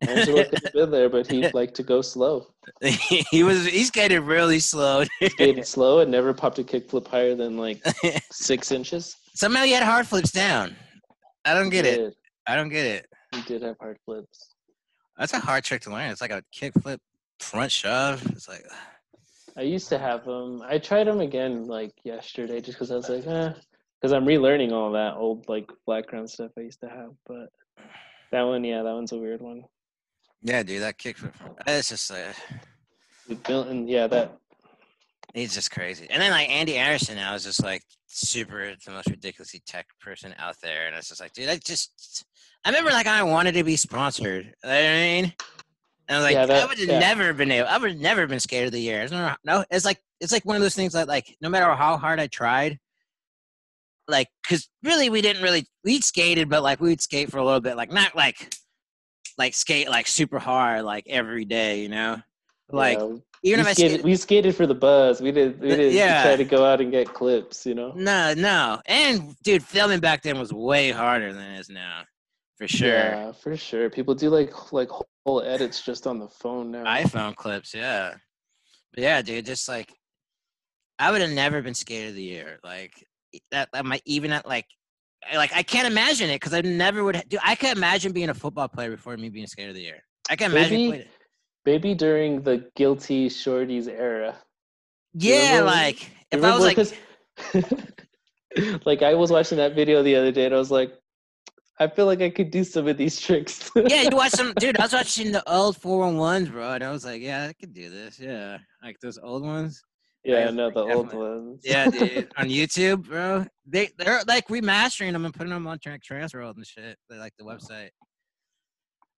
Angelo 0.00 0.44
could 0.44 0.62
have 0.64 0.72
been 0.72 0.90
there, 0.90 1.08
but 1.08 1.30
he 1.30 1.46
liked 1.52 1.74
to 1.76 1.82
go 1.82 2.00
slow. 2.00 2.46
he 2.80 3.42
was 3.42 3.66
he 3.66 3.84
skated 3.84 4.22
really 4.22 4.58
slow. 4.58 5.04
Skated 5.22 5.66
slow 5.66 6.00
and 6.00 6.10
never 6.10 6.32
popped 6.32 6.58
a 6.58 6.64
kickflip 6.64 7.06
higher 7.06 7.34
than 7.34 7.56
like 7.58 7.82
six 8.32 8.72
inches. 8.72 9.16
Somehow 9.34 9.62
he 9.64 9.72
had 9.72 9.82
hard 9.82 10.06
flips 10.06 10.32
down. 10.32 10.74
I 11.44 11.54
don't 11.54 11.70
get 11.70 11.86
it. 11.86 12.14
I 12.46 12.56
don't 12.56 12.68
get 12.70 12.86
it. 12.86 13.06
He 13.34 13.42
did 13.42 13.62
have 13.62 13.76
hard 13.78 13.98
flips. 14.04 14.54
That's 15.20 15.34
a 15.34 15.38
hard 15.38 15.64
trick 15.64 15.82
to 15.82 15.90
learn. 15.90 16.10
It's 16.10 16.22
like 16.22 16.30
a 16.30 16.42
kickflip 16.50 16.98
front 17.40 17.70
shove. 17.70 18.26
It's 18.32 18.48
like 18.48 18.64
I 19.56 19.62
used 19.62 19.90
to 19.90 19.98
have 19.98 20.24
them. 20.24 20.62
I 20.66 20.78
tried 20.78 21.06
them 21.06 21.20
again 21.20 21.66
like 21.66 21.92
yesterday 22.04 22.62
just 22.62 22.78
because 22.78 22.90
I 22.90 22.96
was 22.96 23.08
like, 23.10 23.26
eh. 23.26 23.52
Because 24.00 24.14
I'm 24.14 24.24
relearning 24.24 24.72
all 24.72 24.92
that 24.92 25.16
old 25.16 25.46
like 25.46 25.70
background 25.86 26.30
stuff 26.30 26.52
I 26.56 26.62
used 26.62 26.80
to 26.80 26.88
have. 26.88 27.10
But 27.26 27.50
that 28.32 28.42
one, 28.42 28.64
yeah, 28.64 28.82
that 28.82 28.94
one's 28.94 29.12
a 29.12 29.18
weird 29.18 29.42
one. 29.42 29.62
yeah, 30.40 30.62
dude, 30.62 30.80
that 30.80 30.96
kick 30.96 31.18
flip. 31.18 31.34
It's 31.66 31.90
just 31.90 32.10
uh, 32.10 32.32
With 33.28 33.46
Milton, 33.46 33.86
yeah, 33.88 34.06
that 34.06 34.38
he's 35.34 35.54
just 35.54 35.70
crazy. 35.70 36.06
And 36.08 36.22
then 36.22 36.30
like 36.30 36.48
Andy 36.48 36.76
Anderson 36.76 37.16
now 37.16 37.34
is 37.34 37.44
just 37.44 37.62
like 37.62 37.82
super 38.06 38.74
the 38.86 38.90
most 38.90 39.10
ridiculously 39.10 39.60
tech 39.66 39.86
person 40.00 40.34
out 40.38 40.56
there. 40.62 40.86
And 40.86 40.96
it's 40.96 41.08
just 41.08 41.20
like, 41.20 41.34
dude, 41.34 41.50
I 41.50 41.56
just 41.56 42.24
I 42.64 42.70
remember 42.70 42.90
like 42.90 43.06
I 43.06 43.22
wanted 43.22 43.52
to 43.52 43.64
be 43.64 43.76
sponsored. 43.76 44.46
You 44.46 44.70
know 44.70 44.74
I 44.74 44.82
mean? 44.82 45.34
And 46.08 46.16
I 46.16 46.16
was 46.16 46.24
like, 46.24 46.34
Yeah, 46.34 46.46
that- 46.46 46.62
I 46.62 46.66
would 46.66 46.78
have 46.78 46.88
yeah. 46.88 46.98
never 46.98 47.32
been 47.32 47.50
able 47.50 47.68
I 47.68 47.78
would 47.78 47.92
have 47.92 48.00
never 48.00 48.26
been 48.26 48.40
skater 48.40 48.66
of 48.66 48.72
the 48.72 48.80
year. 48.80 49.06
No, 49.08 49.34
no, 49.44 49.64
it's 49.70 49.84
like 49.84 50.00
it's 50.20 50.32
like 50.32 50.44
one 50.44 50.56
of 50.56 50.62
those 50.62 50.74
things 50.74 50.92
that 50.92 51.08
like 51.08 51.36
no 51.40 51.48
matter 51.48 51.72
how 51.74 51.96
hard 51.96 52.20
I 52.20 52.26
tried, 52.26 52.78
like 54.08 54.28
because 54.42 54.68
really 54.82 55.08
we 55.08 55.22
didn't 55.22 55.42
really 55.42 55.66
we 55.84 56.00
skated, 56.00 56.48
but 56.48 56.62
like 56.62 56.80
we'd 56.80 57.00
skate 57.00 57.30
for 57.30 57.38
a 57.38 57.44
little 57.44 57.60
bit, 57.60 57.76
like 57.76 57.92
not 57.92 58.14
like 58.14 58.54
like 59.38 59.54
skate 59.54 59.88
like 59.88 60.06
super 60.06 60.38
hard 60.38 60.84
like 60.84 61.04
every 61.08 61.44
day, 61.44 61.80
you 61.80 61.88
know? 61.88 62.20
Like 62.72 62.98
yeah, 62.98 63.16
even 63.42 63.58
we 63.58 63.60
if 63.60 63.66
I 63.66 63.72
skated, 63.72 63.90
skated 63.90 64.04
we 64.04 64.16
skated 64.16 64.56
for 64.56 64.66
the 64.66 64.74
buzz. 64.74 65.20
We 65.20 65.32
did. 65.32 65.60
We 65.60 65.70
didn't 65.70 65.92
yeah. 65.92 66.22
try 66.22 66.36
to 66.36 66.44
go 66.44 66.64
out 66.64 66.80
and 66.80 66.90
get 66.90 67.12
clips. 67.12 67.66
You 67.66 67.74
know. 67.74 67.92
No, 67.96 68.34
no. 68.34 68.80
And 68.86 69.34
dude, 69.42 69.64
filming 69.64 70.00
back 70.00 70.22
then 70.22 70.38
was 70.38 70.52
way 70.52 70.90
harder 70.90 71.32
than 71.32 71.42
it 71.42 71.58
is 71.58 71.68
now. 71.68 72.02
For 72.60 72.68
sure. 72.68 72.88
Yeah, 72.88 73.32
for 73.32 73.56
sure. 73.56 73.88
People 73.88 74.14
do 74.14 74.28
like 74.28 74.72
like 74.72 74.90
whole 75.24 75.40
edits 75.40 75.82
just 75.82 76.06
on 76.06 76.18
the 76.18 76.28
phone 76.28 76.70
now. 76.70 76.84
iPhone 76.84 77.34
clips, 77.34 77.72
yeah. 77.74 78.14
But 78.92 79.02
yeah, 79.02 79.22
dude, 79.22 79.46
just 79.46 79.66
like 79.66 79.90
I 80.98 81.10
would 81.10 81.22
have 81.22 81.30
never 81.30 81.62
been 81.62 81.72
skater 81.72 82.08
of 82.08 82.14
the 82.14 82.22
year. 82.22 82.58
Like 82.62 82.92
that, 83.50 83.70
that 83.72 83.86
might 83.86 84.02
even 84.04 84.30
at 84.32 84.46
like 84.46 84.66
like 85.34 85.54
I 85.54 85.62
can't 85.62 85.86
imagine 85.86 86.28
it 86.28 86.36
because 86.36 86.52
I 86.52 86.60
never 86.60 87.02
would 87.02 87.22
do 87.28 87.38
I 87.42 87.54
could 87.54 87.74
imagine 87.74 88.12
being 88.12 88.28
a 88.28 88.34
football 88.34 88.68
player 88.68 88.90
before 88.90 89.16
me 89.16 89.30
being 89.30 89.46
skater 89.46 89.70
of 89.70 89.74
the 89.74 89.80
year. 89.82 90.02
I 90.28 90.36
can 90.36 90.50
imagine 90.50 90.90
Maybe- 90.90 91.06
Maybe 91.66 91.94
during 91.94 92.42
the 92.42 92.70
guilty 92.74 93.28
shorties 93.28 93.86
era. 93.86 94.36
Yeah, 95.12 95.62
like 95.64 96.10
if 96.30 96.42
I 96.42 96.56
was 96.56 96.64
like, 97.54 98.84
like 98.86 99.02
I 99.02 99.14
was 99.14 99.30
watching 99.30 99.58
that 99.58 99.74
video 99.74 100.02
the 100.02 100.16
other 100.16 100.32
day, 100.32 100.46
and 100.46 100.54
I 100.54 100.58
was 100.58 100.70
like, 100.70 100.92
I 101.80 101.88
feel 101.88 102.04
like 102.06 102.20
I 102.20 102.28
could 102.30 102.50
do 102.50 102.62
some 102.62 102.86
of 102.86 102.96
these 102.98 103.18
tricks. 103.18 103.70
Yeah, 103.76 104.02
you 104.02 104.10
watch 104.12 104.32
some 104.32 104.52
dude, 104.58 104.78
I 104.78 104.82
was 104.82 104.92
watching 104.92 105.32
the 105.32 105.42
old 105.50 105.76
411s, 105.78 106.52
bro, 106.52 106.72
and 106.74 106.84
I 106.84 106.90
was 106.92 107.04
like, 107.04 107.22
Yeah, 107.22 107.46
I 107.48 107.52
could 107.54 107.72
do 107.72 107.88
this, 107.90 108.20
yeah. 108.20 108.58
Like 108.82 108.96
those 109.00 109.18
old 109.22 109.42
ones. 109.42 109.82
yeah, 110.22 110.48
I 110.48 110.50
no, 110.50 110.70
the 110.70 110.80
old 110.82 111.12
ones. 111.14 111.62
Yeah, 111.64 111.88
dude, 111.90 112.30
on 112.36 112.46
YouTube, 112.48 113.08
bro. 113.08 113.46
They 113.66 113.88
they're 113.98 114.20
like 114.28 114.46
remastering 114.48 115.12
them 115.12 115.24
and 115.24 115.32
putting 115.34 115.52
them 115.52 115.66
on 115.66 115.78
Track 115.78 116.02
Transworld 116.08 116.56
and 116.56 116.66
shit. 116.66 116.96
They 117.08 117.16
like 117.16 117.32
the 117.38 117.44
website. 117.44 117.90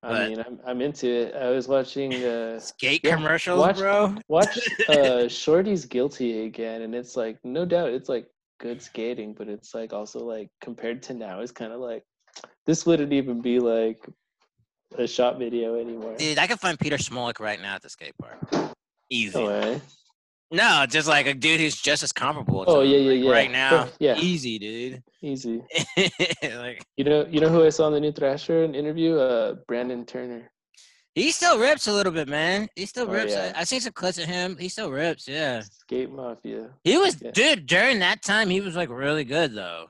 I 0.04 0.08
but- 0.08 0.28
mean, 0.30 0.40
I'm 0.46 0.60
I'm 0.64 0.80
into 0.80 1.08
it. 1.08 1.34
I 1.34 1.50
was 1.50 1.66
watching 1.68 2.14
uh 2.24 2.58
Skate 2.70 3.00
Yeah, 3.02 3.16
commercials, 3.16 3.58
watch- 3.58 3.78
bro. 3.78 4.14
watch 4.28 4.56
uh 4.88 5.26
Shorty's 5.28 5.84
Guilty 5.84 6.44
again, 6.46 6.82
and 6.82 6.94
it's 6.94 7.16
like 7.16 7.38
no 7.44 7.64
doubt 7.64 7.90
it's 7.90 8.08
like 8.08 8.28
good 8.60 8.80
skating, 8.80 9.34
but 9.34 9.48
it's 9.48 9.74
like 9.74 9.92
also 9.92 10.20
like 10.20 10.48
compared 10.60 11.02
to 11.04 11.14
now, 11.14 11.40
it's 11.40 11.50
kind 11.52 11.72
of 11.72 11.80
like 11.80 12.04
this 12.66 12.86
wouldn't 12.86 13.12
even 13.12 13.40
be 13.40 13.58
like 13.58 14.04
a 14.98 15.06
shot 15.06 15.38
video 15.38 15.74
anymore. 15.76 16.16
Dude, 16.16 16.38
I 16.38 16.46
can 16.46 16.56
find 16.58 16.78
Peter 16.78 16.96
Smolik 16.96 17.40
right 17.40 17.60
now 17.60 17.74
at 17.76 17.82
the 17.82 17.88
skate 17.88 18.14
park. 18.20 18.74
Easy. 19.10 19.38
No. 19.42 19.80
No, 20.50 20.84
just 20.86 21.08
like 21.08 21.26
a 21.26 21.32
dude 21.32 21.60
who's 21.60 21.80
just 21.80 22.02
as 22.02 22.12
comparable. 22.12 22.66
To 22.66 22.70
Oh, 22.70 22.80
yeah, 22.82 22.98
yeah, 22.98 23.10
like, 23.12 23.24
yeah. 23.24 23.30
Right 23.30 23.50
now, 23.50 23.88
Yeah. 23.98 24.18
easy, 24.18 24.58
dude. 24.58 25.02
Easy. 25.22 25.62
like 26.42 26.84
You 26.98 27.04
know, 27.04 27.26
you 27.30 27.40
know 27.40 27.48
who 27.48 27.64
I 27.64 27.70
saw 27.70 27.86
in 27.86 27.94
the 27.94 28.00
new 28.00 28.12
Thrasher 28.12 28.64
interview? 28.64 29.16
Uh, 29.16 29.54
Brandon 29.66 30.04
Turner. 30.04 30.50
he 31.14 31.30
still 31.30 31.58
rips 31.58 31.86
a 31.88 31.92
little 31.92 32.12
bit, 32.12 32.28
man. 32.28 32.68
He 32.76 32.84
still 32.84 33.08
Oh, 33.08 33.12
rips. 33.12 33.32
yeah. 33.32 33.52
I, 33.56 33.60
I 33.60 33.64
seen 33.64 33.80
some 33.80 33.94
clips 33.94 34.18
of 34.18 34.24
him. 34.24 34.58
He 34.58 34.68
still 34.68 34.90
rips. 34.90 35.26
Yeah. 35.26 35.62
Skate 35.62 36.10
Mafia. 36.10 36.68
He 36.84 36.98
was, 36.98 37.16
Yeah. 37.22 37.30
dude. 37.30 37.64
During 37.66 37.98
that 38.00 38.20
time, 38.22 38.50
he 38.50 38.60
was 38.60 38.76
like 38.76 38.90
really 38.90 39.24
good 39.24 39.54
though. 39.54 39.86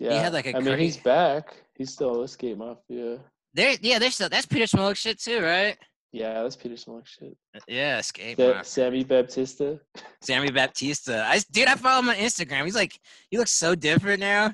Yeah. 0.00 0.22
had, 0.22 0.32
like, 0.32 0.46
a 0.46 0.56
I 0.56 0.60
mean, 0.60 0.78
he's 0.78 0.96
back. 0.96 1.54
He's 1.74 1.92
still 1.92 2.22
a 2.22 2.28
Skate 2.28 2.56
Mafia. 2.58 3.18
There, 3.54 3.76
yeah. 3.80 3.98
There's 3.98 4.14
still 4.14 4.28
that's 4.28 4.46
Peter 4.46 4.64
Smolik 4.64 4.96
shit 4.96 5.20
too, 5.20 5.40
right? 5.42 5.76
Yeah, 6.12 6.42
that's 6.42 6.56
Peter 6.56 6.76
Smoke 6.76 7.06
shit. 7.06 7.36
Uh, 7.54 7.60
yeah, 7.68 7.98
escape. 7.98 8.36
Sa- 8.38 8.46
Mafia. 8.48 8.64
Sammy 8.64 9.04
Baptista. 9.04 9.78
Sammy 10.22 10.50
Baptista. 10.50 11.24
I 11.26 11.40
dude, 11.52 11.68
I 11.68 11.74
follow 11.76 12.00
him 12.00 12.08
on 12.10 12.16
Instagram. 12.16 12.64
He's 12.64 12.74
like, 12.74 12.98
he 13.30 13.38
looks 13.38 13.52
so 13.52 13.74
different 13.74 14.20
now. 14.20 14.52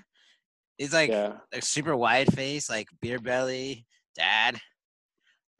He's 0.78 0.92
like 0.92 1.10
yeah, 1.10 1.32
like 1.52 1.62
super 1.62 1.96
wide 1.96 2.32
face, 2.34 2.68
like 2.68 2.88
beer 3.00 3.18
belly, 3.18 3.86
dad. 4.16 4.58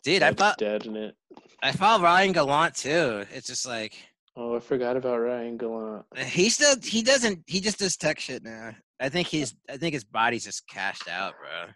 Dude, 0.05 0.23
I 0.23 0.27
Dad's 0.31 0.37
thought 0.39 0.59
dead 0.59 0.87
in 0.87 0.97
it. 0.97 1.15
I 1.63 1.73
follow 1.73 2.03
Ryan 2.03 2.33
Gallant 2.33 2.75
too. 2.75 3.25
It's 3.33 3.47
just 3.47 3.67
like 3.67 3.95
Oh, 4.37 4.55
I 4.57 4.61
forgot 4.61 4.99
about 4.99 5.19
Ryan 5.19 5.57
Gallant. 5.57 6.05
he 6.19 6.51
still 6.51 6.77
he 6.83 7.03
doesn't 7.03 7.43
he 7.47 7.61
just 7.61 7.79
does 7.79 7.97
tech 7.97 8.21
shit 8.21 8.45
now. 8.45 8.73
I 9.01 9.09
think 9.09 9.29
he's 9.29 9.55
I 9.69 9.77
think 9.77 9.95
his 9.95 10.05
body's 10.05 10.45
just 10.45 10.67
cashed 10.69 11.09
out, 11.09 11.35
bro. 11.39 11.73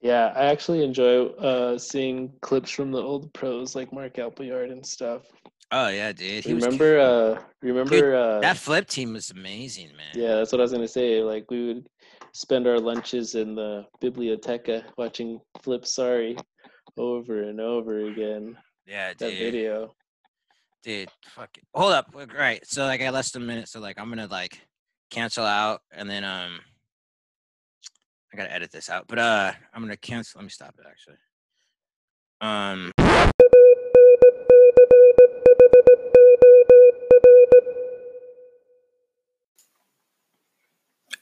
Yeah, 0.00 0.32
I 0.34 0.46
actually 0.46 0.82
enjoy 0.82 1.26
uh, 1.26 1.78
seeing 1.78 2.32
clips 2.40 2.70
from 2.70 2.90
the 2.90 3.00
old 3.00 3.32
pros 3.34 3.76
like 3.76 3.92
Mark 3.92 4.18
Appleyard 4.18 4.70
and 4.70 4.84
stuff. 4.84 5.22
Oh 5.70 5.88
yeah, 5.88 6.12
dude. 6.12 6.44
He 6.44 6.54
was 6.54 6.64
remember, 6.64 6.98
uh, 6.98 7.42
remember, 7.62 8.14
uh, 8.16 8.40
that 8.40 8.56
flip 8.58 8.88
team 8.88 9.12
was 9.14 9.30
amazing, 9.30 9.88
man. 9.96 10.12
yeah, 10.14 10.36
that's 10.36 10.52
what 10.52 10.60
I 10.60 10.64
was 10.64 10.72
gonna 10.72 10.88
say. 10.88 11.22
Like 11.22 11.50
we 11.50 11.66
would 11.66 11.86
spend 12.34 12.66
our 12.66 12.78
lunches 12.80 13.34
in 13.36 13.54
the 13.54 13.86
biblioteca 14.00 14.84
watching 14.98 15.40
Flip 15.62 15.86
Sorry 15.86 16.36
over 16.98 17.42
and 17.44 17.60
over 17.60 18.06
again. 18.06 18.56
Yeah, 18.86 19.08
That 19.18 19.30
dude. 19.30 19.38
video. 19.38 19.94
Dude, 20.82 21.08
fuck 21.26 21.56
it. 21.56 21.64
Hold 21.74 21.92
up. 21.92 22.10
All 22.14 22.26
right. 22.36 22.60
So 22.66 22.84
like 22.84 23.00
I 23.00 23.04
got 23.04 23.14
less 23.14 23.30
than 23.30 23.42
a 23.42 23.46
minute, 23.46 23.68
so 23.68 23.78
like 23.80 23.98
I'm 24.00 24.08
gonna 24.08 24.26
like 24.26 24.60
cancel 25.12 25.44
out 25.44 25.82
and 25.92 26.08
then 26.08 26.24
um 26.24 26.58
I 28.32 28.36
gotta 28.38 28.52
edit 28.52 28.72
this 28.72 28.88
out. 28.88 29.04
But 29.06 29.18
uh 29.18 29.52
I'm 29.72 29.82
gonna 29.82 29.96
cancel 29.96 30.38
let 30.38 30.44
me 30.44 30.50
stop 30.50 30.74
it 30.78 30.86
actually. 30.88 31.16
Um 32.40 32.90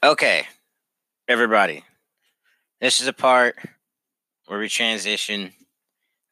Okay, 0.03 0.47
everybody. 1.27 1.83
This 2.79 3.01
is 3.01 3.07
a 3.07 3.13
part 3.13 3.55
where 4.47 4.57
we 4.57 4.67
transition 4.67 5.51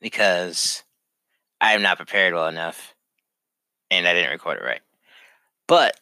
because 0.02 0.84
I 1.62 1.74
am 1.74 1.82
not 1.82 1.98
prepared 1.98 2.34
well 2.34 2.48
enough 2.48 2.96
and 3.92 4.08
I 4.08 4.14
didn't 4.14 4.32
record 4.32 4.58
it 4.58 4.64
right. 4.64 4.82
But, 5.68 6.00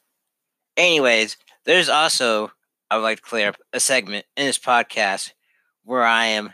anyways, 0.77 1.35
there's 1.67 1.89
also, 1.89 2.51
I 2.91 2.97
would 2.97 3.03
like 3.03 3.19
to 3.19 3.23
clear 3.23 3.49
up 3.49 3.57
a 3.73 3.81
segment 3.81 4.25
in 4.37 4.47
this 4.47 4.59
podcast 4.59 5.33
where 5.85 6.03
I 6.03 6.27
am 6.27 6.53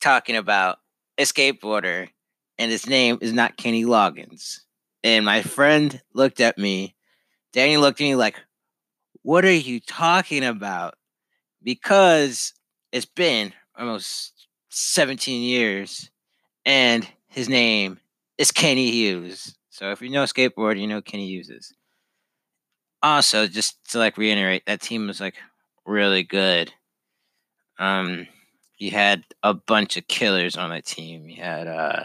talking 0.00 0.36
about 0.36 0.78
a 1.18 1.22
skateboarder 1.24 2.08
and 2.58 2.70
his 2.70 2.86
name 2.88 3.18
is 3.20 3.32
not 3.32 3.56
Kenny 3.56 3.84
Loggins. 3.84 4.60
And 5.04 5.24
my 5.24 5.42
friend 5.42 6.02
looked 6.14 6.40
at 6.40 6.58
me, 6.58 6.96
Danny 7.52 7.76
looked 7.76 8.00
at 8.00 8.04
me 8.04 8.16
like, 8.16 8.36
What 9.22 9.44
are 9.44 9.52
you 9.52 9.80
talking 9.80 10.44
about? 10.44 10.94
Because 11.62 12.54
it's 12.92 13.06
been 13.06 13.54
almost 13.78 14.48
17 14.70 15.42
years 15.42 16.10
and 16.66 17.08
his 17.28 17.48
name 17.48 18.00
is 18.38 18.52
Kenny 18.52 18.90
Hughes. 18.90 19.56
So 19.70 19.92
if 19.92 20.02
you 20.02 20.10
know 20.10 20.24
skateboard, 20.24 20.80
you 20.80 20.86
know 20.88 21.02
Kenny 21.02 21.28
Hughes 21.28 21.50
is. 21.50 21.74
Also, 23.02 23.46
just 23.46 23.78
to 23.90 23.98
like 23.98 24.18
reiterate, 24.18 24.64
that 24.66 24.80
team 24.80 25.06
was 25.06 25.20
like 25.20 25.36
really 25.86 26.22
good. 26.22 26.72
Um, 27.78 28.26
you 28.76 28.90
had 28.90 29.24
a 29.42 29.54
bunch 29.54 29.96
of 29.96 30.08
killers 30.08 30.56
on 30.56 30.70
that 30.70 30.84
team. 30.84 31.28
You 31.28 31.42
had 31.42 31.66
uh, 31.66 32.04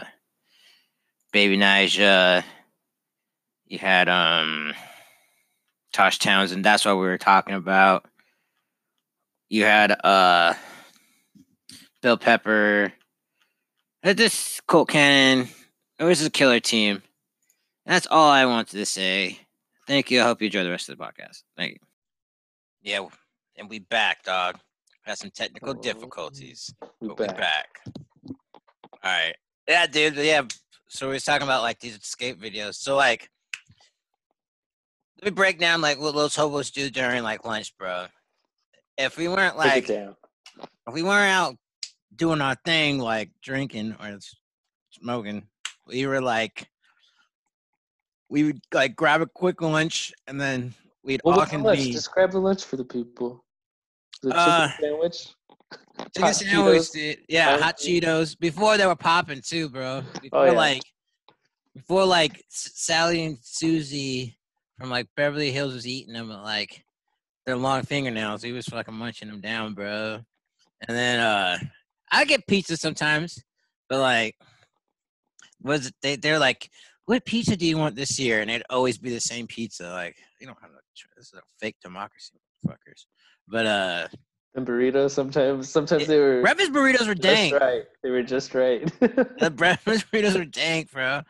Baby 1.32 1.56
Nija. 1.56 2.44
You 3.66 3.78
had 3.78 4.08
um, 4.08 4.72
Tosh 5.92 6.18
Townend. 6.18 6.64
That's 6.64 6.84
what 6.84 6.96
we 6.96 7.02
were 7.02 7.18
talking 7.18 7.54
about. 7.54 8.04
You 9.48 9.64
had 9.64 9.92
uh, 10.04 10.54
Bill 12.02 12.16
Pepper. 12.16 12.92
Uh, 14.02 14.12
This 14.12 14.60
Colt 14.66 14.88
Cannon. 14.88 15.48
It 15.98 16.04
was 16.04 16.24
a 16.24 16.30
killer 16.30 16.60
team. 16.60 17.02
That's 17.86 18.06
all 18.10 18.30
I 18.30 18.46
wanted 18.46 18.78
to 18.78 18.86
say. 18.86 19.43
Thank 19.86 20.10
you. 20.10 20.20
I 20.20 20.24
hope 20.24 20.40
you 20.40 20.46
enjoy 20.46 20.64
the 20.64 20.70
rest 20.70 20.88
of 20.88 20.96
the 20.98 21.04
podcast. 21.04 21.42
Thank 21.56 21.72
you. 21.74 21.78
Yeah, 22.82 23.06
and 23.56 23.68
we 23.68 23.78
back, 23.80 24.22
dog. 24.24 24.58
Had 25.02 25.18
some 25.18 25.30
technical 25.30 25.70
Oh, 25.70 25.74
difficulties. 25.74 26.72
We 27.00 27.08
But 27.08 27.18
we 27.18 27.26
back. 27.26 27.36
back. 27.36 27.68
All 29.02 29.10
right. 29.10 29.34
Yeah, 29.68 29.86
dude. 29.86 30.16
Yeah. 30.16 30.42
So 30.88 31.08
we 31.08 31.14
was 31.14 31.24
talking 31.24 31.46
about 31.46 31.62
like 31.62 31.78
these 31.80 31.96
escape 31.96 32.40
videos. 32.40 32.76
So 32.76 32.96
like, 32.96 33.28
let 35.22 35.26
me 35.26 35.30
break 35.34 35.58
down 35.58 35.80
like 35.80 36.00
what 36.00 36.14
those 36.14 36.34
hobos 36.34 36.70
do 36.70 36.88
during 36.90 37.22
like 37.22 37.44
lunch, 37.44 37.76
bro. 37.78 38.06
If 38.96 39.16
we 39.18 39.28
weren't 39.28 39.56
like, 39.56 39.86
down. 39.86 40.16
if 40.86 40.94
we 40.94 41.02
weren't 41.02 41.30
out 41.32 41.56
doing 42.14 42.40
our 42.40 42.54
thing, 42.64 42.98
like 42.98 43.30
drinking 43.42 43.96
or 44.00 44.18
smoking, 44.90 45.46
we 45.86 46.06
were 46.06 46.20
like, 46.22 46.68
we 48.28 48.44
would 48.44 48.60
like 48.72 48.96
grab 48.96 49.20
a 49.20 49.26
quick 49.26 49.60
lunch 49.62 50.12
and 50.26 50.40
then 50.40 50.74
we'd 51.02 51.20
What 51.22 51.32
all 51.34 51.40
was 51.40 51.50
the 51.50 51.58
lunch? 51.58 51.76
convene. 51.78 51.92
Describe 51.92 52.32
the 52.32 52.38
lunch 52.40 52.64
for 52.64 52.76
the 52.76 52.84
people. 52.84 53.44
The 54.22 54.30
chicken 54.30 54.40
Uh, 54.40 54.70
sandwich. 54.80 55.28
Chicken 55.98 56.22
hot 56.22 56.34
sandwich, 56.34 56.82
Cheetos, 56.82 56.92
dude. 56.92 57.18
Yeah, 57.28 57.46
fire 57.46 57.62
hot 57.62 57.80
food. 57.80 58.02
Cheetos. 58.02 58.38
Before 58.38 58.76
they 58.76 58.86
were 58.86 58.96
popping 58.96 59.42
too, 59.44 59.68
bro. 59.68 60.02
Before 60.22 60.46
yeah. 60.46 60.52
like, 60.52 60.82
before 61.74 62.04
like 62.04 62.42
Sally 62.48 63.24
and 63.24 63.38
Susie 63.42 64.38
from 64.78 64.90
like 64.90 65.06
Beverly 65.16 65.52
Hills 65.52 65.74
was 65.74 65.86
eating 65.86 66.14
them 66.14 66.28
like 66.28 66.84
their 67.46 67.56
long 67.56 67.82
fingernails. 67.82 68.42
He 68.42 68.52
was 68.52 68.66
fucking 68.66 68.94
munching 68.94 69.28
them 69.28 69.40
down, 69.40 69.74
bro. 69.74 70.20
And 70.88 70.96
then 70.96 71.20
uh 71.20 71.58
I 72.10 72.24
get 72.24 72.46
pizza 72.46 72.76
sometimes, 72.76 73.42
but 73.88 73.98
like, 74.00 74.36
was 75.60 75.90
they? 76.02 76.16
They're 76.16 76.38
like, 76.38 76.70
what 77.06 77.24
pizza 77.24 77.56
do 77.56 77.66
you 77.66 77.76
want 77.78 77.96
this 77.96 78.18
year? 78.18 78.40
And 78.40 78.50
it'd 78.50 78.66
always 78.70 78.98
be 78.98 79.10
the 79.10 79.20
same 79.20 79.46
pizza. 79.46 79.90
Like, 79.90 80.16
you 80.40 80.46
don't 80.46 80.58
have 80.60 80.70
no. 80.70 80.78
This 81.16 81.26
is 81.26 81.34
a 81.34 81.42
fake 81.60 81.76
democracy, 81.82 82.38
fuckers. 82.66 83.04
But 83.48 83.66
uh, 83.66 84.08
And 84.54 84.66
burritos. 84.66 85.10
Sometimes, 85.10 85.68
sometimes 85.68 86.04
It- 86.04 86.08
they 86.08 86.18
were 86.18 86.40
breakfast 86.40 86.72
burritos 86.72 87.06
were 87.06 87.14
dank. 87.14 87.54
right. 87.54 87.82
They 88.02 88.10
were 88.10 88.22
just 88.22 88.54
right. 88.54 88.84
The 89.00 89.50
breakfast 89.56 90.06
burritos 90.10 90.36
were 90.36 90.44
dank, 90.44 90.92
bro. 90.92 91.22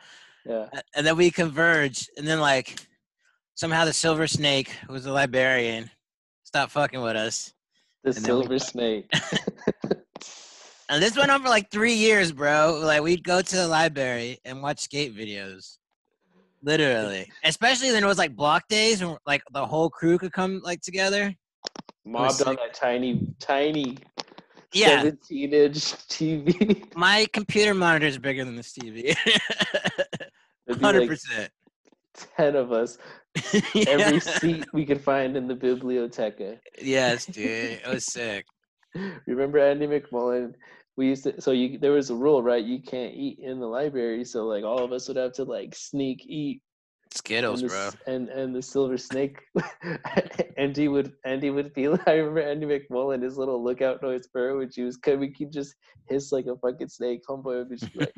yeah. 0.46 0.66
And 0.94 1.06
then 1.06 1.16
we 1.16 1.30
converged, 1.30 2.10
and 2.16 2.26
then 2.26 2.40
like 2.40 2.76
somehow 3.54 3.84
the 3.84 3.92
silver 3.92 4.26
snake, 4.26 4.68
who 4.86 4.92
was 4.92 5.04
the 5.04 5.12
librarian, 5.12 5.90
stopped 6.44 6.72
fucking 6.72 7.00
with 7.00 7.16
us. 7.16 7.52
The 8.04 8.12
then 8.12 8.22
we- 8.22 8.26
silver 8.26 8.58
snake. 8.58 9.10
And 10.88 11.02
this 11.02 11.16
went 11.16 11.30
on 11.30 11.42
for 11.42 11.48
like 11.48 11.70
three 11.70 11.94
years, 11.94 12.32
bro. 12.32 12.80
Like 12.82 13.02
we'd 13.02 13.24
go 13.24 13.40
to 13.40 13.56
the 13.56 13.66
library 13.66 14.38
and 14.44 14.62
watch 14.62 14.80
skate 14.80 15.16
videos. 15.16 15.78
Literally. 16.62 17.30
Especially 17.42 17.92
when 17.92 18.02
it 18.02 18.06
was 18.06 18.18
like 18.18 18.34
block 18.36 18.68
days 18.68 19.02
when 19.02 19.16
like 19.26 19.42
the 19.52 19.64
whole 19.64 19.90
crew 19.90 20.18
could 20.18 20.32
come 20.32 20.60
like 20.64 20.80
together. 20.80 21.34
Mobbed 22.04 22.42
on 22.42 22.56
that 22.56 22.74
tiny, 22.74 23.26
tiny 23.40 23.96
Yeah. 24.72 25.02
17 25.02 25.52
inch 25.52 25.74
TV. 25.74 26.94
My 26.96 27.26
computer 27.32 27.74
monitor 27.74 28.06
is 28.06 28.18
bigger 28.18 28.44
than 28.44 28.56
this 28.56 28.72
TV. 28.72 29.14
There'd 30.66 30.78
be 30.78 30.84
Hundred 30.84 31.00
like 31.00 31.08
percent. 31.08 31.50
10 32.36 32.56
of 32.56 32.72
us. 32.72 32.98
Every 33.88 34.20
seat 34.20 34.64
we 34.72 34.86
could 34.86 35.00
find 35.00 35.36
in 35.36 35.48
the 35.48 35.54
biblioteca. 35.54 36.58
Yes, 36.80 37.26
dude. 37.26 37.46
It 37.46 37.86
was 37.88 38.04
sick. 38.04 38.46
Remember 39.26 39.58
Andy 39.58 39.86
McMullen? 39.86 40.54
We 40.96 41.08
used 41.08 41.24
to, 41.24 41.40
so 41.40 41.50
you, 41.50 41.78
there 41.78 41.92
was 41.92 42.10
a 42.10 42.14
rule, 42.14 42.42
right? 42.42 42.64
You 42.64 42.80
can't 42.80 43.14
eat 43.14 43.38
in 43.40 43.58
the 43.58 43.66
library. 43.66 44.24
So, 44.24 44.46
like, 44.46 44.64
all 44.64 44.84
of 44.84 44.92
us 44.92 45.08
would 45.08 45.16
have 45.16 45.32
to, 45.34 45.44
like, 45.44 45.74
sneak 45.74 46.24
eat. 46.26 46.62
Skittles, 47.12 47.62
and, 47.62 47.70
the, 47.70 47.72
bro. 47.72 48.12
and 48.12 48.28
and 48.30 48.56
the 48.56 48.60
silver 48.60 48.98
snake 48.98 49.38
Andy 50.58 50.88
would 50.88 51.12
Andy 51.24 51.50
would 51.50 51.72
be 51.72 51.86
like 51.86 52.00
I 52.08 52.14
remember 52.14 52.40
Andy 52.40 52.66
McMullen 52.66 53.22
his 53.22 53.38
little 53.38 53.62
lookout 53.62 54.02
noise 54.02 54.26
for 54.32 54.40
her 54.40 54.56
when 54.56 54.72
she 54.72 54.82
was 54.82 54.96
coming 54.96 55.32
he 55.38 55.44
just 55.44 55.76
hiss 56.08 56.32
like 56.32 56.46
a 56.46 56.56
fucking 56.56 56.88
snake 56.88 57.20
homeboy 57.28 57.68
would 57.68 57.78
just 57.78 57.94
like 57.94 58.12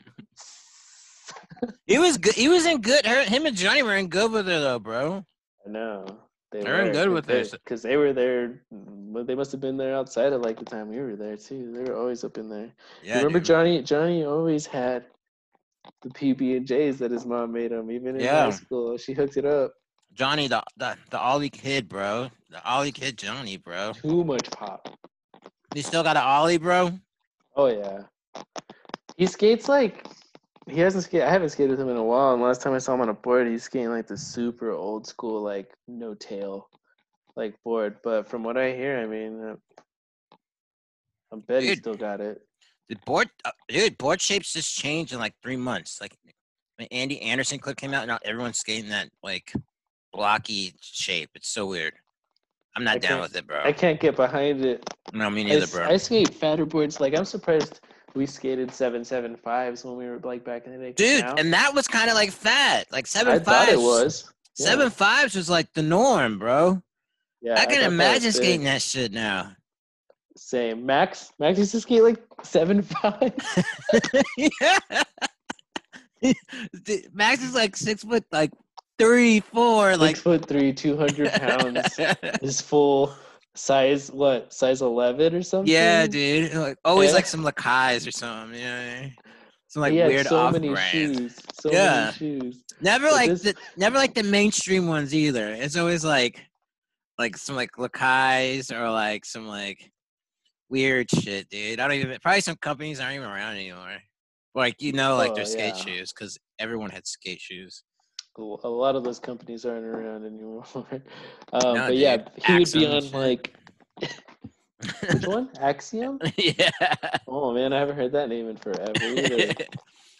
He 1.86 1.98
was 1.98 2.16
good. 2.16 2.34
He 2.34 2.48
was 2.48 2.64
in 2.64 2.80
good. 2.80 3.04
Her, 3.04 3.22
him 3.24 3.44
and 3.44 3.54
Johnny 3.56 3.82
were 3.82 3.96
in 3.96 4.08
good 4.08 4.32
with 4.32 4.46
her 4.46 4.60
though, 4.60 4.78
bro. 4.78 5.26
I 5.66 5.70
know 5.70 6.25
they 6.52 6.62
They're 6.62 6.86
in 6.86 6.92
good 6.92 7.08
with 7.08 7.26
this. 7.26 7.50
because 7.52 7.82
they 7.82 7.96
were 7.96 8.12
there 8.12 8.60
they 8.70 9.34
must 9.34 9.52
have 9.52 9.60
been 9.60 9.76
there 9.76 9.94
outside 9.94 10.32
of 10.32 10.42
like 10.42 10.58
the 10.58 10.64
time 10.64 10.88
we 10.88 10.98
were 11.00 11.16
there 11.16 11.36
too 11.36 11.72
they 11.72 11.82
were 11.90 11.96
always 11.96 12.22
up 12.24 12.38
in 12.38 12.48
there 12.48 12.70
Yeah. 13.02 13.16
remember 13.18 13.38
dude. 13.38 13.46
Johnny 13.46 13.82
Johnny 13.82 14.24
always 14.24 14.66
had 14.66 15.04
the 16.02 16.10
PB 16.10 16.56
and 16.58 16.66
J's 16.66 16.98
that 16.98 17.10
his 17.10 17.24
mom 17.26 17.52
made 17.52 17.72
him 17.72 17.90
even 17.90 18.16
in 18.16 18.22
Yeah. 18.22 18.44
high 18.44 18.50
school 18.50 18.96
she 18.98 19.12
hooked 19.12 19.36
it 19.36 19.44
up 19.44 19.72
Johnny, 20.12 20.48
the, 20.48 20.62
the 20.78 20.96
the 21.10 21.18
Ollie 21.20 21.50
kid, 21.50 21.90
bro. 21.90 22.30
The 22.48 22.64
Ollie 22.66 22.92
kid, 22.92 23.18
Johnny, 23.18 23.58
bro. 23.58 23.92
too 23.92 24.24
much 24.24 24.50
pop 24.50 24.88
You 25.74 25.82
still 25.82 26.02
got 26.02 26.16
an 26.16 26.22
Ollie, 26.22 26.56
bro? 26.56 26.98
Oh 27.54 27.66
yeah. 27.66 28.04
He 29.18 29.26
skates 29.26 29.68
like 29.68 30.06
he 30.68 30.80
hasn't 30.80 31.04
skated. 31.04 31.26
I 31.26 31.30
haven't 31.30 31.50
skated 31.50 31.70
with 31.70 31.80
him 31.80 31.88
in 31.88 31.96
a 31.96 32.02
while. 32.02 32.32
And 32.32 32.42
last 32.42 32.60
time 32.62 32.72
I 32.72 32.78
saw 32.78 32.94
him 32.94 33.00
on 33.00 33.08
a 33.08 33.14
board, 33.14 33.46
he's 33.46 33.62
skating 33.64 33.90
like 33.90 34.06
the 34.06 34.16
super 34.16 34.72
old 34.72 35.06
school, 35.06 35.42
like 35.42 35.70
no 35.86 36.14
tail, 36.14 36.68
like 37.36 37.54
board. 37.64 37.98
But 38.02 38.28
from 38.28 38.42
what 38.42 38.56
I 38.56 38.72
hear, 38.72 38.98
I 38.98 39.06
mean, 39.06 39.42
uh, 39.44 39.56
I 41.32 41.36
bet 41.46 41.62
he 41.62 41.74
still 41.76 41.94
got 41.94 42.20
it. 42.20 42.42
The 42.88 42.96
board, 43.04 43.30
uh, 43.44 43.50
dude, 43.68 43.98
board 43.98 44.20
shapes 44.20 44.52
just 44.52 44.76
changed 44.76 45.12
in 45.12 45.18
like 45.18 45.34
three 45.42 45.56
months. 45.56 46.00
Like 46.00 46.16
when 46.76 46.88
Andy 46.90 47.20
Anderson 47.22 47.58
clip 47.58 47.76
came 47.76 47.94
out, 47.94 48.06
now 48.06 48.18
everyone's 48.24 48.58
skating 48.58 48.90
that 48.90 49.10
like 49.22 49.52
blocky 50.12 50.74
shape. 50.80 51.30
It's 51.34 51.48
so 51.48 51.66
weird. 51.66 51.94
I'm 52.76 52.84
not 52.84 52.96
I 52.96 52.98
down 52.98 53.20
with 53.22 53.34
it, 53.36 53.46
bro. 53.46 53.60
I 53.62 53.72
can't 53.72 53.98
get 53.98 54.16
behind 54.16 54.64
it. 54.64 54.88
no, 55.12 55.30
me 55.30 55.44
neither, 55.44 55.62
s- 55.62 55.72
bro. 55.72 55.86
I 55.86 55.96
skate 55.96 56.34
fatter 56.34 56.66
boards. 56.66 57.00
Like 57.00 57.14
I'm 57.16 57.24
surprised 57.24 57.80
we 58.16 58.26
skated 58.26 58.72
seven 58.72 59.04
seven 59.04 59.36
fives 59.36 59.84
when 59.84 59.96
we 59.96 60.06
were 60.06 60.18
like 60.18 60.44
back 60.44 60.66
in 60.66 60.72
the 60.72 60.78
day. 60.78 60.92
Dude, 60.92 61.24
now- 61.24 61.34
and 61.36 61.52
that 61.52 61.74
was 61.74 61.86
kind 61.86 62.08
of 62.08 62.14
like 62.16 62.30
fat. 62.32 62.86
Like 62.90 63.06
seven 63.06 63.34
I 63.34 63.38
thought 63.38 63.66
fives. 63.68 63.72
it 63.72 63.78
was 63.78 64.32
Yeah. 64.58 64.66
Seven 64.66 64.90
fives 64.90 65.34
was 65.36 65.48
like 65.50 65.72
the 65.74 65.82
norm, 65.82 66.38
bro. 66.38 66.82
Yeah, 67.42 67.54
I 67.60 67.66
can 67.66 67.74
that 67.80 67.84
was 67.86 67.92
imagine 67.94 68.22
big. 68.28 68.34
skating 68.34 68.64
that 68.64 68.82
shit 68.82 69.12
now. 69.12 69.52
Same. 70.36 70.84
Max. 70.84 71.30
Max 71.38 71.58
used 71.58 71.72
to 71.72 71.80
skate 71.80 72.02
like 72.02 72.22
seven 72.42 72.82
five. 73.02 73.32
yeah. 74.36 74.78
Max 77.12 77.42
is 77.42 77.54
like 77.54 77.76
six 77.76 78.02
foot, 78.02 78.24
like 78.32 78.50
three, 78.98 79.40
four, 79.40 79.90
Six 79.92 80.00
like. 80.00 80.16
foot 80.16 80.46
three, 80.46 80.72
two 80.72 80.96
hundred 80.96 81.30
pounds. 81.32 81.96
His 82.42 82.60
full 82.60 83.14
size. 83.58 84.10
What 84.10 84.52
size 84.52 84.82
eleven 84.82 85.34
or 85.34 85.42
something? 85.42 85.72
yeah, 85.72 86.06
dude. 86.06 86.54
Like 86.54 86.76
always 86.84 87.10
Yeah. 87.10 87.16
like 87.16 87.26
some 87.26 87.42
Lakais 87.44 88.06
or 88.06 88.10
something. 88.10 88.58
You 88.58 88.64
know 88.64 88.72
what 88.76 88.80
I 88.96 89.00
mean? 89.00 89.14
Some 89.68 89.80
like 89.82 89.92
weird 89.92 90.26
so 90.26 90.36
off 90.38 90.52
many 90.52 90.68
brand. 90.70 90.90
shoes. 90.90 91.38
So 91.60 91.70
Yeah. 91.72 92.12
many 92.20 92.40
shoes. 92.40 92.62
Never 92.80 93.06
But 93.06 93.12
like 93.12 93.30
this- 93.30 93.42
the 93.42 93.54
never 93.76 93.96
like 93.96 94.14
the 94.14 94.22
mainstream 94.22 94.86
ones 94.88 95.14
either. 95.14 95.52
It's 95.52 95.76
always 95.76 96.04
like 96.04 96.40
like 97.18 97.36
some 97.36 97.56
like 97.56 97.70
Lakais 97.78 98.70
or 98.70 98.90
like 98.90 99.24
some 99.24 99.46
like 99.48 99.90
weird 100.68 101.10
shit, 101.10 101.48
dude. 101.48 101.80
I 101.80 101.88
don't 101.88 101.96
even 101.98 102.18
probably 102.22 102.40
some 102.42 102.56
companies 102.56 103.00
aren't 103.00 103.14
even 103.16 103.28
around 103.28 103.54
anymore. 103.54 103.96
Like 104.54 104.80
you 104.80 104.92
know, 104.92 105.16
like 105.16 105.32
Oh, 105.32 105.34
their 105.34 105.44
skate 105.46 105.74
yeah. 105.76 105.84
shoes 105.84 106.12
because 106.12 106.38
everyone 106.58 106.90
had 106.90 107.06
skate 107.06 107.40
shoes. 107.40 107.82
A 108.38 108.42
a 108.42 108.68
lot 108.68 108.96
of 108.96 109.04
those 109.04 109.18
companies 109.18 109.64
aren't 109.64 109.84
around 109.84 110.24
anymore. 110.26 110.64
um, 110.74 111.74
No, 111.74 111.74
but 111.86 111.96
yeah, 111.96 112.24
he 112.44 112.58
would 112.58 112.72
be 112.72 112.86
on 112.86 113.02
shit. 113.02 113.14
like 113.14 113.54
which 114.00 115.26
one? 115.26 115.48
Axion? 115.54 116.18
yeah. 116.36 116.94
Oh 117.26 117.52
man, 117.54 117.72
I 117.72 117.78
haven't 117.78 117.96
heard 117.96 118.12
that 118.12 118.28
name 118.28 118.48
in 118.48 118.56
forever. 118.56 118.92
either. 119.02 119.54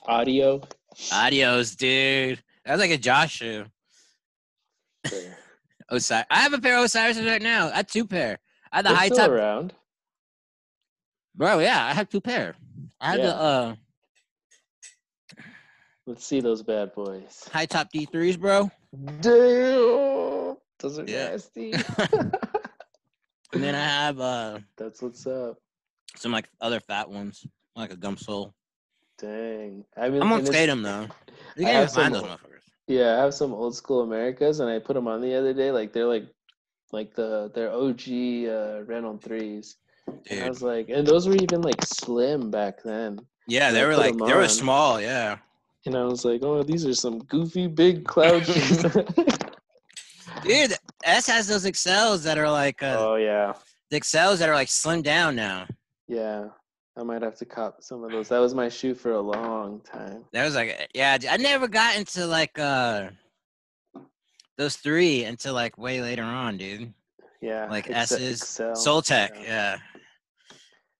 Adio. 0.07 0.63
Adios, 1.13 1.75
dude. 1.77 2.43
That's 2.65 2.81
like 2.81 2.91
a 2.91 2.97
Josh 2.99 3.35
shoe. 3.37 3.67
Osiris. 5.89 6.27
I 6.31 6.39
have 6.41 6.53
a 6.53 6.59
pair 6.59 6.77
of 6.79 6.85
Osiris's 6.85 7.25
right 7.27 7.43
now. 7.43 7.69
I 7.69 7.77
have 7.77 7.87
two 7.87 8.07
pair. 8.07 8.39
I 8.73 8.77
have 8.77 8.85
the 8.85 8.89
They're 8.91 8.99
high 8.99 9.07
still 9.07 9.19
top. 9.19 9.31
around. 9.31 9.75
Bro, 11.35 11.59
yeah, 11.61 11.85
I 11.87 11.93
have 11.93 12.09
two 12.09 12.21
pair. 12.21 12.55
I 13.01 13.13
have 13.13 13.21
the 13.23 13.35
uh 13.37 13.75
Let's 16.07 16.25
see 16.25 16.41
those 16.41 16.63
bad 16.63 16.95
boys. 16.95 17.49
high 17.53 17.67
top 17.67 17.93
D3s, 17.93 18.39
bro. 18.39 18.71
Damn, 19.21 20.57
those 20.79 20.99
are 20.99 21.05
Yeah. 21.07 21.31
nasty. 21.31 21.73
And 23.53 23.63
then 23.63 23.75
I 23.75 23.85
have 23.85 24.21
uh 24.21 24.59
That's 24.77 25.01
what's 25.01 25.27
up. 25.27 25.59
some 26.17 26.33
like 26.33 26.49
other 26.61 26.81
fat 26.81 27.09
ones, 27.09 27.47
like 27.77 27.93
a 27.93 27.97
gum 27.97 28.17
sole. 28.17 28.55
Dang. 29.19 29.85
I 29.97 30.09
mean, 30.11 30.21
I'm 30.21 30.29
gonna 30.29 30.41
and 30.41 30.47
skate 30.47 30.69
them 30.69 30.83
though. 30.83 31.07
You 31.57 31.67
I 31.67 31.71
can't 31.71 31.77
have 31.77 31.93
find 31.93 32.15
some- 32.15 32.23
those 32.25 32.31
motherfuckers. 32.33 32.53
Yeah, 32.89 33.17
I 33.19 33.23
have 33.23 33.35
some 33.35 33.53
old 33.53 33.75
school 33.75 34.07
Emericas, 34.07 34.61
and 34.61 34.69
I 34.71 34.79
put 34.79 34.95
them 34.95 35.09
on 35.09 35.21
the 35.21 35.35
other 35.35 35.53
day. 35.55 35.71
Like 35.73 35.93
they're 35.93 36.07
like, 36.07 36.27
like 36.93 37.15
the 37.15 37.51
they're 37.55 37.73
OG 37.73 38.49
uh, 38.49 38.85
Reynolds 38.85 39.25
threes. 39.25 39.77
And 40.31 40.45
I 40.45 40.49
was 40.49 40.63
like, 40.63 40.89
and 40.89 41.05
those 41.07 41.27
were 41.27 41.35
even 41.37 41.63
like 41.63 41.83
slim 41.85 42.51
back 42.51 42.83
then. 42.85 43.19
Yeah, 43.49 43.71
they 43.73 43.85
were 43.85 43.97
like 43.97 44.15
like 44.15 44.23
'em 44.23 44.29
they 44.29 44.35
were 44.35 44.49
small, 44.49 45.01
yeah. 45.01 45.39
And 45.87 45.97
I 45.97 46.05
was 46.05 46.25
like, 46.25 46.43
oh, 46.43 46.63
these 46.63 46.85
are 46.85 46.95
some 46.95 47.21
goofy 47.21 47.67
big 47.67 48.05
cloud 48.05 48.45
shoes. 48.47 48.83
Dude, 50.43 50.75
S 51.05 51.27
has 51.27 51.47
those 51.47 51.65
Accels 51.65 52.23
that 52.25 52.39
are 52.39 52.51
like 52.51 52.83
uh, 52.83 52.97
oh 52.99 53.15
yeah, 53.17 53.55
the 53.91 54.01
Accels 54.01 54.39
that 54.39 54.49
are 54.49 54.55
like 54.55 54.69
slimmed 54.69 55.05
down 55.05 55.37
now. 55.37 55.67
yeah. 56.09 56.49
I 56.99 57.03
might 57.03 57.21
have 57.21 57.37
to 57.37 57.45
cop 57.45 57.83
some 57.83 58.03
of 58.05 58.11
those. 58.11 58.31
That 58.31 58.39
was 58.39 58.55
my 58.55 58.71
shoe 58.71 58.95
for 58.95 59.13
a 59.13 59.21
long 59.21 59.81
time. 59.81 60.25
That 60.33 60.47
was 60.47 60.55
like 60.55 60.89
yeah, 60.95 61.19
I 61.31 61.37
never 61.37 61.69
got 61.69 61.95
into 61.95 62.25
like 62.27 62.59
uh 62.59 63.11
those 64.57 64.77
three 64.77 65.25
until 65.25 65.53
like 65.53 65.77
way 65.77 66.01
later 66.01 66.23
on, 66.23 66.57
dude. 66.57 66.95
Yeah, 67.43 67.67
Like 67.69 67.91
S's, 67.91 68.41
Accel, 68.41 68.75
Sole 68.75 69.03
Tech, 69.03 69.33
yeah. 69.35 69.77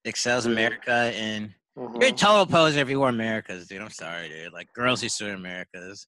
yeah. 0.05 0.13
Accels 0.13 0.47
Emerica 0.47 1.13
and 1.15 1.55
Mm-hmm. 1.77 2.01
you're 2.01 2.11
a 2.11 2.13
total 2.13 2.47
poser 2.47 2.81
if 2.81 2.89
you 2.89 2.99
wore 2.99 3.11
Emericas, 3.11 3.69
dude. 3.69 3.83
I'm 3.83 3.91
sorry, 3.91 4.29
dude. 4.29 4.53
Like 4.53 4.73
girls 4.73 5.03
used 5.03 5.19
to 5.19 5.25
wear 5.25 5.37
Emericas. 5.37 6.07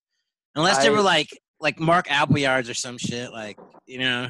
Unless 0.55 0.83
they 0.83 0.91
were 0.91 1.03
like 1.03 1.29
like 1.61 1.79
Mark 1.79 2.11
Appleyards 2.11 2.69
or 2.71 2.75
some 2.75 2.97
shit, 2.99 3.33
like 3.33 3.59
you 3.87 3.99
know. 3.99 4.29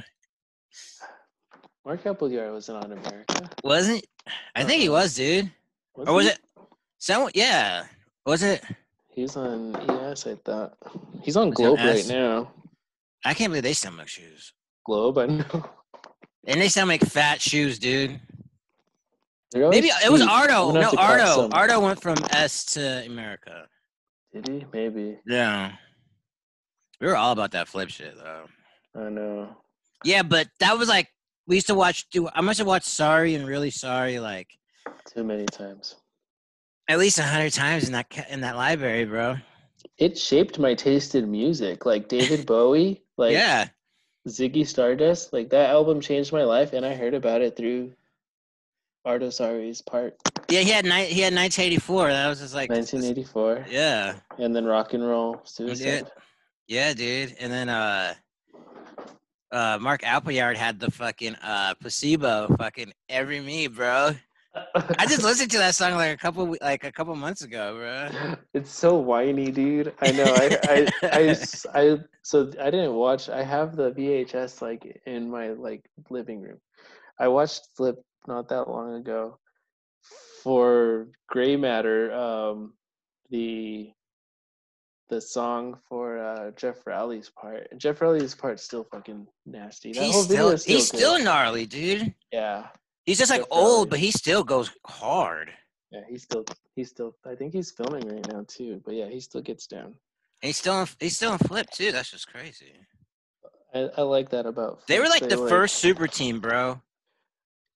Mark 1.85 2.05
Appleyard 2.05 2.53
wasn't 2.53 2.85
on 2.85 2.91
Emerica. 2.91 3.51
Wasn't 3.65 4.05
I 4.55 4.65
think 4.65 4.83
he 4.83 4.89
Uh-uh. 4.89 4.95
was, 4.99 5.15
dude. 5.15 5.51
Or 5.95 6.13
was 6.15 6.27
he? 6.27 6.33
it 6.33 6.39
someone 6.99 7.33
yeah. 7.35 7.85
Was 8.27 8.43
it 8.43 8.63
He's 9.11 9.37
on 9.37 9.75
ES, 9.91 10.27
I 10.27 10.35
thought. 10.45 10.77
He's 11.23 11.37
on 11.37 11.51
Was 11.51 11.59
on 11.61 11.65
Globe 11.65 11.79
right 11.79 12.07
now. 12.09 12.53
I 13.25 13.35
can't 13.35 13.51
believe 13.51 13.65
they 13.65 13.73
still 13.73 13.91
make 13.93 14.07
shoes. 14.09 14.53
Globe, 14.87 15.19
I 15.19 15.27
know. 15.27 15.65
And 16.47 16.61
they 16.61 16.69
still 16.69 16.87
make 16.87 17.03
fat 17.05 17.41
shoes, 17.41 17.79
dude. 17.79 18.21
Maybe 19.55 19.89
it 19.89 20.13
was 20.13 20.23
Arto. 20.23 20.73
No, 20.75 20.91
Arto. 20.93 21.51
Arto 21.51 21.83
went 21.83 22.01
from 22.03 22.19
S 22.31 22.65
to 22.75 22.81
Emerica. 22.81 23.65
Did 24.33 24.47
he? 24.49 24.67
Maybe. 24.73 25.19
Yeah. 25.27 25.73
We 27.01 27.07
were 27.07 27.17
all 27.17 27.33
about 27.33 27.53
that 27.53 27.69
flip 27.69 27.89
shit 27.89 28.15
though. 28.17 28.45
I 28.95 29.09
know. 29.09 29.57
Yeah, 30.05 30.23
but 30.23 30.49
that 30.61 30.77
was 30.77 30.89
like 30.89 31.09
we 31.47 31.57
used 31.57 31.69
to 31.69 31.75
watch. 31.75 32.09
Do 32.11 32.29
I 32.35 32.41
must 32.41 32.59
have 32.59 32.67
watched 32.67 32.87
Sorry 32.87 33.35
and 33.35 33.47
Really 33.47 33.71
Sorry 33.71 34.19
like 34.19 34.49
Too 35.15 35.25
many 35.25 35.47
times. 35.47 35.97
at 36.89 36.99
least 36.99 37.19
a 37.19 37.23
hundred 37.23 37.53
times 37.53 37.87
in 37.87 37.93
that 37.93 38.07
in 38.29 38.41
that 38.43 38.57
library, 38.57 39.05
bro. 39.05 39.37
It 39.97 40.19
shaped 40.19 40.59
my 40.59 40.75
taste 40.75 41.15
in 41.15 41.31
music. 41.31 41.87
Like 41.87 42.09
David 42.09 42.45
Bowie, 42.47 43.03
like 43.17 43.33
yeah, 43.33 43.69
Ziggy 44.29 44.67
Stardust. 44.67 45.33
Like 45.33 45.49
that 45.51 45.71
album 45.71 46.01
changed 46.01 46.33
my 46.33 46.45
life, 46.45 46.73
and 46.75 46.85
I 46.85 46.95
heard 46.95 47.15
about 47.15 47.41
it 47.41 47.57
through 47.57 47.93
Arto 49.07 49.33
Saari's 49.33 49.81
part, 49.83 50.17
yeah. 50.49 50.61
He 50.61 50.71
had 50.71 50.85
ni- 50.85 51.07
he 51.07 51.21
had 51.21 51.33
1984. 51.35 52.09
That 52.09 52.29
was 52.29 52.41
just 52.41 52.55
like 52.55 52.71
1984, 52.71 53.67
Yeah, 53.71 54.17
and 54.39 54.55
then 54.55 54.65
Rock 54.65 54.93
and 54.95 55.07
Roll 55.07 55.41
Suicide. 55.45 56.11
yeah, 56.67 56.93
dude. 56.95 57.35
And 57.41 57.51
then 57.53 57.69
uh, 57.69 58.15
uh, 59.53 59.79
Mark 59.81 60.03
Appleyard 60.05 60.57
had 60.57 60.79
the 60.81 60.91
fucking 60.91 61.37
uh 61.37 61.75
placebo, 61.81 62.55
fucking 62.59 62.93
every 63.09 63.41
me, 63.41 63.67
bro. 63.69 64.11
I 64.99 65.07
just 65.07 65.23
listened 65.23 65.51
to 65.53 65.59
that 65.59 65.75
song 65.77 65.95
like 65.95 66.13
a 66.13 66.17
couple 66.17 66.57
like 66.61 66.83
a 66.85 66.91
couple 66.91 67.15
months 67.15 67.43
ago, 67.43 67.77
bro. 67.77 68.37
It's 68.55 68.71
so 68.73 68.97
whiny, 68.97 69.51
dude. 69.53 69.95
I 70.01 70.11
know. 70.13 70.25
I 70.27 70.87
I 71.05 71.37
I 71.81 71.99
so 72.23 72.51
I 72.61 72.71
didn't 72.71 72.95
watch. 72.95 73.29
I 73.29 73.43
have 73.45 73.77
the 73.77 73.93
VHS 73.93 74.61
like 74.61 75.01
in 75.07 75.31
my 75.31 75.51
like 75.51 75.89
living 76.11 76.41
room. 76.43 76.59
I 77.21 77.29
watched 77.29 77.69
Flip 77.77 77.97
not 78.29 78.49
that 78.51 78.69
long 78.69 78.95
ago 78.95 79.39
for 80.43 81.09
Gray 81.29 81.57
Matter. 81.57 82.13
Um, 82.13 82.75
the 83.31 83.91
the 85.09 85.21
song 85.21 85.79
for 85.89 86.19
uh, 86.19 86.51
Geoff 86.53 86.87
Rowley's 86.87 87.31
part. 87.31 87.67
Geoff 87.79 88.01
Rowley's 88.01 88.35
part's 88.35 88.63
still 88.63 88.85
fucking 88.85 89.27
nasty. 89.47 89.93
That 89.93 90.05
He's 90.05 90.23
still 90.25 90.57
still 90.57 90.75
he's 90.77 90.87
still 90.87 91.19
gnarly, 91.23 91.67
dude. 91.67 92.15
yeah, 92.33 92.69
He's 93.07 93.19
just 93.19 93.31
like 93.31 93.41
Geoff 93.41 93.49
Rowley. 93.51 93.65
old, 93.65 93.91
but 93.91 93.99
he 93.99 94.11
still 94.11 94.45
goes 94.45 94.71
hard. 94.87 95.51
yeah. 95.91 96.01
He's 96.09 96.23
still 96.23 96.45
he's 96.77 96.91
still. 96.91 97.17
I 97.27 97.35
think 97.35 97.53
he's 97.53 97.71
filming 97.71 98.07
right 98.07 98.27
now 98.33 98.45
too. 98.47 98.81
But 98.85 98.95
yeah, 98.95 99.09
he 99.09 99.21
still 99.21 99.41
gets 99.43 99.67
down. 99.67 99.95
And 100.43 100.49
he's 100.51 100.59
still 100.59 100.81
in, 100.83 100.87
he's 101.01 101.17
still 101.17 101.33
in 101.33 101.39
flip 101.39 101.69
too. 101.71 101.91
That's 101.91 102.11
just 102.11 102.29
crazy. 102.31 102.75
I, 103.75 103.89
I 103.99 104.03
like 104.03 104.31
that 104.31 104.47
about. 104.47 104.87
They 104.87 104.99
were 104.99 105.09
like 105.09 105.23
They, 105.23 105.29
the 105.29 105.49
first 105.49 105.77
super 105.77 106.07
team, 106.07 106.41
bro. 106.41 106.81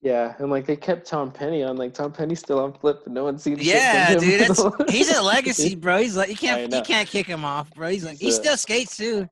Yeah, 0.03 0.33
and 0.39 0.49
like 0.51 0.65
they 0.65 0.75
kept 0.75 1.07
Tom 1.07 1.31
Penny 1.31 1.63
on. 1.63 1.77
Like 1.77 1.93
Tom 1.93 2.11
Penny's 2.11 2.39
still 2.39 2.59
on 2.59 2.73
Flip, 2.73 2.99
but 3.05 3.13
no 3.13 3.23
one's 3.23 3.41
seen. 3.41 3.57
shit 3.57 3.65
from 3.67 3.75
Yeah, 3.75 4.15
dude. 4.19 4.89
He's 4.89 5.09
a 5.09 5.21
legacy, 5.21 5.75
bro. 5.83 5.99
He's 5.99 6.17
like 6.17 6.29
you 6.29 6.35
can't 6.35 6.71
you 6.73 6.81
can't 6.81 7.07
kick 7.07 7.25
him 7.25 7.45
off, 7.45 7.73
bro. 7.73 7.87
He's 7.89 8.03
like 8.03 8.17
he 8.17 8.25
He's 8.25 8.37
a- 8.37 8.41
still 8.41 8.57
skates 8.57 8.97
too. 8.97 9.27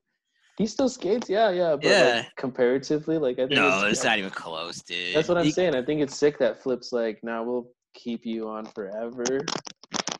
he 0.56 0.66
still 0.66 0.88
skates. 0.88 1.28
Yeah, 1.28 1.50
yeah. 1.50 1.76
But 1.76 1.84
Yeah. 1.84 2.14
like 2.24 2.36
comparatively, 2.36 3.18
like 3.18 3.34
I 3.38 3.42
think 3.48 3.52
No, 3.52 3.84
it's, 3.84 3.98
it's 3.98 4.04
not 4.04 4.18
even 4.18 4.30
close, 4.30 4.80
dude. 4.82 5.14
That's 5.14 5.28
what 5.28 5.36
I'm 5.36 5.44
He- 5.44 5.50
saying. 5.50 5.74
I 5.74 5.82
think 5.82 6.00
it's 6.00 6.16
sick 6.16 6.38
that 6.38 6.62
Flip's 6.62 6.90
like, 6.90 7.22
now 7.22 7.42
we'll 7.42 7.68
keep 7.92 8.24
you 8.24 8.48
on 8.48 8.64
forever. 8.64 9.40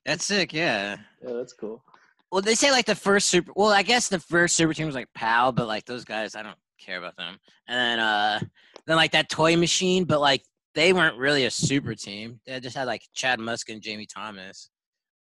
That's 0.04 0.26
sick, 0.26 0.52
yeah. 0.52 0.96
Yeah, 1.26 1.32
that's 1.32 1.54
cool. 1.54 1.82
Well, 2.30 2.42
they 2.42 2.54
say 2.54 2.70
like 2.70 2.86
the 2.86 2.94
first 2.94 3.28
super. 3.28 3.52
Well, 3.56 3.68
I 3.70 3.82
guess 3.82 4.08
the 4.08 4.18
first 4.18 4.56
super 4.56 4.74
team 4.74 4.84
was 4.86 4.94
like 4.94 5.08
PAL, 5.14 5.52
but 5.52 5.66
like 5.66 5.84
those 5.86 6.04
guys, 6.04 6.34
I 6.34 6.42
don't 6.42 6.56
care 6.78 6.98
about 6.98 7.16
them. 7.16 7.38
And 7.68 7.78
then 7.78 7.98
uh, 8.00 8.40
then 8.86 8.96
like 8.96 9.12
that 9.12 9.28
toy 9.28 9.56
machine, 9.56 10.04
but 10.04 10.20
like 10.20 10.42
they 10.74 10.92
weren't 10.92 11.16
really 11.18 11.44
a 11.44 11.50
super 11.50 11.94
team. 11.94 12.40
They 12.46 12.58
just 12.60 12.76
had 12.76 12.86
like 12.86 13.02
Chad 13.14 13.38
Musk 13.40 13.68
and 13.68 13.82
Jamie 13.82 14.06
Thomas, 14.06 14.70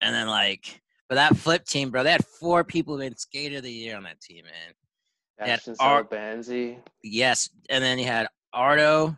and 0.01 0.14
then 0.14 0.26
like, 0.28 0.80
but 1.09 1.14
that 1.16 1.36
flip 1.36 1.64
team, 1.64 1.90
bro, 1.90 2.03
they 2.03 2.12
had 2.12 2.24
four 2.24 2.64
people 2.64 2.94
who 2.94 3.01
been 3.01 3.16
skater 3.16 3.59
of 3.59 3.62
the 3.62 3.70
year 3.72 3.96
on 3.96 4.03
that 4.05 4.20
team, 4.20 4.44
man. 4.44 4.74
They 5.38 5.44
had 5.51 5.59
Ashton 5.61 5.76
Ar- 5.80 6.05
Banzi, 6.05 6.78
Yes, 7.03 7.49
and 7.70 7.82
then 7.82 7.99
you 7.99 8.07
had 8.07 8.26
Arto, 8.55 9.16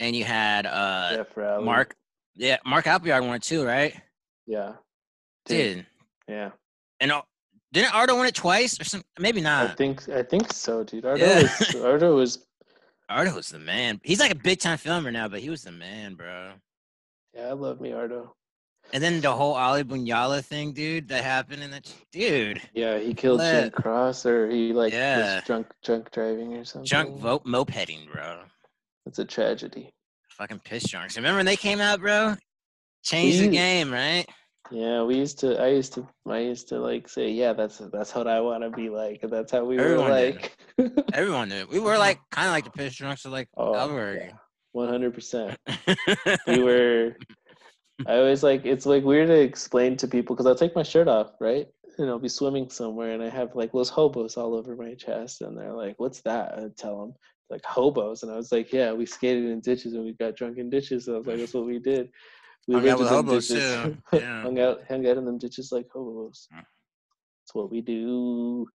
and 0.00 0.14
you 0.14 0.24
had 0.24 0.66
uh 0.66 1.16
Jeff 1.16 1.36
Mark. 1.36 1.94
Yeah, 2.34 2.58
Mark 2.64 2.86
Appleyard 2.86 3.24
won 3.24 3.36
it 3.36 3.42
too, 3.42 3.64
right? 3.64 3.94
Yeah. 4.46 4.72
Dude, 5.46 5.86
Yeah. 6.28 6.50
and 7.00 7.10
uh, 7.12 7.22
didn't 7.72 7.90
Arto 7.92 8.16
win 8.16 8.26
it 8.26 8.34
twice 8.34 8.78
or 8.80 8.84
some? 8.84 9.02
Maybe 9.18 9.40
not. 9.40 9.70
I 9.70 9.74
think 9.74 10.08
I 10.08 10.22
think 10.22 10.52
so, 10.52 10.84
dude. 10.84 11.04
Arto 11.04 11.18
Yeah. 11.18 11.42
was 11.42 11.50
Arto 11.74 12.14
was 12.16 12.46
Arto 13.10 13.34
was 13.34 13.48
the 13.48 13.58
man. 13.58 14.00
He's 14.02 14.20
like 14.20 14.30
a 14.30 14.36
big 14.36 14.58
time 14.60 14.78
filmer 14.78 15.10
now, 15.10 15.28
but 15.28 15.40
he 15.40 15.50
was 15.50 15.62
the 15.62 15.72
man, 15.72 16.14
bro. 16.14 16.52
yeah, 17.34 17.48
I 17.48 17.52
love 17.52 17.80
me 17.80 17.90
Arto. 17.90 18.30
And 18.92 19.02
then 19.02 19.20
the 19.20 19.32
whole 19.32 19.54
Ali 19.54 19.84
Boulala 19.84 20.44
thing, 20.44 20.72
dude, 20.72 21.08
that 21.08 21.22
happened 21.24 21.62
in 21.62 21.70
that 21.70 21.92
dude. 22.10 22.60
Yeah, 22.74 22.98
he 22.98 23.14
killed 23.14 23.40
Jim 23.40 23.70
Cross 23.70 24.26
or 24.26 24.50
he 24.50 24.72
like 24.72 24.92
Yeah. 24.92 25.36
was 25.36 25.44
drunk 25.44 25.66
drunk 25.84 26.10
driving 26.10 26.54
or 26.54 26.64
something. 26.64 26.86
Junk 26.86 27.18
vote 27.18 27.44
mopeding, 27.44 28.10
bro. 28.10 28.40
It's 29.06 29.18
a 29.18 29.24
tragedy. 29.24 29.92
Fucking 30.30 30.60
piss 30.64 30.88
drunks. 30.88 31.16
Remember 31.16 31.38
when 31.38 31.46
they 31.46 31.56
came 31.56 31.80
out, 31.80 32.00
bro? 32.00 32.36
Changed 33.04 33.40
the 33.40 33.48
game, 33.48 33.92
right? 33.92 34.26
Yeah, 34.70 35.02
we 35.02 35.16
used 35.16 35.38
to. 35.40 35.60
I 35.60 35.68
used 35.68 35.92
to. 35.94 36.08
I 36.26 36.38
used 36.38 36.68
to 36.68 36.78
like 36.78 37.08
say, 37.08 37.30
"Yeah, 37.30 37.52
that's 37.52 37.78
that's 37.92 38.14
what 38.14 38.26
I 38.26 38.40
want 38.40 38.62
to 38.62 38.70
be 38.70 38.88
like." 38.88 39.20
And 39.22 39.30
that's 39.32 39.52
how 39.52 39.64
we 39.64 39.78
Everyone 39.78 40.10
were 40.10 40.16
did. 40.18 40.50
like. 40.78 41.04
Everyone 41.12 41.48
knew. 41.48 41.66
We 41.70 41.80
were 41.80 41.98
like 41.98 42.20
kind 42.30 42.46
of 42.46 42.52
like 42.52 42.64
the 42.64 42.70
piss 42.70 42.94
drunks 42.94 43.24
of 43.24 43.32
like 43.32 43.48
oh, 43.56 43.74
Albuquerque. 43.74 44.32
one 44.72 44.88
hundred 44.88 45.14
percent. 45.14 45.58
We 46.46 46.62
were. 46.62 47.16
I 48.06 48.16
always 48.16 48.42
like. 48.42 48.64
It's 48.64 48.86
like 48.86 49.04
weird 49.04 49.28
to 49.28 49.40
explain 49.40 49.96
to 49.98 50.08
people 50.08 50.34
because 50.34 50.46
I'll 50.46 50.54
take 50.54 50.74
my 50.76 50.82
shirt 50.82 51.08
off, 51.08 51.32
right? 51.40 51.66
And 51.98 52.08
I'll 52.08 52.18
be 52.18 52.28
swimming 52.28 52.70
somewhere, 52.70 53.10
and 53.10 53.22
I 53.22 53.28
have 53.28 53.54
like 53.54 53.72
those 53.72 53.90
hobos 53.90 54.36
all 54.38 54.54
over 54.54 54.74
my 54.76 54.94
chest, 54.94 55.42
and 55.42 55.58
they're 55.58 55.74
like, 55.74 55.96
"What's 55.98 56.22
that?" 56.22 56.54
I 56.58 56.68
tell 56.78 56.98
them, 57.00 57.14
"Like 57.50 57.64
hobos," 57.64 58.22
and 58.22 58.32
I 58.32 58.36
was 58.36 58.50
like, 58.50 58.72
"Yeah, 58.72 58.92
we 58.92 59.04
skated 59.04 59.44
in 59.50 59.60
ditches 59.60 59.92
and 59.92 60.04
we 60.04 60.12
got 60.14 60.34
drunk 60.36 60.56
in 60.56 60.70
ditches." 60.70 61.04
So 61.04 61.14
I 61.14 61.18
was 61.18 61.26
like, 61.26 61.38
"That's 61.38 61.52
what 61.52 61.66
we 61.66 61.78
did." 61.78 62.08
We 62.68 62.74
Hung 62.74 62.88
out 62.88 62.98
with 63.00 63.08
hobos, 63.08 63.48
ditches. 63.48 63.82
too. 63.82 63.96
Yeah. 64.18 64.42
hung 64.42 64.58
out, 64.60 64.80
hung 64.88 65.06
out 65.06 65.16
in 65.16 65.24
them 65.24 65.38
ditches 65.38 65.72
like 65.72 65.88
hobos. 65.92 66.48
Mm. 66.54 66.58
That's 66.58 67.54
what 67.54 67.70
we 67.70 67.80
do. 67.80 68.66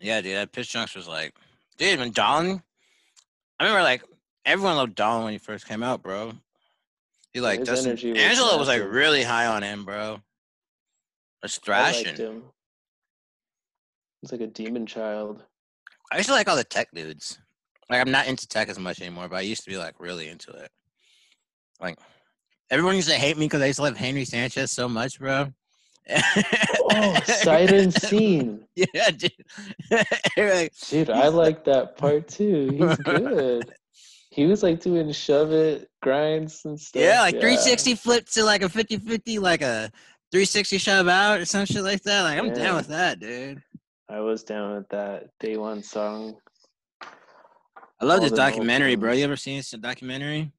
yeah, 0.00 0.20
dude, 0.20 0.36
that 0.36 0.94
was 0.96 1.06
like, 1.08 1.32
dude, 1.78 2.00
when 2.00 2.10
Dollin, 2.10 2.60
I 3.60 3.64
remember 3.64 3.82
like 3.84 4.02
everyone 4.44 4.76
loved 4.76 4.94
Dollin 4.96 5.24
when 5.24 5.32
he 5.32 5.38
first 5.38 5.66
came 5.68 5.82
out, 5.82 6.02
bro. 6.02 6.32
He 7.32 7.40
like 7.40 7.60
his 7.60 7.68
Dustin, 7.68 7.90
energy 7.90 8.12
was 8.12 8.20
Angelo 8.22 8.58
was 8.58 8.68
like 8.68 8.82
really 8.82 9.22
high 9.22 9.46
on 9.46 9.62
him, 9.62 9.84
bro. 9.84 10.20
Was 11.42 11.60
I 11.68 11.82
liked 11.82 11.96
thrashing. 12.04 12.16
him. 12.16 12.42
He's 14.22 14.32
like 14.32 14.40
a 14.40 14.46
demon 14.46 14.86
child. 14.86 15.44
I 16.10 16.16
used 16.16 16.28
to 16.28 16.34
like 16.34 16.48
all 16.48 16.56
the 16.56 16.64
tech 16.64 16.88
dudes. 16.94 17.38
Like 17.88 18.00
I'm 18.00 18.10
not 18.10 18.26
into 18.26 18.48
tech 18.48 18.68
as 18.68 18.78
much 18.78 19.00
anymore, 19.00 19.28
but 19.28 19.36
I 19.36 19.42
used 19.42 19.62
to 19.64 19.70
be 19.70 19.76
like 19.76 20.00
really 20.00 20.28
into 20.28 20.50
it. 20.50 20.70
Like 21.80 21.98
everyone 22.70 22.96
used 22.96 23.08
to 23.08 23.14
hate 23.14 23.36
me 23.36 23.46
because 23.46 23.62
I 23.62 23.66
used 23.66 23.76
to 23.78 23.82
love 23.84 23.96
Henry 23.96 24.24
Sanchez 24.24 24.70
so 24.72 24.88
much, 24.88 25.18
bro. 25.18 25.52
Oh, 26.08 27.20
sight 27.24 27.72
unseen. 27.72 28.64
Yeah, 28.76 29.10
dude. 29.10 29.32
Like, 30.36 30.72
Dude, 30.88 31.10
I 31.10 31.28
like 31.28 31.64
that 31.64 31.96
part 31.96 32.28
too. 32.28 32.68
He's 32.70 32.96
good. 32.98 33.72
He 34.30 34.44
was 34.44 34.62
like 34.62 34.80
doing 34.80 35.10
shove 35.12 35.50
it 35.52 35.88
grinds 36.02 36.62
and 36.66 36.78
stuff. 36.78 37.00
yeah, 37.02 37.20
like 37.22 37.32
360 37.40 37.94
flip 37.94 38.26
to 38.34 38.44
like 38.44 38.62
a 38.62 38.68
50 38.68 38.98
50, 38.98 39.38
like 39.38 39.62
a 39.62 39.90
360 40.30 40.76
shove 40.78 41.08
out 41.08 41.40
or 41.40 41.44
some 41.46 41.64
shit 41.64 41.82
like 41.82 42.02
that. 42.02 42.22
Like 42.22 42.38
I'm 42.38 42.48
Yeah. 42.48 42.54
down 42.54 42.76
with 42.76 42.88
that, 42.88 43.18
dude. 43.18 43.62
I 44.10 44.20
was 44.20 44.44
down 44.44 44.76
with 44.76 44.88
that 44.90 45.30
day 45.40 45.56
one 45.56 45.82
song. 45.82 46.36
I 47.02 48.04
love 48.04 48.18
All 48.18 48.24
this 48.28 48.32
documentary, 48.32 48.94
bro. 48.94 49.12
You 49.12 49.24
ever 49.24 49.36
seen 49.36 49.56
this 49.56 49.70
documentary? 49.70 50.52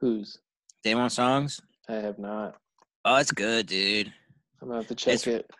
Who's? 0.00 0.38
One 0.84 1.10
Songs? 1.10 1.60
I 1.88 1.94
have 1.94 2.18
not. 2.18 2.56
Oh, 3.04 3.16
it's 3.16 3.32
good, 3.32 3.66
dude. 3.66 4.12
I'm 4.60 4.68
gonna 4.68 4.80
have 4.80 4.88
to 4.88 4.94
check 4.94 5.14
It's- 5.14 5.26
it. 5.26 5.50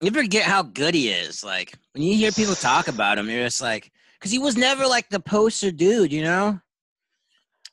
you 0.00 0.10
forget 0.10 0.44
how 0.44 0.62
good 0.62 0.94
he 0.94 1.08
is. 1.10 1.42
Like 1.44 1.74
when 1.92 2.02
you 2.02 2.14
hear 2.14 2.30
people 2.32 2.54
talk 2.54 2.88
about 2.88 3.18
him, 3.18 3.28
you're 3.28 3.44
just 3.44 3.62
like, 3.62 3.92
because 4.18 4.30
he 4.30 4.38
was 4.38 4.56
never 4.56 4.86
like 4.86 5.08
the 5.08 5.20
poster 5.20 5.70
dude, 5.70 6.12
you 6.12 6.22
know. 6.22 6.60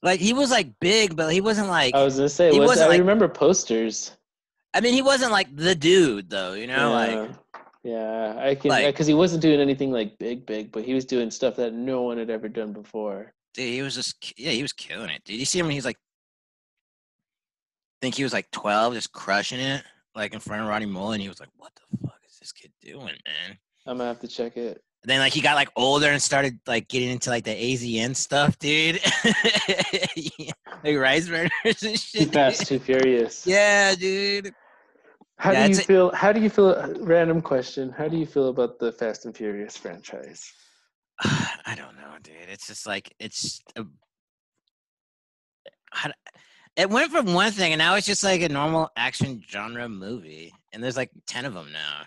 Like 0.02 0.20
he 0.20 0.34
was 0.34 0.52
like 0.52 0.80
big, 0.80 1.16
but 1.16 1.34
he 1.34 1.42
wasn't 1.42 1.68
like. 1.70 1.94
I 1.96 2.04
was 2.04 2.16
gonna 2.18 2.30
say, 2.30 2.52
he 2.52 2.60
was, 2.60 2.80
I 2.80 2.88
like- 2.88 3.00
remember 3.00 3.28
posters. 3.28 4.12
I 4.74 4.82
mean, 4.82 4.94
he 4.94 5.02
wasn't 5.02 5.32
like 5.32 5.56
the 5.56 5.74
dude 5.76 6.30
though, 6.30 6.54
you 6.54 6.68
know. 6.68 6.92
Like 6.92 7.30
Yeah. 7.84 8.34
yeah, 8.36 8.36
I 8.40 8.56
can 8.56 8.70
like- 8.70 8.86
because 8.94 9.08
he 9.08 9.14
wasn't 9.14 9.42
doing 9.42 9.60
anything 9.60 9.92
like 9.92 10.18
big, 10.20 10.46
big, 10.46 10.72
but 10.72 10.84
he 10.84 10.94
was 10.94 11.06
doing 11.06 11.32
stuff 11.32 11.56
that 11.58 11.74
no 11.74 12.02
one 12.04 12.18
had 12.18 12.30
ever 12.30 12.50
done 12.50 12.74
before. 12.74 13.34
dude, 13.54 13.74
he 13.74 13.82
was 13.84 13.96
just 13.96 14.34
yeah, 14.38 14.52
he 14.52 14.62
was 14.64 14.74
killing 14.74 15.10
it. 15.10 15.24
Did 15.24 15.36
you 15.40 15.46
see 15.46 15.60
him 15.60 15.66
when 15.68 15.72
he 15.74 15.78
was 15.78 15.86
like? 15.86 15.98
I 17.96 18.06
think 18.06 18.16
he 18.16 18.24
was 18.24 18.34
like 18.34 18.50
twelve, 18.52 18.94
just 18.94 19.12
crushing 19.12 19.60
it, 19.60 19.84
like 20.16 20.34
in 20.34 20.40
front 20.40 20.62
of 20.62 20.68
Rodney 20.68 20.86
Mullen. 20.88 21.22
He 21.22 21.30
was 21.30 21.40
like, 21.40 21.50
"What 21.58 21.72
the 21.76 21.98
fuck 22.06 22.20
is 22.28 22.38
this 22.40 22.52
kid 22.52 22.72
doing, 22.82 23.06
man?" 23.26 23.58
I'm 23.88 23.98
gonna 23.98 24.06
have 24.10 24.20
to 24.22 24.28
check 24.28 24.58
it. 24.58 24.82
And 25.04 25.10
then 25.12 25.20
like 25.20 25.34
he 25.34 25.42
got 25.42 25.56
like 25.56 25.70
older 25.76 26.08
and 26.08 26.22
started 26.22 26.60
like 26.68 26.88
getting 26.88 27.10
into 27.10 27.30
like 27.30 27.44
the 27.44 27.52
AZN 27.52 28.16
stuff, 28.16 28.58
dude. 28.60 29.00
like 30.84 30.98
rice 30.98 31.28
burners 31.28 31.50
and 31.64 31.78
Too 31.78 31.98
shit. 31.98 32.34
fast, 32.34 32.68
too 32.68 32.80
furious. 32.80 33.46
Yeah, 33.48 33.94
dude. 33.96 34.54
How 35.38 35.52
Yeah, 35.52 35.68
do 35.68 35.74
you 35.74 35.80
feel? 35.80 36.12
How 36.16 36.32
do 36.32 36.40
you 36.42 36.50
feel? 36.50 36.70
Uh, 36.70 36.94
random 37.02 37.42
question. 37.42 37.92
How 37.92 38.08
do 38.08 38.18
you 38.18 38.26
feel 38.26 38.50
about 38.50 38.80
the 38.80 38.92
Fast 38.92 39.26
and 39.26 39.36
Furious 39.36 39.78
franchise? 39.78 40.52
I 41.22 41.76
don't 41.76 41.96
know, 41.98 42.16
dude. 42.24 42.36
It's 42.50 42.68
just 42.68 42.88
like 42.88 43.14
it's. 43.20 43.62
A, 43.76 43.84
how, 45.92 46.10
do- 46.10 46.14
it 46.76 46.90
went 46.90 47.12
from 47.12 47.34
one 47.34 47.52
thing, 47.52 47.74
and 47.74 47.80
now 47.80 47.96
it's 47.96 48.06
just 48.08 48.24
like 48.24 48.42
a 48.42 48.50
normal 48.50 48.92
action 48.98 49.42
genre 49.50 49.88
movie, 49.90 50.54
and 50.74 50.84
there's 50.84 50.98
like 50.98 51.12
ten 51.26 51.46
of 51.46 51.54
them 51.54 51.72
now. 51.72 52.02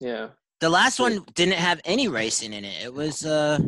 Yeah. 0.00 0.28
The 0.60 0.68
last 0.68 0.98
one 1.00 1.24
didn't 1.34 1.54
have 1.54 1.80
any 1.86 2.08
racing 2.08 2.52
in 2.52 2.64
it. 2.64 2.84
It 2.84 2.92
was 2.92 3.24
uh, 3.24 3.58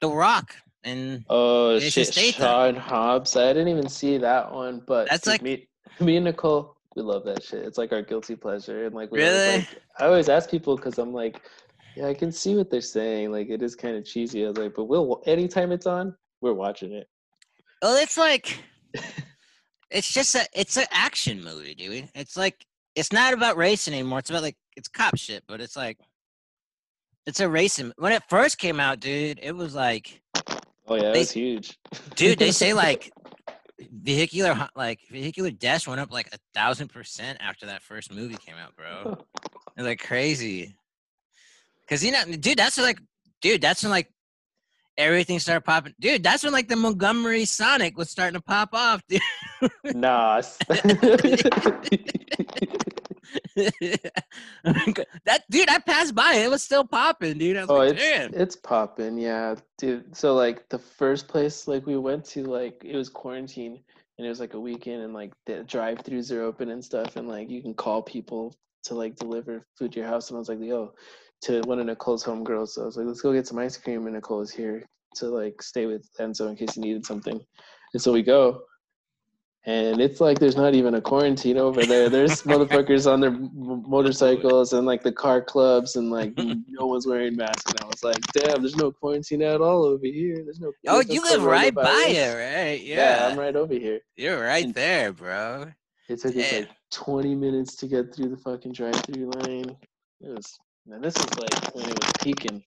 The 0.00 0.08
Rock, 0.08 0.54
and 0.84 1.24
Oh 1.28 1.78
Jason 1.80 2.04
shit, 2.04 2.14
Statham. 2.14 2.42
Sean 2.42 2.76
Hobbs. 2.76 3.36
I 3.36 3.48
didn't 3.52 3.68
even 3.68 3.88
see 3.88 4.18
that 4.18 4.52
one, 4.52 4.82
but 4.86 5.08
That's 5.10 5.26
like- 5.26 5.42
me, 5.42 5.68
me 6.00 6.16
and 6.16 6.24
Nicole. 6.24 6.76
We 6.94 7.00
love 7.02 7.24
that 7.24 7.42
shit. 7.42 7.64
It's 7.64 7.78
like 7.78 7.90
our 7.92 8.02
guilty 8.02 8.36
pleasure, 8.36 8.84
and 8.84 8.94
like 8.94 9.10
we 9.10 9.22
always, 9.24 9.34
Really? 9.36 9.56
like, 9.60 9.68
I 9.98 10.04
always 10.06 10.28
ask 10.28 10.50
people 10.50 10.76
because 10.76 10.98
I'm 10.98 11.12
like, 11.14 11.40
yeah, 11.96 12.06
I 12.06 12.12
can 12.14 12.30
see 12.30 12.54
what 12.54 12.70
they're 12.70 12.80
saying. 12.82 13.32
Like 13.32 13.48
it 13.48 13.62
is 13.62 13.74
kind 13.74 13.96
of 13.96 14.04
cheesy. 14.04 14.44
I 14.44 14.48
was 14.48 14.58
like, 14.58 14.74
but 14.74 14.84
we'll 14.84 15.22
anytime 15.26 15.72
it's 15.72 15.86
on, 15.86 16.14
we're 16.42 16.52
watching 16.52 16.92
it. 16.92 17.08
well, 17.80 17.96
it's 17.96 18.18
like, 18.18 18.58
it's 19.92 20.12
just 20.12 20.34
a, 20.34 20.46
it's 20.54 20.76
an 20.76 20.86
action 20.90 21.42
movie, 21.42 21.74
dude. 21.74 22.08
It's 22.14 22.36
like, 22.36 22.64
it's 22.94 23.12
not 23.12 23.34
about 23.34 23.56
racing 23.56 23.94
anymore. 23.94 24.18
It's 24.18 24.30
about 24.30 24.42
like, 24.42 24.56
it's 24.76 24.88
cop 24.88 25.16
shit, 25.16 25.44
but 25.46 25.60
it's 25.60 25.76
like, 25.76 25.98
it's 27.26 27.40
a 27.40 27.48
racing. 27.48 27.92
When 27.98 28.12
it 28.12 28.22
first 28.28 28.58
came 28.58 28.80
out, 28.80 29.00
dude, 29.00 29.38
it 29.42 29.52
was 29.52 29.74
like. 29.74 30.20
Oh 30.88 30.96
yeah, 30.96 31.12
it's 31.12 31.30
huge. 31.30 31.78
dude 32.16 32.38
they 32.38 32.50
say 32.50 32.72
like 32.74 33.12
vehicular 34.02 34.68
like 34.74 35.00
vehicular 35.10 35.50
deaths 35.50 35.86
went 35.86 36.00
up 36.00 36.12
like 36.12 36.28
a 36.32 36.38
thousand 36.54 36.88
percent 36.88 37.38
after 37.40 37.66
that 37.66 37.82
first 37.82 38.12
movie 38.12 38.36
came 38.36 38.54
out 38.56 38.74
bro 38.76 39.16
it's 39.76 39.86
like 39.86 40.00
crazy 40.00 40.74
because 41.82 42.04
you 42.04 42.12
know 42.12 42.24
dude 42.24 42.58
that's 42.58 42.78
like 42.78 43.00
dude 43.40 43.60
that's 43.60 43.82
when 43.82 43.90
like 43.90 44.08
everything 44.98 45.38
started 45.38 45.62
popping. 45.62 45.94
Dude 46.00 46.22
that's 46.22 46.44
when 46.44 46.52
like 46.52 46.68
the 46.68 46.76
montgomery 46.76 47.44
sonic 47.44 47.96
was 47.96 48.10
starting 48.10 48.34
to 48.34 48.42
pop 48.42 48.70
off 48.72 49.02
dude. 49.08 49.20
Nas. 49.84 50.58
that 53.54 55.42
dude 55.50 55.70
i 55.70 55.78
passed 55.78 56.14
by. 56.14 56.34
It, 56.34 56.44
it 56.44 56.50
was 56.50 56.62
still 56.62 56.84
popping 56.84 57.38
dude. 57.38 57.56
I 57.56 57.60
was 57.62 57.70
oh, 57.70 57.76
like, 57.76 57.92
it's 57.94 58.02
damn. 58.02 58.34
it's 58.34 58.56
popping, 58.56 59.18
yeah, 59.18 59.54
dude. 59.78 60.16
So 60.16 60.34
like 60.34 60.68
the 60.68 60.78
first 60.78 61.28
place 61.28 61.68
like 61.68 61.86
we 61.86 61.96
went 61.96 62.24
to, 62.26 62.44
like 62.44 62.82
it 62.84 62.96
was 62.96 63.08
quarantine, 63.08 63.80
and 64.18 64.26
it 64.26 64.28
was 64.28 64.40
like 64.40 64.54
a 64.54 64.60
weekend, 64.60 65.02
and 65.02 65.14
like 65.14 65.32
the 65.46 65.64
drive-throughs 65.64 66.34
are 66.34 66.42
open 66.42 66.70
and 66.70 66.84
stuff, 66.84 67.16
and 67.16 67.28
like 67.28 67.50
you 67.50 67.62
can 67.62 67.74
call 67.74 68.02
people 68.02 68.54
to 68.84 68.94
like 68.94 69.16
deliver 69.16 69.66
food 69.78 69.92
to 69.92 70.00
your 70.00 70.08
house, 70.08 70.30
and 70.30 70.36
I 70.36 70.38
was 70.38 70.48
like, 70.48 70.60
yo, 70.60 70.92
to 71.42 71.60
one 71.62 71.78
of 71.80 71.86
Nicole's 71.86 72.24
homegirls, 72.24 72.68
so 72.70 72.82
I 72.82 72.86
was 72.86 72.96
like, 72.96 73.06
let's 73.06 73.20
go 73.20 73.32
get 73.32 73.46
some 73.46 73.58
ice 73.58 73.76
cream, 73.76 74.06
and 74.06 74.14
Nicole 74.14 74.38
was 74.38 74.50
here 74.52 74.84
to 75.16 75.26
like 75.26 75.60
stay 75.62 75.86
with 75.86 76.08
Enzo 76.20 76.48
in 76.48 76.56
case 76.56 76.74
he 76.74 76.80
needed 76.80 77.04
something, 77.04 77.40
and 77.92 78.02
so 78.02 78.12
we 78.12 78.22
go, 78.22 78.62
and 79.64 80.00
it's 80.00 80.20
like 80.20 80.38
there's 80.40 80.56
not 80.56 80.74
even 80.74 80.94
a 80.94 81.00
quarantine 81.00 81.56
over 81.58 81.84
there. 81.84 82.08
There's 82.08 82.42
motherfuckers 82.52 83.10
on 83.12 83.20
their 83.20 83.30
m- 83.30 83.50
motorcycles 83.86 84.72
and 84.72 84.86
like 84.86 85.02
the 85.02 85.12
car 85.12 85.40
clubs, 85.42 85.96
and 85.96 86.10
like 86.10 86.32
no 86.68 86.86
one's 86.86 87.06
wearing 87.06 87.36
masks. 87.36 87.70
And 87.70 87.80
I 87.82 87.86
was 87.86 88.02
like, 88.02 88.20
damn, 88.32 88.60
there's 88.60 88.76
no 88.76 88.90
quarantine 88.90 89.42
at 89.42 89.60
all 89.60 89.84
over 89.84 90.06
here. 90.06 90.36
There's 90.44 90.58
no. 90.60 90.72
Oh, 90.88 91.00
you 91.00 91.22
live 91.22 91.44
right 91.44 91.74
by 91.74 92.06
it, 92.08 92.34
right? 92.34 92.80
Yeah. 92.82 92.96
Yeah, 92.96 93.28
I'm 93.28 93.38
right 93.38 93.54
over 93.54 93.74
here. 93.74 94.00
you're 94.16 94.40
right 94.42 94.72
there, 94.74 95.12
bro. 95.12 95.66
It 96.08 96.20
took 96.20 96.36
us 96.36 96.52
like 96.52 96.68
20 96.90 97.34
minutes 97.36 97.76
to 97.76 97.86
get 97.86 98.12
through 98.14 98.30
the 98.30 98.36
fucking 98.36 98.72
drive-through 98.72 99.30
line. 99.30 99.76
It 100.20 100.28
was. 100.28 100.58
Man, 100.86 101.00
this 101.00 101.16
is 101.16 101.38
like 101.38 101.74
when 101.74 101.88
it 101.88 101.98
was 102.04 102.12
peaking. 102.20 102.62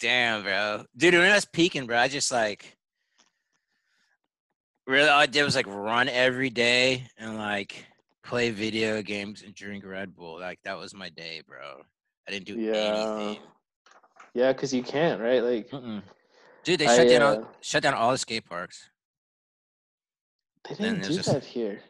Damn, 0.00 0.42
bro. 0.42 0.84
Dude, 0.96 1.14
when 1.14 1.30
I 1.30 1.34
was 1.34 1.44
peaking, 1.44 1.86
bro, 1.86 1.98
I 1.98 2.08
just 2.08 2.32
like 2.32 2.76
really 4.86 5.08
all 5.08 5.20
I 5.20 5.26
did 5.26 5.44
was 5.44 5.54
like 5.54 5.66
run 5.66 6.08
every 6.08 6.50
day 6.50 7.06
and 7.18 7.36
like 7.38 7.86
play 8.22 8.50
video 8.50 9.00
games 9.02 9.42
and 9.42 9.54
drink 9.54 9.84
Red 9.86 10.14
Bull. 10.14 10.38
Like 10.40 10.58
that 10.64 10.76
was 10.76 10.94
my 10.94 11.08
day, 11.10 11.42
bro. 11.46 11.82
I 12.26 12.30
didn't 12.32 12.46
do 12.46 12.58
Yeah. 12.60 12.72
anything. 13.16 13.42
Yeah, 14.34 14.52
because 14.52 14.74
you 14.74 14.82
can't, 14.82 15.20
right? 15.20 15.42
Like 15.42 15.70
Mm-mm. 15.70 16.02
Dude, 16.64 16.80
they 16.80 16.86
I, 16.86 16.96
shut 16.96 17.08
down 17.08 17.22
uh, 17.22 17.26
all, 17.26 17.50
shut 17.60 17.82
down 17.82 17.94
all 17.94 18.10
the 18.12 18.18
skate 18.18 18.46
parks. 18.46 18.88
they 20.68 20.74
didn't 20.74 21.02
do 21.02 21.14
just- 21.14 21.32
that 21.32 21.44
here. 21.44 21.80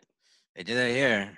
They 0.54 0.62
did 0.62 0.76
that 0.76 0.90
here. 0.90 1.36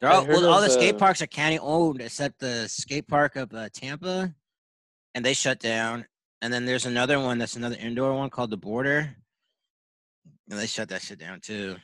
They're 0.00 0.10
all, 0.10 0.26
well, 0.26 0.48
all 0.48 0.60
the 0.62 0.70
skate 0.70 0.98
parks 0.98 1.20
are 1.20 1.26
county 1.26 1.58
owned 1.58 2.00
except 2.00 2.38
the 2.38 2.68
skate 2.68 3.06
park 3.06 3.36
of 3.36 3.52
uh, 3.52 3.68
Tampa, 3.72 4.32
and 5.14 5.24
they 5.24 5.34
shut 5.34 5.60
down. 5.60 6.06
And 6.40 6.50
then 6.52 6.64
there's 6.64 6.86
another 6.86 7.20
one 7.20 7.36
that's 7.36 7.56
another 7.56 7.76
indoor 7.78 8.14
one 8.14 8.30
called 8.30 8.48
the 8.48 8.56
Border, 8.56 9.14
and 10.48 10.58
they 10.58 10.66
shut 10.66 10.88
that 10.88 11.02
shit 11.02 11.18
down 11.18 11.40
too. 11.40 11.76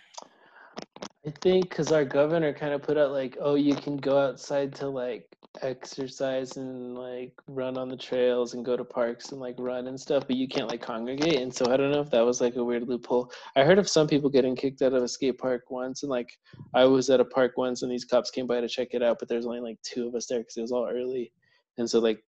I 1.27 1.31
think 1.31 1.71
because 1.71 1.91
our 1.91 2.05
governor 2.05 2.53
kind 2.53 2.73
of 2.73 2.83
put 2.83 2.97
out 2.97 3.11
like, 3.11 3.37
oh, 3.41 3.57
you 3.57 3.75
can 3.75 3.97
go 3.97 4.19
outside 4.19 4.75
to 4.77 4.89
like 4.89 5.37
exercise 5.63 6.57
and 6.57 6.95
like 6.95 7.33
run 7.49 7.77
on 7.77 7.89
the 7.89 7.97
trails 7.97 8.55
and 8.55 8.65
go 8.65 8.77
to 8.77 8.85
parks 8.85 9.33
and 9.33 9.41
like 9.41 9.57
run 9.59 9.89
and 9.89 9.99
stuff, 9.99 10.25
but 10.27 10.37
you 10.37 10.47
can't 10.47 10.69
like 10.69 10.83
congregate. 10.83 11.43
And 11.43 11.53
so 11.53 11.73
I 11.73 11.77
don't 11.77 11.91
know 11.91 12.01
if 12.01 12.11
that 12.11 12.25
was 12.25 12.41
like 12.41 12.57
a 12.57 12.65
weird 12.65 12.89
loophole. 12.89 13.33
I 13.57 13.65
heard 13.65 13.79
of 13.79 13.89
some 13.89 14.07
people 14.07 14.31
getting 14.31 14.55
kicked 14.55 14.83
out 14.83 14.93
of 14.93 15.03
a 15.03 15.09
skate 15.09 15.39
park 15.39 15.71
once, 15.71 16.03
and 16.03 16.11
like 16.11 16.31
I 16.75 16.85
was 16.85 17.11
at 17.11 17.21
a 17.21 17.25
park 17.25 17.57
once, 17.57 17.83
and 17.83 17.91
these 17.91 18.05
cops 18.05 18.31
came 18.31 18.47
by 18.47 18.61
to 18.61 18.69
check 18.69 18.89
it 18.93 19.03
out, 19.03 19.19
but 19.19 19.29
there's 19.29 19.47
only 19.47 19.61
like 19.61 19.81
two 19.83 20.07
of 20.07 20.15
us 20.15 20.27
there 20.27 20.41
because 20.41 20.57
it 20.57 20.63
was 20.63 20.73
all 20.73 20.89
early, 20.89 21.33
and 21.79 21.89
so 21.89 21.99
like 21.99 22.23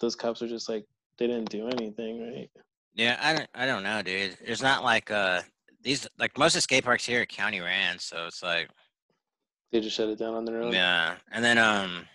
those 0.00 0.16
cops 0.16 0.40
were 0.40 0.48
just 0.48 0.68
like 0.68 0.86
they 1.18 1.26
didn't 1.26 1.50
do 1.50 1.68
anything, 1.68 2.34
right? 2.34 2.50
Yeah, 2.94 3.18
I 3.20 3.34
don't, 3.34 3.48
I 3.54 3.66
don't 3.66 3.82
know, 3.82 4.02
dude. 4.02 4.36
There's 4.44 4.62
not 4.62 4.84
like 4.84 5.10
uh 5.10 5.42
these 5.82 6.06
like 6.18 6.36
most 6.38 6.52
of 6.54 6.58
the 6.58 6.62
skate 6.62 6.84
parks 6.84 7.04
here 7.06 7.22
are 7.22 7.26
county 7.26 7.60
ran, 7.60 7.98
so 7.98 8.26
it's 8.26 8.42
like 8.42 8.68
They 9.72 9.80
just 9.80 9.96
shut 9.96 10.08
it 10.08 10.18
down 10.18 10.34
on 10.34 10.44
their 10.44 10.62
own. 10.62 10.72
yeah. 10.72 11.16
And 11.30 11.44
then 11.44 11.58
um, 11.58 12.06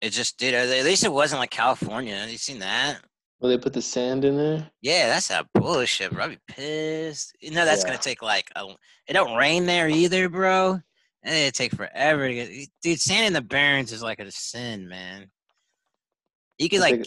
it 0.00 0.10
just 0.10 0.38
did. 0.38 0.54
At 0.54 0.84
least 0.84 1.04
it 1.04 1.12
wasn't 1.12 1.40
like 1.40 1.50
California. 1.50 2.26
You 2.28 2.36
seen 2.36 2.58
that? 2.60 3.00
Well, 3.40 3.50
they 3.50 3.58
put 3.58 3.72
the 3.72 3.82
sand 3.82 4.24
in 4.24 4.36
there. 4.36 4.70
Yeah, 4.80 5.08
that's 5.08 5.28
that 5.28 5.46
bullshit, 5.54 6.12
bro. 6.12 6.24
I'd 6.24 6.30
be 6.30 6.38
pissed. 6.48 7.34
You 7.40 7.50
know 7.50 7.64
that's 7.64 7.82
Yeah. 7.82 7.88
gonna 7.90 7.98
take 7.98 8.22
like 8.22 8.50
a. 8.56 8.66
It 9.06 9.12
don't 9.12 9.36
rain 9.36 9.66
there 9.66 9.88
either, 9.88 10.28
bro. 10.28 10.80
And 11.22 11.34
it 11.34 11.54
take 11.54 11.72
forever 11.74 12.28
to 12.28 12.34
get. 12.34 12.68
Dude, 12.82 13.00
sand 13.00 13.26
in 13.26 13.32
the 13.32 13.40
Barrens 13.42 13.92
is 13.92 14.02
like 14.02 14.18
a 14.18 14.30
sin, 14.30 14.88
man. 14.88 15.30
You 16.58 16.68
could 16.68 16.80
like, 16.80 17.04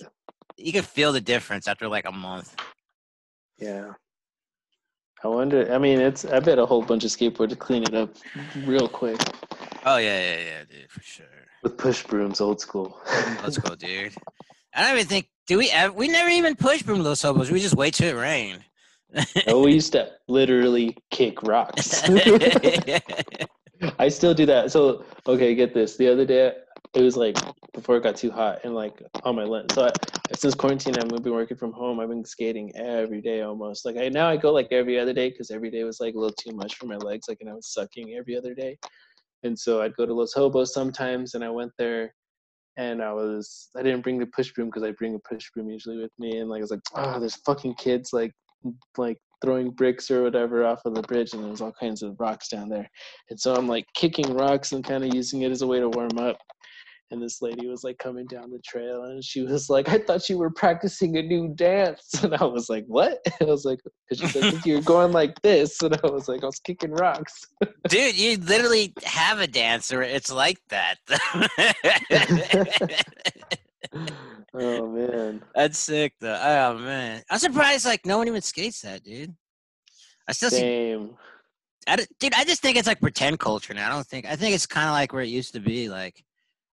you 0.57 0.73
could 0.73 0.85
feel 0.85 1.11
the 1.13 1.21
difference 1.21 1.67
after 1.67 1.87
like 1.87 2.05
a 2.05 2.11
month. 2.11 2.55
Yeah. 3.59 3.93
I 5.23 5.27
wonder. 5.27 5.73
I 5.73 5.77
mean, 5.77 5.99
it's. 5.99 6.25
I 6.25 6.39
bet 6.39 6.59
a 6.59 6.65
whole 6.65 6.83
bunch 6.83 7.03
of 7.03 7.11
skateboarders 7.11 7.57
clean 7.57 7.83
it 7.83 7.93
up 7.95 8.15
real 8.65 8.87
quick 8.87 9.19
Oh 9.89 9.95
yeah, 9.95 10.19
yeah, 10.19 10.39
yeah, 10.39 10.63
dude, 10.69 10.91
for 10.91 11.01
sure. 11.01 11.25
with 11.63 11.77
push 11.77 12.03
brooms, 12.03 12.41
old 12.41 12.59
school. 12.59 12.99
Let's 13.41 13.57
go, 13.57 13.73
dude. 13.73 14.13
I 14.75 14.81
don't 14.81 14.95
even 14.95 15.07
think. 15.07 15.29
Do 15.47 15.57
we? 15.57 15.71
ever, 15.71 15.93
we 15.93 16.09
never 16.09 16.29
even 16.29 16.57
push 16.57 16.83
from 16.83 17.01
Los 17.03 17.21
Hobos. 17.21 17.49
We 17.49 17.61
just 17.61 17.75
wait 17.75 17.93
till 17.93 18.09
it 18.09 18.19
rained. 18.19 18.65
oh, 19.47 19.63
we 19.63 19.71
used 19.71 19.93
to 19.93 20.11
literally 20.27 20.97
kick 21.09 21.41
rocks. 21.41 22.03
I 23.97 24.09
still 24.09 24.33
do 24.33 24.45
that. 24.45 24.73
So, 24.73 25.05
okay, 25.25 25.55
get 25.55 25.73
this. 25.73 25.95
The 25.95 26.09
other 26.09 26.25
day, 26.25 26.51
it 26.97 27.03
was 27.03 27.15
like 27.15 27.37
before 27.73 27.97
it 27.97 28.03
got 28.03 28.15
too 28.15 28.31
hot 28.31 28.61
and 28.63 28.73
like 28.73 29.03
on 29.23 29.35
my 29.35 29.43
lens. 29.43 29.71
So, 29.73 29.85
I, 29.85 29.91
since 30.33 30.55
quarantine, 30.55 30.97
I've 30.97 31.09
been 31.09 31.31
working 31.31 31.55
from 31.55 31.71
home. 31.71 31.99
I've 31.99 32.09
been 32.09 32.25
skating 32.25 32.75
every 32.75 33.21
day 33.21 33.41
almost. 33.41 33.85
Like, 33.85 33.97
I 33.97 34.09
now 34.09 34.27
I 34.27 34.35
go 34.35 34.51
like 34.51 34.69
every 34.71 34.97
other 34.99 35.13
day 35.13 35.29
because 35.29 35.51
every 35.51 35.69
day 35.69 35.83
was 35.83 35.99
like 35.99 36.15
a 36.15 36.17
little 36.17 36.35
too 36.35 36.55
much 36.55 36.75
for 36.75 36.87
my 36.87 36.97
legs. 36.97 37.27
Like, 37.29 37.37
and 37.41 37.49
I 37.49 37.53
was 37.53 37.71
sucking 37.71 38.15
every 38.15 38.35
other 38.35 38.55
day. 38.55 38.79
And 39.43 39.57
so 39.57 39.81
I'd 39.81 39.95
go 39.95 40.07
to 40.07 40.13
Los 40.13 40.33
Hobos 40.33 40.73
sometimes, 40.73 41.35
and 41.35 41.43
I 41.43 41.49
went 41.49 41.71
there. 41.77 42.15
And 42.77 43.01
I 43.01 43.13
was, 43.13 43.69
I 43.75 43.83
didn't 43.83 44.01
bring 44.01 44.19
the 44.19 44.27
push 44.27 44.51
broom 44.53 44.69
because 44.69 44.83
I 44.83 44.91
bring 44.91 45.15
a 45.15 45.19
push 45.19 45.49
broom 45.51 45.69
usually 45.69 45.97
with 45.97 46.11
me. 46.17 46.37
And 46.37 46.49
like, 46.49 46.59
I 46.59 46.61
was 46.61 46.71
like, 46.71 46.81
oh, 46.95 47.19
there's 47.19 47.35
fucking 47.37 47.75
kids 47.75 48.11
like, 48.11 48.33
like 48.97 49.17
throwing 49.41 49.69
bricks 49.71 50.09
or 50.09 50.23
whatever 50.23 50.65
off 50.65 50.81
of 50.85 50.95
the 50.95 51.01
bridge, 51.03 51.33
and 51.33 51.43
there's 51.43 51.61
all 51.61 51.73
kinds 51.79 52.01
of 52.01 52.19
rocks 52.19 52.49
down 52.49 52.69
there. 52.69 52.89
And 53.29 53.39
so 53.39 53.55
I'm 53.55 53.67
like 53.67 53.85
kicking 53.93 54.33
rocks 54.33 54.71
and 54.71 54.83
kind 54.83 55.03
of 55.03 55.13
using 55.13 55.43
it 55.43 55.51
as 55.51 55.61
a 55.61 55.67
way 55.67 55.79
to 55.79 55.89
warm 55.89 56.17
up. 56.17 56.37
And 57.09 57.21
this 57.21 57.41
lady 57.41 57.67
was 57.67 57.83
like 57.85 57.97
coming 57.99 58.25
down 58.27 58.51
the 58.51 58.59
trail 58.65 59.03
and 59.03 59.23
she 59.23 59.41
was 59.41 59.69
like, 59.69 59.87
I 59.87 59.97
thought 59.99 60.27
you 60.27 60.37
were 60.37 60.49
practicing 60.49 61.15
a 61.17 61.21
new 61.21 61.47
dance. 61.55 62.11
And 62.23 62.35
I 62.35 62.43
was 62.43 62.69
like, 62.69 62.83
What? 62.87 63.19
and 63.39 63.49
I 63.49 63.51
was 63.51 63.63
like, 63.63 63.79
'Cause 64.09 64.19
she 64.19 64.27
said, 64.27 64.51
"'Cause 64.51 64.65
you're 64.65 64.81
going 64.81 65.11
like 65.13 65.41
this. 65.41 65.81
And 65.83 65.97
I 66.03 66.07
was 66.07 66.27
like, 66.27 66.43
I 66.43 66.47
was 66.47 66.59
kicking 66.59 66.91
rocks. 66.91 67.45
Dude, 67.87 68.17
you 68.17 68.37
literally 68.37 68.93
have 69.03 69.39
a 69.39 69.47
dancer. 69.47 70.01
It's 70.01 70.31
like 70.31 70.59
that. 70.69 70.97
oh, 74.53 74.87
man. 74.91 75.41
That's 75.55 75.77
sick, 75.79 76.13
though. 76.19 76.39
Oh 76.41 76.77
man, 76.79 77.23
I'm 77.29 77.39
surprised. 77.39 77.85
Like 77.85 78.05
no 78.05 78.17
one 78.17 78.27
even 78.27 78.41
skates 78.41 78.81
that, 78.81 79.03
dude. 79.03 79.33
I 80.27 80.33
still 80.33 80.49
see, 80.49 80.59
Same. 80.59 81.15
I, 81.87 81.95
d- 81.95 82.05
dude. 82.19 82.33
I 82.33 82.43
just 82.43 82.61
think 82.61 82.77
it's 82.77 82.87
like 82.87 82.99
pretend 82.99 83.39
culture 83.39 83.73
now. 83.73 83.87
I 83.87 83.93
don't 83.93 84.05
think. 84.05 84.25
I 84.25 84.35
think 84.35 84.53
it's 84.55 84.65
kind 84.65 84.87
of 84.87 84.91
like 84.93 85.13
where 85.13 85.21
it 85.23 85.29
used 85.29 85.53
to 85.53 85.59
be. 85.59 85.89
Like, 85.89 86.23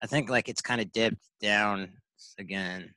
I 0.03 0.07
think 0.07 0.30
like 0.30 0.48
it's 0.48 0.62
kind 0.62 0.80
of 0.80 0.90
dipped 0.92 1.22
down 1.40 1.90
again. 2.38 2.94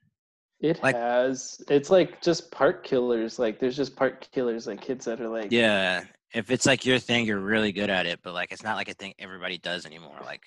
It 0.59 0.81
Like- 0.81 0.95
has. 0.95 1.61
It's 1.69 1.89
like 1.89 2.21
just 2.21 2.49
park 2.51 2.85
killers. 2.85 3.37
Like, 3.37 3.59
there's 3.59 3.75
just 3.75 3.95
park 3.95 4.25
killers, 4.31 4.65
like 4.67 4.79
kids 4.81 5.03
that 5.05 5.19
are 5.19 5.27
like, 5.27 5.51
Yeah, 5.51 6.05
if 6.33 6.49
it's 6.51 6.65
like 6.65 6.85
your 6.85 6.99
thing, 6.99 7.25
you're 7.25 7.39
really 7.41 7.73
good 7.73 7.89
at 7.89 8.05
it. 8.05 8.19
But 8.23 8.33
like, 8.33 8.51
it's 8.53 8.63
not 8.63 8.77
like 8.77 8.87
a 8.87 8.93
thing 8.93 9.13
everybody 9.19 9.57
does 9.57 9.85
anymore. 9.85 10.15
Like, 10.23 10.43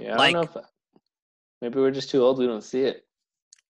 yeah 0.00 0.14
I 0.14 0.16
like- 0.16 0.32
don't 0.34 0.54
know 0.54 0.60
if 0.60 0.66
maybe 1.60 1.78
we're 1.80 1.90
just 1.90 2.08
too 2.10 2.22
old. 2.22 2.38
We 2.38 2.46
don't 2.46 2.64
see 2.64 2.82
it. 2.82 3.04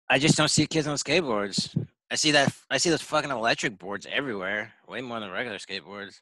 I 0.09 0.17
just 0.19 0.35
don't 0.37 0.49
see 0.49 0.65
kids 0.65 0.87
on 0.87 0.97
skateboards. 0.97 1.69
I 2.09 2.15
see 2.15 2.31
that. 2.31 2.53
I 2.69 2.77
see 2.77 2.89
those 2.89 3.01
fucking 3.01 3.31
electric 3.31 3.77
boards 3.79 4.05
everywhere, 4.11 4.73
way 4.87 5.01
more 5.01 5.19
than 5.19 5.31
regular 5.31 5.57
skateboards. 5.59 6.19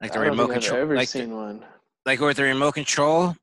Like 0.00 0.12
the 0.12 0.20
I 0.20 0.22
remote 0.26 0.48
think 0.50 0.56
I've 0.58 0.62
control, 0.62 0.80
ever 0.82 0.96
like 0.96 1.10
the, 1.10 1.26
one. 1.26 1.64
like 2.06 2.20
with 2.20 2.36
the 2.36 2.42
remote 2.44 2.72
control 2.72 3.34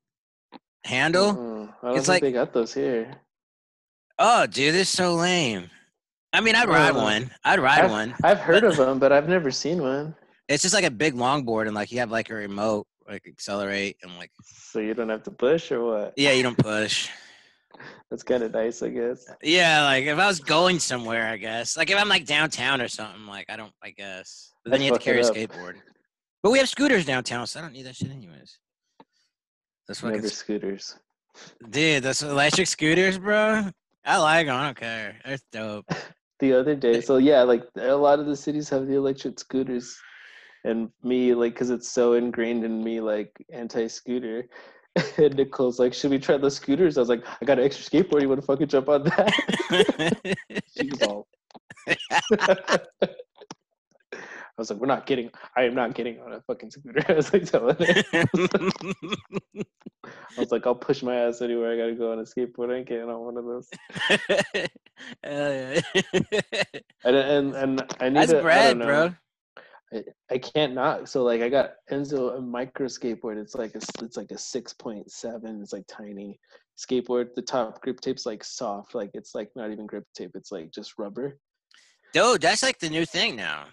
handle. 0.84 1.34
Mm-mm. 1.34 1.74
I 1.84 1.88
don't 1.88 1.98
It's 1.98 2.06
think 2.06 2.16
like- 2.16 2.22
they 2.24 2.32
got 2.32 2.54
those 2.54 2.74
here. 2.74 3.16
Oh, 4.18 4.46
dude, 4.46 4.74
this 4.74 4.82
is 4.82 4.90
so 4.90 5.16
lame. 5.16 5.70
I 6.34 6.42
mean, 6.42 6.54
I'd 6.56 6.68
ride 6.68 6.94
one. 6.96 7.32
I'd 7.44 7.60
ride 7.60 7.86
I've, 7.86 7.92
one. 7.92 8.14
I've 8.24 8.40
heard 8.40 8.64
of 8.64 8.76
them, 8.76 9.00
but 9.00 9.12
I've 9.12 9.30
never 9.30 9.50
seen 9.50 9.82
one. 9.82 10.14
It's 10.48 10.62
just 10.62 10.74
like 10.76 10.84
a 10.84 10.92
big 10.92 11.16
longboard, 11.16 11.68
and 11.68 11.74
like 11.76 11.92
you 11.92 12.00
have 12.00 12.12
like 12.12 12.30
a 12.30 12.34
remote, 12.34 12.86
like 13.08 13.26
accelerate, 13.28 13.98
and 14.04 14.16
like 14.18 14.30
So 14.44 14.80
you 14.80 14.94
don't 14.94 15.10
have 15.10 15.24
to 15.24 15.32
push 15.32 15.72
or 15.72 15.84
what? 15.86 16.14
yeah, 16.18 16.32
you 16.34 16.44
don't 16.44 16.58
push. 16.58 17.10
That's 18.12 18.24
kind 18.24 18.44
of 18.44 18.52
nice, 18.52 18.82
I 18.84 18.90
guess. 18.90 19.26
Yeah, 19.42 19.84
like 19.84 20.04
if 20.06 20.18
I 20.20 20.28
was 20.28 20.40
going 20.40 20.80
somewhere, 20.80 21.28
I 21.28 21.38
guess. 21.38 21.78
Like 21.78 21.90
if 21.90 21.98
I'm 21.98 22.10
like 22.10 22.26
downtown 22.26 22.82
or 22.82 22.88
something, 22.90 23.26
like 23.26 23.46
I 23.50 23.56
don't. 23.56 23.72
I 23.82 23.92
guess. 23.92 24.52
But 24.64 24.72
then 24.72 24.82
I'd 24.82 24.86
you 24.86 24.92
have 24.92 25.00
to 25.00 25.06
carry 25.06 25.22
a 25.22 25.24
skateboard. 25.24 25.76
But 26.44 26.52
we 26.52 26.58
have 26.60 26.68
scooters 26.70 27.06
downtown, 27.06 27.48
so 27.48 27.60
I 27.60 27.64
don't 27.64 27.74
need 27.74 27.86
that 27.86 27.96
shit 27.96 28.12
anyways. 28.12 28.58
That's 29.90 30.02
fucking 30.02 30.18
Never 30.18 30.30
scooters. 30.30 31.00
dude. 31.72 32.04
Those 32.04 32.22
electric 32.22 32.68
scooters, 32.68 33.18
bro. 33.18 33.72
I 34.06 34.18
like 34.18 34.46
them. 34.46 34.56
I 34.56 34.66
don't 34.66 34.78
care. 34.78 35.16
They're 35.26 35.38
dope. 35.52 35.86
The 36.40 36.54
other 36.54 36.74
day, 36.74 37.02
so 37.02 37.18
yeah, 37.18 37.42
like 37.42 37.66
a 37.76 37.94
lot 37.94 38.20
of 38.20 38.26
the 38.26 38.36
cities 38.36 38.70
have 38.70 38.88
the 38.88 38.96
electric 38.96 39.38
scooters, 39.40 39.98
and 40.64 40.90
me, 41.04 41.34
like, 41.34 41.54
because 41.54 41.70
it's 41.70 41.92
so 41.92 42.14
ingrained 42.14 42.64
in 42.64 42.82
me, 42.82 43.02
like 43.02 43.36
anti-scooter. 43.52 44.46
And 45.18 45.36
Nicole's 45.36 45.80
like, 45.80 45.94
"Should 45.94 46.12
we 46.12 46.20
try 46.20 46.38
the 46.38 46.50
scooters?" 46.50 46.98
I 46.98 47.02
was 47.02 47.10
like, 47.10 47.26
"I 47.42 47.46
got 47.46 47.60
an 47.60 47.66
extra 47.66 47.84
skateboard. 47.86 48.22
You 48.22 48.30
want 48.30 48.40
to 48.40 48.48
fucking 48.48 48.68
jump 48.68 48.88
on 48.88 49.04
that?" 49.04 49.34
she 50.78 50.90
was 50.92 51.02
all. 51.02 51.28
I 54.60 54.62
was 54.62 54.70
like, 54.72 54.80
"We're 54.80 54.88
not 54.88 55.06
getting. 55.06 55.32
I 55.56 55.64
am 55.64 55.74
not 55.74 55.94
getting 55.94 56.20
on 56.20 56.34
a 56.34 56.42
fucking 56.42 56.72
scooter." 56.72 57.02
I 57.10 57.14
was 57.14 57.32
like, 57.32 57.46
telling 57.46 57.76
her. 57.80 58.04
I 60.06 60.38
was 60.38 60.52
like, 60.52 60.68
"I'll 60.68 60.76
push 60.76 61.02
my 61.02 61.16
ass 61.16 61.42
anywhere. 61.42 61.72
I 61.72 61.78
gotta 61.78 61.96
go 61.96 62.12
on 62.12 62.20
a 62.20 62.24
skateboard. 62.24 62.74
I 62.74 62.80
ain't 62.80 62.88
getting 62.90 63.10
on 63.10 63.22
one 63.22 63.38
of 63.38 63.46
those." 63.46 63.70
And 67.06 67.16
and, 67.16 67.56
and 67.56 67.82
I 68.02 68.10
need 68.10 68.18
That's 68.18 68.32
to, 68.32 68.40
I 68.40 68.42
bread, 68.42 68.78
don't 68.78 68.80
know. 68.80 68.86
bro. 68.86 69.14
I, 69.94 70.04
I 70.36 70.38
can't 70.40 70.74
not. 70.74 71.08
So 71.08 71.24
like 71.24 71.42
I 71.42 71.48
got 71.48 71.72
Enzo 71.90 72.38
a 72.38 72.42
micro 72.42 72.88
skateboard. 72.88 73.38
It's 73.38 73.56
like 73.56 73.76
a 73.76 73.82
it's 74.04 74.18
like 74.18 74.32
a 74.32 74.38
six 74.38 74.74
point 74.74 75.10
seven. 75.10 75.62
It's 75.62 75.72
like 75.72 75.86
tiny 75.88 76.38
skateboard. 76.78 77.34
The 77.34 77.42
top 77.42 77.82
grip 77.82 78.02
tape's 78.02 78.26
like 78.26 78.44
soft. 78.44 78.94
Like 78.94 79.12
it's 79.14 79.34
like 79.34 79.50
not 79.56 79.72
even 79.72 79.86
grip 79.86 80.04
tape. 80.14 80.32
It's 80.36 80.52
like 80.52 80.72
just 80.72 80.96
rubber. 80.98 81.38
Dude, 82.14 82.42
that's 82.42 82.64
like 82.64 82.80
the 82.80 82.90
new 82.90 83.06
thing 83.06 83.36
now. 83.36 83.68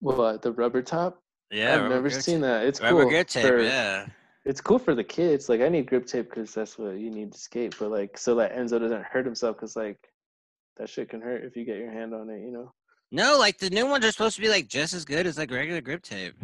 What 0.00 0.42
the 0.42 0.52
rubber 0.52 0.82
top? 0.82 1.22
Yeah, 1.50 1.74
I've 1.76 1.90
never 1.90 2.10
seen 2.10 2.36
tape. 2.36 2.42
that. 2.42 2.66
It's 2.66 2.80
Rubber 2.80 3.02
cool. 3.02 3.10
grip 3.10 3.28
tape, 3.28 3.46
for- 3.46 3.62
yeah. 3.62 4.06
It's 4.46 4.60
cool 4.60 4.78
for 4.78 4.94
the 4.94 5.04
kids. 5.04 5.48
Like 5.48 5.60
I 5.60 5.68
need 5.68 5.86
grip 5.86 6.06
tape 6.06 6.30
because 6.30 6.54
that's 6.54 6.78
what 6.78 6.96
you 6.96 7.10
need 7.10 7.32
to 7.32 7.38
skate. 7.38 7.76
But 7.78 7.90
like 7.90 8.16
so 8.16 8.34
that 8.36 8.56
Enzo 8.56 8.80
doesn't 8.80 9.04
hurt 9.04 9.26
himself 9.26 9.56
because 9.56 9.76
like 9.76 9.98
that 10.78 10.88
shit 10.88 11.10
can 11.10 11.20
hurt 11.20 11.44
if 11.44 11.56
you 11.56 11.64
get 11.64 11.76
your 11.76 11.90
hand 11.90 12.14
on 12.14 12.30
it. 12.30 12.40
You 12.40 12.50
know. 12.50 12.72
No, 13.12 13.36
like 13.38 13.58
the 13.58 13.68
new 13.68 13.86
ones 13.86 14.04
are 14.04 14.12
supposed 14.12 14.36
to 14.36 14.42
be 14.42 14.48
like 14.48 14.68
just 14.68 14.94
as 14.94 15.04
good 15.04 15.26
as 15.26 15.36
like 15.36 15.50
regular 15.50 15.80
grip 15.82 16.02
tape. 16.02 16.34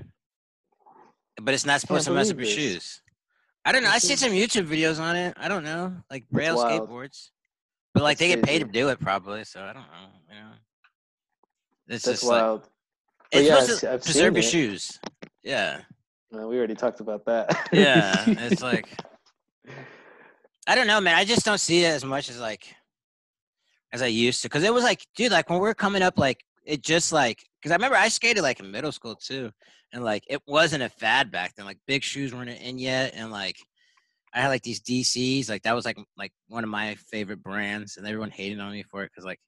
But 1.41 1.55
it's 1.55 1.65
not 1.65 1.81
supposed 1.81 2.07
to 2.07 2.13
mess 2.13 2.31
up 2.31 2.37
your 2.37 2.47
this. 2.47 2.55
shoes. 2.55 3.03
I 3.65 3.73
don't 3.73 3.83
know. 3.83 3.91
I 3.91 3.99
see 3.99 4.17
some 4.17 4.33
YouTube 4.33 4.67
videos 4.69 5.01
on 5.01 5.17
it. 5.17 5.35
I 5.37 5.49
don't 5.49 5.65
know. 5.65 5.95
Like 6.11 6.29
braille 6.31 6.59
skateboards. 6.59 7.31
But 7.95 8.03
like 8.03 8.19
That's 8.19 8.31
they 8.31 8.37
get 8.37 8.45
paid 8.45 8.59
to 8.59 8.67
do 8.67 8.89
it 8.91 9.01
probably, 9.01 9.45
so 9.45 9.61
I 9.61 9.73
don't 9.73 9.83
know. 9.83 10.09
You 10.29 10.35
know. 10.35 10.51
It's 11.89 12.05
That's 12.05 12.21
just 12.21 12.31
like 12.31 12.43
wild. 12.43 12.61
But 12.63 12.71
it's 13.33 13.49
yeah, 13.49 13.61
supposed 13.61 13.81
to 13.81 13.93
I've- 13.93 14.05
preserve 14.05 14.35
your 14.35 14.45
it. 14.45 14.49
shoes. 14.49 14.99
Yeah. 15.43 15.81
Uh, 16.35 16.47
we 16.47 16.57
already 16.59 16.75
talked 16.75 17.01
about 17.01 17.25
that. 17.27 17.69
Yeah. 17.73 18.25
it's 18.27 18.63
like 18.63 18.89
I 20.67 20.75
don't 20.75 20.87
know, 20.87 21.01
man. 21.01 21.15
I 21.15 21.25
just 21.25 21.45
don't 21.45 21.59
see 21.61 21.85
it 21.85 21.89
as 21.89 22.05
much 22.05 22.29
as 22.29 22.41
like 22.41 22.75
as 23.93 24.03
I 24.03 24.07
used 24.07 24.43
to. 24.43 24.49
Cause 24.49 24.65
it 24.65 24.75
was 24.75 24.83
like, 24.85 25.07
dude, 25.17 25.31
like 25.33 25.49
when 25.49 25.61
we 25.61 25.67
were 25.67 25.75
coming 25.75 26.03
up, 26.03 26.19
like 26.19 26.43
it 26.65 26.83
just 26.83 27.13
like 27.13 27.45
because 27.61 27.71
I 27.73 27.77
remember 27.77 27.97
I 27.97 28.09
skated 28.09 28.43
like 28.43 28.61
in 28.61 28.71
middle 28.71 28.93
school 28.93 29.15
too. 29.15 29.51
And 29.93 30.05
like 30.05 30.25
it 30.29 30.43
wasn't 30.47 30.83
a 30.83 30.89
fad 30.89 31.31
back 31.31 31.55
then. 31.55 31.65
Like 31.67 31.79
big 31.87 32.03
shoes 32.03 32.35
weren't 32.35 32.51
in 32.51 32.79
yet. 32.79 33.13
And 33.15 33.31
like 33.31 33.57
I 34.35 34.41
had 34.41 34.49
like 34.49 34.63
these 34.63 34.81
DCs, 34.81 35.49
like 35.49 35.63
that 35.63 35.75
was 35.75 35.85
like 35.85 35.99
like 36.19 36.33
one 36.49 36.65
of 36.65 36.71
my 36.71 36.97
favorite 37.11 37.43
brands, 37.43 37.97
and 37.97 38.07
everyone 38.07 38.31
hated 38.31 38.59
on 38.61 38.73
me 38.73 38.83
for 38.83 39.05
it 39.05 39.11
because 39.13 39.25
like 39.25 39.39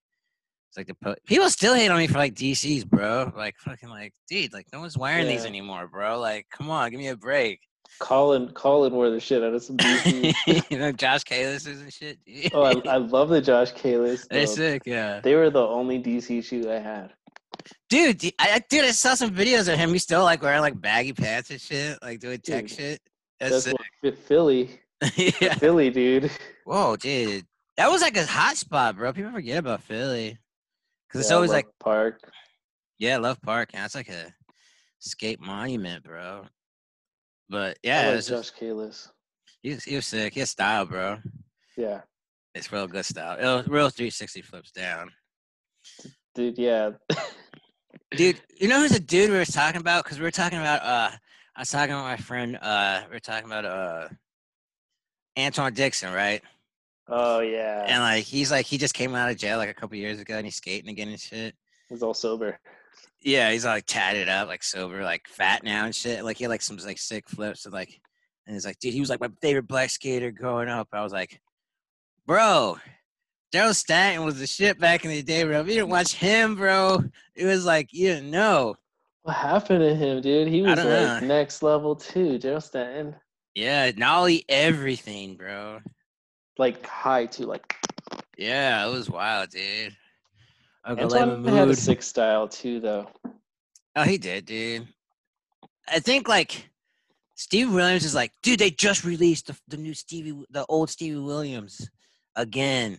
it's 0.69 0.77
like 0.77 0.87
the 0.87 0.95
po- 0.95 1.15
people 1.27 1.49
still 1.49 1.75
hate 1.75 1.91
on 1.91 1.99
me 1.99 2.07
for 2.07 2.19
like 2.19 2.35
DCs, 2.35 2.87
bro. 2.87 3.33
Like 3.37 3.57
fucking 3.59 3.89
like, 3.89 4.13
dude, 4.29 4.53
like 4.53 4.67
no 4.73 4.81
one's 4.81 4.99
wearing 4.99 5.27
these 5.27 5.45
anymore, 5.47 5.89
bro. 5.89 6.19
Like, 6.21 6.47
come 6.51 6.71
on, 6.71 6.91
give 6.91 7.01
me 7.01 7.09
a 7.09 7.17
break. 7.17 7.61
Colin 8.01 8.51
Colin 8.53 8.93
wore 8.93 9.11
the 9.11 9.19
shit 9.19 9.43
out 9.43 9.55
of 9.55 9.63
some 9.63 9.77
DCs. 9.79 10.71
you 10.71 10.79
know, 10.79 10.93
Josh 10.93 11.25
Kalises 11.25 11.81
and 11.81 11.93
shit. 11.93 12.19
dude. 12.25 12.51
oh, 12.55 12.63
I, 12.63 12.73
I 12.89 12.97
love 12.99 13.31
the 13.31 13.41
Josh 13.41 13.73
Kalis. 13.73 14.29
They're 14.29 14.47
sick, 14.47 14.83
yeah. 14.85 15.21
They 15.21 15.35
were 15.35 15.51
the 15.51 15.67
only 15.67 16.01
DC 16.01 16.45
shoe 16.45 16.71
I 16.71 16.79
had. 16.79 17.13
Dude, 17.89 18.23
I, 18.39 18.53
I- 18.53 18.65
dude, 18.69 18.85
I 18.85 18.91
saw 18.91 19.15
some 19.15 19.31
videos 19.31 19.73
of 19.73 19.79
him. 19.79 19.91
He's 19.91 20.03
still 20.03 20.23
like 20.23 20.43
wearing 20.43 20.61
like 20.61 20.79
baggy 20.81 21.15
pants 21.15 21.51
and 21.51 21.61
shit, 21.61 21.99
like 22.03 22.21
doing 22.21 22.39
tech 22.41 22.67
Dude, 22.67 22.77
shit. 22.77 23.01
That's, 23.41 23.65
That's 23.65 23.79
what 24.03 24.19
Philly. 24.19 24.81
yeah. 25.17 25.55
Philly, 25.55 25.91
dude. 25.91 26.31
Whoa, 26.65 26.97
dude, 26.97 27.47
that 27.79 27.91
was 27.91 28.03
like 28.03 28.17
a 28.17 28.27
hot 28.27 28.57
spot, 28.57 28.97
bro. 28.97 29.13
People 29.13 29.33
forget 29.33 29.59
about 29.59 29.83
Philly 29.83 30.39
because 31.09 31.21
it's 31.23 31.31
always 31.31 31.51
like, 31.51 31.67
Park. 31.81 32.21
yeah, 32.99 33.17
Love 33.17 33.41
Park. 33.43 33.71
That's 33.73 33.95
like 33.95 34.09
a 34.09 34.33
skate 34.99 35.41
monument, 35.41 36.05
bro. 36.05 36.45
But 37.49 37.79
yeah, 37.83 38.11
like 38.11 38.27
Josh 38.27 38.53
Kalis. 38.53 39.09
he, 39.63 39.71
was, 39.71 39.85
he 39.85 39.97
was 39.97 40.07
sick. 40.07 40.35
He 40.35 40.41
has 40.41 40.51
style, 40.51 40.85
bro. 40.85 41.19
Yeah, 41.77 42.01
It's 42.55 42.71
real 42.73 42.87
good 42.87 43.07
style. 43.07 43.39
Real, 43.39 43.63
real 43.67 43.89
360 43.89 44.43
flips 44.43 44.71
down. 44.73 45.11
dude. 46.35 46.59
Yeah. 46.59 46.91
dude 48.17 48.41
you 48.61 48.69
know 48.69 48.81
who's 48.81 48.93
a 48.93 49.01
dude 49.01 49.31
we 49.31 49.37
were 49.37 49.45
talking 49.45 49.81
about 49.81 50.05
because 50.05 50.19
we 50.19 50.25
were 50.25 50.31
talking 50.31 50.59
about 50.59 50.83
uh 50.83 51.11
i 51.57 51.61
was 51.61 51.69
talking 51.71 51.95
with 51.95 52.05
my 52.05 52.17
friend 52.17 52.59
uh 52.61 53.03
we 53.09 53.15
were 53.15 53.21
talking 53.21 53.47
about 53.47 53.65
uh 53.65 54.09
Antwuan 55.37 55.75
Dixon 55.75 56.13
right 56.13 56.43
oh 57.09 57.41
yeah. 57.41 57.85
and 57.89 58.03
like 58.03 58.25
he's 58.25 58.51
like 58.51 58.67
he 58.67 58.79
just 58.79 58.95
came 58.95 59.15
out 59.15 59.31
of 59.31 59.37
jail 59.37 59.59
like 59.59 59.69
a 59.71 59.75
couple 59.75 59.97
years 59.97 60.21
ago 60.21 60.37
and 60.37 60.47
he's 60.47 60.57
skating 60.57 60.91
again 60.91 61.09
and 61.09 61.21
shit 61.21 61.55
He's 61.89 62.03
all 62.03 62.15
sober. 62.15 62.59
yeah 63.23 63.51
he's 63.51 63.65
all 63.65 63.73
like 63.75 63.87
tatted 63.87 64.29
up 64.29 64.49
like 64.49 64.63
sober 64.63 65.03
like 65.03 65.27
fat 65.27 65.63
now 65.65 65.85
and 65.87 65.95
shit 65.95 66.25
like 66.25 66.37
he 66.37 66.45
had 66.45 66.51
like 66.51 66.63
some 66.63 66.77
like 66.79 66.99
sick 66.99 67.29
flips 67.29 67.65
and 67.65 67.73
like 67.75 68.01
and 68.47 68.55
he's 68.55 68.67
like 68.67 68.79
dude 68.79 68.93
he 68.95 69.01
was 69.01 69.11
like 69.11 69.21
my 69.21 69.31
favorite 69.41 69.67
black 69.69 69.91
skater 69.91 70.31
growing 70.31 70.69
up 70.69 70.89
i 70.93 71.03
was 71.03 71.13
like 71.13 71.41
bro 72.27 72.77
Darrell 73.51 73.73
Stanton 73.73 74.27
was 74.27 74.39
the 74.39 74.47
shit 74.47 74.79
back 74.79 75.07
in 75.07 75.11
the 75.11 75.23
day, 75.23 75.43
bro. 75.43 75.61
If 75.61 75.69
you 75.69 75.73
didn't 75.77 75.89
watch 75.89 76.13
him, 76.13 76.55
bro, 76.55 77.03
it 77.35 77.47
was 77.47 77.65
like 77.65 77.89
you 77.95 78.09
didn't 78.09 78.31
know. 78.31 78.77
What 79.23 79.37
happened 79.37 79.81
to 79.81 79.95
him, 79.95 80.21
dude? 80.21 80.49
He 80.49 80.61
was 80.61 80.77
like 80.77 80.85
know. 80.85 81.21
next 81.21 81.63
level 81.63 81.97
too. 81.97 82.37
Darrell 82.39 82.61
Stanton, 82.61 83.17
Yeah, 83.55 83.91
nollie 83.97 84.45
everything, 84.51 85.37
bro. 85.37 85.81
Like 86.59 86.85
high 86.87 87.27
too. 87.27 87.45
Like 87.47 87.75
Yeah, 88.37 88.87
it 88.87 88.91
was 88.93 89.09
wild, 89.09 89.51
dude. 89.51 89.97
Uncle 90.85 91.05
Antoine 91.07 91.29
Lemon 91.43 91.55
had 91.55 91.63
a 91.65 91.67
Mood. 91.69 91.79
sick 91.79 92.03
style 92.03 92.49
too, 92.49 92.81
though. 92.81 93.09
Oh, 93.97 94.03
he 94.05 94.19
did, 94.19 94.47
dude. 94.47 94.87
I 95.89 95.99
think 96.01 96.29
like 96.29 96.69
Steve 97.35 97.73
Williams 97.73 98.05
is 98.05 98.15
like, 98.15 98.33
dude, 98.43 98.59
they 98.59 98.71
just 98.71 99.05
released 99.05 99.47
the, 99.49 99.57
the 99.69 99.77
new 99.77 99.95
Stevie, 99.95 100.45
the 100.51 100.65
old 100.69 100.91
Stevie 100.91 101.19
Williams 101.21 101.89
again. 102.37 102.99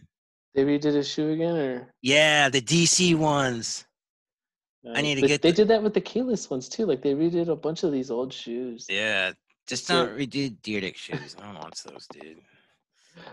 They 0.55 0.63
redid 0.65 0.93
his 0.93 1.07
shoe 1.07 1.31
again, 1.31 1.55
or 1.55 1.93
Yeah, 2.01 2.49
the 2.49 2.61
DC 2.61 3.15
ones. 3.15 3.85
I 4.85 4.99
uh, 4.99 5.01
need 5.01 5.15
to 5.15 5.21
They- 5.21 5.27
get 5.27 5.41
They 5.41 5.51
the- 5.51 5.55
did 5.57 5.67
that 5.69 5.83
with 5.83 5.93
the 5.93 6.01
Kalis 6.01 6.49
ones 6.49 6.69
too. 6.69 6.85
Like 6.85 7.01
they 7.01 7.13
redid 7.13 7.49
a 7.49 7.55
bunch 7.55 7.83
of 7.83 7.91
these 7.91 8.09
old 8.11 8.31
shoes. 8.33 8.85
Yeah, 8.89 9.33
just 9.67 9.87
don't 9.87 10.17
redo 10.17 10.55
Dyrdek 10.61 10.95
shoes. 10.95 11.35
don't 11.35 11.55
want 11.55 11.81
those, 11.85 12.07
dude. 12.11 12.37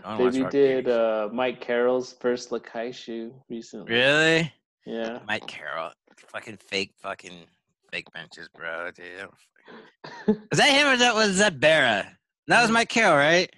They 0.03 0.23
wants 0.25 0.39
Rock 0.39 0.51
Deer 0.51 0.83
redid 0.83 0.89
uh, 0.89 1.33
Mike 1.33 1.61
Carroll's 1.61 2.15
first 2.21 2.51
Lakai 2.51 2.95
shoe 2.95 3.35
recently. 3.49 3.93
Really? 3.93 4.53
Yeah. 4.85 5.19
Mike 5.27 5.47
Carroll, 5.47 5.91
fucking 6.33 6.59
fake, 6.59 6.93
fucking 7.03 7.47
fake 7.91 8.07
benches, 8.13 8.49
bro. 8.55 8.91
Dude. 8.93 9.05
I 9.17 9.21
don't 9.23 9.35
fucking- 10.27 10.43
Was 10.51 10.59
that 10.59 10.69
him 10.71 10.87
or 10.87 10.97
that 10.97 11.15
was 11.15 11.39
that 11.39 11.59
Berra? 11.59 12.07
That 12.47 12.63
was 12.63 12.71
Mike 12.71 12.89
Carroll, 12.89 13.17
right? 13.17 13.53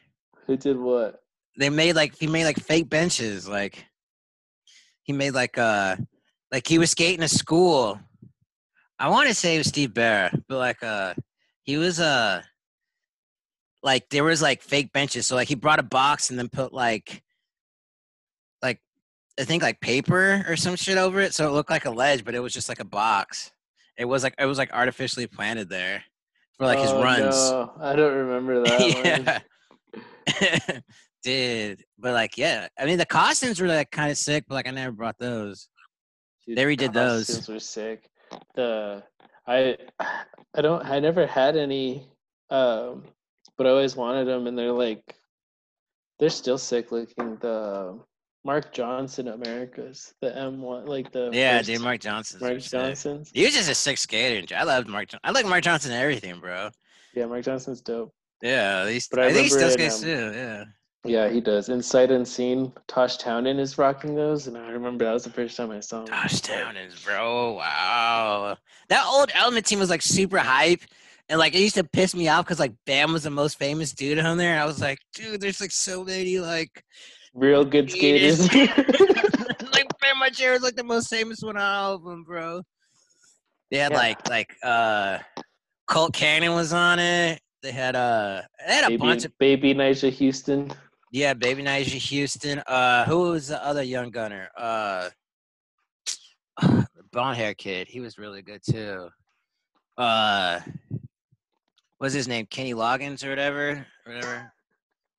Who 0.46 0.56
did 0.56 0.78
what? 0.78 1.20
They 1.58 1.68
made 1.70 1.94
like 1.96 2.16
he 2.16 2.26
made 2.26 2.44
like 2.46 2.58
fake 2.58 2.88
benches, 2.88 3.46
like 3.48 3.84
he 5.02 5.12
made 5.12 5.32
like 5.32 5.58
uh 5.58 5.96
like 6.50 6.66
he 6.66 6.78
was 6.78 6.90
skating 6.92 7.20
to 7.20 7.28
school. 7.28 7.98
I 8.98 9.10
want 9.10 9.28
to 9.28 9.34
say 9.34 9.54
it 9.54 9.58
was 9.58 9.66
Steve 9.68 9.90
Berra, 9.90 10.30
but 10.48 10.56
like 10.58 10.82
uh 10.82 11.14
he 11.62 11.76
was 11.76 12.00
uh 12.00 12.42
like 13.82 14.08
there 14.10 14.24
was 14.24 14.42
like 14.42 14.62
fake 14.62 14.92
benches. 14.92 15.26
So 15.26 15.34
like 15.36 15.48
he 15.48 15.54
brought 15.54 15.78
a 15.78 15.82
box 15.84 16.30
and 16.30 16.38
then 16.38 16.48
put 16.48 16.72
like 16.72 17.22
like 18.62 18.80
I 19.38 19.44
think 19.44 19.62
like 19.62 19.80
paper 19.80 20.44
or 20.48 20.56
some 20.56 20.76
shit 20.76 20.98
over 20.98 21.20
it, 21.20 21.34
so 21.34 21.46
it 21.48 21.52
looked 21.52 21.70
like 21.70 21.84
a 21.84 21.90
ledge, 21.90 22.24
but 22.24 22.34
it 22.34 22.40
was 22.40 22.52
just 22.52 22.68
like 22.68 22.80
a 22.80 22.84
box. 22.84 23.52
It 23.96 24.04
was 24.04 24.22
like 24.22 24.34
it 24.38 24.46
was 24.46 24.58
like 24.58 24.72
artificially 24.72 25.26
planted 25.26 25.68
there 25.68 26.02
for 26.56 26.66
like 26.66 26.78
his 26.78 26.90
Oh, 26.90 27.02
runs. 27.02 27.50
No, 27.50 27.72
I 27.80 27.94
don't 27.96 28.14
remember 28.14 28.60
that 28.64 29.40
one. 29.94 30.00
yeah. 30.70 30.80
Dude, 31.24 31.84
but 31.98 32.12
like, 32.12 32.38
yeah, 32.38 32.68
I 32.78 32.84
mean, 32.84 32.96
the 32.98 33.04
costumes 33.06 33.60
were 33.60 33.66
like 33.66 33.90
kind 33.90 34.10
of 34.10 34.16
sick, 34.16 34.44
but 34.48 34.54
like, 34.54 34.68
I 34.68 34.70
never 34.70 34.92
brought 34.92 35.18
those. 35.18 35.68
Dude, 36.46 36.56
They 36.56 36.64
redid 36.64 36.92
those. 36.92 37.26
costumes 37.26 37.48
were 37.48 37.58
sick. 37.60 38.08
The 38.54 39.02
I 39.46 39.76
I 40.54 40.60
don't 40.62 40.84
I 40.84 41.00
never 41.00 41.26
had 41.26 41.56
any, 41.56 42.08
um, 42.50 43.04
but 43.58 43.66
I 43.66 43.70
always 43.70 43.96
wanted 43.96 44.26
them, 44.26 44.46
and 44.46 44.56
they're 44.56 44.72
like 44.72 45.14
they're 46.18 46.30
still 46.30 46.58
sick 46.58 46.90
looking. 46.90 47.36
The 47.36 47.98
Mark 48.44 48.72
Johnson 48.72 49.26
Emericas, 49.26 50.14
the 50.22 50.34
M 50.36 50.62
one, 50.62 50.86
like 50.86 51.12
the 51.12 51.30
Yeah, 51.32 51.60
dude, 51.60 51.82
Mark 51.82 52.00
Johnson's. 52.00 52.40
Mark. 52.40 52.58
Johnson's. 52.60 53.30
He 53.34 53.44
was 53.44 53.54
just 53.54 53.70
a 53.70 53.74
sick 53.74 53.98
skater. 53.98 54.38
and 54.38 54.52
I 54.52 54.62
loved 54.64 54.88
Mark. 54.88 55.08
I 55.22 55.32
like 55.32 55.44
Mark 55.46 55.62
Johnson 55.64 55.92
and 55.92 56.00
everything, 56.00 56.40
bro. 56.40 56.70
Yeah, 57.14 57.26
Mark 57.26 57.44
Johnson's 57.44 57.80
dope. 57.80 58.14
Yeah, 58.40 58.88
he's, 58.88 59.08
But 59.08 59.18
I 59.18 59.26
I, 59.26 59.32
think 59.32 59.44
he 59.44 59.50
still 59.50 59.70
skates 59.70 59.98
um, 59.98 60.04
too. 60.04 60.32
Yeah. 60.34 60.64
Yeah, 61.04 61.28
he 61.28 61.40
does. 61.40 61.68
Inside 61.68 62.10
Unseen, 62.10 62.72
Tosh 62.86 63.16
Townend 63.18 63.60
is 63.60 63.78
rocking 63.78 64.14
those, 64.14 64.46
and 64.46 64.56
I 64.56 64.70
remember 64.70 65.04
that 65.04 65.12
was 65.12 65.24
the 65.24 65.30
first 65.30 65.56
time 65.56 65.70
I 65.70 65.80
saw 65.80 66.00
him. 66.00 66.06
Gosh, 66.06 66.40
Townends, 66.40 67.04
bro. 67.04 67.54
Wow. 67.54 68.56
That 68.88 69.04
old 69.06 69.30
Element 69.34 69.66
team 69.66 69.78
was 69.78 69.90
like 69.90 70.02
super 70.02 70.38
hype. 70.38 70.80
And 71.28 71.38
like 71.38 71.54
it 71.54 71.60
used 71.60 71.74
to 71.74 71.84
piss 71.84 72.14
me 72.14 72.28
off 72.28 72.44
because 72.46 72.58
like 72.58 72.72
Bam 72.86 73.12
was 73.12 73.24
the 73.24 73.30
most 73.30 73.58
famous 73.58 73.92
dude 73.92 74.18
on 74.18 74.38
there. 74.38 74.52
And 74.52 74.60
I 74.60 74.64
was 74.64 74.80
like, 74.80 74.98
dude, 75.14 75.40
there's 75.40 75.60
like 75.60 75.70
so 75.72 76.04
many 76.04 76.38
like 76.38 76.82
Real 77.34 77.64
good 77.64 77.90
skaters. 77.90 78.40
like 78.54 79.86
Bam 80.00 80.16
Margera 80.22 80.56
is 80.56 80.62
like 80.62 80.76
the 80.76 80.84
most 80.84 81.08
famous 81.10 81.40
one 81.42 81.58
out 81.58 81.62
of 81.62 81.84
all 81.84 81.94
of 81.96 82.04
them, 82.04 82.24
bro. 82.24 82.62
They 83.70 83.76
had 83.78 83.92
Yeah. 83.92 83.98
like 83.98 84.28
like 84.28 84.54
uh 84.62 85.18
Colt 85.86 86.14
Cannon 86.14 86.54
was 86.54 86.72
on 86.72 86.98
it. 86.98 87.40
They 87.62 87.72
had 87.72 87.94
uh 87.94 88.42
they 88.66 88.74
had 88.74 88.84
a 88.84 88.88
baby, 88.88 88.96
bunch 88.98 89.24
of 89.26 89.32
baby 89.38 89.74
Nyjah 89.74 90.16
Huston. 90.26 90.70
yeah, 91.12 91.34
baby 91.34 91.62
Nyjah 91.62 92.20
Huston. 92.20 92.60
Uh 92.66 93.04
who 93.04 93.30
was 93.32 93.48
the 93.48 93.62
other 93.62 93.82
young 93.82 94.10
gunner? 94.10 94.48
Uh 94.56 95.10
blonde 97.12 97.36
hair 97.36 97.52
kid. 97.54 97.86
He 97.88 98.00
was 98.00 98.16
really 98.18 98.40
good 98.42 98.62
too. 98.68 99.08
Uh, 99.96 100.60
what's 101.98 102.14
his 102.14 102.28
name? 102.28 102.46
Kenny 102.46 102.74
Loggins 102.74 103.24
or 103.24 103.30
whatever, 103.30 103.86
or 104.06 104.12
whatever. 104.14 104.52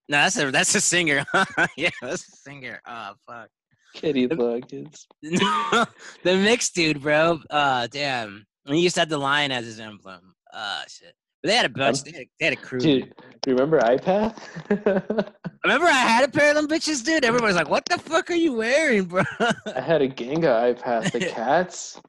No, 0.09 0.17
that's 0.17 0.37
a 0.37 0.51
that's 0.51 0.75
a 0.75 0.81
singer. 0.81 1.23
yeah, 1.77 1.89
that's 2.01 2.27
a 2.27 2.37
singer. 2.37 2.81
Oh 2.87 3.13
fuck. 3.27 3.49
Kenny 3.93 4.27
Loggins. 4.27 5.05
the 5.21 5.87
mixed 6.23 6.75
dude, 6.75 7.01
bro. 7.01 7.39
Uh, 7.49 7.87
damn. 7.87 8.45
He 8.65 8.79
used 8.79 8.95
to 8.95 9.01
have 9.01 9.09
the 9.09 9.17
lion 9.17 9.51
as 9.51 9.65
his 9.65 9.79
emblem. 9.79 10.35
Uh, 10.53 10.81
shit. 10.87 11.13
But 11.41 11.49
they 11.49 11.55
had 11.55 11.65
a 11.65 11.69
bunch. 11.69 12.03
They 12.03 12.11
had, 12.11 12.25
they 12.39 12.45
had 12.47 12.53
a 12.53 12.57
crew. 12.57 12.79
Dude, 12.79 13.13
remember 13.47 13.79
iPath? 13.79 14.35
Remember, 15.63 15.87
I 15.87 15.91
had 15.91 16.23
a 16.23 16.31
pair 16.31 16.49
of 16.49 16.55
them 16.55 16.67
bitches, 16.67 17.03
dude. 17.03 17.25
Everybody's 17.25 17.55
like, 17.55 17.69
"What 17.69 17.85
the 17.85 17.97
fuck 17.97 18.29
are 18.29 18.35
you 18.35 18.53
wearing, 18.53 19.05
bro?" 19.05 19.23
I 19.39 19.81
had 19.81 20.01
a 20.01 20.07
Genga 20.07 20.47
iPath. 20.47 21.11
The 21.11 21.19
cats. 21.19 21.99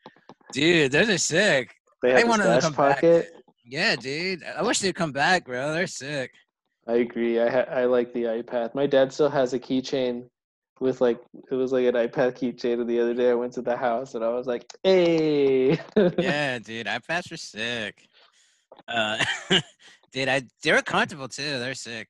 dude, 0.52 0.92
those 0.92 1.08
are 1.08 1.18
sick. 1.18 1.74
They 2.02 2.14
I 2.14 2.20
had 2.20 2.28
the 2.28 2.36
to 2.36 2.42
stash 2.42 2.62
come 2.62 2.72
back. 2.74 3.02
Yeah, 3.70 3.94
dude. 3.94 4.42
I 4.42 4.62
wish 4.62 4.80
they'd 4.80 4.94
come 4.94 5.12
back, 5.12 5.44
bro. 5.44 5.72
They're 5.72 5.86
sick. 5.86 6.32
I 6.88 6.94
agree. 6.94 7.38
I 7.40 7.48
ha- 7.48 7.70
I 7.70 7.84
like 7.84 8.12
the 8.12 8.24
iPath. 8.24 8.74
My 8.74 8.86
dad 8.86 9.12
still 9.12 9.30
has 9.30 9.52
a 9.52 9.60
keychain 9.60 10.28
with 10.80 11.00
like 11.00 11.20
it 11.50 11.54
was 11.54 11.70
like 11.70 11.84
an 11.86 11.94
iPath 11.94 12.36
keychain. 12.36 12.80
And 12.80 12.90
the 12.90 12.98
other 12.98 13.14
day 13.14 13.30
I 13.30 13.34
went 13.34 13.52
to 13.52 13.62
the 13.62 13.76
house 13.76 14.16
and 14.16 14.24
I 14.24 14.30
was 14.30 14.48
like, 14.48 14.66
"Hey!" 14.82 15.78
Yeah, 16.18 16.58
dude. 16.58 16.86
iPaths 16.86 17.30
are 17.30 17.36
sick. 17.36 18.08
Uh, 18.88 19.24
dude, 20.12 20.28
I 20.28 20.42
they 20.64 20.72
were 20.72 20.82
comfortable 20.82 21.28
too. 21.28 21.60
They're 21.60 21.74
sick. 21.74 22.08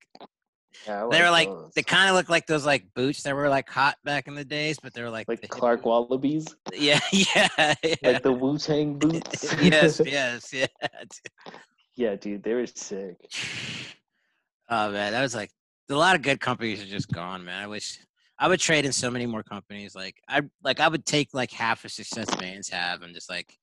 Yeah, 0.86 1.04
I 1.04 1.08
They 1.10 1.22
were 1.22 1.30
like 1.30 1.48
those. 1.48 1.72
they 1.74 1.82
kind 1.82 2.08
of 2.08 2.16
look 2.16 2.28
like 2.28 2.46
those 2.46 2.64
like 2.64 2.84
boots 2.94 3.22
that 3.24 3.34
were 3.34 3.48
like 3.48 3.68
hot 3.68 3.96
back 4.04 4.28
in 4.28 4.34
the 4.34 4.44
days, 4.44 4.78
but 4.80 4.94
they 4.94 5.02
were 5.02 5.10
like 5.10 5.28
like 5.28 5.40
the 5.40 5.48
Clark. 5.48 5.82
Wallabees, 5.82 6.54
Yeah, 6.72 7.00
yeah, 7.12 7.48
yeah. 7.82 7.94
like 8.02 8.22
the 8.22 8.32
Wu 8.32 8.58
Tang 8.58 8.98
boots. 8.98 9.54
yes, 9.62 10.00
yes, 10.06 10.52
yeah. 10.52 10.66
yeah, 11.94 12.16
dude, 12.16 12.42
they 12.42 12.54
were 12.54 12.66
sick. 12.66 13.16
Oh 14.72 14.92
man, 14.92 15.10
that 15.10 15.20
was 15.20 15.34
like 15.34 15.50
a 15.90 15.94
lot 15.96 16.14
of 16.14 16.22
good 16.22 16.38
companies 16.38 16.80
are 16.80 16.86
just 16.86 17.10
gone, 17.10 17.44
man. 17.44 17.60
I 17.60 17.66
wish 17.66 17.98
I 18.38 18.46
would 18.46 18.60
trade 18.60 18.86
in 18.86 18.92
so 18.92 19.10
many 19.10 19.26
more 19.26 19.42
companies. 19.42 19.96
Like 19.96 20.22
I 20.28 20.42
like 20.62 20.78
I 20.78 20.86
would 20.86 21.04
take 21.04 21.34
like 21.34 21.50
half 21.50 21.84
of 21.84 21.90
success 21.90 22.32
bands 22.36 22.68
have 22.68 23.02
and 23.02 23.12
just 23.12 23.28
like 23.28 23.58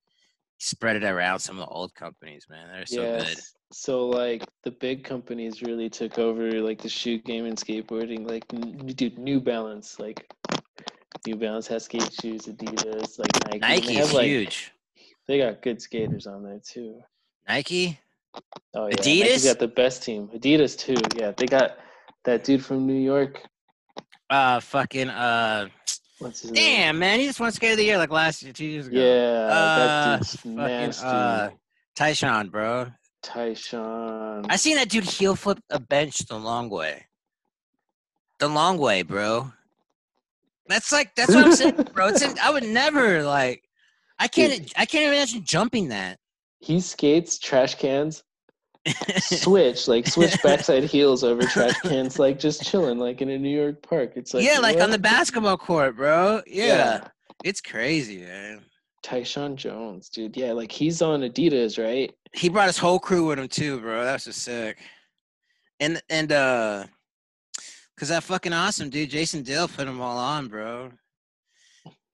spread 0.57 0.97
it 0.97 1.05
around 1.05 1.39
some 1.39 1.57
of 1.57 1.65
the 1.65 1.71
old 1.71 1.95
companies, 1.95 2.45
man. 2.49 2.67
They're 2.67 2.85
so 2.85 3.19
good. 3.19 3.37
So 3.71 4.07
like 4.07 4.43
the 4.63 4.71
big 4.71 5.03
companies 5.03 5.61
really 5.61 5.89
took 5.89 6.17
over 6.19 6.61
like 6.61 6.81
the 6.81 6.89
shoe 6.89 7.17
game 7.17 7.45
and 7.45 7.57
skateboarding. 7.57 8.27
Like 8.29 8.45
n- 8.53 8.77
dude, 8.95 9.17
New 9.17 9.41
Balance, 9.41 9.99
like 9.99 10.31
New 11.25 11.35
Balance 11.35 11.67
has 11.67 11.85
skate 11.85 12.11
shoes, 12.21 12.43
Adidas, 12.43 13.19
like 13.19 13.33
Nike. 13.45 13.53
and 13.53 13.61
Nike 13.61 13.87
they 13.87 13.93
is 13.93 14.07
have, 14.07 14.13
like, 14.13 14.25
huge. 14.25 14.71
They 15.27 15.37
got 15.37 15.61
good 15.61 15.81
skaters 15.81 16.27
on 16.27 16.43
there 16.43 16.59
too. 16.63 17.01
Nike? 17.47 17.99
Oh 18.73 18.87
yeah, 18.87 18.93
Adidas? 18.95 19.19
Nike's 19.21 19.43
got 19.45 19.59
the 19.59 19.67
best 19.67 20.03
team. 20.03 20.29
Adidas 20.29 20.77
too. 20.77 20.95
Yeah, 21.17 21.31
they 21.35 21.45
got 21.45 21.77
that 22.23 22.43
dude 22.45 22.63
from 22.63 22.87
New 22.87 22.93
York. 22.93 23.41
Uh 24.29 24.59
fucking 24.61 25.09
uh 25.09 25.67
his 26.19 26.45
name? 26.45 26.53
damn 26.53 26.99
man, 26.99 27.19
he 27.19 27.25
just 27.27 27.39
won 27.39 27.51
skate 27.51 27.71
of 27.71 27.77
the 27.77 27.83
year 27.83 27.97
like 27.97 28.11
last 28.11 28.43
year, 28.43 28.53
two 28.53 28.65
years 28.65 28.87
ago. 28.87 28.97
Yeah, 28.97 29.53
Uh, 29.53 29.75
that 29.75 30.19
dude's 30.19 30.35
fucking, 30.35 30.55
nasty. 30.55 31.05
uh, 31.05 31.49
Tyshawn, 31.95 32.49
bro. 32.51 32.87
Tyshawn. 33.27 34.45
I 34.49 34.55
seen 34.55 34.77
that 34.77 34.89
dude 34.89 35.03
heel 35.03 35.35
flip 35.35 35.59
a 35.69 35.79
bench 35.79 36.19
the 36.19 36.37
long 36.37 36.69
way. 36.69 37.05
The 38.39 38.47
long 38.47 38.77
way, 38.77 39.01
bro. 39.01 39.51
That's 40.67 40.91
like 40.91 41.15
that's 41.15 41.33
what 41.33 41.45
I'm 41.45 41.53
saying, 41.53 41.75
bro. 41.93 42.07
It's 42.07 42.21
in, 42.21 42.37
I 42.39 42.51
would 42.51 42.63
never 42.63 43.23
like. 43.23 43.63
I 44.19 44.27
can't. 44.27 44.71
I 44.77 44.85
can't 44.85 45.13
imagine 45.13 45.43
jumping 45.43 45.89
that. 45.89 46.19
he 46.59 46.79
skates 46.79 47.37
trash 47.37 47.75
cans, 47.75 48.23
switch 49.19 49.87
like 49.87 50.07
switch 50.07 50.41
backside 50.43 50.83
heels 50.83 51.23
over 51.23 51.43
trash 51.43 51.79
cans, 51.81 52.19
like 52.19 52.39
just 52.39 52.63
chilling, 52.63 52.97
like 52.97 53.21
in 53.21 53.29
a 53.29 53.37
New 53.37 53.55
York 53.55 53.81
park. 53.81 54.13
It's 54.15 54.33
like 54.33 54.43
yeah, 54.43 54.59
like 54.59 54.79
on 54.79 54.91
the 54.91 54.99
basketball 54.99 55.57
court, 55.57 55.95
bro. 55.95 56.41
Yeah, 56.47 57.07
it's 57.43 57.61
crazy, 57.61 58.19
man. 58.19 58.61
Tyshawn 59.03 59.55
Jones, 59.55 60.09
dude. 60.09 60.35
Yeah, 60.35 60.51
like 60.51 60.71
he's 60.71 61.01
on 61.01 61.21
Adidas, 61.21 61.81
right? 61.81 62.13
He 62.33 62.49
brought 62.49 62.67
his 62.67 62.77
whole 62.77 62.99
crew 62.99 63.27
with 63.27 63.39
him 63.39 63.47
too, 63.47 63.79
bro. 63.79 64.03
That's 64.03 64.25
just 64.25 64.41
sick. 64.41 64.77
And 65.79 66.01
and 66.09 66.31
uh, 66.31 66.85
cause 67.97 68.09
that 68.09 68.23
fucking 68.23 68.53
awesome 68.53 68.89
dude, 68.89 69.09
Jason 69.09 69.43
Dill 69.43 69.67
put 69.67 69.85
them 69.85 70.01
all 70.01 70.17
on, 70.17 70.47
bro. 70.47 70.91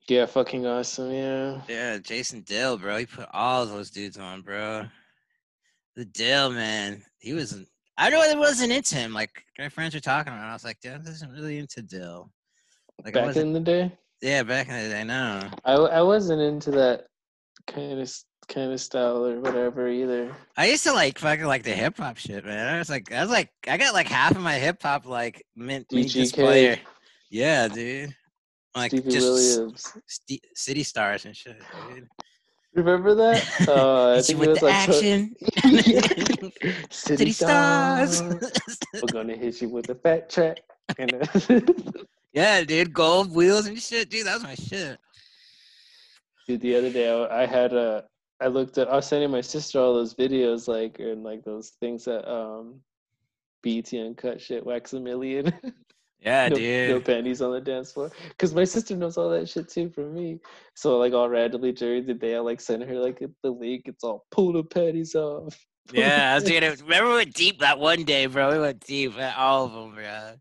Yeah, 0.09 0.25
fucking 0.25 0.65
awesome. 0.67 1.11
Yeah. 1.11 1.61
Yeah, 1.69 1.97
Jason 1.97 2.41
Dill, 2.41 2.77
bro. 2.77 2.97
He 2.97 3.05
put 3.05 3.29
all 3.31 3.65
those 3.65 3.89
dudes 3.89 4.17
on, 4.17 4.41
bro. 4.41 4.85
The 5.95 6.05
Dill, 6.05 6.51
man. 6.51 7.03
He 7.19 7.33
was. 7.33 7.63
I 7.97 8.09
really 8.09 8.37
wasn't 8.37 8.73
into 8.73 8.95
him. 8.95 9.13
Like 9.13 9.29
my 9.57 9.69
friends 9.69 9.93
were 9.93 10.01
talking 10.01 10.33
about. 10.33 10.45
it. 10.45 10.49
I 10.49 10.53
was 10.53 10.63
like, 10.65 10.79
dude, 10.81 10.93
I 10.93 10.97
wasn't 10.97 11.31
really 11.31 11.57
into 11.57 11.81
Dill. 11.81 12.29
Like 13.03 13.15
I 13.15 13.27
Back 13.27 13.35
in 13.37 13.53
the 13.53 13.59
day, 13.59 13.91
yeah, 14.23 14.41
back 14.43 14.69
in 14.69 14.75
the 14.75 14.89
day. 14.89 15.03
No. 15.03 15.41
I 15.65 15.73
I 15.73 16.01
wasn't 16.01 16.41
into 16.41 16.71
that 16.71 17.05
kind 17.67 17.99
of 17.99 18.11
kind 18.47 18.71
of 18.71 18.79
style 18.79 19.25
or 19.25 19.39
whatever 19.39 19.87
either. 19.89 20.33
I 20.57 20.67
used 20.67 20.83
to 20.83 20.93
like 20.93 21.19
fucking 21.19 21.45
like 21.45 21.63
the 21.63 21.71
hip 21.73 21.97
hop 21.97 22.17
shit, 22.17 22.45
man. 22.45 22.73
I 22.73 22.79
was 22.79 22.89
like, 22.89 23.11
I 23.11 23.21
was 23.21 23.29
like, 23.29 23.49
I 23.67 23.77
got 23.77 23.93
like 23.93 24.07
half 24.07 24.31
of 24.31 24.41
my 24.41 24.55
hip 24.55 24.81
hop 24.81 25.05
like 25.05 25.43
mint 25.55 25.87
DGK. 25.89 26.79
Yeah, 27.29 27.67
dude. 27.67 28.15
Like 28.75 28.91
Stevie 28.91 29.11
just 29.11 29.27
Williams. 29.27 29.93
st- 30.07 30.45
city 30.55 30.83
stars 30.83 31.25
and 31.25 31.35
shit, 31.35 31.57
dude. 31.93 32.07
Remember 32.73 33.13
that? 33.15 33.43
Uh, 33.67 34.15
I 34.17 34.21
think 34.21 34.41
it 34.41 34.49
was 34.49 34.59
the 34.59 34.65
like 34.65 34.73
action. 34.75 35.35
City, 36.89 37.17
City 37.17 37.31
stars. 37.31 38.17
stars. 38.17 38.51
We're 38.95 39.11
gonna 39.11 39.35
hit 39.37 39.61
you 39.61 39.69
with 39.69 39.89
a 39.89 39.95
fat 39.95 40.29
track. 40.29 40.59
And 40.97 41.11
then- 41.11 41.83
yeah, 42.33 42.63
dude. 42.63 42.93
Gold 42.93 43.33
wheels 43.33 43.67
and 43.67 43.79
shit, 43.81 44.09
dude. 44.09 44.25
That 44.25 44.35
was 44.35 44.43
my 44.43 44.55
shit. 44.55 44.99
Dude, 46.47 46.61
the 46.61 46.75
other 46.75 46.91
day 46.91 47.09
I, 47.09 47.43
I 47.43 47.45
had 47.45 47.73
a. 47.73 48.05
I 48.41 48.47
looked 48.47 48.77
at. 48.77 48.89
I 48.89 48.95
was 48.95 49.05
sending 49.07 49.31
my 49.31 49.41
sister 49.41 49.79
all 49.79 49.93
those 49.93 50.13
videos, 50.15 50.67
like 50.67 50.99
and 50.99 51.23
like 51.23 51.43
those 51.43 51.69
things 51.79 52.05
that 52.05 52.29
um, 52.29 52.81
BET 53.61 53.93
Uncut 53.93 54.41
shit, 54.41 54.65
wax 54.65 54.93
a 54.93 54.99
million. 54.99 55.53
Yeah, 56.23 56.47
no, 56.49 56.55
dude. 56.55 56.89
no 56.89 56.99
panties 57.01 57.41
on 57.41 57.51
the 57.51 57.59
dance 57.59 57.91
floor. 57.91 58.09
Because 58.29 58.53
my 58.53 58.63
sister 58.63 58.95
knows 58.95 59.17
all 59.17 59.29
that 59.29 59.49
shit 59.49 59.67
too 59.67 59.89
from 59.89 60.13
me. 60.13 60.39
So 60.73 60.97
like 60.97 61.13
all 61.13 61.27
randomly 61.27 61.73
during 61.73 62.05
the 62.05 62.13
day, 62.13 62.35
I 62.35 62.39
like 62.39 62.61
send 62.61 62.83
her 62.83 62.95
like 62.95 63.21
the 63.41 63.49
link. 63.49 63.83
It's 63.85 64.03
all 64.03 64.25
pull 64.31 64.53
the 64.53 64.63
panties 64.63 65.15
off. 65.15 65.57
Yeah, 65.91 66.31
I 66.31 66.35
was 66.35 66.45
doing 66.45 66.63
it. 66.63 66.81
Remember 66.81 67.09
we 67.09 67.15
went 67.17 67.33
deep 67.33 67.59
that 67.59 67.77
one 67.79 68.03
day, 68.03 68.25
bro. 68.27 68.53
We 68.53 68.59
went 68.59 68.79
deep 68.85 69.17
at 69.17 69.37
all 69.37 69.65
of 69.65 69.73
them, 69.73 69.95
bro. 69.95 70.33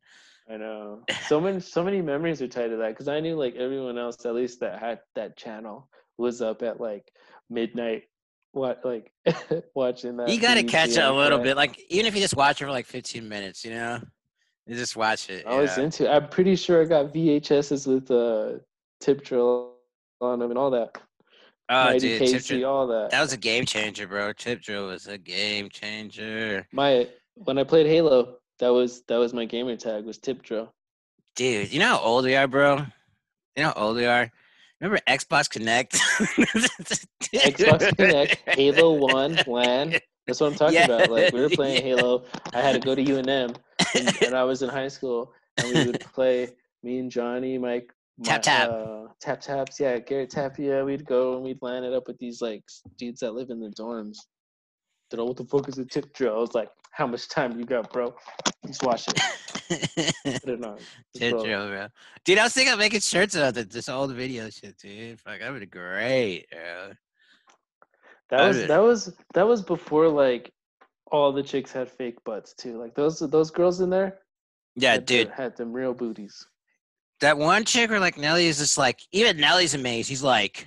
I 0.49 0.57
know. 0.57 1.03
So 1.27 1.41
many 1.41 1.61
so 1.61 1.83
many 1.83 2.01
memories 2.01 2.41
are 2.43 2.49
tied 2.49 2.69
to 2.69 2.77
that 2.77 2.91
because 2.91 3.09
I 3.09 3.21
knew 3.21 3.37
like 3.37 3.57
everyone 3.57 3.99
else 3.99 4.25
at 4.25 4.35
least 4.35 4.61
that 4.61 4.79
had 4.79 5.01
that 5.17 5.37
channel 5.37 5.89
was 6.19 6.43
up 6.43 6.63
at 6.63 6.81
like 6.81 7.11
midnight 7.51 8.05
what 8.53 8.85
like 8.85 9.13
watching 9.75 10.17
that. 10.19 10.29
You 10.29 10.41
gotta 10.41 10.63
catch 10.63 10.91
it 10.91 10.99
a 10.99 11.13
little 11.13 11.39
bit, 11.39 11.57
like 11.57 11.81
even 11.89 12.07
if 12.07 12.15
you 12.15 12.21
just 12.21 12.37
watch 12.37 12.61
it 12.61 12.67
for 12.67 12.71
like 12.71 12.87
15 12.87 13.29
minutes, 13.29 13.65
you 13.65 13.73
know, 13.73 14.01
you 14.67 14.77
just 14.77 14.97
watch 14.97 15.29
it. 15.31 15.47
I 15.47 15.61
was 15.61 15.77
yeah. 15.77 15.85
into 15.85 16.13
I'm 16.13 16.29
pretty 16.29 16.57
sure 16.57 16.83
I 16.83 16.85
got 16.85 17.13
VHSs 17.13 17.87
with 17.87 18.11
uh 18.11 18.59
tip 19.01 19.25
drill 19.25 19.75
on 20.21 20.39
them 20.39 20.51
and 20.51 20.59
all 20.59 20.71
that. 20.71 20.97
oh, 21.69 21.99
dude, 21.99 22.27
Tip 22.29 22.45
Drill, 22.45 22.71
all 22.71 22.87
that. 22.87 23.11
that 23.11 23.21
was 23.21 23.33
a 23.33 23.37
game 23.37 23.65
changer, 23.65 24.07
bro. 24.07 24.33
Tip 24.33 24.61
Drill 24.63 24.87
was 24.87 25.07
a 25.09 25.19
game 25.19 25.69
changer, 25.71 26.67
My 26.73 27.09
when 27.35 27.59
I 27.59 27.65
played 27.65 27.87
Halo, 27.87 28.37
that 28.59 28.69
was 28.69 29.03
that 29.09 29.17
was 29.17 29.33
my 29.35 29.45
gamer 29.45 29.77
tag 29.77 30.05
was 30.05 30.19
tip 30.19 30.43
drill. 30.43 30.73
dude. 31.35 31.73
You 31.73 31.81
know 31.81 31.89
how 31.97 32.01
old 32.01 32.25
we 32.25 32.37
are, 32.37 32.47
bro? 32.47 32.77
You 33.57 33.63
know 33.65 33.73
how 33.75 33.87
old 33.87 33.97
we 33.97 34.07
are. 34.07 34.31
Remember 34.81 35.01
Xbox 35.09 35.49
Connect? 35.49 35.95
Xbox 35.95 37.97
Connect, 37.97 38.37
Halo 38.57 38.93
One, 38.93 39.39
LAN. 39.47 39.95
That's 40.27 40.41
what 40.41 40.53
I'm 40.53 40.59
talking 40.59 40.75
Yeah, 40.75 40.85
about. 40.87 41.11
Like 41.11 41.33
we 41.33 41.41
were 41.41 41.49
playing 41.49 41.77
yeah. 41.87 41.97
Halo. 41.97 42.25
I 42.53 42.61
had 42.61 42.73
to 42.75 42.81
go 42.81 42.95
to 42.95 43.03
UNM, 43.03 43.57
and, 43.95 44.35
I 44.35 44.45
was 44.45 44.63
in 44.63 44.69
high 44.69 44.89
school, 44.89 45.33
and 45.59 45.75
we 45.75 45.87
would 45.87 46.01
play. 46.15 46.49
Me 46.85 46.99
and 46.99 47.11
Johnny, 47.13 47.59
Mike, 47.59 47.93
Tap 48.25 48.39
my- 48.39 48.43
tap. 48.43 48.69
uh, 48.71 49.07
tap 49.21 49.41
taps. 49.41 49.79
Yeah, 49.79 49.99
Garrett 50.01 50.31
Tapia. 50.31 50.85
We'd 50.85 51.07
go 51.07 51.35
and 51.37 51.45
we'd 51.45 51.63
line 51.63 51.85
it 51.85 51.93
up 51.93 52.09
with 52.09 52.19
these 52.19 52.43
like 52.43 52.65
dudes 52.99 53.21
that 53.21 53.35
live 53.35 53.51
in 53.51 53.61
the 53.61 53.69
dorms. 53.69 54.17
Don't 55.11 55.19
know 55.19 55.25
what 55.27 55.37
the 55.37 55.45
fuck 55.45 55.69
is 55.69 55.79
a 55.79 55.85
tip 55.85 56.13
drill. 56.13 56.35
I 56.35 56.39
was 56.39 56.55
like, 56.55 56.71
how 56.91 57.07
much 57.07 57.29
time 57.29 57.59
you 57.59 57.65
got, 57.65 57.93
bro? 57.93 58.15
Just 58.67 58.83
watch 58.83 59.07
it. 59.09 60.41
Put 60.43 60.51
it 60.51 60.65
on. 60.65 60.79
Tip. 61.17 61.39
Drill, 61.43 61.69
bro. 61.69 61.87
Dude, 62.25 62.39
I 62.39 62.45
was 62.45 62.53
thinking 62.53 62.73
of 62.73 62.79
making 62.79 63.01
shirts 63.01 63.35
about 63.35 63.55
the, 63.55 63.65
this 63.65 63.89
old 63.89 64.13
video 64.15 64.49
shit, 64.51 64.77
dude. 64.79 65.21
Fuck, 65.21 65.41
that 65.41 65.51
would 65.53 65.61
be 65.61 65.67
great, 65.67 66.47
bro. 66.51 66.93
That 68.31 68.49
was 68.49 68.67
that 68.67 68.83
was 68.83 69.13
that 69.35 69.47
was 69.47 69.63
before 69.63 70.09
like 70.09 70.51
all 71.13 71.31
the 71.31 71.43
chicks 71.43 71.71
had 71.71 71.89
fake 71.89 72.17
butts 72.25 72.55
too. 72.55 72.79
Like 72.79 72.95
those 72.95 73.21
those 73.21 73.51
girls 73.51 73.81
in 73.81 73.91
there. 73.91 74.19
Yeah, 74.75 74.93
had 74.93 75.05
dude. 75.05 75.29
had 75.29 75.57
them 75.57 75.73
real 75.73 75.93
booties. 75.95 76.47
that 77.21 77.37
one 77.39 77.65
chick 77.65 77.91
where 77.91 78.01
like 78.01 78.17
Nelly 78.17 78.47
is 78.47 78.59
just 78.59 78.79
like 78.79 79.01
even 79.13 79.37
Nelly's 79.37 79.75
amazed. 79.75 80.09
He's 80.09 80.23
like, 80.23 80.67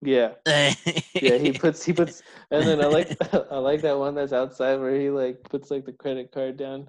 Yeah, 0.00 0.34
yeah. 0.46 1.36
He 1.38 1.52
puts 1.52 1.84
he 1.84 1.92
puts, 1.92 2.22
and 2.52 2.62
then 2.66 2.80
I 2.80 2.86
like 2.86 3.16
I 3.50 3.56
like 3.58 3.82
that 3.82 3.98
one 3.98 4.14
that's 4.14 4.32
outside 4.32 4.76
where 4.76 4.98
he 4.98 5.10
like 5.10 5.42
puts 5.42 5.70
like 5.70 5.84
the 5.84 5.92
credit 5.92 6.30
card 6.32 6.56
down. 6.56 6.88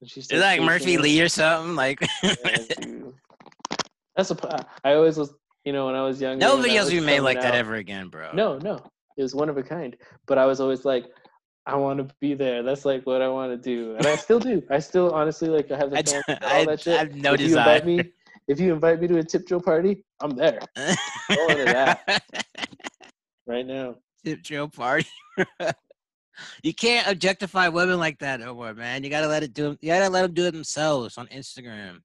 Is 0.00 0.32
like 0.32 0.62
Murphy 0.62 0.94
it. 0.94 1.00
Lee 1.00 1.20
or 1.20 1.28
something? 1.28 1.74
Like 1.76 2.00
Yeah. 2.22 3.10
That's 4.16 4.30
a. 4.30 4.66
I 4.84 4.94
always 4.94 5.18
was. 5.18 5.34
You 5.64 5.72
know, 5.72 5.86
when 5.86 5.96
I 5.96 6.02
was 6.02 6.20
younger. 6.20 6.46
no 6.46 6.56
videos 6.58 6.90
be 6.90 7.00
made 7.00 7.20
like 7.20 7.40
that 7.40 7.56
ever 7.56 7.74
again, 7.74 8.06
bro. 8.06 8.30
No, 8.32 8.56
no, 8.58 8.80
it 9.16 9.22
was 9.22 9.34
one 9.34 9.48
of 9.48 9.56
a 9.56 9.62
kind. 9.62 9.96
But 10.26 10.38
I 10.38 10.46
was 10.46 10.60
always 10.60 10.84
like, 10.84 11.06
I 11.66 11.74
want 11.74 11.98
to 11.98 12.14
be 12.20 12.34
there. 12.34 12.62
That's 12.62 12.84
like 12.84 13.04
what 13.06 13.22
I 13.22 13.28
want 13.28 13.50
to 13.50 13.56
do, 13.56 13.96
and 13.96 14.06
I 14.06 14.14
still 14.16 14.38
do. 14.38 14.62
I 14.70 14.78
still 14.78 15.10
honestly 15.10 15.48
like. 15.48 15.70
I 15.72 15.76
have 15.76 15.90
the 15.90 15.98
I, 15.98 16.02
fans 16.02 16.24
d- 16.26 16.34
and 16.34 16.44
all 16.44 16.50
I, 16.50 16.64
that 16.64 16.80
shit. 16.80 16.94
I 16.94 16.98
have 16.98 17.14
no 17.14 17.34
if 17.34 17.40
you 17.40 17.58
invite 17.58 17.84
me, 17.84 18.12
if 18.46 18.60
you 18.60 18.72
invite 18.72 19.00
me 19.00 19.08
to 19.08 19.18
a 19.18 19.24
tip 19.24 19.46
drill 19.46 19.60
party, 19.60 20.04
I'm 20.20 20.30
there 20.36 20.60
into 20.76 21.64
that. 21.64 22.22
right 23.46 23.66
now. 23.66 23.96
Tip 24.24 24.42
drill 24.44 24.68
party. 24.68 25.08
you 26.62 26.72
can't 26.72 27.08
objectify 27.08 27.68
women 27.68 27.98
like 27.98 28.20
that 28.20 28.38
no 28.38 28.54
more, 28.54 28.72
man. 28.72 29.02
You 29.02 29.10
gotta 29.10 29.28
let 29.28 29.42
it 29.42 29.52
do. 29.52 29.76
You 29.80 29.88
gotta 29.88 30.08
let 30.08 30.22
them 30.22 30.34
do 30.34 30.46
it 30.46 30.52
themselves 30.52 31.18
on 31.18 31.26
Instagram. 31.28 31.98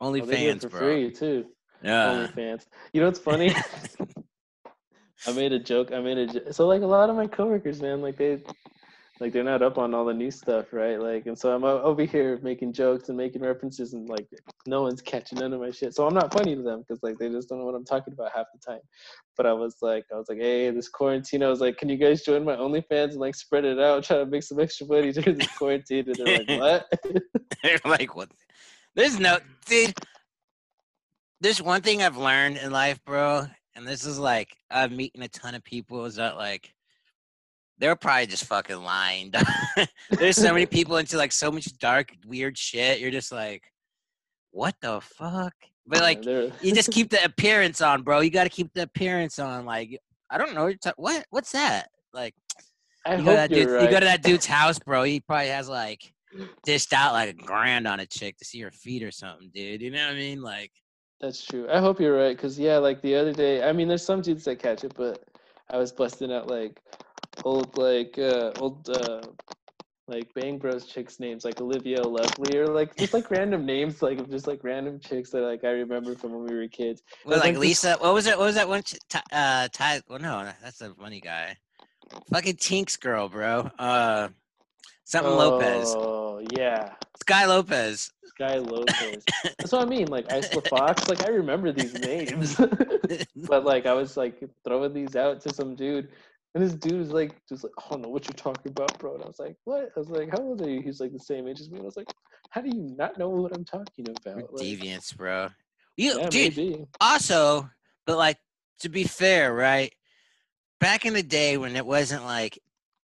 Oh, 0.00 0.10
OnlyFans, 0.10 0.62
for 0.62 0.68
bro. 0.70 0.80
free 0.80 1.10
too. 1.12 1.46
Yeah. 1.82 2.26
OnlyFans. 2.26 2.66
You 2.92 3.00
know 3.00 3.06
what's 3.06 3.20
funny? 3.20 3.54
I 5.26 5.32
made 5.32 5.52
a 5.52 5.58
joke. 5.58 5.92
I 5.92 6.00
made 6.00 6.18
a 6.18 6.26
jo- 6.26 6.50
so 6.50 6.66
like 6.66 6.82
a 6.82 6.86
lot 6.86 7.10
of 7.10 7.16
my 7.16 7.26
coworkers, 7.26 7.80
man, 7.80 8.02
like 8.02 8.16
they 8.16 8.42
like 9.20 9.32
they're 9.32 9.44
not 9.44 9.62
up 9.62 9.78
on 9.78 9.94
all 9.94 10.04
the 10.04 10.12
new 10.12 10.32
stuff, 10.32 10.72
right? 10.72 11.00
Like, 11.00 11.26
and 11.26 11.38
so 11.38 11.54
I'm 11.54 11.62
over 11.62 12.02
here 12.02 12.40
making 12.42 12.72
jokes 12.72 13.08
and 13.08 13.16
making 13.16 13.42
references, 13.42 13.92
and 13.92 14.08
like 14.08 14.26
no 14.66 14.82
one's 14.82 15.00
catching 15.00 15.38
none 15.38 15.52
of 15.52 15.60
my 15.60 15.70
shit. 15.70 15.94
So 15.94 16.04
I'm 16.06 16.14
not 16.14 16.32
funny 16.32 16.56
to 16.56 16.62
them 16.62 16.80
because 16.80 17.04
like 17.04 17.18
they 17.18 17.28
just 17.28 17.48
don't 17.48 17.60
know 17.60 17.64
what 17.64 17.76
I'm 17.76 17.84
talking 17.84 18.12
about 18.14 18.32
half 18.34 18.46
the 18.52 18.58
time. 18.58 18.80
But 19.36 19.46
I 19.46 19.52
was 19.52 19.76
like, 19.80 20.06
I 20.12 20.16
was 20.16 20.28
like, 20.28 20.38
hey, 20.38 20.70
this 20.70 20.88
quarantine. 20.88 21.44
I 21.44 21.48
was 21.48 21.60
like, 21.60 21.78
can 21.78 21.88
you 21.88 21.98
guys 21.98 22.22
join 22.22 22.44
my 22.44 22.56
OnlyFans 22.56 23.10
and 23.10 23.20
like 23.20 23.36
spread 23.36 23.64
it 23.64 23.78
out, 23.78 24.02
try 24.02 24.16
to 24.18 24.26
make 24.26 24.42
some 24.42 24.58
extra 24.58 24.88
money 24.88 25.12
during 25.12 25.38
this 25.38 25.56
quarantine? 25.56 26.04
And 26.08 26.16
they're 26.16 26.38
like, 26.38 26.48
what? 26.58 26.86
They're 27.62 27.78
like, 27.84 28.16
what? 28.16 28.28
There's 28.96 29.20
no, 29.20 29.38
dude. 29.66 29.94
There's 31.40 31.62
one 31.62 31.80
thing 31.82 32.02
I've 32.02 32.16
learned 32.16 32.56
in 32.56 32.72
life, 32.72 32.98
bro, 33.04 33.46
and 33.74 33.86
this 33.86 34.06
is 34.06 34.18
like 34.18 34.56
I'm 34.70 34.96
meeting 34.96 35.22
a 35.22 35.28
ton 35.28 35.54
of 35.54 35.64
people. 35.64 36.04
Is 36.04 36.16
that 36.16 36.36
like 36.36 36.72
they're 37.78 37.96
probably 37.96 38.26
just 38.26 38.44
fucking 38.44 38.82
lying. 38.82 39.32
There's 40.10 40.36
so 40.36 40.52
many 40.52 40.66
people 40.66 40.98
into 40.98 41.16
like 41.16 41.32
so 41.32 41.50
much 41.50 41.66
dark, 41.78 42.12
weird 42.26 42.56
shit. 42.56 43.00
You're 43.00 43.10
just 43.10 43.32
like, 43.32 43.64
what 44.52 44.76
the 44.80 45.00
fuck? 45.00 45.54
But 45.86 46.00
like, 46.00 46.24
you 46.24 46.74
just 46.74 46.90
keep 46.92 47.10
the 47.10 47.24
appearance 47.24 47.80
on, 47.80 48.02
bro. 48.02 48.20
You 48.20 48.30
got 48.30 48.44
to 48.44 48.50
keep 48.50 48.72
the 48.74 48.82
appearance 48.82 49.40
on. 49.40 49.64
Like, 49.64 49.98
I 50.30 50.38
don't 50.38 50.54
know. 50.54 50.66
You're 50.66 50.78
ta- 50.78 50.92
what? 50.96 51.24
What's 51.30 51.52
that? 51.52 51.88
Like, 52.14 52.34
I 53.04 53.16
you 53.16 53.24
go, 53.24 53.36
hope 53.36 53.50
dude, 53.50 53.68
right. 53.68 53.82
you 53.82 53.90
go 53.90 53.98
to 53.98 54.06
that 54.06 54.22
dude's 54.22 54.46
house, 54.46 54.78
bro. 54.78 55.02
He 55.02 55.18
probably 55.18 55.48
has 55.48 55.68
like 55.68 56.12
dished 56.64 56.92
out 56.92 57.14
like 57.14 57.30
a 57.30 57.32
grand 57.32 57.88
on 57.88 58.00
a 58.00 58.06
chick 58.06 58.36
to 58.38 58.44
see 58.44 58.60
her 58.60 58.70
feet 58.70 59.02
or 59.02 59.10
something, 59.10 59.50
dude. 59.52 59.82
You 59.82 59.90
know 59.90 60.06
what 60.06 60.14
I 60.14 60.18
mean? 60.18 60.40
Like, 60.40 60.70
That's 61.22 61.44
true. 61.44 61.68
I 61.70 61.78
hope 61.78 62.00
you're 62.00 62.16
right, 62.16 62.36
cause 62.36 62.58
yeah, 62.58 62.78
like 62.78 63.00
the 63.00 63.14
other 63.14 63.32
day, 63.32 63.62
I 63.62 63.72
mean, 63.72 63.86
there's 63.86 64.04
some 64.04 64.22
dudes 64.22 64.44
that 64.44 64.58
catch 64.58 64.82
it, 64.82 64.92
but 64.96 65.22
I 65.70 65.78
was 65.78 65.92
busting 65.92 66.32
out 66.32 66.48
like 66.48 66.82
old, 67.44 67.76
like 67.76 68.18
uh, 68.18 68.50
old, 68.58 68.90
uh, 68.90 69.20
like 70.08 70.34
Bang 70.34 70.58
Bros 70.58 70.84
chicks 70.84 71.20
names, 71.20 71.44
like 71.44 71.60
Olivia 71.60 72.02
Lovely, 72.02 72.58
or 72.58 72.66
like 72.66 72.96
just 72.96 73.14
like 73.14 73.30
random 73.30 73.64
names, 73.64 74.02
like 74.02 74.28
just 74.30 74.48
like 74.48 74.64
random 74.64 74.98
chicks 74.98 75.30
that 75.30 75.42
like 75.42 75.62
I 75.62 75.70
remember 75.70 76.16
from 76.16 76.32
when 76.32 76.44
we 76.44 76.56
were 76.56 76.66
kids. 76.66 77.02
There's, 77.24 77.40
like 77.40 77.54
like, 77.54 77.60
Lisa. 77.60 77.96
What 78.00 78.14
was 78.14 78.26
it? 78.26 78.36
What 78.36 78.46
was 78.46 78.56
that 78.56 78.68
one? 78.68 78.82
ch- 78.82 78.98
Ty- 79.08 79.22
Uh, 79.30 79.68
Ty. 79.72 80.02
Well, 80.08 80.18
no, 80.18 80.50
that's 80.60 80.80
a 80.80 80.92
funny 80.94 81.20
guy. 81.20 81.56
Fucking 82.32 82.56
Tinks 82.56 82.96
girl, 82.96 83.28
bro. 83.28 83.70
Uh, 83.78 84.28
something 85.04 85.32
Lopez. 85.32 85.94
Oh 85.96 86.42
yeah, 86.52 86.94
Sky 87.20 87.46
Lopez. 87.46 88.10
Sky 88.26 88.56
Lopez. 88.56 89.24
That's 89.58 89.72
what 89.72 89.82
I 89.82 89.84
mean. 89.84 90.08
Like 90.08 90.30
Isla 90.32 90.62
Fox, 90.62 91.08
like 91.08 91.24
I 91.24 91.30
remember 91.30 91.72
these 91.72 91.94
names, 91.94 92.56
but 93.36 93.64
like 93.64 93.86
I 93.86 93.92
was 93.92 94.16
like 94.16 94.42
throwing 94.66 94.92
these 94.92 95.16
out 95.16 95.40
to 95.42 95.54
some 95.54 95.74
dude. 95.74 96.08
And 96.54 96.62
this 96.62 96.74
dude 96.74 96.98
was 96.98 97.12
like, 97.12 97.34
just 97.48 97.64
like, 97.64 97.72
I 97.78 97.90
don't 97.90 98.02
know 98.02 98.10
what 98.10 98.26
you're 98.26 98.34
talking 98.34 98.72
about, 98.72 98.98
bro. 98.98 99.14
And 99.14 99.24
I 99.24 99.26
was 99.26 99.38
like, 99.38 99.56
what? 99.64 99.90
I 99.96 99.98
was 99.98 100.10
like, 100.10 100.28
how 100.30 100.36
old 100.36 100.60
are 100.60 100.68
you? 100.68 100.82
He's 100.82 101.00
like 101.00 101.12
the 101.12 101.18
same 101.18 101.48
age 101.48 101.60
as 101.60 101.70
me. 101.70 101.76
And 101.76 101.84
I 101.84 101.86
was 101.86 101.96
like, 101.96 102.12
how 102.50 102.60
do 102.60 102.68
you 102.68 102.94
not 102.98 103.16
know 103.16 103.30
what 103.30 103.56
I'm 103.56 103.64
talking 103.64 104.06
about? 104.10 104.52
Like, 104.52 104.62
deviants, 104.62 105.16
bro. 105.16 105.48
You, 105.96 106.20
yeah, 106.20 106.28
dude. 106.28 106.56
maybe. 106.56 106.84
also, 107.00 107.70
but 108.06 108.18
like 108.18 108.36
to 108.80 108.88
be 108.88 109.04
fair, 109.04 109.54
right? 109.54 109.94
Back 110.78 111.06
in 111.06 111.14
the 111.14 111.22
day 111.22 111.56
when 111.56 111.76
it 111.76 111.86
wasn't 111.86 112.24
like 112.24 112.58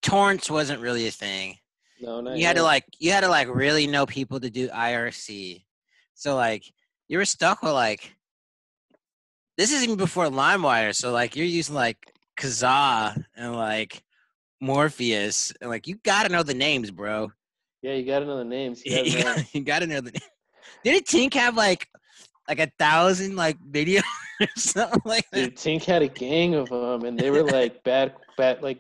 torrents 0.02 0.50
wasn't 0.50 0.82
really 0.82 1.08
a 1.08 1.12
thing. 1.12 1.58
No, 2.02 2.22
not 2.22 2.38
You 2.38 2.46
had 2.46 2.58
to 2.58 2.64
like 2.64 2.86
you 3.00 3.12
had 3.12 3.22
to 3.22 3.30
like 3.30 3.48
really 3.54 3.88
know 3.88 4.06
people 4.06 4.40
to 4.40 4.50
do 4.50 4.68
IRC. 4.70 5.64
So 6.14 6.36
like 6.36 6.64
you 7.08 7.18
were 7.18 7.26
stuck 7.26 7.62
with 7.62 7.74
like 7.74 8.16
this 9.58 9.72
is 9.72 9.84
even 9.84 9.96
before 9.96 10.26
LimeWire. 10.28 10.94
So 10.94 11.12
like 11.12 11.36
you're 11.36 11.46
using 11.46 11.76
like 11.76 11.98
Kazaa 12.38 13.24
and 13.36 13.56
like 13.56 14.04
Morpheus 14.62 15.54
and 15.62 15.70
like 15.70 15.88
you 15.88 15.96
gotta 16.04 16.30
know 16.30 16.44
the 16.44 16.54
names, 16.54 16.92
bro. 16.92 17.32
Yeah, 17.82 17.94
you 17.94 18.06
gotta 18.06 18.26
know 18.26 18.38
the 18.38 18.46
names. 18.46 18.84
You 18.86 18.96
You 19.04 19.12
gotta 19.12 19.24
know. 19.24 19.24
gotta, 19.36 19.48
you 19.54 19.62
gotta 19.64 19.88
know 19.88 20.02
the 20.02 20.12
name. 20.12 20.30
Didn't 20.84 21.06
Tink 21.06 21.34
have 21.36 21.56
like 21.56 21.88
like 22.48 22.60
a 22.60 22.72
thousand 22.78 23.36
like 23.36 23.58
videos 23.60 24.04
or 24.42 24.48
something 24.56 25.02
like 25.06 25.26
that? 25.32 25.40
Dude, 25.40 25.56
Tink 25.56 25.84
had 25.84 26.02
a 26.02 26.08
gang 26.08 26.56
of 26.56 26.70
them, 26.70 27.06
and 27.06 27.18
they 27.18 27.30
were 27.32 27.44
like 27.44 27.84
bad, 27.84 28.14
bad, 28.38 28.62
like 28.62 28.80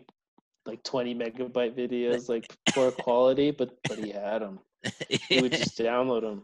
like 0.65 0.83
20 0.83 1.15
megabyte 1.15 1.75
videos, 1.77 2.29
like 2.29 2.45
poor 2.73 2.91
quality, 2.91 3.51
but 3.51 3.71
but 3.87 3.97
he 3.99 4.11
had 4.11 4.39
them. 4.41 4.59
He 5.29 5.41
would 5.41 5.51
just 5.51 5.77
download 5.79 6.21
them. 6.21 6.43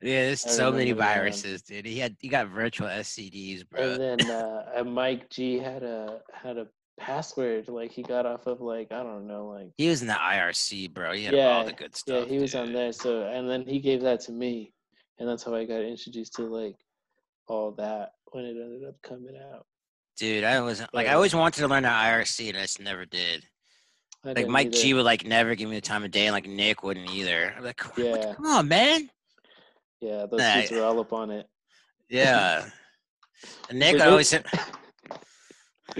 yeah, 0.00 0.26
there's 0.26 0.46
I 0.46 0.50
so 0.50 0.72
many 0.72 0.92
that. 0.92 0.98
viruses, 0.98 1.62
dude. 1.62 1.86
He 1.86 1.98
had 1.98 2.16
he 2.20 2.28
got 2.28 2.48
virtual 2.48 2.88
SCDs, 2.88 3.68
bro. 3.68 3.92
And 3.92 4.00
then 4.20 4.30
uh, 4.30 4.84
Mike 4.86 5.30
G 5.30 5.58
had 5.58 5.82
a 5.82 6.20
had 6.32 6.58
a 6.58 6.66
password 7.00 7.68
like 7.68 7.90
he 7.90 8.02
got 8.02 8.26
off 8.26 8.46
of 8.46 8.60
like 8.60 8.92
I 8.92 9.02
don't 9.02 9.26
know 9.26 9.48
like 9.48 9.72
He 9.78 9.88
was 9.88 10.02
in 10.02 10.08
the 10.08 10.14
IRC, 10.14 10.92
bro. 10.92 11.12
He 11.14 11.24
had 11.24 11.34
all 11.34 11.64
the 11.64 11.72
good 11.72 11.96
stuff. 11.96 12.24
yeah 12.26 12.30
he 12.32 12.38
was 12.38 12.54
on 12.54 12.72
there 12.72 12.92
so 12.92 13.22
and 13.26 13.48
then 13.48 13.66
he 13.66 13.80
gave 13.80 14.02
that 14.02 14.20
to 14.20 14.32
me 14.32 14.72
and 15.18 15.28
that's 15.28 15.42
how 15.42 15.54
I 15.54 15.64
got 15.64 15.80
introduced 15.82 16.34
to 16.34 16.42
like 16.42 16.76
all 17.48 17.72
that 17.72 18.12
when 18.32 18.44
it 18.44 18.50
ended 18.50 18.86
up 18.88 18.94
coming 19.02 19.36
out. 19.52 19.66
Dude, 20.18 20.44
I 20.44 20.60
was 20.60 20.82
like, 20.92 21.08
I 21.08 21.14
always 21.14 21.34
wanted 21.34 21.60
to 21.60 21.68
learn 21.68 21.82
the 21.84 21.88
IRC, 21.88 22.50
and 22.50 22.58
I 22.58 22.62
just 22.62 22.80
never 22.80 23.04
did. 23.06 23.44
I 24.24 24.32
Like 24.32 24.48
Mike 24.48 24.66
either. 24.68 24.76
G 24.78 24.94
would 24.94 25.04
like 25.04 25.26
never 25.26 25.54
give 25.54 25.68
me 25.68 25.76
the 25.76 25.80
time 25.80 26.04
of 26.04 26.10
day, 26.10 26.26
and 26.26 26.34
like 26.34 26.46
Nick 26.46 26.82
wouldn't 26.82 27.10
either. 27.10 27.54
I'm 27.56 27.64
like, 27.64 27.80
the- 27.96 28.02
Yeah. 28.04 28.34
come 28.34 28.46
on, 28.46 28.68
man. 28.68 29.10
yeah, 30.00 30.26
those 30.26 30.40
Nah, 30.40 30.54
dudes 30.56 30.70
were 30.70 30.84
all 30.84 31.00
up 31.00 31.12
on 31.12 31.30
it. 31.30 31.46
Yeah. 32.08 32.66
And 33.68 33.80
Nick 33.80 33.94
would 33.94 34.02
always 34.02 34.32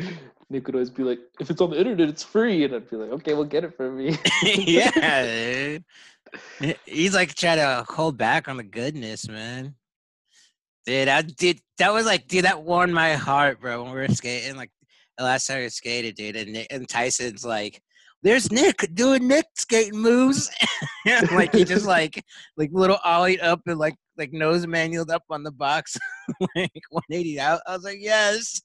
Nick 0.49 0.67
would 0.67 0.75
always 0.77 0.91
be 0.91 1.03
like, 1.03 1.19
if 1.41 1.51
it's 1.51 1.61
on 1.61 1.71
the 1.71 1.79
internet, 1.79 2.09
it's 2.09 2.23
free. 2.23 2.65
And 2.65 2.75
I'd 2.75 2.89
be 2.89 2.97
like, 2.97 3.11
okay, 3.11 3.35
well, 3.35 3.45
get 3.45 3.65
it 3.65 3.77
for 3.77 3.91
me. 3.91 4.17
yeah, 4.45 5.79
dude. 6.61 6.77
He's 6.87 7.15
like 7.15 7.35
trying 7.35 7.59
to 7.59 7.85
hold 7.93 8.17
back 8.17 8.49
on 8.49 8.57
the 8.59 8.63
goodness, 8.63 9.29
man. 9.29 9.75
Dude, 10.87 11.09
I 11.09 11.23
did. 11.23 11.61
That 11.79 11.93
was 11.93 12.07
like, 12.07 12.29
dude, 12.29 12.45
that 12.45 12.63
warmed 12.63 12.95
my 12.95 13.15
heart, 13.15 13.61
bro. 13.61 13.83
When 13.83 13.93
we 13.93 13.99
were 13.99 14.09
skating, 14.09 14.57
like 14.57 14.71
the 15.19 15.25
last 15.25 15.47
time 15.47 15.63
we 15.63 15.69
skated, 15.69 16.15
dude, 16.15 16.37
and, 16.37 16.67
and 16.71 16.89
Tyson's 16.89 17.45
like, 17.45 17.83
"There's 18.23 18.51
Nick 18.51 18.89
doing 18.95 19.29
Nick 19.29 19.47
skating 19.55 20.01
moves," 20.01 20.51
like 21.33 21.53
he 21.55 21.65
just 21.65 21.87
like 21.99 22.23
like 22.57 22.71
little 22.73 22.99
ollie 23.05 23.41
up 23.41 23.61
and 23.67 23.79
like 23.79 23.95
like 24.19 24.33
nose 24.33 24.67
manualed 24.67 25.11
up 25.11 25.25
on 25.31 25.43
the 25.43 25.51
box, 25.51 25.97
like 26.55 26.83
180 26.91 27.41
out. 27.41 27.61
I 27.67 27.75
was 27.75 27.85
like, 27.85 27.99
yes. 28.01 28.61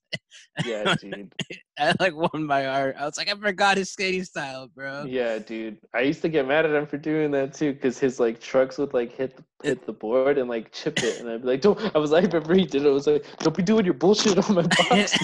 yeah, 0.66 0.94
dude. 1.02 1.34
I 1.80 1.94
like 2.00 2.16
won 2.16 2.46
my 2.46 2.64
heart. 2.64 2.96
I 3.00 3.06
was 3.06 3.18
like, 3.18 3.30
I 3.30 3.36
forgot 3.36 3.78
his 3.78 3.92
skating 3.92 4.24
style, 4.24 4.68
bro. 4.76 5.06
Yeah, 5.06 5.40
dude. 5.40 5.78
I 5.94 6.02
used 6.02 6.22
to 6.24 6.30
get 6.30 6.48
mad 6.48 6.66
at 6.66 6.76
him 6.76 6.86
for 6.86 6.98
doing 6.98 7.32
that 7.32 7.54
too, 7.54 7.74
because 7.74 7.98
his 7.98 8.20
like 8.20 8.40
trucks 8.40 8.78
would 8.78 8.94
like 8.94 9.14
hit 9.14 9.38
the, 9.38 9.44
hit 9.64 9.86
the 9.86 9.94
board 9.94 10.38
and 10.38 10.50
like 10.50 10.72
chip 10.72 11.02
it, 11.04 11.20
and 11.20 11.30
I'd 11.30 11.42
be 11.42 11.48
like, 11.48 11.62
"Don't." 11.62 11.80
I 11.96 12.00
was 12.00 12.12
like, 12.12 12.26
remember 12.26 12.54
he 12.54 12.66
did 12.66 12.86
it. 12.86 12.90
I 12.90 12.92
was 12.92 13.08
like, 13.08 13.26
"Don't 13.40 13.56
be 13.56 13.64
doing 13.64 13.86
your 13.86 13.94
bullshit 13.94 14.38
on 14.38 14.56
my 14.56 14.64
box." 14.64 15.18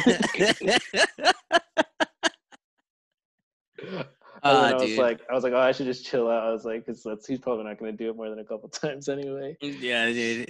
Ah, 4.43 4.69
I 4.69 4.73
was 4.73 4.83
dude. 4.83 4.99
like, 4.99 5.21
I 5.29 5.33
was 5.33 5.43
like, 5.43 5.53
oh, 5.53 5.59
I 5.59 5.71
should 5.71 5.85
just 5.85 6.05
chill 6.05 6.29
out. 6.29 6.43
I 6.43 6.51
was 6.51 6.65
like, 6.65 6.85
because 6.85 7.25
he's 7.25 7.39
probably 7.39 7.63
not 7.63 7.79
gonna 7.79 7.93
do 7.93 8.09
it 8.09 8.15
more 8.15 8.29
than 8.29 8.39
a 8.39 8.43
couple 8.43 8.69
times 8.69 9.07
anyway. 9.09 9.55
Yeah, 9.61 10.07
dude. 10.07 10.49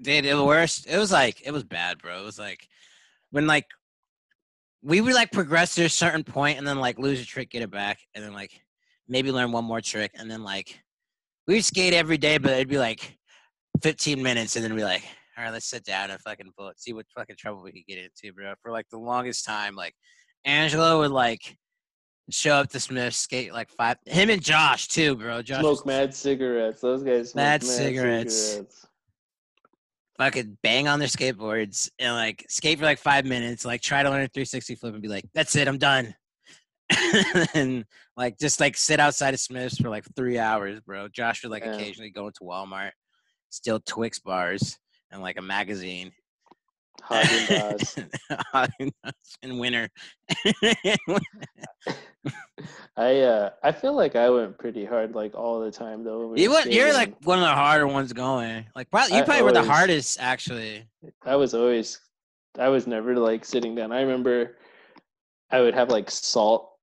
Dude, 0.00 0.24
it 0.24 0.34
was 0.34 0.44
worse. 0.44 0.84
It 0.86 0.98
was 0.98 1.12
like 1.12 1.42
it 1.46 1.52
was 1.52 1.62
bad, 1.62 1.98
bro. 1.98 2.20
It 2.20 2.24
was 2.24 2.38
like 2.38 2.66
when 3.30 3.46
like 3.46 3.66
we 4.82 5.00
would 5.00 5.14
like 5.14 5.30
progress 5.32 5.74
to 5.76 5.84
a 5.84 5.88
certain 5.88 6.24
point 6.24 6.58
and 6.58 6.66
then 6.66 6.78
like 6.78 6.98
lose 6.98 7.20
a 7.20 7.24
trick, 7.24 7.50
get 7.50 7.62
it 7.62 7.70
back, 7.70 7.98
and 8.14 8.24
then 8.24 8.32
like 8.32 8.50
maybe 9.08 9.30
learn 9.30 9.52
one 9.52 9.64
more 9.64 9.80
trick, 9.80 10.10
and 10.14 10.30
then 10.30 10.42
like 10.42 10.82
we 11.46 11.54
would 11.54 11.64
skate 11.64 11.94
every 11.94 12.18
day, 12.18 12.38
but 12.38 12.52
it'd 12.52 12.68
be 12.68 12.78
like 12.78 13.18
15 13.82 14.22
minutes, 14.22 14.56
and 14.56 14.64
then 14.64 14.74
be 14.74 14.84
like, 14.84 15.04
all 15.36 15.44
right, 15.44 15.52
let's 15.52 15.66
sit 15.66 15.84
down 15.84 16.10
and 16.10 16.20
fucking 16.20 16.50
pull 16.56 16.68
it, 16.68 16.80
see 16.80 16.92
what 16.92 17.06
fucking 17.14 17.36
trouble 17.36 17.62
we 17.62 17.72
could 17.72 17.86
get 17.86 17.98
into, 17.98 18.34
bro. 18.34 18.54
For 18.62 18.72
like 18.72 18.86
the 18.90 18.98
longest 18.98 19.44
time, 19.44 19.74
like 19.74 19.94
Angelo 20.44 21.00
would 21.00 21.10
like 21.10 21.56
show 22.30 22.54
up 22.54 22.70
to 22.70 22.80
Smith, 22.80 23.14
skate 23.14 23.52
like 23.52 23.70
five. 23.70 23.96
Him 24.06 24.30
and 24.30 24.42
Josh 24.42 24.88
too, 24.88 25.16
bro. 25.16 25.42
Josh 25.42 25.60
Smoke 25.60 25.86
mad 25.86 26.14
cigarettes. 26.14 26.80
Those 26.80 27.02
guys 27.02 27.30
smoke 27.30 27.42
Mad 27.42 27.62
mad, 27.62 27.64
cigarettes. 27.64 28.34
cigarettes. 28.36 28.86
fucking 30.18 30.58
bang 30.62 30.88
on 30.88 30.98
their 30.98 31.08
skateboards 31.08 31.90
and 31.98 32.14
like 32.14 32.44
skate 32.48 32.78
for 32.78 32.84
like 32.84 32.98
five 32.98 33.24
minutes, 33.24 33.64
like 33.64 33.80
try 33.82 34.02
to 34.02 34.08
learn 34.10 34.22
a 34.22 34.28
360 34.28 34.74
flip 34.76 34.94
and 34.94 35.02
be 35.02 35.08
like, 35.08 35.24
that's 35.34 35.56
it, 35.56 35.68
I'm 35.68 35.78
done. 35.78 36.14
and 37.54 37.84
like 38.16 38.38
just 38.38 38.60
like 38.60 38.76
sit 38.76 39.00
outside 39.00 39.34
of 39.34 39.40
Smith's 39.40 39.78
for 39.78 39.88
like 39.88 40.04
three 40.16 40.38
hours, 40.38 40.80
bro. 40.80 41.08
Josh 41.08 41.42
would 41.42 41.50
like 41.52 41.64
Yeah. 41.64 41.74
occasionally 41.74 42.10
go 42.10 42.26
into 42.26 42.40
Walmart, 42.42 42.90
steal 43.50 43.80
Twix 43.80 44.18
bars 44.18 44.78
and 45.10 45.20
like 45.22 45.36
a 45.38 45.42
magazine. 45.42 46.12
Haagen-Dazs. 47.02 48.08
Haagen-Dazs 48.54 49.36
in 49.42 49.58
winter. 49.58 49.88
I 52.96 53.20
uh 53.20 53.50
I 53.62 53.72
feel 53.72 53.94
like 53.94 54.16
I 54.16 54.30
went 54.30 54.56
pretty 54.58 54.84
hard 54.84 55.14
like 55.14 55.34
all 55.34 55.60
the 55.60 55.70
time 55.70 56.04
though. 56.04 56.28
we 56.28 56.42
you 56.42 56.50
went, 56.50 56.72
you're 56.72 56.92
like 56.92 57.14
one 57.24 57.38
of 57.38 57.44
the 57.44 57.52
harder 57.52 57.86
ones 57.86 58.12
going. 58.12 58.64
Like 58.74 58.90
probably 58.90 59.16
you 59.16 59.24
probably 59.24 59.42
were 59.42 59.52
the 59.52 59.62
hardest 59.62 60.18
actually. 60.20 60.86
I 61.24 61.36
was 61.36 61.54
always 61.54 62.00
I 62.58 62.68
was 62.68 62.86
never 62.86 63.16
like 63.16 63.44
sitting 63.44 63.74
down. 63.74 63.92
I 63.92 64.00
remember 64.00 64.56
I 65.50 65.60
would 65.60 65.74
have 65.74 65.90
like 65.90 66.10
salt 66.10 66.73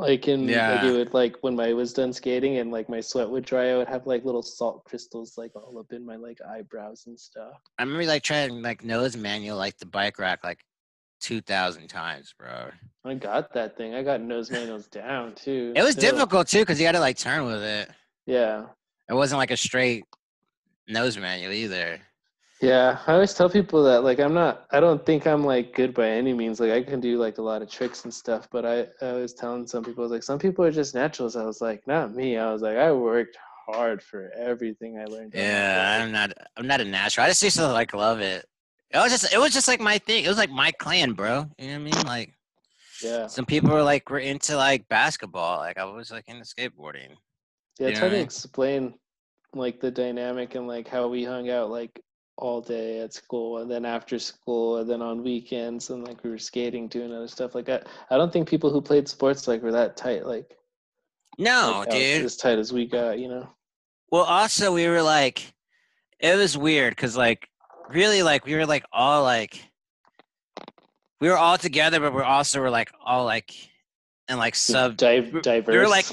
like 0.00 0.28
in 0.28 0.46
like 0.46 0.84
it 0.84 0.92
would 0.92 1.14
like 1.14 1.36
when 1.42 1.58
I 1.60 1.72
was 1.72 1.92
done 1.92 2.12
skating 2.12 2.58
and 2.58 2.70
like 2.70 2.88
my 2.88 3.00
sweat 3.00 3.28
would 3.28 3.44
dry, 3.44 3.70
I 3.70 3.76
would 3.76 3.88
have 3.88 4.06
like 4.06 4.24
little 4.24 4.42
salt 4.42 4.84
crystals 4.84 5.36
like 5.36 5.54
all 5.54 5.78
up 5.78 5.92
in 5.92 6.04
my 6.04 6.16
like 6.16 6.38
eyebrows 6.42 7.04
and 7.06 7.18
stuff. 7.18 7.54
I 7.78 7.82
remember 7.82 8.06
like 8.06 8.22
trying 8.22 8.62
like 8.62 8.84
nose 8.84 9.16
manual 9.16 9.56
like 9.56 9.78
the 9.78 9.86
bike 9.86 10.18
rack 10.18 10.44
like 10.44 10.60
two 11.20 11.40
thousand 11.40 11.88
times, 11.88 12.34
bro. 12.38 12.70
I 13.04 13.14
got 13.14 13.52
that 13.54 13.76
thing. 13.76 13.94
I 13.94 14.02
got 14.02 14.20
nose 14.20 14.50
manuals 14.50 14.86
down 14.86 15.34
too. 15.34 15.72
It 15.76 15.82
was 15.82 15.92
still. 15.92 16.12
difficult 16.12 16.48
too 16.48 16.60
because 16.60 16.80
you 16.80 16.86
had 16.86 16.92
to 16.92 17.00
like 17.00 17.18
turn 17.18 17.44
with 17.46 17.62
it. 17.62 17.90
Yeah. 18.26 18.66
It 19.08 19.14
wasn't 19.14 19.38
like 19.38 19.50
a 19.50 19.56
straight 19.56 20.04
nose 20.88 21.16
manual 21.16 21.52
either. 21.52 22.00
Yeah, 22.60 22.98
I 23.06 23.14
always 23.14 23.32
tell 23.32 23.48
people 23.48 23.82
that 23.84 24.04
like 24.04 24.20
I'm 24.20 24.34
not 24.34 24.66
I 24.70 24.80
don't 24.80 25.04
think 25.06 25.26
I'm 25.26 25.44
like 25.44 25.74
good 25.74 25.94
by 25.94 26.08
any 26.08 26.34
means. 26.34 26.60
Like 26.60 26.72
I 26.72 26.82
can 26.82 27.00
do 27.00 27.16
like 27.16 27.38
a 27.38 27.42
lot 27.42 27.62
of 27.62 27.70
tricks 27.70 28.04
and 28.04 28.12
stuff, 28.12 28.48
but 28.52 28.66
I, 28.66 28.86
I 29.00 29.12
was 29.12 29.32
telling 29.32 29.66
some 29.66 29.82
people 29.82 30.06
like 30.08 30.22
some 30.22 30.38
people 30.38 30.64
are 30.66 30.70
just 30.70 30.94
naturals. 30.94 31.36
I 31.36 31.44
was 31.44 31.62
like, 31.62 31.86
not 31.86 32.14
me. 32.14 32.36
I 32.36 32.52
was 32.52 32.60
like, 32.60 32.76
I 32.76 32.92
worked 32.92 33.38
hard 33.66 34.02
for 34.02 34.30
everything 34.36 34.98
I 34.98 35.06
learned. 35.06 35.32
Yeah. 35.34 36.02
I'm 36.02 36.12
not. 36.12 36.32
I'm 36.56 36.66
not 36.66 36.82
a 36.82 36.84
natural. 36.84 37.24
I 37.24 37.30
just 37.30 37.42
used 37.42 37.56
to 37.56 37.66
like 37.68 37.94
love 37.94 38.20
it. 38.20 38.44
It 38.90 38.98
was 38.98 39.10
just. 39.10 39.32
It 39.32 39.38
was 39.38 39.54
just 39.54 39.68
like 39.68 39.80
my 39.80 39.96
thing. 39.96 40.24
It 40.24 40.28
was 40.28 40.38
like 40.38 40.50
my 40.50 40.70
clan, 40.72 41.12
bro. 41.12 41.46
You 41.58 41.66
know 41.68 41.72
what 41.72 41.74
I 41.74 41.78
mean? 41.78 42.06
Like 42.06 42.34
yeah. 43.02 43.26
some 43.26 43.46
people 43.46 43.70
were 43.70 43.82
like 43.82 44.10
were 44.10 44.18
into 44.18 44.56
like 44.56 44.86
basketball. 44.88 45.58
Like 45.58 45.78
I 45.78 45.84
was 45.84 46.10
like 46.10 46.28
into 46.28 46.44
skateboarding. 46.44 47.16
Yeah, 47.78 47.88
you 47.88 47.94
know 47.94 48.00
try 48.00 48.00
what 48.00 48.02
I 48.02 48.08
to 48.08 48.16
mean? 48.16 48.24
explain 48.24 48.94
like 49.54 49.80
the 49.80 49.90
dynamic 49.90 50.54
and 50.54 50.68
like 50.68 50.86
how 50.86 51.08
we 51.08 51.24
hung 51.24 51.50
out 51.50 51.70
like 51.70 52.00
all 52.40 52.60
day 52.60 53.00
at 53.00 53.12
school 53.12 53.58
and 53.58 53.70
then 53.70 53.84
after 53.84 54.18
school 54.18 54.78
and 54.78 54.88
then 54.90 55.02
on 55.02 55.22
weekends 55.22 55.90
and 55.90 56.06
like 56.06 56.22
we 56.24 56.30
were 56.30 56.38
skating 56.38 56.88
doing 56.88 57.12
other 57.14 57.28
stuff 57.28 57.54
like 57.54 57.66
that. 57.66 57.86
I 58.10 58.16
don't 58.16 58.32
think 58.32 58.48
people 58.48 58.70
who 58.70 58.80
played 58.80 59.08
sports 59.08 59.46
like 59.46 59.62
were 59.62 59.72
that 59.72 59.96
tight 59.96 60.26
like, 60.26 60.56
No, 61.38 61.84
like, 61.86 61.90
dude. 61.90 62.24
as 62.24 62.36
tight 62.36 62.58
as 62.58 62.72
we 62.72 62.86
got, 62.86 63.18
you 63.18 63.28
know. 63.28 63.48
Well, 64.10 64.24
also 64.24 64.72
we 64.72 64.88
were 64.88 65.02
like, 65.02 65.52
it 66.18 66.36
was 66.36 66.56
weird 66.58 66.92
because 66.96 67.16
like 67.16 67.48
really 67.90 68.22
like 68.22 68.44
we 68.44 68.54
were 68.54 68.66
like 68.66 68.84
all 68.92 69.22
like 69.22 69.62
we 71.20 71.28
were 71.28 71.36
all 71.38 71.58
together, 71.58 72.00
but 72.00 72.14
we're 72.14 72.22
also 72.24 72.60
were 72.60 72.70
like 72.70 72.90
all 73.04 73.24
like 73.24 73.52
and 74.28 74.38
like 74.38 74.54
sub. 74.54 74.96
Div- 74.96 75.32
we- 75.32 75.40
diverse. 75.40 75.72
we 75.72 75.78
were 75.78 75.88
like- 75.88 76.06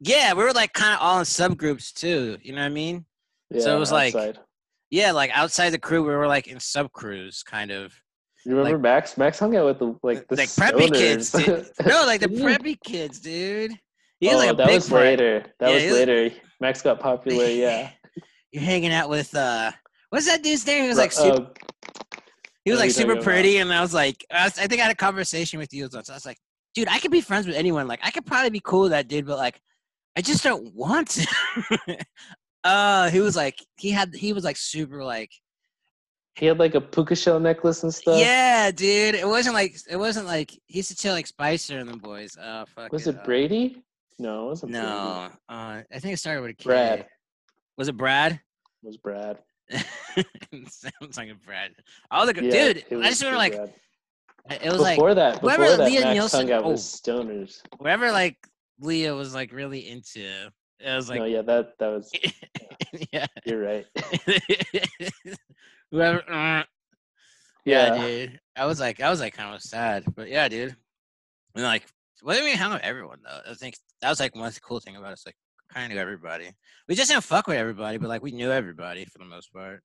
Yeah, 0.00 0.34
we 0.34 0.42
were 0.44 0.52
like 0.52 0.72
kind 0.72 0.94
of 0.94 1.00
all 1.00 1.18
in 1.18 1.24
subgroups 1.24 1.92
too. 1.92 2.38
You 2.42 2.52
know 2.54 2.60
what 2.60 2.66
I 2.66 2.70
mean? 2.70 3.04
Yeah, 3.50 3.60
so 3.62 3.76
it 3.76 3.78
was 3.80 3.90
like- 3.92 4.14
outside. 4.14 4.38
Yeah, 4.92 5.12
like 5.12 5.30
outside 5.32 5.70
the 5.70 5.78
crew, 5.78 6.02
we 6.02 6.14
were 6.14 6.26
like 6.26 6.48
in 6.48 6.60
sub 6.60 6.92
crews, 6.92 7.42
kind 7.42 7.70
of. 7.70 7.94
You 8.44 8.54
remember 8.54 8.78
Max? 8.78 9.16
Max 9.16 9.38
hung 9.38 9.56
out 9.56 9.64
with 9.64 9.78
the 9.78 9.98
like 10.02 10.28
the 10.28 10.36
like 10.36 10.50
preppy 10.50 10.92
kids, 10.92 11.32
dude. 11.32 11.66
No, 11.86 12.04
like 12.04 12.20
the 12.20 12.28
preppy 12.28 12.76
kids, 12.84 13.18
dude. 13.18 13.72
He 14.20 14.28
was 14.28 14.36
oh, 14.36 14.38
like 14.38 14.50
a 14.50 14.54
that 14.56 14.70
was 14.70 14.90
part. 14.90 15.02
later. 15.02 15.44
That 15.60 15.70
Yeah, 15.70 15.74
was 15.76 15.84
was- 15.84 15.92
later. 15.94 16.30
Max 16.60 16.82
got 16.82 17.00
popular. 17.00 17.46
Yeah. 17.48 17.90
You're 18.52 18.64
hanging 18.64 18.92
out 18.92 19.08
with 19.08 19.34
uh, 19.34 19.72
what's 20.10 20.26
that 20.26 20.42
dude's 20.42 20.66
name? 20.66 20.82
He 20.82 20.88
was 20.88 20.98
like 20.98 21.10
super. 21.10 21.42
uh, 21.42 22.18
he 22.66 22.70
was 22.70 22.78
like 22.78 22.90
super 22.90 23.14
talking 23.14 23.22
about? 23.22 23.24
pretty, 23.24 23.56
and 23.56 23.72
I 23.72 23.80
was 23.80 23.94
like, 23.94 24.22
I, 24.30 24.44
was, 24.44 24.58
I 24.58 24.66
think 24.66 24.82
I 24.82 24.84
had 24.84 24.92
a 24.92 24.94
conversation 24.94 25.58
with 25.58 25.72
you 25.72 25.88
once. 25.90 26.08
So 26.08 26.12
I 26.12 26.16
was 26.16 26.26
like, 26.26 26.36
dude, 26.74 26.88
I 26.88 26.98
could 26.98 27.10
be 27.10 27.22
friends 27.22 27.46
with 27.46 27.56
anyone. 27.56 27.88
Like, 27.88 28.00
I 28.02 28.10
could 28.10 28.26
probably 28.26 28.50
be 28.50 28.60
cool 28.62 28.82
with 28.82 28.90
that 28.90 29.08
dude, 29.08 29.24
but 29.24 29.38
like, 29.38 29.58
I 30.18 30.20
just 30.20 30.44
don't 30.44 30.74
want 30.74 31.08
to. 31.08 31.26
uh, 32.64 33.10
he 33.10 33.20
was 33.20 33.36
like, 33.36 33.58
he 33.76 33.90
had, 33.90 34.14
he 34.14 34.32
was 34.32 34.44
like 34.44 34.56
super 34.56 35.02
like, 35.04 35.30
he 36.36 36.46
had 36.46 36.58
like 36.58 36.74
a 36.74 36.80
puka 36.80 37.14
shell 37.14 37.38
necklace 37.38 37.82
and 37.82 37.92
stuff. 37.92 38.18
yeah, 38.18 38.70
dude. 38.70 39.14
It 39.14 39.28
wasn't 39.28 39.54
like, 39.54 39.76
it 39.90 39.96
wasn't 39.96 40.26
like 40.26 40.50
he 40.66 40.78
used 40.78 40.90
to 40.90 40.96
chill 40.96 41.12
like 41.12 41.26
Spicer 41.26 41.78
and 41.78 41.88
the 41.88 41.96
boys. 41.96 42.36
Oh 42.42 42.64
fuck. 42.74 42.90
Was 42.90 43.06
it 43.06 43.16
it. 43.16 43.24
Brady? 43.24 43.82
No, 44.18 44.44
it 44.44 44.48
wasn't. 44.48 44.72
Brady. 44.72 44.86
No, 44.86 44.92
uh, 44.92 45.28
I 45.48 45.84
think 45.98 46.14
it 46.14 46.18
started 46.18 46.40
with 46.40 46.52
a 46.52 46.54
K. 46.54 46.64
Brad. 46.64 47.06
Was 47.76 47.88
it 47.88 47.96
Brad? 47.96 48.32
It 48.32 48.86
was 48.86 48.96
Brad. 48.96 49.38
Sounds 49.70 51.16
like 51.16 51.30
a 51.30 51.34
Brad. 51.34 51.72
All 52.10 52.26
the 52.26 52.34
Yeah, 52.34 52.50
dude. 52.50 52.76
it 52.88 52.96
I 52.98 53.08
just 53.08 53.22
remember 53.22 53.38
like 53.38 53.54
Brad. 53.56 53.72
it 54.62 54.70
was 54.70 54.80
like 54.80 54.96
before 54.96 55.14
that. 55.14 55.40
Before 55.40 55.58
that, 55.58 55.80
Leah 55.80 56.00
Max 56.00 56.14
Nielsen- 56.14 56.48
hung 56.48 56.52
out 56.52 56.64
with 56.64 56.74
oh. 56.74 56.76
stoners. 56.76 57.60
wherever 57.78 58.10
like 58.10 58.36
Leah 58.80 59.14
was 59.14 59.34
like 59.34 59.52
really 59.52 59.88
into. 59.88 60.28
It 60.84 60.94
was 60.94 61.08
like 61.08 61.20
no, 61.20 61.24
yeah, 61.26 61.42
that 61.42 61.78
that 61.78 61.88
was. 61.88 62.10
yeah. 63.12 63.26
You're 63.44 63.62
right. 63.62 63.86
whoever. 65.90 66.18
uh, 66.30 66.64
yeah, 67.64 67.94
Yeah. 67.94 68.06
dude. 68.06 68.40
I 68.56 68.66
was 68.66 68.80
like, 68.80 69.00
I 69.00 69.08
was 69.10 69.20
like 69.20 69.34
kind 69.34 69.54
of 69.54 69.62
sad, 69.62 70.04
but 70.14 70.28
yeah, 70.28 70.48
dude. 70.48 70.76
And 71.54 71.64
like, 71.64 71.86
what 72.22 72.36
do 72.36 72.44
we 72.44 72.52
hang 72.52 72.72
with 72.72 72.82
everyone 72.82 73.18
though? 73.24 73.50
I 73.50 73.54
think 73.54 73.76
that 74.00 74.08
was 74.10 74.20
like 74.20 74.34
one 74.34 74.52
cool 74.62 74.80
thing 74.80 74.96
about 74.96 75.12
us. 75.12 75.24
Like, 75.24 75.36
kind 75.72 75.92
of 75.92 75.98
everybody. 75.98 76.50
We 76.88 76.94
just 76.94 77.10
didn't 77.10 77.24
fuck 77.24 77.46
with 77.46 77.56
everybody, 77.56 77.98
but 77.98 78.08
like 78.08 78.22
we 78.22 78.32
knew 78.32 78.50
everybody 78.50 79.04
for 79.04 79.18
the 79.18 79.24
most 79.24 79.52
part. 79.52 79.82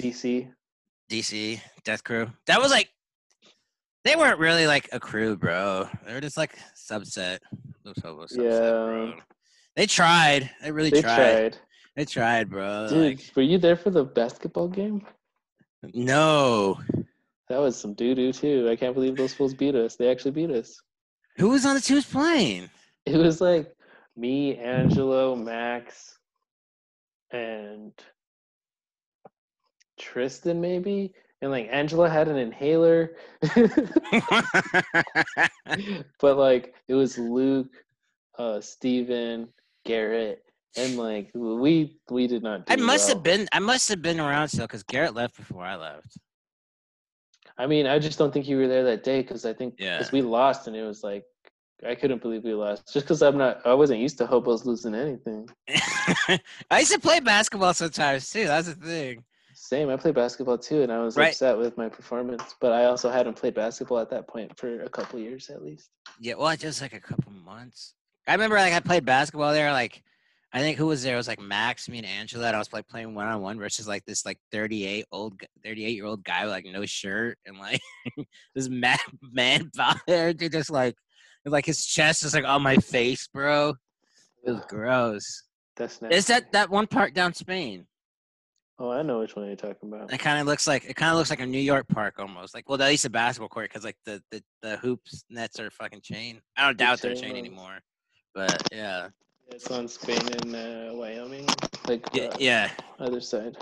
DC. 0.00 0.50
DC, 1.10 1.60
Death 1.84 2.02
Crew. 2.02 2.30
That 2.46 2.60
was 2.60 2.70
like 2.70 2.90
they 4.04 4.16
weren't 4.16 4.38
really 4.38 4.66
like 4.66 4.88
a 4.92 5.00
crew, 5.00 5.36
bro. 5.36 5.88
They 6.06 6.14
were 6.14 6.20
just 6.20 6.36
like 6.36 6.56
subset. 6.76 7.38
Subset, 7.86 8.36
bro. 8.36 9.14
They 9.76 9.86
tried. 9.86 10.50
They 10.62 10.72
really 10.72 10.90
They 10.90 11.02
tried. 11.02 11.16
tried. 11.52 11.58
They 11.94 12.04
tried, 12.06 12.48
bro. 12.50 12.88
Dude, 12.88 13.18
Like, 13.18 13.32
were 13.36 13.42
you 13.42 13.58
there 13.58 13.76
for 13.76 13.90
the 13.90 14.04
basketball 14.04 14.68
game? 14.68 15.06
no. 15.94 16.78
That 17.48 17.58
was 17.60 17.76
some 17.78 17.94
doo 17.94 18.14
doo 18.14 18.32
too. 18.32 18.68
I 18.68 18.74
can't 18.76 18.94
believe 18.94 19.16
those 19.16 19.34
fools 19.34 19.54
beat 19.54 19.74
us. 19.76 19.94
They 19.96 20.10
actually 20.10 20.32
beat 20.32 20.50
us. 20.50 20.80
Who 21.36 21.50
was 21.50 21.64
on 21.66 21.74
the 21.74 21.80
two's 21.80 22.04
plane? 22.06 22.70
It 23.04 23.16
was 23.18 23.40
like 23.40 23.72
me, 24.16 24.56
Angelo, 24.56 25.36
Max, 25.36 26.18
and 27.30 27.92
Tristan 30.00 30.60
maybe. 30.60 31.12
And 31.42 31.50
like 31.50 31.68
Angela 31.70 32.08
had 32.08 32.26
an 32.28 32.36
inhaler. 32.36 33.12
but 36.20 36.36
like 36.36 36.74
it 36.88 36.94
was 36.94 37.18
Luke, 37.18 37.70
uh, 38.38 38.60
Steven, 38.60 39.48
Garrett, 39.86 40.42
and 40.76 40.96
like 40.98 41.30
we 41.34 41.98
we 42.10 42.26
did 42.26 42.42
not 42.42 42.66
do 42.66 42.72
I 42.72 42.76
must 42.76 43.08
well. 43.08 43.16
have 43.16 43.22
been. 43.24 43.48
I 43.52 43.58
must 43.58 43.88
have 43.88 44.02
been 44.02 44.20
around 44.20 44.48
still 44.48 44.66
because 44.66 44.82
Garrett 44.82 45.14
left 45.14 45.36
before 45.36 45.64
I 45.64 45.76
left. 45.76 46.18
I 47.58 47.66
mean, 47.66 47.86
I 47.86 47.98
just 47.98 48.18
don't 48.18 48.32
think 48.32 48.46
you 48.46 48.58
were 48.58 48.68
there 48.68 48.84
that 48.84 49.02
day 49.02 49.22
because 49.22 49.46
I 49.46 49.52
think 49.54 49.74
Yeah. 49.78 49.96
because 49.98 50.12
we 50.12 50.20
lost 50.22 50.66
and 50.66 50.76
it 50.76 50.82
was 50.82 51.02
like 51.02 51.24
I 51.86 51.94
couldn't 51.94 52.20
believe 52.22 52.44
we 52.44 52.52
lost 52.54 52.92
just 52.92 53.06
because 53.06 53.22
I'm 53.22 53.38
not 53.38 53.64
I 53.66 53.72
wasn't 53.74 54.00
used 54.00 54.18
to 54.18 54.26
hobos 54.26 54.66
losing 54.66 54.94
anything. 54.94 55.48
I 56.70 56.80
used 56.80 56.92
to 56.92 56.98
play 57.00 57.20
basketball 57.20 57.72
sometimes 57.74 58.30
too. 58.30 58.46
That's 58.46 58.68
the 58.68 58.74
thing. 58.74 59.24
Same, 59.54 59.88
I 59.88 59.96
played 59.96 60.14
basketball 60.14 60.58
too, 60.58 60.82
and 60.82 60.92
I 60.92 60.98
was 60.98 61.16
Right. 61.16 61.28
upset 61.30 61.56
with 61.56 61.78
my 61.78 61.88
performance. 61.88 62.54
But 62.60 62.72
I 62.72 62.84
also 62.84 63.08
hadn't 63.10 63.36
played 63.36 63.54
basketball 63.54 63.98
at 63.98 64.10
that 64.10 64.28
point 64.28 64.56
for 64.58 64.82
a 64.82 64.88
couple 64.88 65.18
years 65.18 65.48
at 65.48 65.62
least. 65.62 65.88
Yeah, 66.20 66.34
well, 66.34 66.54
just 66.56 66.82
like 66.82 66.92
a 66.92 67.00
couple 67.00 67.32
months. 67.32 67.94
I 68.26 68.32
remember 68.32 68.56
like 68.56 68.72
I 68.72 68.80
played 68.80 69.04
basketball 69.04 69.52
there. 69.52 69.72
Like, 69.72 70.02
I 70.52 70.60
think 70.60 70.78
who 70.78 70.86
was 70.86 71.02
there? 71.02 71.14
It 71.14 71.18
was 71.18 71.28
like 71.28 71.40
Max, 71.40 71.88
me, 71.88 71.98
and 71.98 72.06
Angela. 72.06 72.46
And 72.46 72.56
I 72.56 72.58
was 72.58 72.72
like 72.72 72.88
playing 72.88 73.14
one 73.14 73.26
on 73.26 73.40
one 73.40 73.58
versus 73.58 73.86
like 73.86 74.04
this 74.04 74.24
like 74.24 74.38
thirty 74.50 74.84
eight 74.86 75.06
old, 75.12 75.40
thirty 75.64 75.84
eight 75.84 75.94
year 75.96 76.06
old 76.06 76.24
guy 76.24 76.44
with 76.44 76.52
like 76.52 76.66
no 76.66 76.84
shirt 76.86 77.38
and 77.46 77.58
like 77.58 77.80
this 78.54 78.68
man 78.68 78.98
man 79.22 79.70
out 79.78 79.98
there, 80.06 80.32
dude, 80.32 80.52
just 80.52 80.70
like 80.70 80.96
like 81.44 81.66
his 81.66 81.84
chest 81.84 82.24
is 82.24 82.34
like 82.34 82.44
on 82.44 82.62
my 82.62 82.76
face, 82.76 83.28
bro. 83.32 83.74
It 84.44 84.52
was 84.52 84.64
gross. 84.68 85.42
That's 85.76 86.00
nice. 86.00 86.12
Is 86.12 86.26
that 86.26 86.52
that 86.52 86.70
one 86.70 86.86
part 86.86 87.14
down 87.14 87.34
Spain? 87.34 87.86
Oh, 88.78 88.90
I 88.90 89.02
know 89.02 89.20
which 89.20 89.34
one 89.34 89.46
you're 89.46 89.56
talking 89.56 89.88
about. 89.90 90.12
It 90.12 90.18
kind 90.18 90.38
of 90.38 90.46
looks 90.46 90.66
like 90.66 90.84
it 90.84 90.96
kind 90.96 91.10
of 91.10 91.16
looks 91.16 91.30
like 91.30 91.40
a 91.40 91.46
New 91.46 91.58
York 91.58 91.88
park 91.88 92.18
almost. 92.18 92.54
Like, 92.54 92.68
well, 92.68 92.80
at 92.80 92.88
least 92.88 93.06
a 93.06 93.10
basketball 93.10 93.48
court 93.48 93.70
because 93.70 93.84
like 93.84 93.96
the, 94.04 94.22
the 94.30 94.42
the 94.62 94.76
hoops 94.78 95.24
nets 95.30 95.58
are 95.58 95.70
fucking 95.70 96.02
chain. 96.02 96.40
I 96.56 96.66
don't 96.66 96.76
The 96.76 96.84
doubt 96.84 97.00
they're 97.00 97.14
chain 97.14 97.36
anymore, 97.36 97.78
but 98.36 98.68
yeah, 98.70 99.08
It's 99.48 99.70
on 99.70 99.88
Spain 99.88 100.20
and 100.20 100.54
uh, 100.54 100.94
Wyoming, 100.94 101.46
like 101.88 102.06
yeah, 102.12 102.24
uh, 102.24 102.36
yeah. 102.38 102.70
other 103.00 103.20
side. 103.20 103.56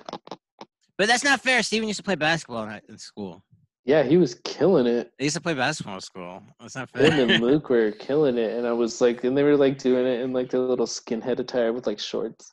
But 0.99 1.07
that's 1.07 1.23
not 1.23 1.41
fair. 1.41 1.63
Steven 1.63 1.87
used 1.87 1.99
to 1.99 2.03
play 2.03 2.17
basketball 2.17 2.69
in, 2.89 2.99
school. 2.99 3.45
Yeah, 3.85 4.03
he 4.03 4.17
was 4.17 4.35
killing 4.35 4.87
it. 4.87 5.13
He 5.19 5.27
used 5.27 5.37
to 5.37 5.43
play 5.43 5.55
basketball 5.55 5.95
in 5.95 6.01
school. 6.01 6.43
That's 6.59 6.75
not 6.75 6.91
fair. 6.91 7.11
Him 7.13 7.31
and. 7.31 7.45
Luke 7.45 7.71
were 7.71 7.93
killing 7.93 8.37
it, 8.37 8.59
and 8.59 8.67
I 8.67 8.73
was 8.73 9.01
like, 9.01 9.23
and 9.23 9.37
they 9.39 9.45
were 9.45 9.57
like 9.57 9.79
doing 9.79 10.07
it 10.07 10.21
in 10.21 10.33
like 10.33 10.51
their 10.51 10.61
little 10.61 10.87
skinhead 10.87 11.39
attire 11.39 11.73
with 11.73 11.87
like 11.87 12.01
shorts. 12.01 12.53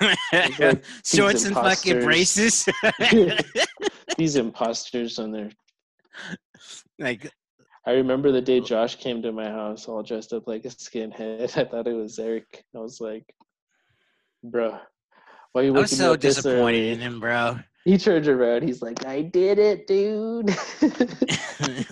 like 0.00 0.18
Shorts 1.04 1.44
and 1.44 1.54
fucking 1.54 2.02
braces. 2.02 2.68
These 4.18 4.34
imposters 4.34 5.20
on 5.20 5.30
there. 5.30 5.50
like 6.98 7.30
I 7.86 7.92
remember 7.92 8.32
the 8.32 8.40
day 8.40 8.60
Josh 8.60 8.96
came 8.96 9.22
to 9.22 9.30
my 9.30 9.48
house 9.48 9.86
all 9.86 10.02
dressed 10.02 10.32
up 10.32 10.48
like 10.48 10.64
a 10.64 10.68
skinhead. 10.68 11.56
I 11.56 11.64
thought 11.64 11.86
it 11.86 11.94
was 11.94 12.18
Eric. 12.18 12.64
I 12.74 12.80
was 12.80 13.00
like, 13.00 13.24
"Bro, 14.42 14.78
why 15.52 15.60
are 15.60 15.64
you 15.64 15.70
I 15.70 15.80
waking 15.80 15.82
was 15.82 15.96
so 15.96 16.16
disappointed 16.16 16.92
in 16.92 16.98
him, 16.98 17.20
bro. 17.20 17.60
He 17.84 17.96
turned 17.96 18.26
around. 18.26 18.62
He's 18.62 18.82
like, 18.82 19.06
"I 19.06 19.22
did 19.22 19.58
it, 19.58 19.86
dude." 19.86 20.50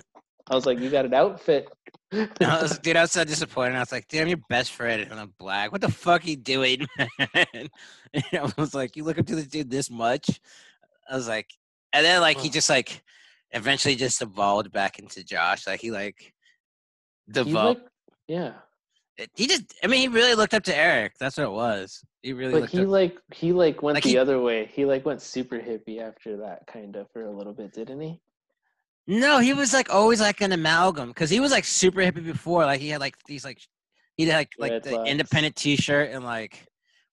I 0.48 0.54
was 0.54 0.66
like, 0.66 0.80
"You 0.80 0.90
got 0.90 1.04
an 1.04 1.14
outfit." 1.14 1.68
I 2.12 2.62
was, 2.62 2.78
dude, 2.78 2.96
I 2.96 3.02
was 3.02 3.12
so 3.12 3.24
disappointed. 3.24 3.76
I 3.76 3.80
was 3.80 3.90
like, 3.90 4.06
dude, 4.06 4.20
I'm 4.20 4.28
your 4.28 4.38
best 4.48 4.72
friend 4.72 5.02
and 5.10 5.18
I'm 5.18 5.32
black. 5.38 5.72
What 5.72 5.80
the 5.80 5.90
fuck 5.90 6.24
you 6.26 6.36
doing, 6.36 6.86
man? 6.96 7.08
And 8.12 8.24
I 8.32 8.52
was 8.56 8.72
like, 8.72 8.94
you 8.94 9.02
look 9.02 9.18
up 9.18 9.26
to 9.26 9.34
this 9.34 9.48
dude 9.48 9.68
this 9.68 9.90
much? 9.90 10.40
I 11.10 11.16
was 11.16 11.26
like, 11.26 11.50
and 11.92 12.04
then 12.04 12.20
like 12.20 12.38
he 12.38 12.50
just 12.50 12.70
like 12.70 13.02
eventually 13.54 13.94
just 13.94 14.20
evolved 14.20 14.70
back 14.72 14.98
into 14.98 15.24
Josh. 15.24 15.66
Like 15.66 15.80
he 15.80 15.90
like 15.90 16.34
developed. 17.30 17.82
like, 17.82 17.90
yeah, 18.28 18.52
eh, 19.18 19.26
he 19.34 19.46
just, 19.46 19.74
I 19.82 19.86
mean, 19.86 20.00
he 20.00 20.08
really 20.08 20.34
looked 20.34 20.54
up 20.54 20.64
to 20.64 20.76
Eric. 20.76 21.14
That's 21.18 21.38
what 21.38 21.44
it 21.44 21.52
was. 21.52 22.04
He 22.22 22.32
really 22.32 22.60
but 22.60 22.70
he 22.70 22.80
up. 22.80 22.88
like 22.88 23.18
he 23.32 23.52
like 23.52 23.82
went 23.82 23.94
Like 23.96 24.04
the 24.04 24.10
he- 24.10 24.18
other 24.18 24.40
way. 24.40 24.66
He 24.72 24.84
like 24.84 25.04
went 25.06 25.22
super 25.22 25.58
hippie 25.58 26.00
after 26.00 26.36
that, 26.38 26.66
kind 26.66 26.96
of 26.96 27.10
for 27.12 27.22
a 27.24 27.30
little 27.30 27.52
bit, 27.52 27.72
didn't 27.72 28.00
he? 28.00 28.20
No, 29.06 29.38
he 29.38 29.52
was 29.52 29.74
like 29.74 29.92
always 29.92 30.20
like 30.20 30.40
an 30.40 30.52
amalgam 30.52 31.08
because 31.08 31.28
he 31.28 31.38
was 31.40 31.52
like 31.52 31.64
super 31.64 32.00
hippie 32.00 32.24
before. 32.24 32.64
Like 32.64 32.80
he 32.80 32.88
had 32.88 33.00
like 33.00 33.16
these 33.26 33.44
like 33.44 33.58
he 34.16 34.24
had 34.26 34.36
like 34.36 34.50
like 34.58 34.82
the 34.82 35.04
independent 35.04 35.56
T-shirt 35.56 36.10
and 36.10 36.24
like 36.24 36.66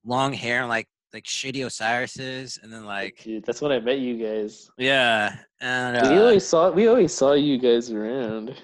long 0.06 0.32
hair 0.32 0.62
and 0.62 0.70
like 0.70 0.88
like 1.14 1.26
shitty 1.26 1.66
Osiris's 1.66 2.60
and 2.62 2.72
then 2.72 2.86
like 2.86 3.22
Dude, 3.24 3.44
that's 3.46 3.62
when 3.62 3.72
I 3.72 3.80
met 3.80 4.00
you 4.00 4.18
guys. 4.18 4.70
yeah 4.78 5.36
and 5.60 6.08
we 6.10 6.18
uh, 6.18 6.22
always 6.22 6.46
saw 6.46 6.72
we 6.72 6.88
always 6.88 7.14
saw 7.14 7.34
you 7.34 7.58
guys 7.58 7.92
around. 7.92 8.56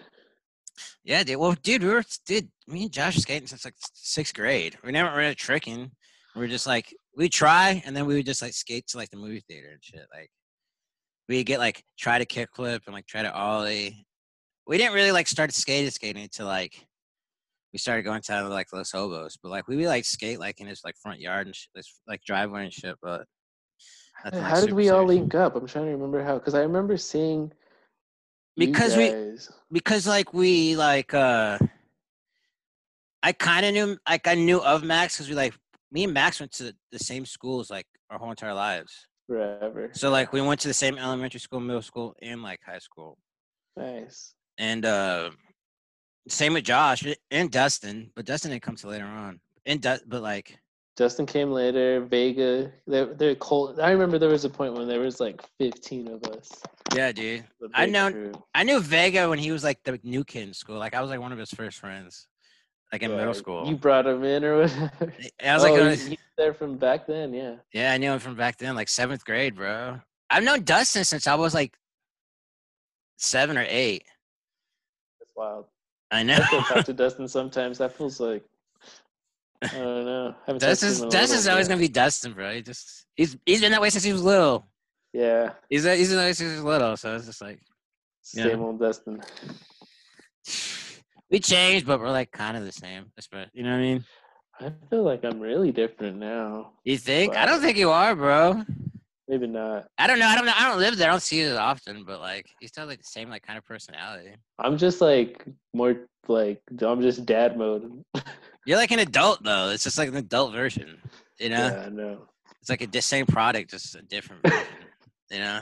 yeah, 1.03 1.23
dude. 1.23 1.37
Well, 1.37 1.55
dude, 1.63 1.83
we 1.83 1.89
were 1.89 2.03
dude. 2.25 2.49
Me 2.67 2.83
and 2.83 2.91
Josh 2.91 3.17
skating 3.17 3.47
since 3.47 3.65
like 3.65 3.75
sixth 3.93 4.33
grade. 4.33 4.77
We 4.83 4.91
never 4.91 5.15
really 5.15 5.35
tricking. 5.35 5.91
We 6.35 6.41
were 6.41 6.47
just 6.47 6.67
like 6.67 6.93
we 7.15 7.29
try 7.29 7.81
and 7.85 7.95
then 7.95 8.05
we 8.05 8.15
would 8.15 8.25
just 8.25 8.41
like 8.41 8.53
skate 8.53 8.87
to 8.87 8.97
like 8.97 9.09
the 9.09 9.17
movie 9.17 9.43
theater 9.47 9.69
and 9.71 9.83
shit. 9.83 10.05
Like 10.13 10.29
we 11.29 11.43
get 11.43 11.59
like 11.59 11.83
try 11.99 12.19
to 12.19 12.25
kickflip 12.25 12.81
and 12.85 12.93
like 12.93 13.07
try 13.07 13.21
to 13.23 13.33
ollie. 13.33 14.05
We 14.67 14.77
didn't 14.77 14.93
really 14.93 15.11
like 15.11 15.27
start 15.27 15.53
skating 15.53 15.91
skating 15.91 16.23
until 16.23 16.47
like 16.47 16.86
we 17.73 17.79
started 17.79 18.03
going 18.03 18.21
to 18.21 18.49
like 18.49 18.71
Los 18.71 18.91
Hobos, 18.91 19.37
but 19.41 19.49
like 19.49 19.67
we 19.67 19.75
would 19.77 19.85
like 19.85 20.05
skate 20.05 20.39
like 20.39 20.59
in 20.59 20.67
his 20.67 20.81
like 20.83 20.95
front 21.01 21.19
yard 21.19 21.47
and 21.47 21.55
shit, 21.55 21.71
like 22.07 22.21
driveway 22.23 22.63
and 22.63 22.73
shit. 22.73 22.95
But 23.01 23.25
how 24.33 24.59
did 24.59 24.73
we 24.73 24.89
all 24.89 25.05
link 25.05 25.35
up? 25.35 25.55
I'm 25.55 25.67
trying 25.67 25.85
to 25.85 25.91
remember 25.91 26.23
how 26.23 26.37
because 26.37 26.55
I 26.55 26.61
remember 26.61 26.97
seeing 26.97 27.51
Because 28.55 28.95
we- 28.97 29.37
because 29.71 30.07
like 30.07 30.33
we 30.33 30.75
like 30.75 31.13
uh 31.13 31.57
I 33.21 33.31
kind 33.33 33.65
of 33.65 33.73
knew 33.73 33.97
like 34.07 34.27
I 34.27 34.35
knew 34.35 34.59
of 34.61 34.83
Max 34.83 35.17
because 35.17 35.29
we 35.29 35.35
like 35.35 35.53
me 35.91 36.05
and 36.05 36.13
Max 36.13 36.39
went 36.39 36.51
to 36.53 36.73
the 36.91 36.99
same 36.99 37.25
schools 37.25 37.69
like 37.69 37.85
our 38.09 38.17
whole 38.17 38.29
entire 38.29 38.53
lives. 38.53 39.07
forever. 39.27 39.89
So 39.93 40.09
like 40.09 40.31
we 40.31 40.41
went 40.41 40.61
to 40.61 40.67
the 40.67 40.73
same 40.73 40.97
elementary 40.97 41.39
school, 41.39 41.59
middle 41.59 41.81
school, 41.81 42.15
and 42.21 42.41
like 42.41 42.59
high 42.65 42.79
school. 42.79 43.17
nice. 43.75 44.33
And 44.57 44.85
uh 44.85 45.31
same 46.27 46.53
with 46.53 46.63
Josh 46.65 47.05
eh, 47.05 47.15
and 47.31 47.49
Dustin, 47.51 48.11
but 48.15 48.25
Dustin 48.25 48.51
didn't 48.51 48.63
come 48.63 48.75
till 48.75 48.89
later 48.89 49.05
on. 49.05 49.39
And 49.65 49.81
Du- 49.81 49.99
but 50.07 50.21
like 50.21 50.57
Justin 50.97 51.25
came 51.25 51.51
later. 51.51 52.01
Vega, 52.01 52.71
they're 52.87 53.13
they're 53.13 53.35
cold. 53.35 53.79
I 53.79 53.91
remember 53.91 54.17
there 54.17 54.29
was 54.29 54.45
a 54.45 54.49
point 54.49 54.73
when 54.73 54.87
there 54.87 54.99
was 54.99 55.19
like 55.19 55.41
15 55.59 56.07
of 56.07 56.23
us. 56.35 56.49
yeah, 56.95 57.11
dude. 57.11 57.43
I 57.73 57.85
know-. 57.85 58.31
I 58.55 58.63
knew 58.63 58.79
Vega 58.79 59.29
when 59.29 59.39
he 59.39 59.51
was 59.51 59.63
like 59.63 59.83
the 59.83 59.99
new 60.03 60.23
kid 60.23 60.47
in 60.47 60.53
school. 60.53 60.77
Like 60.77 60.95
I 60.95 61.01
was 61.01 61.09
like 61.09 61.19
one 61.19 61.31
of 61.31 61.37
his 61.37 61.51
first 61.51 61.79
friends, 61.79 62.27
like 62.91 63.03
in 63.03 63.15
middle 63.15 63.33
school. 63.33 63.67
You 63.67 63.75
brought 63.75 64.07
him 64.07 64.23
in 64.23 64.43
or 64.43 64.61
whatever. 64.61 65.13
Eh, 65.39 65.49
I 65.51 65.53
was 65.53 65.63
like, 65.63 65.73
oh, 65.73 65.89
you- 65.91 66.11
you 66.11 66.17
there 66.37 66.53
from 66.53 66.77
back 66.77 67.05
then, 67.07 67.33
yeah. 67.33 67.55
Yeah, 67.73 67.91
I 67.93 67.97
knew 67.97 68.11
him 68.11 68.19
from 68.19 68.35
back 68.35 68.57
then, 68.57 68.75
like 68.75 68.89
seventh 68.89 69.23
grade, 69.25 69.55
bro. 69.55 69.99
I've 70.29 70.43
known 70.43 70.63
Dustin 70.63 71.03
since 71.03 71.25
I 71.27 71.35
was 71.35 71.53
like 71.53 71.77
seven 73.17 73.57
or 73.57 73.65
eight. 73.67 74.03
That's 75.19 75.31
wild. 75.35 75.65
I 76.11 76.23
know. 76.23 76.37
I 76.39 76.63
talk 76.67 76.85
to 76.85 76.93
Dustin 76.93 77.27
sometimes. 77.27 77.77
That 77.79 77.93
feels 77.93 78.19
like 78.19 78.43
I 79.61 79.67
don't 79.67 80.05
know. 80.05 80.35
Haven't 80.45 80.59
talked 80.59 80.61
to 80.61 80.67
Dustin's 80.67 80.97
him 80.99 81.03
in 81.03 81.07
a 81.07 81.11
Dustin's 81.11 81.47
always 81.47 81.67
gonna 81.67 81.79
be 81.79 81.87
Dustin, 81.87 82.33
bro. 82.33 82.53
He 82.53 82.61
just 82.61 83.05
he's 83.15 83.37
he's 83.45 83.61
been 83.61 83.71
that 83.71 83.81
way 83.81 83.89
since 83.89 84.03
he 84.03 84.13
was 84.13 84.23
little. 84.23 84.67
Yeah, 85.13 85.53
He's 85.69 85.83
he's 85.83 86.09
been 86.09 86.17
that 86.17 86.25
way 86.25 86.33
since 86.33 86.51
he 86.51 86.55
was 86.55 86.63
little, 86.63 86.95
so 86.97 87.15
it's 87.15 87.25
just 87.25 87.41
like 87.41 87.59
same 88.21 88.61
old 88.61 88.79
Dustin. 88.79 89.21
we 91.31 91.39
changed, 91.39 91.87
but 91.87 91.99
we're 91.99 92.11
like 92.11 92.31
kind 92.31 92.55
of 92.55 92.63
the 92.65 92.71
same. 92.71 93.11
But 93.31 93.49
you 93.53 93.63
know 93.63 93.71
what 93.71 93.77
I 93.77 93.81
mean? 93.81 94.05
I 94.59 94.71
feel 94.89 95.03
like 95.03 95.23
I'm 95.23 95.39
really 95.39 95.71
different 95.71 96.17
now. 96.17 96.71
You 96.83 96.97
think? 96.97 97.35
I 97.35 97.45
don't 97.45 97.61
think 97.61 97.77
you 97.77 97.89
are, 97.89 98.15
bro. 98.15 98.63
Maybe 99.27 99.47
not. 99.47 99.87
I 99.97 100.07
don't 100.07 100.19
know. 100.19 100.25
I 100.25 100.35
don't 100.35 100.45
know. 100.45 100.53
I 100.55 100.69
don't 100.69 100.79
live 100.79 100.97
there. 100.97 101.09
I 101.09 101.11
don't 101.11 101.21
see 101.21 101.41
it 101.41 101.51
as 101.51 101.57
often, 101.57 102.03
but 102.05 102.21
like 102.21 102.49
he's 102.59 102.69
still 102.69 102.85
like 102.85 102.99
the 102.99 103.05
same 103.05 103.29
like 103.29 103.45
kind 103.45 103.57
of 103.57 103.65
personality. 103.65 104.31
I'm 104.59 104.77
just 104.77 105.01
like 105.01 105.45
more 105.73 106.07
like 106.27 106.61
I'm 106.81 107.01
just 107.01 107.25
dad 107.25 107.57
mode. 107.57 108.03
You're 108.65 108.77
like 108.77 108.91
an 108.91 108.99
adult 108.99 109.43
though. 109.43 109.69
It's 109.69 109.83
just 109.83 109.97
like 109.97 110.07
an 110.09 110.15
adult 110.15 110.53
version. 110.53 110.97
You 111.39 111.49
know? 111.49 111.67
Yeah, 111.67 111.83
I 111.85 111.89
know. 111.89 112.21
It's 112.61 112.69
like 112.69 112.81
a 112.81 112.87
the 112.87 113.01
same 113.01 113.25
product, 113.25 113.71
just 113.71 113.95
a 113.95 114.01
different 114.01 114.43
version. 114.43 114.65
you 115.31 115.39
know? 115.39 115.61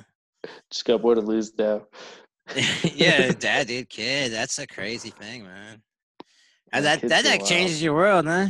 Just 0.71 0.85
got 0.85 1.01
more 1.01 1.15
to 1.15 1.21
lose 1.21 1.51
now. 1.57 1.87
yeah, 2.83 3.31
dad, 3.39 3.67
dude, 3.67 3.89
kid. 3.89 4.31
That's 4.31 4.59
a 4.59 4.67
crazy 4.67 5.09
thing, 5.09 5.43
man. 5.43 5.81
Uh, 6.71 6.77
yeah, 6.77 6.81
that 6.81 7.01
that 7.01 7.25
like 7.25 7.45
changes 7.45 7.81
your 7.81 7.95
world, 7.95 8.27
huh? 8.27 8.47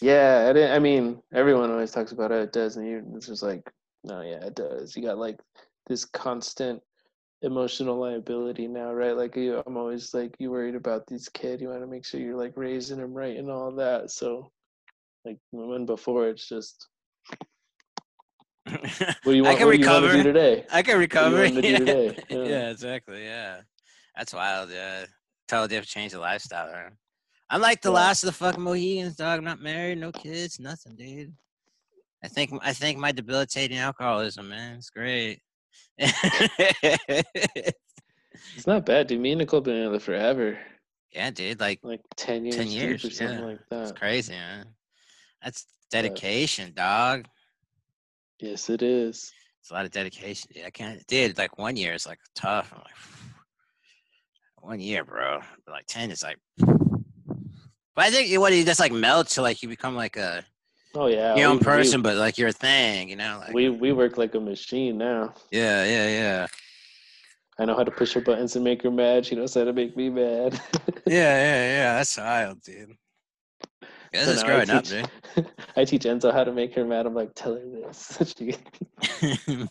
Yeah, 0.00 0.46
I, 0.48 0.52
didn't, 0.52 0.72
I 0.72 0.78
mean, 0.78 1.20
everyone 1.34 1.70
always 1.70 1.90
talks 1.90 2.12
about 2.12 2.30
how 2.30 2.38
it 2.38 2.52
does, 2.52 2.76
and 2.76 2.86
you, 2.86 3.04
it's 3.16 3.26
just 3.26 3.42
like, 3.42 3.68
no, 4.04 4.20
yeah, 4.22 4.44
it 4.44 4.54
does. 4.54 4.96
You 4.96 5.02
got 5.02 5.18
like 5.18 5.40
this 5.86 6.04
constant 6.04 6.82
emotional 7.42 7.96
liability 7.98 8.66
now, 8.66 8.92
right? 8.92 9.16
Like, 9.16 9.36
you, 9.36 9.62
I'm 9.66 9.76
always 9.76 10.12
like, 10.14 10.34
you 10.38 10.50
worried 10.50 10.74
about 10.74 11.06
these 11.06 11.28
kids. 11.28 11.62
You 11.62 11.68
want 11.68 11.82
to 11.82 11.86
make 11.86 12.04
sure 12.04 12.20
you're 12.20 12.36
like 12.36 12.52
raising 12.56 12.98
them 12.98 13.14
right 13.14 13.36
and 13.36 13.50
all 13.50 13.70
that. 13.72 14.10
So, 14.10 14.50
like, 15.24 15.38
when 15.52 15.86
before 15.86 16.28
it's 16.28 16.48
just, 16.48 16.88
what 18.68 18.80
do 19.24 19.32
you 19.34 19.44
I 19.44 19.48
want? 19.48 19.58
can 19.58 19.66
what 19.66 19.72
do 19.76 19.78
you 19.80 19.88
want 19.88 20.04
to 20.04 20.08
recover. 20.10 20.12
do 20.16 20.22
today? 20.22 20.66
I 20.70 20.82
can 20.82 20.98
recover. 20.98 21.44
Yeah. 21.46 21.78
today? 21.78 22.16
Yeah. 22.30 22.44
Yeah. 22.44 22.70
exactly. 22.70 23.24
Yeah, 23.24 23.60
that's 24.16 24.34
wild. 24.34 24.70
Yeah, 24.70 25.06
totally 25.48 25.68
different 25.68 25.88
change 25.88 26.12
the 26.12 26.18
lifestyle. 26.20 26.70
Man. 26.70 26.92
I'm 27.50 27.60
like 27.62 27.80
the 27.80 27.88
Yeah. 27.88 27.94
last 27.94 28.22
of 28.24 28.26
the 28.28 28.32
fucking 28.34 28.62
Mohegans, 28.62 29.16
dog. 29.16 29.38
I'm 29.38 29.44
not 29.44 29.60
married, 29.60 29.98
no 29.98 30.12
kids, 30.12 30.60
nothing, 30.60 30.96
dude. 30.96 31.32
I 32.22 32.28
think 32.28 32.52
I 32.62 32.72
think 32.72 32.98
my 32.98 33.12
debilitating 33.12 33.78
alcoholism, 33.78 34.48
man, 34.48 34.76
it's 34.76 34.90
great. 34.90 35.40
It's 38.56 38.66
not 38.66 38.86
bad, 38.86 39.08
dude. 39.08 39.20
Me 39.20 39.32
and 39.32 39.40
Nicole 39.40 39.60
been 39.60 39.76
together 39.76 39.98
forever, 39.98 40.58
yeah, 41.12 41.30
dude, 41.30 41.60
like 41.60 41.80
like 41.82 42.00
ten 42.16 42.44
years, 42.44 42.56
10 42.56 42.66
years, 42.68 43.04
or 43.04 43.10
something 43.10 43.38
yeah. 43.38 43.44
like 43.44 43.60
it's 43.70 43.90
that. 43.90 43.98
crazy, 43.98 44.32
man. 44.32 44.66
That's 45.42 45.66
dedication, 45.90 46.72
dog. 46.74 47.26
Yes, 48.40 48.68
it 48.68 48.82
is. 48.82 49.32
It's 49.60 49.70
a 49.70 49.74
lot 49.74 49.84
of 49.84 49.90
dedication, 49.90 50.50
dude. 50.52 50.64
I 50.64 50.70
can't, 50.70 51.04
dude. 51.06 51.38
Like 51.38 51.58
one 51.58 51.76
year 51.76 51.94
is 51.94 52.06
like 52.06 52.18
tough. 52.34 52.72
I'm 52.72 52.80
like, 52.80 52.94
one 54.60 54.80
year, 54.80 55.04
bro. 55.04 55.40
But 55.64 55.72
like 55.72 55.86
ten 55.86 56.10
is 56.10 56.22
like. 56.22 56.38
But 57.96 58.04
I 58.04 58.10
think 58.12 58.38
what 58.38 58.52
he 58.52 58.62
just 58.62 58.78
like 58.78 58.92
melts 58.92 59.34
to 59.34 59.42
like 59.42 59.60
you 59.60 59.68
become 59.68 59.96
like 59.96 60.16
a 60.16 60.44
Oh 61.00 61.06
yeah, 61.06 61.36
your 61.36 61.46
own 61.46 61.52
we- 61.54 61.58
we- 61.58 61.64
person, 61.64 62.02
but 62.02 62.16
like 62.16 62.38
you're 62.38 62.48
a 62.48 62.52
thing, 62.52 63.08
you 63.08 63.14
know? 63.16 63.38
Like 63.40 63.54
we 63.54 63.68
we 63.70 63.92
work 63.92 64.18
like 64.18 64.34
a 64.34 64.40
machine 64.40 64.98
now. 64.98 65.32
yeah, 65.52 65.84
yeah, 65.84 66.08
yeah, 66.08 66.46
I 67.58 67.64
know 67.66 67.76
how 67.76 67.84
to 67.84 67.90
push 67.92 68.12
her 68.14 68.20
buttons 68.20 68.56
and 68.56 68.64
make 68.64 68.82
her 68.82 68.90
mad. 68.90 69.24
She 69.24 69.36
knows 69.36 69.54
how 69.54 69.62
to 69.64 69.72
make 69.72 69.96
me 69.96 70.10
mad. 70.10 70.60
yeah, 71.06 71.36
yeah, 71.46 71.76
yeah. 71.76 71.94
That's 71.94 72.16
wild, 72.18 72.62
dude. 72.62 72.96
This 74.12 74.24
So 74.24 74.30
is 74.32 74.42
now 74.42 74.42
I 74.42 74.46
growing 74.64 74.70
up, 74.70 74.84
teach- 74.84 74.90
dude. 75.36 75.46
I 75.76 75.84
teach 75.84 76.02
Enzo 76.02 76.32
how 76.32 76.42
to 76.42 76.50
make 76.52 76.74
her 76.74 76.84
mad. 76.84 77.06
I'm 77.06 77.14
like, 77.14 77.32
tell 77.36 77.54
her 77.54 77.64
this. 77.64 78.18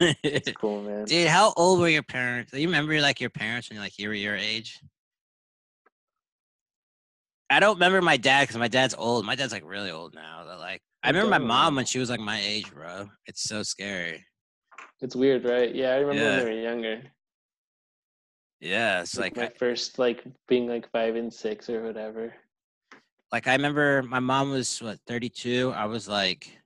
It's 0.00 0.52
cool, 0.52 0.82
man. 0.82 1.04
Dude, 1.06 1.28
how 1.28 1.54
old 1.56 1.80
were 1.80 1.88
your 1.88 2.02
parents? 2.02 2.52
Do 2.52 2.60
you 2.60 2.66
remember 2.68 3.00
like 3.00 3.20
your 3.20 3.30
parents 3.30 3.70
when 3.70 3.78
like 3.78 3.98
you 3.98 4.08
were 4.08 4.14
your 4.14 4.36
age? 4.36 4.80
I 7.48 7.60
don't 7.60 7.74
remember 7.76 8.02
my 8.02 8.16
dad 8.16 8.42
because 8.42 8.56
my 8.56 8.68
dad's 8.68 8.94
old. 8.96 9.24
My 9.24 9.34
dad's 9.36 9.52
like 9.52 9.64
really 9.64 9.90
old 9.90 10.14
now. 10.14 10.42
But, 10.46 10.58
like 10.58 10.82
I 11.02 11.08
I 11.08 11.10
remember 11.10 11.30
my 11.30 11.38
mom 11.38 11.76
when 11.76 11.84
she 11.84 11.98
was 11.98 12.10
like 12.10 12.20
my 12.20 12.40
age, 12.40 12.72
bro. 12.72 13.08
It's 13.26 13.42
so 13.42 13.62
scary. 13.62 14.24
It's 15.00 15.14
weird, 15.14 15.44
right? 15.44 15.72
Yeah, 15.74 15.90
I 15.90 15.98
remember 15.98 16.22
Yeah. 16.22 16.36
when 16.38 16.46
we 16.46 16.54
were 16.56 16.62
younger. 16.62 17.02
Yeah, 18.60 19.02
it's 19.02 19.16
Like, 19.16 19.36
like 19.36 19.52
my 19.52 19.58
first, 19.58 19.98
like 19.98 20.24
being 20.48 20.66
like 20.66 20.90
five 20.90 21.14
and 21.16 21.32
six 21.32 21.68
or 21.68 21.82
whatever. 21.82 22.34
like 23.32 23.46
I 23.46 23.52
remember 23.52 24.02
my 24.02 24.20
mom 24.20 24.50
was 24.50 24.80
what 24.82 24.98
32. 25.06 25.72
I 25.76 25.84
was 25.84 26.08
like 26.08 26.58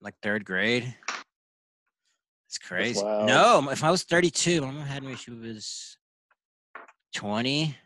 like 0.00 0.14
third 0.22 0.44
grade. 0.44 0.94
It's 2.48 2.58
crazy. 2.58 3.02
No, 3.02 3.68
if 3.70 3.84
I 3.84 3.90
was 3.90 4.04
32, 4.04 4.60
my 4.62 4.70
mom 4.70 4.82
had 4.86 5.02
me 5.02 5.14
she 5.16 5.30
was 5.30 5.98
20. 7.14 7.76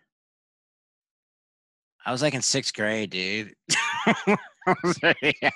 I 2.07 2.13
was 2.13 2.23
like 2.23 2.35
in 2.35 2.43
sixth 2.43 2.75
grade, 2.75 3.11
dude. 3.11 3.55
Like- 5.03 5.43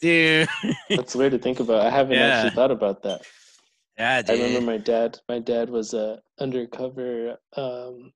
dude. 0.00 0.48
That's 0.90 1.14
weird 1.14 1.32
to 1.32 1.38
think 1.38 1.60
about. 1.60 1.86
I 1.86 1.90
haven't 1.90 2.18
Yeah. 2.18 2.26
actually 2.28 2.54
thought 2.54 2.70
about 2.70 3.02
that. 3.02 3.22
Yeah, 3.98 4.22
I 4.28 4.32
remember 4.32 4.60
my 4.60 4.78
dad. 4.78 5.18
My 5.28 5.38
dad 5.38 5.70
was 5.70 5.94
uh, 5.94 6.16
undercover 6.40 7.36
um, 7.56 8.12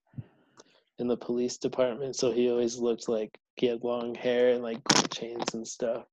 in 0.98 1.06
the 1.06 1.16
police 1.16 1.56
department, 1.56 2.16
so 2.16 2.32
he 2.32 2.50
always 2.50 2.78
looked 2.78 3.08
like 3.08 3.38
he 3.56 3.66
had 3.66 3.84
long 3.84 4.14
hair 4.14 4.50
and 4.50 4.62
like 4.62 4.82
gold 4.84 5.10
chains 5.10 5.54
and 5.54 5.66
stuff. 5.66 6.04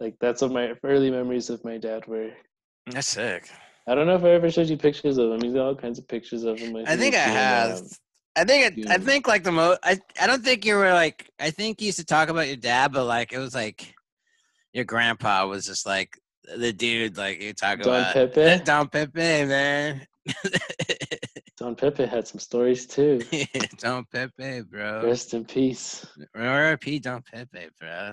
Like 0.00 0.14
that's 0.20 0.42
what 0.42 0.52
my 0.52 0.72
early 0.84 1.10
memories 1.10 1.50
of 1.50 1.64
my 1.64 1.76
dad 1.76 2.06
were. 2.06 2.30
That's 2.86 3.08
sick. 3.08 3.50
I 3.86 3.94
don't 3.94 4.06
know 4.06 4.16
if 4.16 4.24
I 4.24 4.30
ever 4.30 4.50
showed 4.50 4.68
you 4.68 4.76
pictures 4.76 5.16
of 5.18 5.30
him. 5.32 5.40
He's 5.40 5.52
got 5.52 5.66
all 5.66 5.74
kinds 5.76 5.98
of 5.98 6.08
pictures 6.08 6.42
of 6.44 6.58
him. 6.58 6.72
when 6.72 6.86
I 6.86 6.96
think 6.96 7.14
I 7.14 7.18
have. 7.18 7.78
um, 7.78 7.86
I 8.34 8.44
think 8.44 8.78
it, 8.78 8.90
I 8.90 8.98
think 8.98 9.28
like 9.28 9.44
the 9.44 9.52
most. 9.52 9.78
I 9.82 9.98
I 10.20 10.26
don't 10.26 10.44
think 10.44 10.64
you 10.64 10.74
were 10.76 10.92
like. 10.92 11.30
I 11.38 11.50
think 11.50 11.80
you 11.80 11.86
used 11.86 11.98
to 11.98 12.04
talk 12.04 12.28
about 12.28 12.48
your 12.48 12.56
dad, 12.56 12.92
but 12.92 13.04
like 13.04 13.32
it 13.32 13.38
was 13.38 13.54
like 13.54 13.94
your 14.72 14.84
grandpa 14.84 15.46
was 15.46 15.64
just 15.66 15.86
like 15.86 16.18
the 16.56 16.72
dude. 16.72 17.16
Like 17.16 17.40
you 17.40 17.52
talk 17.54 17.80
Don 17.80 17.88
about 17.88 18.14
Don 18.14 18.28
Pepe. 18.30 18.64
Don 18.64 18.88
Pepe, 18.88 19.44
man. 19.46 20.06
Don 21.56 21.74
Pepe 21.74 22.04
had 22.04 22.26
some 22.28 22.40
stories 22.40 22.86
too. 22.86 23.20
Don 23.78 24.04
Pepe, 24.12 24.62
bro. 24.62 25.02
Rest 25.04 25.32
in 25.32 25.44
peace. 25.44 26.04
R.I.P. 26.34 26.98
Don 26.98 27.22
Pepe, 27.22 27.68
bro. 27.80 28.12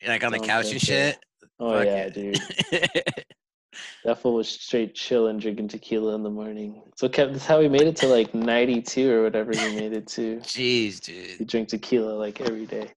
You're 0.00 0.10
Like 0.10 0.24
on 0.24 0.32
the 0.32 0.38
Don 0.38 0.46
couch 0.46 0.72
and 0.72 0.80
shit. 0.80 1.18
Oh 1.60 1.72
Fuck 1.78 1.86
yeah, 1.86 2.08
it. 2.08 2.14
dude. 2.14 2.38
That 4.04 4.20
fool 4.20 4.34
was 4.34 4.48
straight 4.48 4.94
chilling, 4.94 5.38
drinking 5.38 5.68
tequila 5.68 6.14
in 6.14 6.22
the 6.22 6.30
morning. 6.30 6.82
So 6.96 7.08
kept 7.08 7.32
that's 7.32 7.46
how 7.46 7.60
he 7.60 7.68
made 7.68 7.82
it 7.82 7.96
to 7.96 8.06
like 8.06 8.34
ninety 8.34 8.82
two 8.82 9.12
or 9.12 9.22
whatever 9.22 9.52
he 9.52 9.76
made 9.76 9.92
it 9.92 10.06
to. 10.08 10.36
Jeez, 10.42 11.00
dude. 11.00 11.38
He 11.38 11.44
drank 11.44 11.68
tequila 11.68 12.12
like 12.12 12.40
every 12.40 12.66
day. 12.66 12.90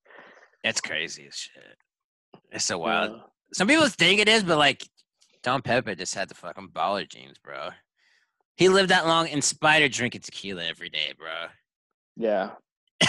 that's 0.64 0.82
crazy 0.82 1.28
as 1.28 1.36
shit. 1.36 1.78
It's 2.52 2.66
so 2.66 2.78
wild. 2.78 3.12
Yeah. 3.12 3.22
Some 3.53 3.68
people 3.68 3.88
think 3.88 4.20
it 4.20 4.28
is, 4.28 4.44
but 4.44 4.57
like 4.57 4.88
Don 5.44 5.62
Pepe 5.62 5.95
just 5.95 6.16
had 6.16 6.30
the 6.30 6.36
fucking 6.36 6.70
baller 6.70 7.07
genes, 7.07 7.38
bro. 7.38 7.70
He 8.57 8.70
lived 8.70 8.90
that 8.90 9.06
long 9.06 9.28
in 9.28 9.41
spite 9.41 9.84
of 9.84 9.91
drinking 9.91 10.22
tequila 10.22 10.64
every 10.64 10.90
day, 10.90 11.14
bro. 11.18 11.48
Yeah. 12.16 12.52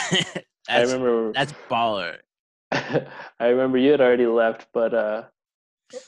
I 0.69 0.83
remember 0.83 1.33
that's 1.33 1.55
baller. 1.71 2.17
I 2.73 3.07
remember 3.41 3.79
you 3.79 3.93
had 3.93 4.01
already 4.01 4.27
left, 4.27 4.67
but 4.73 4.93
uh 4.93 5.23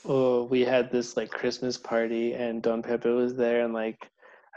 oh 0.05 0.43
we 0.43 0.61
had 0.61 0.91
this 0.91 1.15
like 1.15 1.29
Christmas 1.29 1.77
party 1.77 2.33
and 2.33 2.61
Don 2.61 2.81
Pepe 2.81 3.09
was 3.09 3.35
there 3.35 3.63
and 3.63 3.73
like 3.73 4.09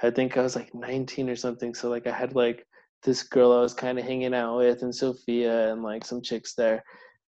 I 0.03 0.11
think 0.11 0.37
I 0.37 0.43
was 0.43 0.57
like 0.57 0.75
19 0.75 1.31
or 1.31 1.37
something. 1.37 1.75
So 1.75 1.89
like 1.89 2.07
I 2.07 2.13
had 2.13 2.35
like 2.35 2.67
this 3.05 3.23
girl 3.23 3.53
I 3.53 3.61
was 3.61 3.75
kind 3.75 3.99
of 3.99 4.05
hanging 4.05 4.35
out 4.35 4.59
with 4.59 4.83
and 4.83 4.95
Sophia 4.95 5.73
and 5.73 5.83
like 5.83 6.05
some 6.05 6.23
chicks 6.23 6.55
there 6.55 6.83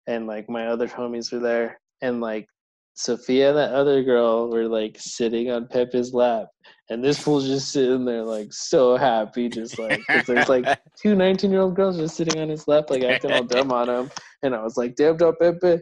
and 0.06 0.27
like 0.27 0.48
my 0.48 0.69
other 0.69 0.89
homies 0.89 1.32
were 1.32 1.39
there 1.39 1.81
and 2.01 2.20
like 2.20 2.47
Sophia 2.94 3.51
and 3.51 3.59
that 3.59 3.73
other 3.73 4.02
girl 4.02 4.51
were 4.51 4.69
like 4.69 4.97
sitting 4.98 5.51
on 5.51 5.66
Pepe's 5.66 6.12
lap 6.12 6.48
and 6.90 7.02
this 7.02 7.19
fool's 7.19 7.47
just 7.47 7.73
sitting 7.73 8.05
there 8.05 8.23
like 8.23 8.52
so 8.52 8.97
happy 8.97 9.48
just 9.48 9.78
like 9.78 10.01
'cause 10.06 10.24
there's 10.27 10.48
like 10.48 10.66
two 11.01 11.14
19 11.14 11.51
year 11.51 11.60
old 11.60 11.74
girls 11.77 11.97
just 11.97 12.16
sitting 12.16 12.40
on 12.40 12.48
his 12.48 12.69
lap, 12.69 12.90
like 12.90 13.02
acting 13.02 13.32
all 13.32 13.44
dumb 13.44 13.73
on 13.73 13.89
him. 13.89 14.10
And 14.43 14.55
I 14.55 14.62
was 14.62 14.77
like, 14.77 14.94
damn, 14.97 15.16
Don 15.16 15.35
Pepe, 15.40 15.81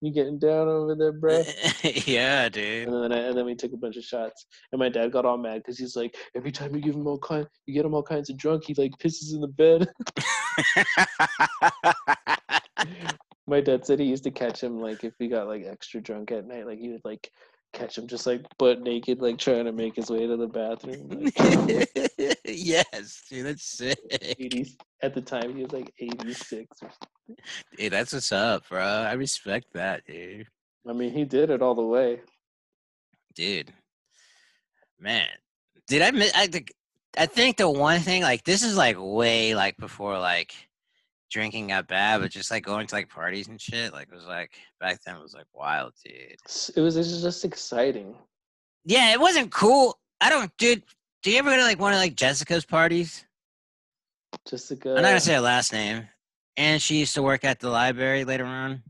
you 0.00 0.12
getting 0.12 0.38
down 0.38 0.68
over 0.68 0.94
there, 0.94 1.12
bro? 1.12 1.42
yeah, 1.82 2.48
dude. 2.48 2.88
And 2.88 3.04
then, 3.04 3.12
I, 3.12 3.18
and 3.28 3.36
then 3.36 3.44
we 3.44 3.54
took 3.54 3.72
a 3.72 3.76
bunch 3.76 3.96
of 3.96 4.04
shots. 4.04 4.46
And 4.72 4.78
my 4.78 4.88
dad 4.88 5.12
got 5.12 5.24
all 5.24 5.36
mad 5.36 5.58
because 5.58 5.78
he's 5.78 5.96
like, 5.96 6.16
every 6.34 6.52
time 6.52 6.74
you 6.74 6.80
give 6.80 6.94
him 6.94 7.06
all 7.06 7.18
kind, 7.18 7.46
you 7.66 7.74
get 7.74 7.84
him 7.84 7.94
all 7.94 8.02
kinds 8.02 8.30
of 8.30 8.36
drunk, 8.36 8.64
he 8.66 8.74
like 8.74 8.92
pisses 8.98 9.34
in 9.34 9.40
the 9.40 9.48
bed. 9.48 9.88
my 13.46 13.60
dad 13.60 13.84
said 13.84 13.98
he 13.98 14.06
used 14.06 14.24
to 14.24 14.30
catch 14.30 14.62
him 14.62 14.80
like 14.80 15.04
if 15.04 15.12
he 15.18 15.28
got 15.28 15.48
like 15.48 15.64
extra 15.66 16.00
drunk 16.00 16.32
at 16.32 16.46
night, 16.46 16.66
like 16.66 16.78
he 16.78 16.88
would 16.88 17.04
like 17.04 17.30
catch 17.72 17.98
him 17.98 18.06
just 18.06 18.26
like 18.26 18.42
butt 18.58 18.80
naked, 18.82 19.20
like 19.20 19.38
trying 19.38 19.64
to 19.66 19.72
make 19.72 19.96
his 19.96 20.10
way 20.10 20.26
to 20.26 20.36
the 20.36 20.46
bathroom. 20.48 21.08
Like, 21.08 21.34
oh 21.40 22.34
yes, 22.44 23.22
dude, 23.28 23.46
that's 23.46 23.64
sick. 23.64 23.98
80s, 24.10 24.76
at 25.02 25.14
the 25.14 25.20
time, 25.20 25.54
he 25.56 25.62
was 25.62 25.72
like 25.72 25.92
86 25.98 26.82
or 26.82 26.90
something. 26.90 27.44
Dude, 27.76 27.92
that's 27.92 28.12
what's 28.12 28.32
up, 28.32 28.68
bro. 28.68 28.82
I 28.82 29.12
respect 29.12 29.66
that, 29.74 30.04
dude. 30.06 30.46
I 30.88 30.92
mean, 30.92 31.12
he 31.12 31.24
did 31.24 31.50
it 31.50 31.62
all 31.62 31.74
the 31.74 31.82
way. 31.82 32.20
dude 33.34 33.72
man 34.98 35.26
did 35.86 36.02
i 36.02 36.10
miss 36.10 36.32
i 36.34 36.46
think 36.46 36.72
i 37.18 37.26
think 37.26 37.56
the 37.56 37.68
one 37.70 38.00
thing 38.00 38.22
like 38.22 38.44
this 38.44 38.62
is 38.62 38.76
like 38.76 38.96
way 38.98 39.54
like 39.54 39.76
before 39.78 40.18
like 40.18 40.54
drinking 41.30 41.68
got 41.68 41.86
bad 41.86 42.20
but 42.20 42.30
just 42.30 42.50
like 42.50 42.64
going 42.64 42.86
to 42.86 42.94
like 42.94 43.08
parties 43.08 43.48
and 43.48 43.60
shit 43.60 43.92
like 43.92 44.08
it 44.10 44.14
was 44.14 44.26
like 44.26 44.50
back 44.80 44.98
then 45.04 45.16
it 45.16 45.22
was 45.22 45.34
like 45.34 45.46
wild 45.54 45.92
dude 46.04 46.14
It 46.76 46.80
was, 46.80 46.96
it 46.96 46.98
was 47.00 47.22
just 47.22 47.44
exciting. 47.44 48.14
yeah 48.84 49.12
it 49.12 49.20
wasn't 49.20 49.50
cool 49.52 49.98
i 50.20 50.28
don't 50.28 50.50
dude 50.58 50.82
do 51.22 51.30
you 51.30 51.38
ever 51.38 51.50
go 51.50 51.56
to 51.56 51.62
like 51.62 51.78
one 51.78 51.92
of 51.92 51.98
like 51.98 52.14
jessica's 52.16 52.64
parties 52.64 53.24
Jessica. 54.48 54.90
i'm 54.90 54.96
not 54.96 55.08
gonna 55.08 55.20
say 55.20 55.34
her 55.34 55.40
last 55.40 55.72
name 55.72 56.06
and 56.56 56.82
she 56.82 56.98
used 56.98 57.14
to 57.14 57.22
work 57.22 57.44
at 57.44 57.60
the 57.60 57.70
library 57.70 58.24
later 58.24 58.44
on 58.44 58.82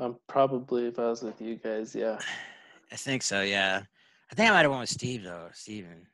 Um, 0.00 0.16
probably 0.28 0.86
if 0.86 0.98
I 0.98 1.08
was 1.10 1.22
with 1.22 1.42
you 1.42 1.56
guys, 1.56 1.94
yeah. 1.94 2.18
I 2.92 2.96
think 2.96 3.22
so, 3.22 3.42
yeah. 3.42 3.82
I 4.32 4.34
think 4.34 4.48
I 4.48 4.52
might 4.54 4.62
have 4.62 4.70
went 4.70 4.80
with 4.80 4.88
Steve 4.88 5.24
though, 5.24 5.48
Steven. 5.52 6.06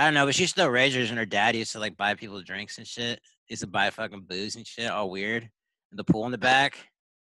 I 0.00 0.04
don't 0.04 0.14
know, 0.14 0.24
but 0.24 0.34
she 0.34 0.42
used 0.44 0.54
to 0.56 0.62
throw 0.62 0.70
razors 0.70 1.10
and 1.10 1.18
her 1.18 1.26
dad 1.26 1.54
used 1.56 1.72
to 1.72 1.78
like 1.78 1.96
buy 1.96 2.14
people 2.14 2.40
drinks 2.42 2.78
and 2.78 2.86
shit. 2.86 3.20
He 3.46 3.52
used 3.52 3.62
to 3.62 3.66
buy 3.68 3.90
fucking 3.90 4.22
booze 4.28 4.56
and 4.56 4.66
shit, 4.66 4.90
all 4.90 5.10
weird. 5.10 5.42
And 5.90 5.98
the 5.98 6.04
pool 6.04 6.24
in 6.26 6.32
the 6.32 6.38
back. 6.38 6.78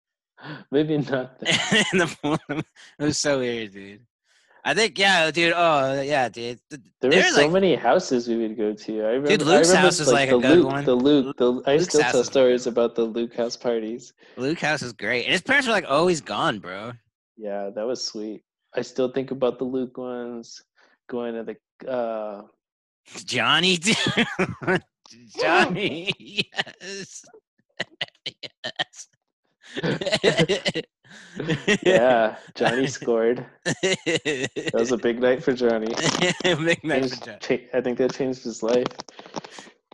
Maybe 0.71 0.99
not. 0.99 1.37
And 1.93 2.01
the 2.01 2.17
pool, 2.21 2.39
it 2.59 2.65
was 2.99 3.19
so 3.19 3.39
weird, 3.39 3.73
dude. 3.73 4.01
I 4.67 4.73
think, 4.73 4.99
yeah, 4.99 5.31
dude. 5.31 5.53
Oh, 5.55 6.01
yeah, 6.01 6.29
dude. 6.31 6.59
Th- 6.71 6.83
There 7.03 7.11
were 7.11 7.23
so 7.23 7.43
like- 7.43 7.51
many 7.53 7.75
houses 7.77 8.27
we 8.27 8.39
would 8.39 8.57
go 8.57 8.73
to. 8.73 9.03
I 9.03 9.11
remember, 9.11 9.31
Luke's 9.45 9.45
I 9.45 9.57
remember, 9.59 9.77
house 9.79 10.01
is, 10.01 10.11
like, 10.11 10.31
a 10.31 10.33
the 10.33 10.39
good 10.41 10.59
Luke, 10.59 10.67
one. 10.73 10.85
The 10.87 10.95
Luke, 10.95 11.37
the 11.37 11.63
I 11.67 11.77
Luke's 11.77 11.85
still 11.91 12.01
tell 12.01 12.25
stories 12.25 12.67
about 12.67 12.95
the 12.95 13.05
Luke 13.05 13.35
house 13.37 13.57
parties. 13.57 14.15
Luke 14.39 14.59
House 14.59 14.81
is 14.83 14.95
great. 14.95 15.25
And 15.27 15.33
his 15.33 15.43
parents 15.43 15.67
were 15.69 15.75
like 15.75 15.85
always 15.89 16.21
gone, 16.23 16.59
bro. 16.61 16.93
Yeah, 17.37 17.71
that 17.75 17.87
was 17.87 18.03
sweet. 18.03 18.43
I 18.75 18.81
still 18.83 19.13
think 19.13 19.31
about 19.33 19.59
the 19.59 19.65
Luke 19.67 19.99
ones. 19.99 20.63
Going 21.11 21.35
to 21.35 21.45
the 21.45 21.91
uh, 21.93 22.43
Johnny. 23.25 23.79
Johnny, 25.39 26.13
yes. 26.19 27.25
yes. 28.63 29.09
yeah, 31.83 32.37
Johnny 32.55 32.87
scored. 32.87 33.45
That 33.65 34.71
was 34.75 34.93
a 34.93 34.97
big 34.97 35.21
night 35.21 35.43
for 35.43 35.53
Johnny. 35.53 35.95
big 36.43 36.85
night 36.85 37.11
for 37.11 37.25
Johnny. 37.25 37.39
cha- 37.41 37.77
I 37.79 37.81
think 37.81 37.99
that 37.99 38.15
changed 38.15 38.45
his 38.45 38.63
life. 38.63 38.87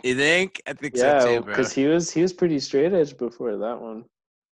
You 0.03 0.15
think? 0.16 0.62
I 0.66 0.73
think 0.73 0.97
so 0.97 1.07
Yeah, 1.07 1.20
too, 1.24 1.41
bro. 1.43 1.53
because 1.53 1.73
he 1.73 1.87
was 1.87 2.11
he 2.11 2.23
was 2.23 2.32
pretty 2.32 2.59
straight 2.61 2.93
edge 2.93 3.16
before 3.19 3.57
that 3.57 3.81
one. 3.81 4.05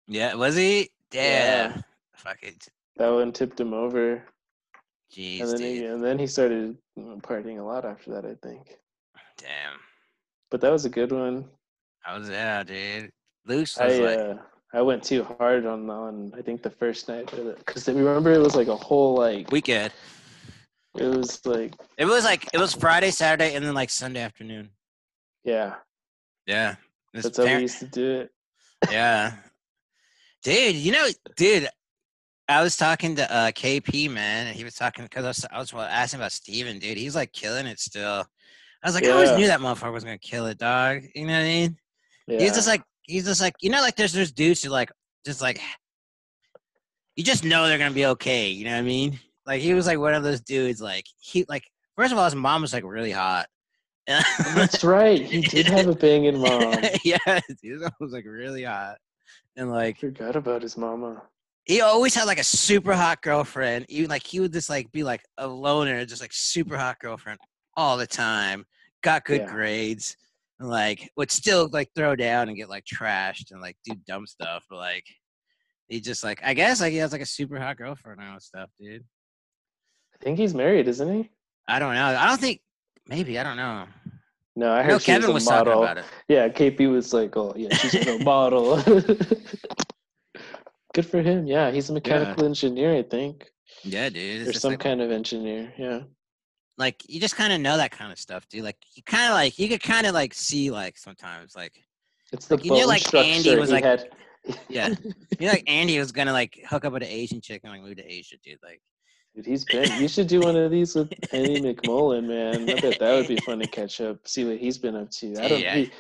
Yeah, 0.07 0.34
was 0.35 0.55
he? 0.55 0.89
Damn. 1.11 1.71
Yeah. 1.71 1.81
Fuck 2.15 2.39
it. 2.41 2.67
That 2.97 3.09
one 3.09 3.31
tipped 3.31 3.59
him 3.59 3.73
over, 3.73 4.23
Jeez, 5.11 5.41
and 5.41 5.49
then 5.51 5.57
dude. 5.57 5.75
he 5.77 5.85
and 5.85 6.03
then 6.03 6.19
he 6.19 6.27
started 6.27 6.77
mm, 6.97 7.21
partying 7.21 7.59
a 7.59 7.63
lot 7.63 7.85
after 7.85 8.11
that. 8.11 8.25
I 8.25 8.35
think, 8.45 8.77
Damn. 9.38 9.79
but 10.51 10.61
that 10.61 10.71
was 10.71 10.85
a 10.85 10.89
good 10.89 11.11
one. 11.11 11.45
I 12.05 12.17
was 12.17 12.29
yeah, 12.29 12.63
dude. 12.63 13.11
Luke's 13.45 13.77
I 13.79 13.88
like, 13.99 14.19
uh, 14.19 14.35
I 14.73 14.81
went 14.81 15.03
too 15.03 15.23
hard 15.23 15.65
on 15.65 15.89
on 15.89 16.34
I 16.38 16.41
think 16.41 16.61
the 16.61 16.69
first 16.69 17.07
night 17.07 17.31
because 17.31 17.88
remember 17.88 18.31
it 18.34 18.39
was 18.39 18.55
like 18.55 18.67
a 18.67 18.75
whole 18.75 19.15
like 19.15 19.49
weekend. 19.51 19.93
It 20.95 21.05
was 21.05 21.45
like, 21.45 21.73
It 21.97 22.05
was 22.05 22.23
like 22.23 22.47
it 22.53 22.57
was 22.57 22.73
Friday, 22.73 23.11
Saturday, 23.11 23.53
and 23.55 23.63
then 23.63 23.73
like 23.73 23.89
Sunday 23.89 24.21
afternoon. 24.21 24.69
yeah, 25.43 25.75
Yeah. 26.47 26.75
That's 27.13 27.38
how 27.38 27.45
we 27.45 27.61
used 27.61 27.79
to 27.79 27.85
do 27.85 28.19
it. 28.21 28.31
yeah. 28.91 29.34
Dude, 30.43 30.75
you 30.75 30.91
know, 30.91 31.07
dude, 31.35 31.67
I 32.49 32.64
was 32.64 32.78
talking 32.78 33.15
to 33.15 33.32
uh 33.32 33.52
KP, 33.52 34.10
man, 34.10 34.48
and 34.48 34.56
he 34.56 34.64
was 34.64 34.76
talking 34.76 35.03
because 35.03 35.26
I 35.26 35.28
was, 35.28 35.74
I 35.74 35.78
was 35.78 35.90
asking 35.90 36.19
about 36.19 36.32
Steven, 36.32 36.80
dude. 36.80 36.98
He's 36.98 37.15
like 37.15 37.34
killing 37.34 37.68
it 37.68 37.80
still. 37.80 38.26
I 38.84 38.88
was 38.88 38.95
like, 38.95 39.06
I 39.06 39.10
always 39.10 39.32
knew 39.32 39.48
that 39.48 39.60
motherfucker 39.60 39.91
was 39.91 40.03
gonna 40.03 40.18
kill 40.18 40.45
it, 40.45 40.57
dog. 40.57 41.02
You 41.14 41.26
know 41.26 41.34
what 41.34 41.40
I 41.40 41.44
mean? 41.44 41.78
Yeah. 42.28 42.40
He's 42.40 42.53
just 42.56 42.68
like 42.68 42.84
he's 43.03 43.26
just 43.26 43.41
like 43.41 43.56
you 43.61 43.69
know, 43.69 43.82
like 43.82 43.95
there's 43.95 44.14
there's 44.14 44.32
dudes 44.32 44.64
who 44.64 44.69
like 44.69 44.91
just 45.26 45.41
like 45.41 45.60
you 47.15 47.24
just 47.24 47.44
know 47.44 47.68
they're 47.68 47.78
gonna 47.78 47.91
be 47.91 48.06
okay. 48.06 48.48
You 48.49 48.65
know 48.65 48.72
what 48.72 48.80
I 48.80 48.84
mean? 48.84 49.19
Like 49.45 49.61
he 49.61 49.74
was 49.74 49.88
like 49.88 49.99
one 49.99 50.14
of 50.14 50.24
those 50.24 50.41
dudes. 50.41 50.82
Like 50.82 51.06
he 51.19 51.45
like 51.49 51.64
first 51.95 52.11
of 52.11 52.18
all, 52.18 52.26
his 52.26 52.36
mom 52.36 52.61
was 52.61 52.74
like 52.74 52.84
really 52.86 53.11
hot. 53.11 53.48
That's 54.06 54.84
right. 54.86 55.22
He 55.22 55.41
did 55.41 55.68
have 55.68 55.88
a 55.88 55.95
banging 55.95 56.38
mom. 56.41 56.76
yeah, 57.03 57.40
dude, 57.61 57.82
that 57.82 57.94
was 57.99 58.14
like 58.14 58.26
really 58.26 58.64
hot, 58.64 58.98
and 59.56 59.69
like 59.69 59.99
Forgot 59.99 60.36
about 60.36 60.61
his 60.61 60.78
mama. 60.78 61.24
He 61.68 61.81
always 61.81 62.15
had 62.15 62.23
like 62.26 62.39
a 62.39 62.44
super 62.45 62.94
hot 62.94 63.22
girlfriend. 63.22 63.85
Even 63.89 64.10
like 64.10 64.26
he 64.26 64.39
would 64.39 64.53
just 64.53 64.69
like 64.69 64.89
be 64.91 65.03
like 65.03 65.22
a 65.38 65.45
loner, 65.45 66.06
just 66.06 66.22
like 66.22 66.31
super 66.34 66.77
hot 66.77 66.98
girlfriend 66.99 67.39
all 67.76 67.98
the 67.98 68.07
time. 68.07 68.65
Got 69.03 69.26
good 69.26 69.41
Yeah. 69.41 69.52
grades, 69.52 70.15
and 70.60 70.69
like 70.69 71.11
would 71.18 71.30
still 71.30 71.69
like 71.72 71.89
throw 71.94 72.15
down 72.15 72.48
and 72.48 72.57
get 72.57 72.69
like 72.69 72.85
trashed 72.85 73.52
and 73.52 73.61
like 73.61 73.77
do 73.84 73.94
dumb 74.07 74.26
stuff. 74.26 74.64
But 74.69 74.77
like 74.77 75.03
he 75.89 75.99
just 75.99 76.23
like 76.23 76.39
I 76.44 76.53
guess 76.53 76.80
like 76.80 76.94
he 76.94 76.98
has 76.99 77.11
like 77.11 77.22
a 77.22 77.26
super 77.26 77.60
hot 77.60 77.77
girlfriend 77.77 78.19
now 78.19 78.34
and 78.34 78.41
stuff, 78.41 78.69
dude. 78.80 79.03
I 80.15 80.23
think 80.23 80.39
he's 80.39 80.53
married, 80.53 80.88
isn't 80.88 81.14
he? 81.14 81.30
I 81.68 81.80
don't 81.80 81.94
know. 81.95 82.06
I 82.06 82.26
don't 82.27 82.39
think 82.39 82.61
maybe 83.07 83.38
I 83.38 83.44
don't 83.44 83.57
know. 83.57 83.85
No, 84.56 84.72
I 84.72 84.80
I 84.80 84.84
heard 84.84 85.02
she 85.02 85.11
Kevin 85.11 85.34
was 85.34 85.45
was 85.45 85.45
talking 85.45 85.73
about 85.73 85.98
it. 85.98 86.06
Yeah, 86.30 86.48
KP 86.48 86.89
was 86.89 87.14
like, 87.14 87.38
"Oh, 87.38 87.53
yeah, 87.56 87.76
she's 87.76 87.94
a 88.07 88.18
model." 88.23 88.81
Good 90.98 91.06
for 91.06 91.22
him. 91.22 91.45
Yeah, 91.45 91.69
he's 91.69 91.91
a 91.91 91.94
mechanical 91.94 92.44
engineer, 92.45 92.95
I 92.95 93.03
think, 93.03 93.45
Yeah, 93.84 94.10
dude. 94.10 94.48
Or 94.48 94.53
some 94.53 94.72
like, 94.72 94.80
kind 94.80 94.99
of 94.99 95.11
engineer. 95.11 95.72
Yeah. 95.78 95.99
like 96.80 97.03
you 97.07 97.19
just 97.22 97.36
kind 97.36 97.53
of 97.53 97.61
know 97.61 97.78
that 97.78 97.91
kind 97.91 98.11
of 98.11 98.18
stuff, 98.18 98.49
dude. 98.49 98.64
Like 98.64 98.78
you 98.95 99.03
kind 99.03 99.28
of 99.30 99.36
like 99.36 99.60
you 99.60 99.68
could 99.69 99.84
kind 99.84 100.07
of 100.07 100.15
like 100.15 100.34
see 100.34 100.72
like 100.72 100.98
sometimes 100.98 101.56
like 101.56 101.74
It's 102.34 102.48
the 102.48 102.56
Like, 102.56 102.65
you 102.65 102.72
knew, 102.72 102.88
like, 102.88 103.14
Andy 103.14 103.56
was 103.56 103.69
like- 103.72 103.84
had. 103.84 104.10
yeah. 104.69 104.88
you 105.40 105.45
know, 105.45 105.52
like 105.52 105.65
Andy 105.68 105.99
was 105.99 106.11
gonna 106.11 106.34
like 106.34 106.57
hook 106.68 106.84
up 106.84 106.94
with 106.94 107.03
an 107.03 107.10
Asian 107.10 107.41
chick 107.41 107.61
and 107.64 107.72
like 107.74 107.84
move 107.84 107.98
to 107.98 108.11
Asia, 108.11 108.38
dude. 108.44 108.57
Like 108.64 108.82
Dude, 109.36 109.45
he's 109.45 109.65
been. 109.65 110.02
You 110.02 110.07
should 110.07 110.26
do 110.28 110.40
one 110.40 110.56
of 110.56 110.72
these 110.72 110.95
with 110.95 111.14
Andy 111.32 111.61
McMullen, 111.76 112.26
man. 112.26 112.68
I 112.76 112.82
bet 112.82 112.98
that 112.99 113.14
would 113.15 113.28
be 113.28 113.38
fun 113.45 113.60
to 113.60 113.68
catch 113.68 114.02
up, 114.02 114.28
see 114.28 114.45
what 114.45 114.57
he's 114.57 114.80
been 114.80 114.95
up 114.95 115.11
to. 115.19 115.36
I 115.44 115.48
don't. 115.48 115.61
Yeah. 115.61 115.76
He, 115.76 115.91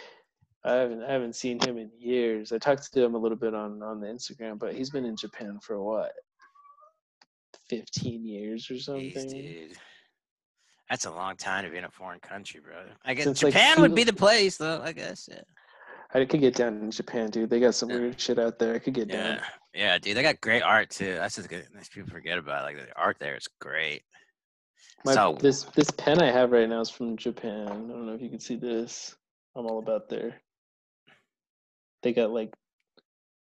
I 0.63 0.73
haven't. 0.73 1.03
I 1.03 1.11
haven't 1.11 1.35
seen 1.35 1.59
him 1.59 1.77
in 1.77 1.89
years. 1.97 2.51
I 2.51 2.57
talked 2.57 2.91
to 2.91 3.03
him 3.03 3.15
a 3.15 3.17
little 3.17 3.37
bit 3.37 3.53
on 3.53 3.81
on 3.81 4.01
the 4.01 4.07
Instagram, 4.07 4.59
but 4.59 4.73
he's 4.73 4.89
been 4.89 5.05
in 5.05 5.15
Japan 5.15 5.59
for 5.61 5.81
what, 5.81 6.11
fifteen 7.69 8.25
years 8.25 8.69
or 8.69 8.73
Jeez, 8.75 9.13
something. 9.13 9.29
dude. 9.29 9.71
That's 10.89 11.05
a 11.05 11.11
long 11.11 11.35
time 11.35 11.65
to 11.65 11.69
be 11.69 11.77
in 11.77 11.83
a 11.83 11.91
foreign 11.91 12.19
country, 12.19 12.61
bro. 12.61 12.75
I 13.03 13.13
guess 13.13 13.25
Since, 13.25 13.43
like, 13.43 13.53
Japan 13.53 13.81
would 13.81 13.93
be 13.93 14.05
the 14.05 14.13
place, 14.13 14.57
though. 14.57 14.81
I 14.83 14.93
guess. 14.93 15.27
Yeah. 15.31 15.41
I 16.13 16.23
could 16.23 16.39
get 16.39 16.55
down 16.55 16.77
in 16.81 16.89
Japan, 16.91 17.29
dude. 17.29 17.49
They 17.49 17.59
got 17.59 17.75
some 17.75 17.89
Yeah. 17.89 17.97
weird 17.99 18.19
shit 18.19 18.39
out 18.39 18.57
there. 18.57 18.73
I 18.75 18.79
could 18.79 18.93
get 18.93 19.09
down. 19.09 19.35
Yeah, 19.35 19.43
yeah, 19.73 19.97
dude. 19.97 20.15
They 20.15 20.21
got 20.21 20.39
great 20.39 20.63
art 20.63 20.89
too. 20.89 21.15
That's 21.15 21.35
just 21.35 21.49
good. 21.49 21.67
Nice 21.75 21.89
people 21.89 22.09
forget 22.09 22.37
about. 22.37 22.63
Like 22.63 22.77
the 22.77 22.87
art 22.95 23.17
there 23.19 23.35
is 23.35 23.47
great. 23.59 24.03
My, 25.05 25.13
so 25.13 25.37
this 25.39 25.63
this 25.75 25.91
pen 25.91 26.21
I 26.21 26.31
have 26.31 26.51
right 26.51 26.67
now 26.67 26.79
is 26.81 26.89
from 26.89 27.17
Japan. 27.17 27.67
I 27.67 27.71
don't 27.71 28.05
know 28.05 28.13
if 28.13 28.21
you 28.21 28.29
can 28.29 28.39
see 28.39 28.55
this. 28.55 29.15
I'm 29.55 29.65
all 29.65 29.79
about 29.79 30.07
there. 30.09 30.41
They 32.03 32.13
got 32.13 32.31
like 32.31 32.53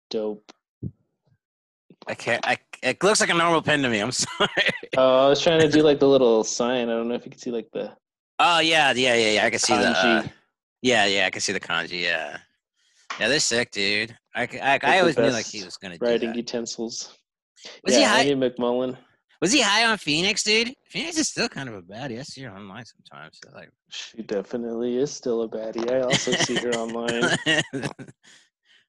dope. 0.10 0.52
I 2.08 2.16
can't. 2.16 2.46
I 2.46 2.58
it 2.82 3.02
looks 3.02 3.22
like 3.22 3.30
a 3.30 3.34
normal 3.34 3.62
pen 3.62 3.82
to 3.82 3.90
me. 3.90 4.00
I'm 4.00 4.12
sorry. 4.12 4.50
Oh, 4.98 5.26
I 5.26 5.30
was 5.30 5.42
trying 5.42 5.62
to 5.62 5.70
do 5.70 5.82
like 5.82 6.00
the 6.00 6.08
little 6.08 6.44
sign. 6.44 6.90
I 6.90 6.94
don't 6.94 7.08
know 7.08 7.16
if 7.16 7.26
you 7.26 7.32
can 7.32 7.40
see 7.40 7.52
like 7.52 7.70
the 7.72 7.96
Oh 8.40 8.60
yeah, 8.60 8.92
yeah, 8.94 9.16
yeah, 9.16 9.32
yeah. 9.32 9.46
I 9.46 9.50
can 9.50 9.60
see 9.60 9.76
the. 9.76 9.90
Uh, 9.90 10.24
yeah, 10.82 11.06
yeah. 11.06 11.26
I 11.28 11.30
can 11.30 11.42
see 11.42 11.54
the 11.54 11.60
kanji. 11.60 12.02
Yeah, 12.02 12.38
yeah. 13.20 13.28
They're 13.28 13.40
sick, 13.40 13.72
dude. 13.72 14.16
I 14.36 14.44
I, 14.62 14.78
the 14.80 15.00
always 15.00 15.18
knew 15.18 15.30
like 15.30 15.46
he 15.46 15.64
was 15.64 15.78
gonna 15.78 15.98
do 15.98 16.06
writing 16.06 16.30
that. 16.30 16.36
utensils. 16.38 17.18
Was 17.84 17.94
yeah, 17.94 18.00
he 18.00 18.06
high? 18.06 18.32
Andy 18.32 18.50
McMullen. 18.50 18.98
Was 19.44 19.52
he 19.52 19.60
high 19.60 19.84
on 19.84 19.98
Phoenix, 19.98 20.42
dude? 20.42 20.74
Phoenix 20.86 21.18
is 21.18 21.28
still 21.28 21.50
kind 21.50 21.68
of 21.68 21.76
a 21.76 21.82
baddie. 21.82 22.18
I 22.18 22.22
see 22.24 22.44
her 22.44 22.56
online 22.56 22.86
sometimes. 22.86 23.42
So 23.44 23.52
like, 23.54 23.70
She 23.90 24.22
definitely 24.22 24.96
is 24.96 25.12
still 25.12 25.42
a 25.42 25.50
baddie. 25.50 25.92
I 25.92 26.00
also 26.00 26.32
see 26.32 26.56
her 26.56 26.72
online. 26.72 27.38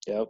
Yep. 0.07 0.29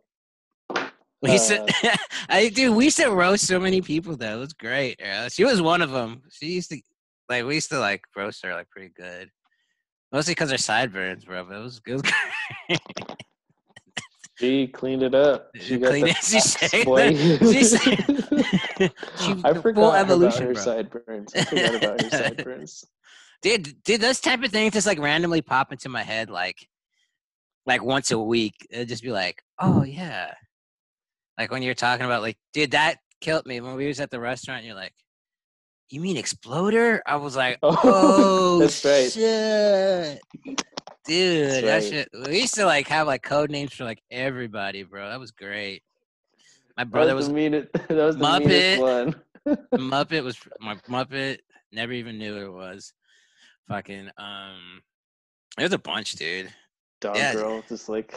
we 1.20 1.32
used 1.32 1.48
to, 1.48 1.62
Uh, 1.62 1.96
I 2.30 2.48
dude, 2.48 2.74
we 2.74 2.84
used 2.84 2.96
to 3.01 3.10
roast 3.10 3.46
so 3.46 3.60
many 3.60 3.82
people 3.82 4.16
though. 4.16 4.36
It 4.36 4.40
was 4.40 4.55
great. 4.55 4.96
Yeah, 4.98 5.28
she 5.28 5.44
was 5.44 5.60
one 5.60 5.82
of 5.82 5.90
them. 5.90 6.22
She 6.30 6.46
used 6.46 6.70
to 6.70 6.80
like 7.28 7.44
we 7.44 7.56
used 7.56 7.68
to 7.68 7.78
like 7.78 8.01
roast 8.16 8.42
her 8.46 8.55
like 8.55 8.70
pretty 8.70 8.94
good. 8.96 9.28
Mostly 10.10 10.32
because 10.32 10.51
her 10.51 10.56
sideburns, 10.56 11.26
bro. 11.26 11.44
But 11.44 11.56
it 11.56 11.62
was, 11.62 11.80
great. 11.80 12.01
She 14.36 14.66
cleaned 14.66 15.02
it 15.02 15.15
up. 15.15 15.51
She 15.55 15.78
got 15.78 15.90
cleaned 15.90 16.09
the 16.09 16.11
it- 16.11 16.16
she 16.24 16.40
facts, 16.40 16.70
saved 16.70 16.85
boy. 16.86 17.11
it. 17.15 17.39
She 17.40 17.65
saved- 17.65 18.93
She- 19.20 19.43
I 19.44 19.52
full 19.52 19.62
forgot 19.62 19.94
evolution, 19.97 20.43
about 20.44 20.48
her 20.48 20.52
bro. 20.55 20.62
sideburns. 20.62 21.32
I 21.35 21.44
forgot 21.44 21.74
about 21.77 22.02
her 22.02 22.11
sideburns. 22.11 22.85
dude, 23.43 23.82
dude, 23.85 24.01
those 24.01 24.20
type 24.20 24.43
of 24.43 24.51
things 24.51 24.73
just 24.74 24.86
like 24.86 24.98
randomly 24.98 25.40
pop 25.43 25.70
into 25.73 25.89
my 25.89 26.02
head 26.02 26.31
like 26.31 26.69
like 27.66 27.82
once 27.82 28.11
a 28.11 28.19
week. 28.19 28.55
It'd 28.70 28.89
just 28.89 29.02
be 29.05 29.11
like, 29.12 29.43
oh 29.61 29.85
yeah. 29.85 30.35
Like 31.39 31.51
when 31.51 31.62
you're 31.62 31.74
talking 31.74 32.05
about 32.06 32.23
like, 32.23 32.36
dude, 32.52 32.73
that 32.73 32.97
killed 33.20 33.47
me 33.47 33.61
when 33.61 33.74
we 33.77 33.86
was 33.86 34.01
at 34.01 34.11
the 34.11 34.20
restaurant. 34.20 34.59
And 34.59 34.66
you're 34.66 34.77
like, 34.77 34.93
you 35.90 36.01
mean 36.01 36.16
exploder? 36.16 37.02
I 37.06 37.16
was 37.16 37.36
like, 37.36 37.59
Oh, 37.62 37.78
oh, 37.85 38.59
that's 38.59 38.85
right. 38.85 39.11
shit. 39.12 40.20
Dude, 41.06 41.51
That's 41.51 41.62
that 41.62 41.73
right. 41.73 41.82
shit. 41.82 42.28
We 42.31 42.40
used 42.40 42.55
to 42.55 42.65
like 42.66 42.89
have 42.89 43.06
like 43.06 43.23
code 43.23 43.51
names 43.51 43.73
for 43.73 43.85
like 43.85 44.02
everybody, 44.11 44.82
bro. 44.82 45.09
That 45.11 45.20
was 45.20 45.31
great. 45.31 45.82
My 46.77 46.85
That 46.85 46.90
brother 46.90 47.15
was 47.15 47.24
was 47.24 47.28
the 47.28 47.35
meanest. 47.35 47.69
That 47.89 47.90
was 47.90 48.16
the 48.16 48.40
meanest 48.40 48.81
one. 48.82 49.15
Muppet 49.74 50.24
was 50.24 50.39
my 50.61 50.74
Muppet. 50.89 51.39
Never 51.73 51.93
even 51.93 52.19
knew 52.19 52.35
what 52.35 52.43
it 52.43 52.52
was. 52.52 52.93
Fucking 53.69 54.09
um, 54.19 54.82
there's 55.56 55.73
a 55.73 55.78
bunch, 55.78 56.12
dude. 56.12 56.52
Dog 57.01 57.16
Yeah. 57.16 57.32
girl, 57.35 57.62
just 57.69 57.89
like 57.89 58.15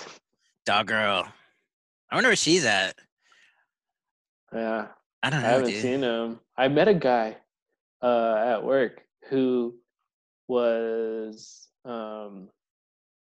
Dog 0.65 0.88
girl. 0.88 1.27
I 2.10 2.15
wonder 2.15 2.30
where 2.30 2.35
she's 2.35 2.65
at. 2.65 2.95
yeah. 4.53 4.88
I 5.23 5.30
don't 5.30 5.41
know. 5.41 5.48
I 5.48 5.52
haven't 5.52 5.69
dude. 5.69 5.81
seen 5.81 6.02
him. 6.03 6.39
I 6.57 6.68
met 6.68 6.88
a 6.88 6.94
guy 6.94 7.38
uh, 8.02 8.35
at 8.56 8.64
work 8.64 9.02
who 9.30 9.76
was 10.48 11.68
um, 11.85 12.49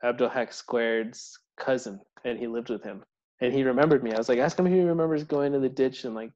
Abdul 0.03 0.29
Haq 0.29 0.51
Squared's 0.51 1.39
cousin, 1.59 1.99
and 2.25 2.39
he 2.39 2.47
lived 2.47 2.69
with 2.69 2.83
him. 2.83 3.03
And 3.41 3.53
he 3.53 3.63
remembered 3.63 4.03
me. 4.03 4.13
I 4.13 4.17
was 4.17 4.29
like, 4.29 4.39
ask 4.39 4.57
him 4.57 4.67
if 4.67 4.73
he 4.73 4.81
remembers 4.81 5.23
going 5.23 5.51
to 5.53 5.59
the 5.59 5.69
ditch 5.69 6.05
and 6.05 6.13
like 6.13 6.31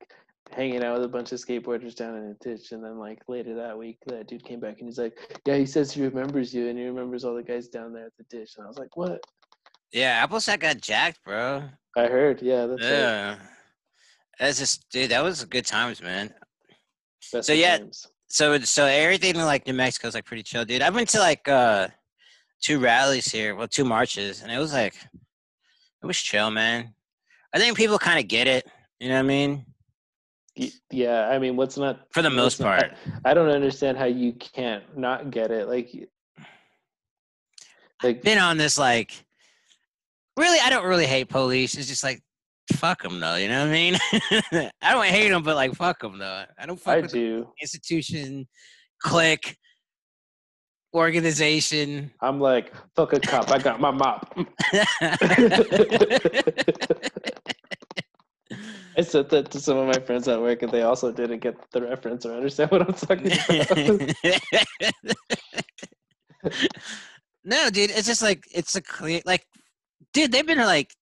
hanging 0.51 0.83
out 0.83 0.95
with 0.95 1.03
a 1.03 1.07
bunch 1.07 1.31
of 1.31 1.39
skateboarders 1.39 1.95
down 1.95 2.15
in 2.15 2.29
the 2.29 2.37
ditch. 2.41 2.71
And 2.71 2.83
then 2.83 2.97
like 2.97 3.19
later 3.27 3.55
that 3.55 3.77
week, 3.77 3.97
that 4.07 4.27
dude 4.27 4.43
came 4.43 4.59
back 4.59 4.79
and 4.79 4.87
he's 4.87 4.97
like, 4.97 5.39
yeah, 5.45 5.55
he 5.55 5.67
says 5.67 5.91
he 5.91 6.01
remembers 6.01 6.53
you 6.53 6.67
and 6.67 6.79
he 6.79 6.85
remembers 6.85 7.23
all 7.23 7.35
the 7.35 7.43
guys 7.43 7.67
down 7.67 7.93
there 7.93 8.07
at 8.07 8.13
the 8.17 8.23
ditch. 8.35 8.53
And 8.57 8.65
I 8.65 8.67
was 8.67 8.79
like, 8.79 8.97
what? 8.97 9.23
Yeah, 9.91 10.25
Applesack 10.25 10.61
got 10.61 10.81
jacked, 10.81 11.23
bro. 11.23 11.63
I 11.95 12.07
heard. 12.07 12.41
Yeah, 12.41 12.65
that's 12.65 12.81
right. 12.81 12.89
Yeah. 12.89 13.37
That's 14.39 14.59
just, 14.59 14.89
dude. 14.89 15.11
That 15.11 15.23
was 15.23 15.45
good 15.45 15.65
times, 15.65 16.01
man. 16.01 16.33
Best 17.31 17.47
So, 17.47 17.53
yeah. 17.53 17.77
So, 18.27 18.59
so 18.59 18.85
everything 18.85 19.35
in 19.35 19.45
like 19.45 19.67
New 19.67 19.73
Mexico 19.73 20.07
is 20.07 20.15
like 20.15 20.25
pretty 20.25 20.43
chill, 20.43 20.65
dude. 20.65 20.81
I 20.81 20.89
went 20.89 21.09
to 21.09 21.19
like 21.19 21.47
uh 21.47 21.87
two 22.61 22.79
rallies 22.79 23.31
here, 23.31 23.55
well, 23.55 23.67
two 23.67 23.85
marches, 23.85 24.41
and 24.41 24.51
it 24.51 24.57
was 24.57 24.73
like 24.73 24.95
it 26.03 26.05
was 26.05 26.17
chill, 26.17 26.51
man. 26.51 26.93
I 27.53 27.59
think 27.59 27.77
people 27.77 27.97
kind 27.97 28.19
of 28.19 28.27
get 28.27 28.47
it. 28.47 28.67
You 28.99 29.09
know 29.09 29.15
what 29.15 29.19
I 29.19 29.23
mean? 29.23 29.65
Yeah, 30.89 31.27
I 31.29 31.37
mean, 31.39 31.55
what's 31.57 31.77
not 31.77 31.99
For 32.13 32.21
the 32.21 32.29
most 32.29 32.59
what's 32.59 32.59
not- 32.59 32.79
part. 32.79 33.21
I 33.25 33.33
don't 33.33 33.49
understand 33.49 33.97
how 33.97 34.05
you 34.05 34.33
can't 34.33 34.83
not 34.97 35.29
get 35.31 35.51
it. 35.51 35.67
Like, 35.67 35.89
like 38.03 38.21
been 38.21 38.37
on 38.37 38.57
this 38.57 38.77
like 38.77 39.11
really 40.37 40.59
i 40.59 40.69
don't 40.69 40.85
really 40.85 41.05
hate 41.05 41.29
police 41.29 41.75
it's 41.77 41.87
just 41.87 42.03
like 42.03 42.21
fuck 42.73 43.01
them 43.01 43.19
though 43.21 43.35
you 43.35 43.47
know 43.47 43.59
what 43.59 43.69
i 43.69 43.71
mean 43.71 43.95
i 44.81 44.91
don't 44.91 45.05
hate 45.05 45.29
them 45.29 45.41
but 45.43 45.55
like 45.55 45.73
fuck 45.73 45.99
them 46.01 46.17
though 46.19 46.43
i 46.59 46.65
don't 46.65 46.79
fuck 46.79 46.97
I 46.97 46.99
with 47.01 47.11
the 47.11 47.19
do. 47.19 47.47
institution 47.61 48.45
clique 49.01 49.57
organization 50.95 52.11
I'm 52.21 52.39
like, 52.39 52.73
fuck 52.95 53.13
a 53.13 53.19
cop. 53.19 53.51
I 53.51 53.59
got 53.59 53.79
my 53.79 53.91
mop. 53.91 54.37
I 58.97 59.01
said 59.01 59.29
that 59.29 59.51
to 59.51 59.59
some 59.59 59.77
of 59.77 59.87
my 59.87 59.99
friends 59.99 60.27
at 60.27 60.39
work, 60.39 60.61
and 60.61 60.71
they 60.71 60.83
also 60.83 61.11
didn't 61.11 61.39
get 61.39 61.55
the 61.71 61.81
reference 61.81 62.25
or 62.25 62.33
understand 62.33 62.71
what 62.71 62.81
I'm 62.81 62.93
talking 62.93 63.31
about. 63.33 64.15
no, 67.43 67.69
dude, 67.69 67.91
it's 67.91 68.07
just 68.07 68.21
like 68.21 68.45
it's 68.53 68.75
a 68.75 68.81
clear 68.81 69.21
like, 69.25 69.45
dude, 70.13 70.31
they've 70.31 70.45
been 70.47 70.59
like, 70.59 70.93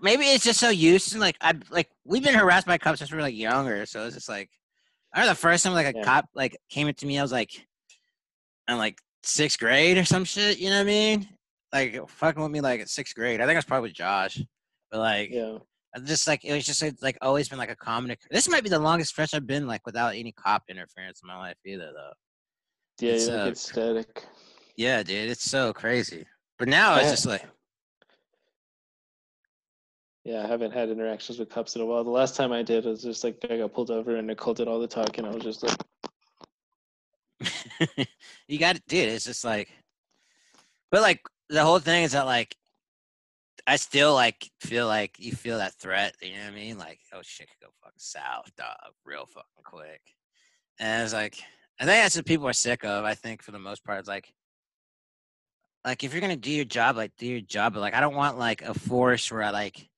maybe 0.00 0.24
it's 0.24 0.44
just 0.44 0.58
so 0.58 0.70
used 0.70 1.12
to 1.12 1.18
like 1.18 1.36
I 1.40 1.54
like 1.70 1.88
we've 2.04 2.24
been 2.24 2.34
harassed 2.34 2.66
by 2.66 2.78
cops 2.78 2.98
since 2.98 3.12
we 3.12 3.16
were 3.16 3.22
like 3.22 3.36
younger, 3.36 3.86
so 3.86 4.04
it's 4.06 4.16
just 4.16 4.28
like 4.28 4.50
I 5.14 5.20
remember 5.20 5.34
the 5.34 5.40
first 5.40 5.64
time 5.64 5.74
like 5.74 5.94
a 5.94 5.96
Yeah. 5.96 6.04
cop 6.04 6.24
like 6.34 6.56
came 6.68 6.88
into 6.88 7.06
me, 7.06 7.18
I 7.18 7.22
was 7.22 7.32
like, 7.32 7.50
in 8.72 8.78
like 8.78 8.98
sixth 9.22 9.58
grade 9.58 9.98
or 9.98 10.04
some 10.04 10.24
shit. 10.24 10.58
You 10.58 10.70
know 10.70 10.76
what 10.76 10.82
I 10.82 10.84
mean? 10.84 11.28
Like 11.72 12.08
fucking 12.08 12.42
with 12.42 12.50
me 12.52 12.60
like 12.60 12.80
at 12.80 12.88
sixth 12.88 13.14
grade. 13.14 13.40
I 13.40 13.44
think 13.44 13.54
it 13.54 13.58
was 13.58 13.64
probably 13.64 13.92
Josh, 13.92 14.42
but 14.90 14.98
like 14.98 15.30
yeah, 15.30 15.58
just 16.04 16.26
like 16.26 16.44
it 16.44 16.52
was 16.52 16.64
just 16.66 16.82
like, 16.82 16.96
like 17.00 17.18
always 17.22 17.48
been 17.48 17.58
like 17.58 17.70
a 17.70 17.76
common. 17.76 18.16
This 18.30 18.48
might 18.48 18.62
be 18.62 18.68
the 18.68 18.78
longest 18.78 19.10
stretch 19.10 19.32
I've 19.34 19.46
been 19.46 19.66
like 19.66 19.86
without 19.86 20.14
any 20.14 20.32
cop 20.32 20.64
interference 20.68 21.20
in 21.22 21.28
my 21.28 21.38
life 21.38 21.56
either, 21.64 21.90
though. 21.94 23.06
yeah, 23.06 23.12
It's, 23.12 23.26
you 23.28 23.32
uh, 23.32 23.54
static. 23.54 24.24
Yeah, 24.76 25.02
dude, 25.02 25.30
it's 25.30 25.44
so 25.48 25.72
crazy. 25.72 26.26
But 26.58 26.68
now 26.68 26.96
it's 26.96 27.06
I- 27.08 27.10
just 27.10 27.26
like, 27.26 27.44
Yeah, 30.24 30.44
I 30.44 30.46
haven't 30.46 30.72
had 30.72 30.88
interactions 30.88 31.38
with 31.38 31.48
cops 31.50 31.74
in 31.74 31.82
a 31.82 31.86
while. 31.86 32.04
The 32.04 32.10
last 32.10 32.36
time 32.36 32.52
I 32.52 32.62
did 32.62 32.84
was 32.84 33.02
just 33.02 33.24
like 33.24 33.38
I 33.50 33.56
got 33.58 33.72
pulled 33.72 33.90
over 33.90 34.16
and 34.16 34.26
Nicole 34.26 34.54
did 34.54 34.68
all 34.68 34.78
the 34.78 34.86
talking. 34.86 35.24
I 35.24 35.30
was 35.30 35.42
just 35.42 35.62
like, 35.62 35.76
you 38.48 38.58
got 38.58 38.76
to 38.76 38.82
dude. 38.88 39.08
It's 39.08 39.24
just 39.24 39.44
like, 39.44 39.68
but 40.90 41.02
like 41.02 41.20
the 41.48 41.64
whole 41.64 41.78
thing 41.78 42.04
is 42.04 42.12
that 42.12 42.26
like, 42.26 42.56
I 43.66 43.76
still 43.76 44.14
like 44.14 44.50
feel 44.60 44.86
like 44.86 45.16
you 45.18 45.32
feel 45.32 45.58
that 45.58 45.74
threat. 45.74 46.14
You 46.20 46.32
know 46.32 46.44
what 46.44 46.52
I 46.52 46.54
mean? 46.54 46.78
Like, 46.78 47.00
oh 47.12 47.20
shit, 47.22 47.48
could 47.48 47.66
go 47.66 47.72
fucking 47.82 47.94
south, 47.96 48.50
dog, 48.56 48.92
real 49.04 49.26
fucking 49.26 49.64
quick. 49.64 50.00
And 50.80 51.02
it's 51.02 51.12
like, 51.12 51.36
I 51.78 51.84
think 51.84 52.02
that's 52.02 52.16
what 52.16 52.26
people 52.26 52.48
are 52.48 52.52
sick 52.52 52.84
of. 52.84 53.04
I 53.04 53.14
think 53.14 53.42
for 53.42 53.52
the 53.52 53.58
most 53.58 53.84
part, 53.84 53.98
it's 53.98 54.08
like, 54.08 54.32
like 55.84 56.04
if 56.04 56.12
you're 56.12 56.20
gonna 56.20 56.36
do 56.36 56.50
your 56.50 56.64
job, 56.64 56.96
like 56.96 57.12
do 57.18 57.26
your 57.26 57.40
job. 57.40 57.74
But 57.74 57.80
like, 57.80 57.94
I 57.94 58.00
don't 58.00 58.16
want 58.16 58.38
like 58.38 58.62
a 58.62 58.74
force 58.74 59.30
where 59.30 59.42
I 59.42 59.50
like, 59.50 59.88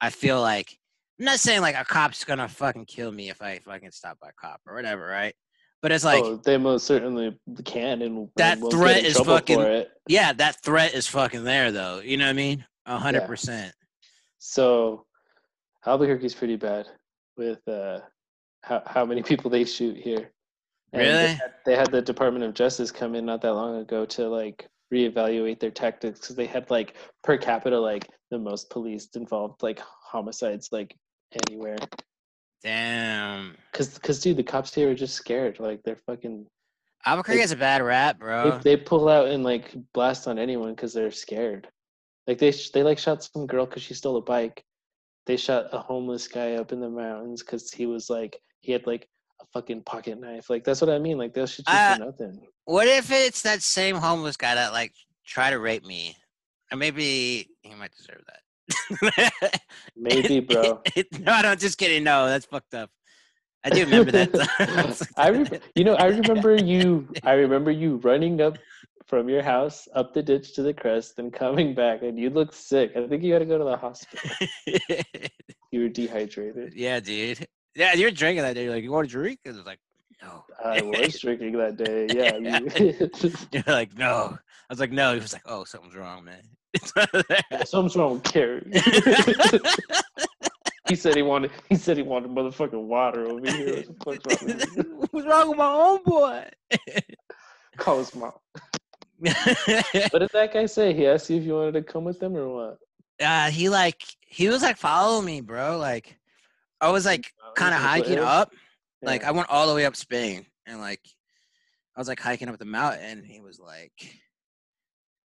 I 0.00 0.10
feel 0.10 0.40
like 0.40 0.78
I'm 1.18 1.24
not 1.24 1.40
saying 1.40 1.60
like 1.60 1.76
a 1.76 1.84
cop's 1.84 2.24
gonna 2.24 2.48
fucking 2.48 2.86
kill 2.86 3.10
me 3.10 3.30
if 3.30 3.42
I 3.42 3.58
fucking 3.58 3.90
stop 3.90 4.20
by 4.20 4.28
a 4.28 4.32
cop 4.40 4.60
or 4.66 4.74
whatever, 4.74 5.04
right? 5.06 5.34
But 5.80 5.92
it's 5.92 6.04
like, 6.04 6.24
oh, 6.24 6.36
they 6.36 6.56
most 6.56 6.86
certainly 6.86 7.38
can 7.64 8.02
and 8.02 8.28
That 8.36 8.58
threat 8.70 9.04
is 9.04 9.18
fucking- 9.18 9.60
it. 9.60 9.90
yeah, 10.08 10.32
that 10.32 10.62
threat 10.62 10.92
is 10.94 11.06
fucking 11.06 11.44
there 11.44 11.70
though. 11.70 12.00
You 12.00 12.16
know 12.16 12.24
what 12.24 12.30
I 12.30 12.34
mean? 12.34 12.66
A 12.86 12.98
hundred 12.98 13.20
Yeah. 13.20 13.26
percent. 13.26 13.74
So 14.38 15.06
Albuquerque's 15.86 16.34
pretty 16.34 16.56
bad 16.56 16.88
with 17.36 17.66
uh, 17.68 18.00
how 18.62 18.82
how 18.86 19.04
many 19.04 19.22
people 19.30 19.50
they 19.50 19.64
shoot 19.64 19.96
here. 19.96 20.32
And 20.92 21.02
Really? 21.02 21.12
They 21.12 21.28
had, 21.34 21.54
they 21.66 21.76
had 21.76 21.90
the 21.92 22.02
Department 22.02 22.44
of 22.44 22.54
Justice 22.54 22.90
come 22.90 23.14
in 23.14 23.26
not 23.26 23.40
that 23.42 23.52
long 23.54 23.76
ago 23.76 24.04
to 24.06 24.28
like 24.28 24.66
reevaluate 24.92 25.60
their 25.60 25.70
tactics 25.70 26.18
because 26.20 26.34
they 26.34 26.46
had 26.46 26.70
like 26.70 26.96
per 27.22 27.36
capita 27.36 27.78
like 27.78 28.08
the 28.30 28.38
most 28.38 28.70
police 28.70 29.06
involved 29.14 29.62
like 29.62 29.80
homicides 30.02 30.70
like 30.72 30.96
anywhere. 31.46 31.76
Damn. 32.62 33.56
Cause, 33.72 33.98
cause 33.98 34.20
dude, 34.20 34.36
the 34.36 34.42
cops 34.42 34.74
here 34.74 34.90
are 34.90 34.94
just 34.94 35.14
scared. 35.14 35.60
Like 35.60 35.82
they're 35.84 35.96
fucking. 36.06 36.46
Albuquerque 37.06 37.36
They- 37.36 37.40
has 37.42 37.52
a 37.52 37.56
bad 37.56 37.82
rap, 37.82 38.18
bro. 38.18 38.58
They, 38.62 38.76
they 38.76 38.82
pull 38.82 39.08
out 39.08 39.28
and 39.28 39.44
like 39.44 39.74
blast 39.94 40.26
on 40.26 40.38
anyone 40.38 40.74
because 40.74 40.92
they're 40.92 41.10
scared. 41.12 41.68
Like 42.26 42.38
they 42.38 42.52
they 42.74 42.82
like 42.82 42.98
shot 42.98 43.22
some 43.24 43.46
girl 43.46 43.64
because 43.66 43.82
she 43.82 43.94
stole 43.94 44.16
a 44.16 44.20
bike. 44.22 44.62
They 45.26 45.36
shot 45.36 45.66
a 45.72 45.78
homeless 45.78 46.26
guy 46.26 46.54
up 46.54 46.72
in 46.72 46.80
the 46.80 46.90
mountains 46.90 47.42
because 47.42 47.70
he 47.70 47.86
was 47.86 48.10
like 48.10 48.38
he 48.60 48.72
had 48.72 48.86
like 48.86 49.08
a 49.40 49.44
fucking 49.52 49.82
pocket 49.82 50.20
knife. 50.20 50.50
Like 50.50 50.64
that's 50.64 50.80
what 50.80 50.90
I 50.90 50.98
mean. 50.98 51.16
Like 51.16 51.32
they'll 51.32 51.46
shoot 51.46 51.64
you 51.68 51.74
Uh, 51.74 51.94
for 51.96 52.04
nothing. 52.04 52.40
What 52.64 52.86
if 52.88 53.10
it's 53.10 53.42
that 53.42 53.62
same 53.62 53.96
homeless 53.96 54.36
guy 54.36 54.54
that 54.56 54.72
like 54.72 54.92
tried 55.24 55.50
to 55.50 55.58
rape 55.58 55.84
me? 55.84 56.16
Or 56.70 56.76
maybe 56.76 57.48
he 57.62 57.74
might 57.74 57.92
deserve 57.96 58.22
that. 58.26 58.40
Maybe, 59.96 60.40
bro. 60.48 60.82
no, 61.20 61.32
I 61.32 61.42
don't. 61.42 61.60
Just 61.60 61.78
kidding. 61.78 62.04
No, 62.04 62.26
that's 62.26 62.46
fucked 62.46 62.74
up. 62.74 62.90
I 63.64 63.70
do 63.70 63.84
remember 63.84 64.12
that. 64.12 65.08
I 65.16 65.28
re- 65.30 65.60
you 65.74 65.84
know 65.84 65.94
I 65.94 66.06
remember 66.06 66.54
you 66.54 67.08
I 67.24 67.32
remember 67.32 67.70
you 67.72 67.96
running 67.96 68.40
up 68.40 68.56
from 69.06 69.28
your 69.28 69.42
house 69.42 69.88
up 69.94 70.14
the 70.14 70.22
ditch 70.22 70.54
to 70.54 70.62
the 70.62 70.72
crest 70.72 71.18
and 71.18 71.32
coming 71.32 71.74
back 71.74 72.02
and 72.02 72.18
you 72.18 72.30
looked 72.30 72.54
sick. 72.54 72.92
I 72.96 73.06
think 73.08 73.22
you 73.24 73.32
had 73.32 73.40
to 73.40 73.46
go 73.46 73.58
to 73.58 73.64
the 73.64 73.76
hospital. 73.76 74.30
You 75.70 75.80
were 75.82 75.88
dehydrated. 75.88 76.74
yeah, 76.74 77.00
dude. 77.00 77.46
Yeah, 77.74 77.94
you're 77.94 78.10
drinking 78.10 78.42
that 78.42 78.54
day. 78.54 78.64
You're 78.64 78.74
like, 78.74 78.82
you 78.84 78.92
want 78.92 79.08
to 79.08 79.12
drink? 79.12 79.40
And 79.44 79.56
it's 79.56 79.66
like, 79.66 79.78
no. 80.22 80.44
I 80.64 80.80
was 80.82 81.18
drinking 81.20 81.52
that 81.58 81.76
day. 81.76 82.06
Yeah. 82.10 82.36
you- 82.38 83.40
You're 83.52 83.62
like, 83.74 83.96
no. 83.96 84.36
I 84.38 84.72
was 84.72 84.80
like, 84.80 84.92
no. 84.92 85.14
He 85.14 85.20
was 85.20 85.32
like, 85.32 85.42
oh, 85.46 85.64
something's 85.64 85.94
wrong, 85.94 86.24
man. 86.24 86.42
Something's 87.64 87.96
wrong 87.96 88.14
with 88.14 88.24
Carrie. 88.24 88.70
he 90.88 90.94
said 90.96 91.16
he 91.16 91.22
wanted. 91.22 91.50
He 91.68 91.76
said 91.76 91.96
he 91.96 92.02
wanted 92.02 92.30
motherfucking 92.30 92.82
water 92.82 93.26
over 93.26 93.50
here. 93.50 93.84
What 94.04 94.22
the 94.22 94.30
fuck's 94.30 94.42
wrong 94.42 94.56
with? 94.56 94.86
What's 95.12 95.26
wrong 95.26 95.48
with 95.48 95.58
my 95.58 95.72
own 95.72 96.02
boy? 96.04 96.44
Call 97.78 97.98
his 97.98 98.14
mom. 98.14 98.32
What 99.20 100.18
did 100.18 100.30
that 100.32 100.50
guy 100.52 100.66
say? 100.66 100.92
He 100.94 101.06
asked 101.06 101.28
you 101.30 101.36
if 101.38 101.44
you 101.44 101.54
wanted 101.54 101.72
to 101.74 101.82
come 101.82 102.04
with 102.04 102.20
them 102.20 102.36
or 102.36 102.48
what? 102.48 102.78
uh, 103.20 103.50
he 103.50 103.68
like 103.68 104.02
he 104.26 104.48
was 104.48 104.62
like 104.62 104.76
following 104.76 105.24
me, 105.24 105.40
bro. 105.40 105.76
Like 105.78 106.16
I 106.80 106.90
was 106.90 107.04
like 107.04 107.32
Oh, 107.44 107.52
kind 107.54 107.74
of 107.74 107.80
hiking 107.80 108.18
up. 108.18 108.52
Like 109.02 109.24
I 109.24 109.30
went 109.30 109.48
all 109.48 109.66
the 109.68 109.74
way 109.74 109.86
up 109.86 109.96
Spain, 109.96 110.44
and 110.66 110.80
like 110.80 111.00
I 111.96 112.00
was 112.00 112.08
like 112.08 112.20
hiking 112.20 112.48
up 112.48 112.58
the 112.58 112.64
mountain. 112.64 113.04
And 113.04 113.26
he 113.26 113.40
was 113.40 113.58
like, 113.60 113.92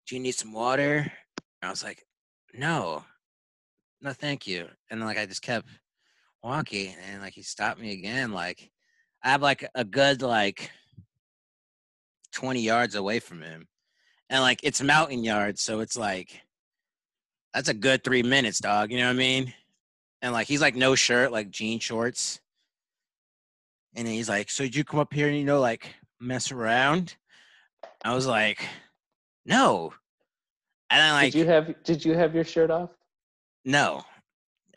"Do 0.07 0.15
you 0.15 0.21
need 0.21 0.33
some 0.35 0.53
water?" 0.53 1.11
I 1.63 1.69
was 1.69 1.83
like, 1.83 2.05
"No, 2.53 3.03
no, 4.01 4.13
thank 4.13 4.47
you." 4.47 4.67
And 4.89 4.99
then 4.99 5.07
like 5.07 5.17
I 5.17 5.25
just 5.25 5.41
kept 5.41 5.67
walking, 6.43 6.95
and 7.09 7.21
like 7.21 7.33
he 7.33 7.41
stopped 7.43 7.79
me 7.79 7.93
again. 7.93 8.31
Like 8.33 8.71
I 9.23 9.29
have 9.29 9.41
like 9.41 9.67
a 9.75 9.83
good 9.83 10.21
like 10.21 10.71
twenty 12.31 12.61
yards 12.61 12.95
away 12.95 13.19
from 13.19 13.41
him, 13.41 13.67
and 14.29 14.41
like 14.41 14.59
it's 14.63 14.81
mountain 14.81 15.23
yards, 15.23 15.61
so 15.61 15.79
it's 15.79 15.97
like 15.97 16.41
that's 17.53 17.69
a 17.69 17.73
good 17.73 18.03
three 18.03 18.23
minutes, 18.23 18.59
dog. 18.59 18.91
You 18.91 18.97
know 18.97 19.05
what 19.05 19.15
I 19.15 19.19
mean? 19.19 19.53
And 20.21 20.33
like 20.33 20.47
he's 20.47 20.61
like 20.61 20.75
no 20.75 20.95
shirt, 20.95 21.31
like 21.31 21.51
jean 21.51 21.79
shorts. 21.79 22.39
And 23.95 24.07
he's 24.07 24.29
like, 24.29 24.49
So 24.49 24.63
did 24.63 24.75
you 24.75 24.83
come 24.83 24.99
up 24.99 25.13
here 25.13 25.27
and 25.27 25.37
you 25.37 25.43
know, 25.43 25.59
like 25.59 25.93
mess 26.19 26.51
around? 26.51 27.15
I 28.03 28.15
was 28.15 28.25
like, 28.25 28.65
No. 29.45 29.93
And 30.93 31.13
like 31.15 31.31
did 31.33 31.39
you 31.39 31.45
have 31.47 31.83
Did 31.83 32.05
you 32.05 32.13
have 32.13 32.33
your 32.35 32.43
shirt 32.43 32.69
off? 32.71 32.89
no. 33.65 34.03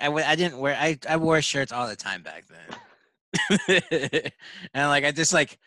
I 0.01 0.06
w- 0.06 0.24
I 0.26 0.34
didn't 0.36 0.59
wear 0.59 0.76
I, 0.78 0.98
I 1.09 1.16
wore 1.16 1.40
shirts 1.40 1.72
all 1.72 1.88
the 1.88 1.97
time 1.97 2.22
back 2.22 2.44
then. 2.48 3.60
and 4.74 4.88
like 4.88 5.05
I 5.05 5.10
just 5.12 5.32
like 5.32 5.59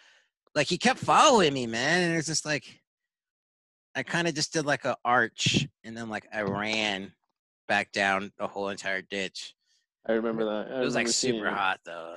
like 0.55 0.67
he 0.67 0.77
kept 0.77 0.99
following 0.99 1.53
me, 1.53 1.65
man. 1.67 2.03
And 2.09 2.15
it's 2.17 2.27
just 2.27 2.45
like 2.45 2.79
I 3.95 4.03
kind 4.03 4.27
of 4.27 4.35
just 4.35 4.53
did 4.53 4.65
like 4.65 4.85
a 4.85 4.95
arch 5.03 5.67
and 5.83 5.97
then 5.97 6.09
like 6.09 6.27
I 6.33 6.43
ran 6.43 7.11
back 7.67 7.91
down 7.91 8.31
the 8.37 8.47
whole 8.47 8.69
entire 8.69 9.01
ditch. 9.01 9.55
I 10.07 10.13
remember 10.13 10.45
that. 10.45 10.71
I 10.73 10.81
It 10.81 10.83
was 10.85 10.95
like 10.95 11.07
super 11.07 11.45
you. 11.49 11.51
hot 11.51 11.79
though. 11.85 12.15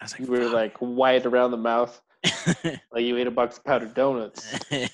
I 0.00 0.04
was 0.04 0.12
like, 0.12 0.20
You 0.20 0.26
were 0.28 0.44
"Fuck." 0.44 0.52
like 0.54 0.76
white 0.78 1.26
around 1.26 1.50
the 1.50 1.56
mouth, 1.56 2.00
like 2.64 3.02
you 3.04 3.16
ate 3.18 3.26
a 3.26 3.30
box 3.32 3.58
of 3.58 3.64
powdered 3.64 3.94
donuts. 3.94 4.58
no 4.70 4.84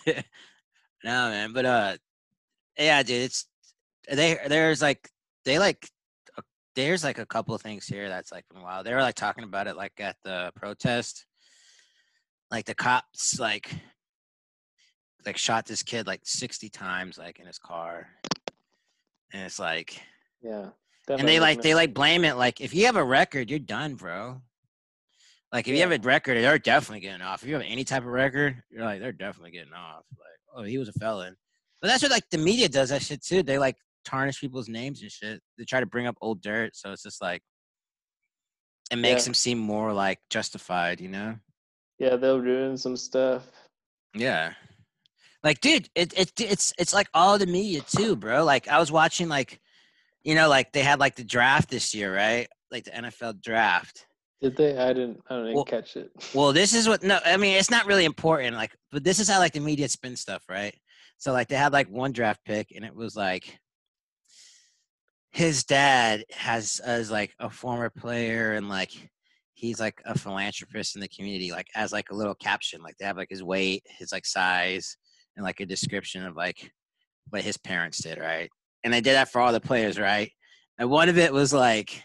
man, 1.04 1.52
but 1.52 1.64
uh, 1.66 1.96
yeah, 2.78 3.02
dude, 3.02 3.22
it's 3.22 3.46
they. 4.10 4.38
There's 4.48 4.82
like 4.82 5.08
they 5.44 5.58
like 5.58 5.88
there's 6.74 7.02
like 7.02 7.18
a 7.18 7.26
couple 7.26 7.54
of 7.54 7.62
things 7.62 7.86
here 7.86 8.08
that's 8.08 8.30
like 8.30 8.44
been 8.52 8.62
wild. 8.62 8.86
They 8.86 8.94
were 8.94 9.00
like 9.00 9.14
talking 9.14 9.44
about 9.44 9.66
it 9.66 9.76
like 9.76 9.92
at 9.98 10.16
the 10.24 10.52
protest, 10.54 11.26
like 12.50 12.66
the 12.66 12.74
cops 12.74 13.40
like 13.40 13.74
like 15.24 15.36
shot 15.36 15.66
this 15.66 15.82
kid 15.82 16.06
like 16.06 16.20
sixty 16.24 16.68
times 16.68 17.18
like 17.18 17.40
in 17.40 17.46
his 17.46 17.58
car, 17.58 18.06
and 19.32 19.42
it's 19.42 19.58
like 19.58 20.00
Yeah. 20.42 20.70
And 21.08 21.28
they 21.28 21.40
like 21.40 21.62
they 21.62 21.74
like 21.74 21.94
blame 21.94 22.24
it 22.24 22.36
like 22.36 22.60
if 22.60 22.74
you 22.74 22.86
have 22.86 22.96
a 22.96 23.04
record 23.04 23.48
you're 23.48 23.60
done 23.60 23.94
bro 23.94 24.42
like 25.52 25.68
if 25.68 25.74
you 25.74 25.80
have 25.80 25.92
a 25.92 25.98
record 25.98 26.36
they're 26.36 26.58
definitely 26.58 26.98
getting 27.00 27.22
off 27.22 27.44
if 27.44 27.48
you 27.48 27.54
have 27.54 27.64
any 27.64 27.84
type 27.84 28.02
of 28.02 28.08
record 28.08 28.60
you're 28.70 28.84
like 28.84 29.00
they're 29.00 29.12
definitely 29.12 29.52
getting 29.52 29.72
off 29.72 30.02
like 30.18 30.56
oh 30.56 30.64
he 30.64 30.78
was 30.78 30.88
a 30.88 30.92
felon 30.94 31.36
but 31.80 31.88
that's 31.88 32.02
what 32.02 32.10
like 32.12 32.28
the 32.30 32.38
media 32.38 32.68
does 32.68 32.88
that 32.90 33.02
shit 33.02 33.22
too 33.24 33.42
they 33.42 33.58
like 33.58 33.76
tarnish 34.04 34.40
people's 34.40 34.68
names 34.68 35.02
and 35.02 35.10
shit 35.10 35.40
they 35.58 35.64
try 35.64 35.80
to 35.80 35.86
bring 35.86 36.06
up 36.06 36.16
old 36.20 36.40
dirt 36.40 36.74
so 36.76 36.92
it's 36.92 37.02
just 37.02 37.20
like 37.20 37.42
it 38.90 38.96
makes 38.96 39.22
Yeah. 39.22 39.24
them 39.26 39.34
seem 39.34 39.58
more 39.58 39.92
like 39.92 40.18
justified 40.30 41.00
you 41.00 41.08
know 41.08 41.36
Yeah, 41.98 42.16
they'll 42.16 42.40
ruin 42.40 42.76
some 42.76 42.96
stuff. 42.96 43.42
Yeah. 44.14 44.52
Like, 45.42 45.60
dude, 45.60 45.88
it, 45.94 46.12
it 46.18 46.32
it's 46.40 46.72
it's 46.78 46.92
like 46.92 47.08
all 47.14 47.38
the 47.38 47.46
media 47.46 47.80
too, 47.82 48.16
bro. 48.16 48.44
Like 48.44 48.68
I 48.68 48.78
was 48.78 48.90
watching 48.92 49.28
like 49.28 49.60
you 50.24 50.34
know, 50.34 50.48
like 50.48 50.72
they 50.72 50.82
had 50.82 50.98
like 51.00 51.14
the 51.16 51.24
draft 51.24 51.70
this 51.70 51.94
year, 51.94 52.14
right? 52.14 52.48
Like 52.70 52.84
the 52.84 52.90
NFL 52.90 53.40
draft. 53.42 54.06
Did 54.42 54.56
they? 54.56 54.76
I 54.76 54.92
didn't. 54.92 55.20
I 55.30 55.36
didn't 55.36 55.54
Well- 55.54 55.64
catch 55.64 55.96
it. 55.96 56.10
Well, 56.34 56.52
this 56.52 56.74
is 56.74 56.86
what 56.88 57.02
no, 57.02 57.18
I 57.24 57.36
mean 57.38 57.56
it's 57.56 57.70
not 57.70 57.86
really 57.86 58.04
important, 58.04 58.56
like, 58.56 58.76
but 58.92 59.04
this 59.04 59.18
is 59.20 59.28
how 59.28 59.38
like 59.38 59.52
the 59.52 59.60
media 59.60 59.88
spin 59.88 60.16
stuff, 60.16 60.42
right? 60.48 60.74
So 61.18 61.32
like 61.32 61.48
they 61.48 61.56
had 61.56 61.72
like 61.72 61.88
one 61.88 62.12
draft 62.12 62.40
pick, 62.44 62.72
and 62.74 62.84
it 62.84 62.94
was 62.94 63.16
like 63.16 63.58
his 65.30 65.64
dad 65.64 66.24
has 66.32 66.80
as 66.84 67.10
like 67.10 67.34
a 67.38 67.50
former 67.50 67.90
player, 67.90 68.54
and 68.54 68.68
like 68.68 68.92
he's 69.54 69.80
like 69.80 70.00
a 70.04 70.16
philanthropist 70.16 70.94
in 70.94 71.00
the 71.00 71.08
community, 71.08 71.50
like 71.50 71.68
as 71.74 71.92
like 71.92 72.10
a 72.10 72.14
little 72.14 72.34
caption, 72.34 72.82
like 72.82 72.96
they 72.98 73.06
have 73.06 73.16
like 73.16 73.30
his 73.30 73.42
weight, 73.42 73.82
his 73.98 74.12
like 74.12 74.26
size, 74.26 74.96
and 75.36 75.44
like 75.44 75.60
a 75.60 75.66
description 75.66 76.24
of 76.24 76.36
like 76.36 76.70
what 77.30 77.42
his 77.42 77.56
parents 77.56 78.02
did, 78.02 78.18
right? 78.18 78.50
And 78.84 78.92
they 78.92 79.00
did 79.00 79.14
that 79.14 79.30
for 79.30 79.40
all 79.40 79.52
the 79.52 79.60
players, 79.60 79.98
right? 79.98 80.30
And 80.78 80.90
one 80.90 81.08
of 81.08 81.18
it 81.18 81.32
was 81.32 81.52
like 81.52 82.02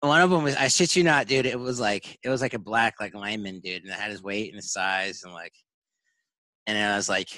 one 0.00 0.20
of 0.20 0.30
them 0.30 0.42
was 0.42 0.56
I 0.56 0.66
shit 0.66 0.96
you 0.96 1.04
not, 1.04 1.28
dude. 1.28 1.46
It 1.46 1.58
was 1.58 1.78
like 1.78 2.18
it 2.24 2.28
was 2.28 2.42
like 2.42 2.54
a 2.54 2.58
black 2.58 2.94
like 3.00 3.14
lineman, 3.14 3.60
dude, 3.60 3.84
and 3.84 3.92
it 3.92 3.98
had 3.98 4.10
his 4.10 4.22
weight 4.22 4.48
and 4.48 4.56
his 4.56 4.72
size 4.72 5.22
and 5.24 5.32
like, 5.32 5.54
and 6.66 6.76
I 6.76 6.96
was 6.96 7.08
like, 7.08 7.28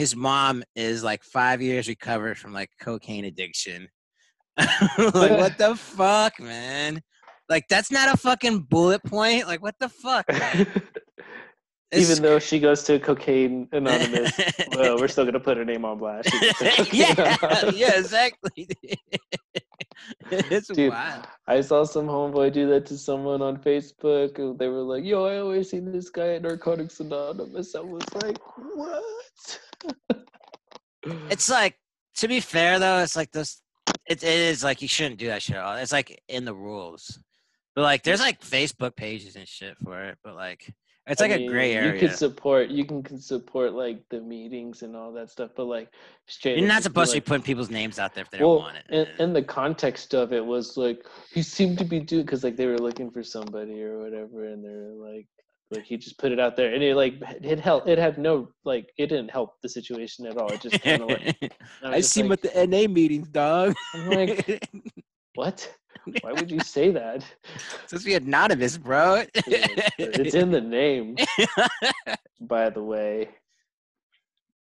his 0.00 0.16
mom 0.16 0.64
is 0.74 1.04
like 1.04 1.22
five 1.22 1.60
years 1.60 1.86
recovered 1.86 2.38
from 2.38 2.54
like 2.54 2.70
cocaine 2.80 3.26
addiction. 3.26 3.86
like 4.56 4.96
what 4.98 5.58
the 5.58 5.76
fuck, 5.76 6.40
man? 6.40 7.02
Like 7.50 7.66
that's 7.68 7.92
not 7.92 8.12
a 8.12 8.16
fucking 8.16 8.60
bullet 8.60 9.04
point. 9.04 9.46
Like 9.46 9.62
what 9.62 9.74
the 9.78 9.90
fuck, 9.90 10.24
Even 11.92 12.22
though 12.22 12.38
she 12.38 12.60
goes 12.60 12.82
to 12.84 12.98
Cocaine 12.98 13.68
Anonymous, 13.72 14.32
well, 14.74 14.96
we're 14.96 15.08
still 15.08 15.26
gonna 15.26 15.40
put 15.40 15.58
her 15.58 15.66
name 15.66 15.84
on 15.84 15.98
blast. 15.98 16.30
She 16.30 16.40
goes 16.40 16.54
to 16.54 16.70
Cocaine 16.70 17.00
yeah, 17.00 17.70
yeah, 17.74 17.98
exactly. 17.98 18.68
it's 20.30 20.68
Dude, 20.68 20.92
wild. 20.92 21.26
I 21.46 21.60
saw 21.60 21.84
some 21.84 22.06
homeboy 22.06 22.52
do 22.52 22.68
that 22.68 22.86
to 22.86 22.96
someone 22.96 23.42
on 23.42 23.58
Facebook. 23.58 24.38
and 24.38 24.58
They 24.58 24.68
were 24.68 24.80
like, 24.80 25.04
"Yo, 25.04 25.26
I 25.26 25.38
always 25.38 25.68
see 25.68 25.80
this 25.80 26.08
guy 26.08 26.36
at 26.36 26.42
Narcotics 26.42 27.00
Anonymous." 27.00 27.74
I 27.74 27.80
was 27.80 28.04
like, 28.14 28.38
"What?" 28.56 29.60
It's 31.30 31.48
like 31.48 31.76
to 32.16 32.28
be 32.28 32.40
fair 32.40 32.78
though, 32.78 32.98
it's 32.98 33.16
like 33.16 33.30
this. 33.32 33.62
It, 34.06 34.22
it 34.22 34.24
is 34.24 34.62
like 34.62 34.82
you 34.82 34.88
shouldn't 34.88 35.18
do 35.18 35.28
that 35.28 35.42
shit. 35.42 35.56
At 35.56 35.62
all. 35.62 35.76
It's 35.76 35.92
like 35.92 36.22
in 36.28 36.44
the 36.44 36.54
rules, 36.54 37.18
but 37.74 37.82
like 37.82 38.02
there's 38.02 38.20
like 38.20 38.40
Facebook 38.40 38.96
pages 38.96 39.36
and 39.36 39.48
shit 39.48 39.76
for 39.78 40.04
it. 40.04 40.18
But 40.22 40.34
like 40.34 40.72
it's 41.06 41.20
I 41.20 41.24
like 41.24 41.36
a 41.36 41.38
mean, 41.38 41.50
gray 41.50 41.72
You 41.72 41.78
area. 41.80 42.00
can 42.00 42.10
support, 42.10 42.70
you 42.70 42.84
can 42.84 43.18
support 43.18 43.72
like 43.72 44.02
the 44.10 44.20
meetings 44.20 44.82
and 44.82 44.94
all 44.94 45.12
that 45.14 45.30
stuff, 45.30 45.50
but 45.56 45.64
like 45.64 45.88
straight. 46.26 46.58
You're 46.58 46.68
not 46.68 46.82
supposed 46.82 47.10
to 47.12 47.16
like, 47.16 47.24
be 47.24 47.28
putting 47.28 47.42
people's 47.42 47.70
names 47.70 47.98
out 47.98 48.14
there 48.14 48.22
if 48.22 48.30
they 48.30 48.38
don't 48.38 48.60
want 48.60 48.76
it. 48.76 48.84
and, 48.90 49.08
and 49.18 49.34
the 49.34 49.42
context 49.42 50.14
of 50.14 50.32
it 50.32 50.44
was 50.44 50.76
like 50.76 51.04
he 51.32 51.42
seemed 51.42 51.78
to 51.78 51.84
be 51.84 52.00
doing 52.00 52.24
because 52.24 52.44
like 52.44 52.56
they 52.56 52.66
were 52.66 52.78
looking 52.78 53.10
for 53.10 53.24
somebody 53.24 53.82
or 53.82 53.98
whatever, 53.98 54.44
and 54.44 54.62
they're 54.64 54.94
like, 54.94 55.26
like 55.70 55.84
he 55.84 55.96
just 55.96 56.18
put 56.18 56.32
it 56.32 56.40
out 56.40 56.56
there, 56.56 56.74
and 56.74 56.82
it 56.82 56.96
like 56.96 57.14
it 57.42 57.60
helped. 57.60 57.88
It 57.88 57.98
had 57.98 58.18
no 58.18 58.48
like 58.64 58.90
it 58.98 59.06
didn't 59.06 59.30
help 59.30 59.60
the 59.62 59.68
situation 59.68 60.26
at 60.26 60.36
all. 60.36 60.50
It 60.52 60.60
just 60.60 60.82
kind 60.82 61.02
of 61.02 61.08
like 61.08 61.52
I 61.82 62.00
see 62.00 62.20
him 62.22 62.32
at 62.32 62.42
the 62.42 62.66
NA 62.66 62.88
meetings, 62.92 63.28
dog. 63.28 63.74
I'm 63.94 64.10
like, 64.10 64.68
what? 65.34 65.72
Why 66.22 66.32
would 66.32 66.50
you 66.50 66.60
say 66.60 66.90
that? 66.92 67.24
supposed 67.86 68.04
to 68.04 68.10
be 68.10 68.14
anonymous, 68.14 68.78
bro. 68.78 69.24
it's 69.34 70.34
in 70.34 70.50
the 70.50 70.60
name, 70.60 71.16
by 72.40 72.70
the 72.70 72.82
way. 72.82 73.28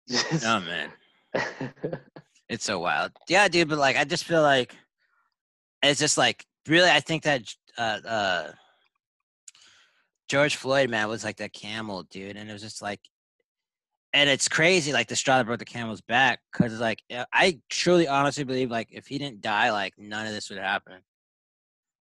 oh 0.44 0.60
man. 0.60 0.90
It's 2.48 2.64
so 2.64 2.78
wild. 2.78 3.12
Yeah, 3.28 3.46
dude, 3.48 3.68
but 3.68 3.78
like 3.78 3.96
I 3.96 4.04
just 4.04 4.24
feel 4.24 4.40
like 4.40 4.74
it's 5.82 6.00
just 6.00 6.16
like 6.16 6.46
really 6.66 6.88
I 6.88 7.00
think 7.00 7.22
that 7.24 7.42
uh 7.76 7.98
uh 8.06 8.52
George 10.28 10.56
Floyd 10.56 10.90
man 10.90 11.08
was 11.08 11.24
like 11.24 11.36
that 11.38 11.52
camel 11.52 12.04
dude 12.04 12.36
and 12.36 12.48
it 12.48 12.52
was 12.52 12.62
just 12.62 12.82
like 12.82 13.00
and 14.12 14.28
it's 14.28 14.48
crazy 14.48 14.92
like 14.92 15.08
the 15.08 15.16
straw 15.16 15.38
that 15.38 15.46
broke 15.46 15.58
the 15.58 15.64
camel's 15.64 16.00
back 16.00 16.40
cuz 16.52 16.72
it's 16.72 16.80
like 16.80 17.02
I 17.32 17.60
truly 17.68 18.08
honestly 18.08 18.44
believe 18.44 18.70
like 18.70 18.88
if 18.90 19.06
he 19.06 19.18
didn't 19.18 19.40
die 19.40 19.70
like 19.70 19.94
none 19.98 20.26
of 20.26 20.32
this 20.32 20.50
would 20.50 20.58
happen. 20.58 21.00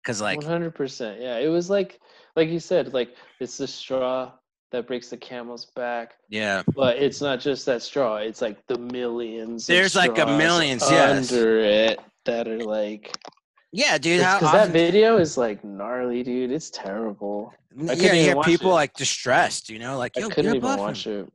Cuz 0.04 0.20
like 0.20 0.38
One 0.38 0.46
hundred 0.46 0.74
percent. 0.74 1.20
Yeah, 1.20 1.38
it 1.38 1.48
was 1.48 1.68
like, 1.68 2.00
like 2.36 2.48
you 2.48 2.60
said, 2.60 2.94
like 2.94 3.14
it's 3.38 3.58
the 3.58 3.66
straw 3.66 4.32
that 4.72 4.86
breaks 4.86 5.10
the 5.10 5.16
camel's 5.16 5.66
back, 5.76 6.14
yeah. 6.28 6.62
but 6.74 6.96
it's 6.96 7.20
not 7.20 7.40
just 7.40 7.66
that 7.66 7.82
straw. 7.82 8.16
It's 8.16 8.40
like 8.40 8.64
the 8.66 8.78
millions. 8.78 9.68
of 9.68 9.74
There's 9.74 9.96
like 9.96 10.18
a 10.18 10.26
millions, 10.26 10.82
yes. 10.88 11.32
under 11.32 11.58
it 11.58 12.00
that 12.24 12.46
are 12.48 12.58
like. 12.58 13.16
Yeah, 13.72 13.98
dude, 13.98 14.18
Because 14.18 14.52
that 14.52 14.70
video 14.70 15.18
is 15.18 15.36
like 15.36 15.64
gnarly, 15.64 16.22
dude. 16.22 16.50
It's 16.50 16.70
terrible. 16.70 17.52
Yeah, 17.76 17.94
couldn't 17.94 18.16
you 18.16 18.22
hear 18.22 18.36
people 18.42 18.70
it. 18.70 18.74
like 18.74 18.94
distressed, 18.94 19.70
you 19.70 19.78
know, 19.78 19.98
like 19.98 20.16
I 20.16 20.22
couldn't 20.22 20.56
even 20.56 20.78
watch 20.78 21.06
it. 21.06 21.30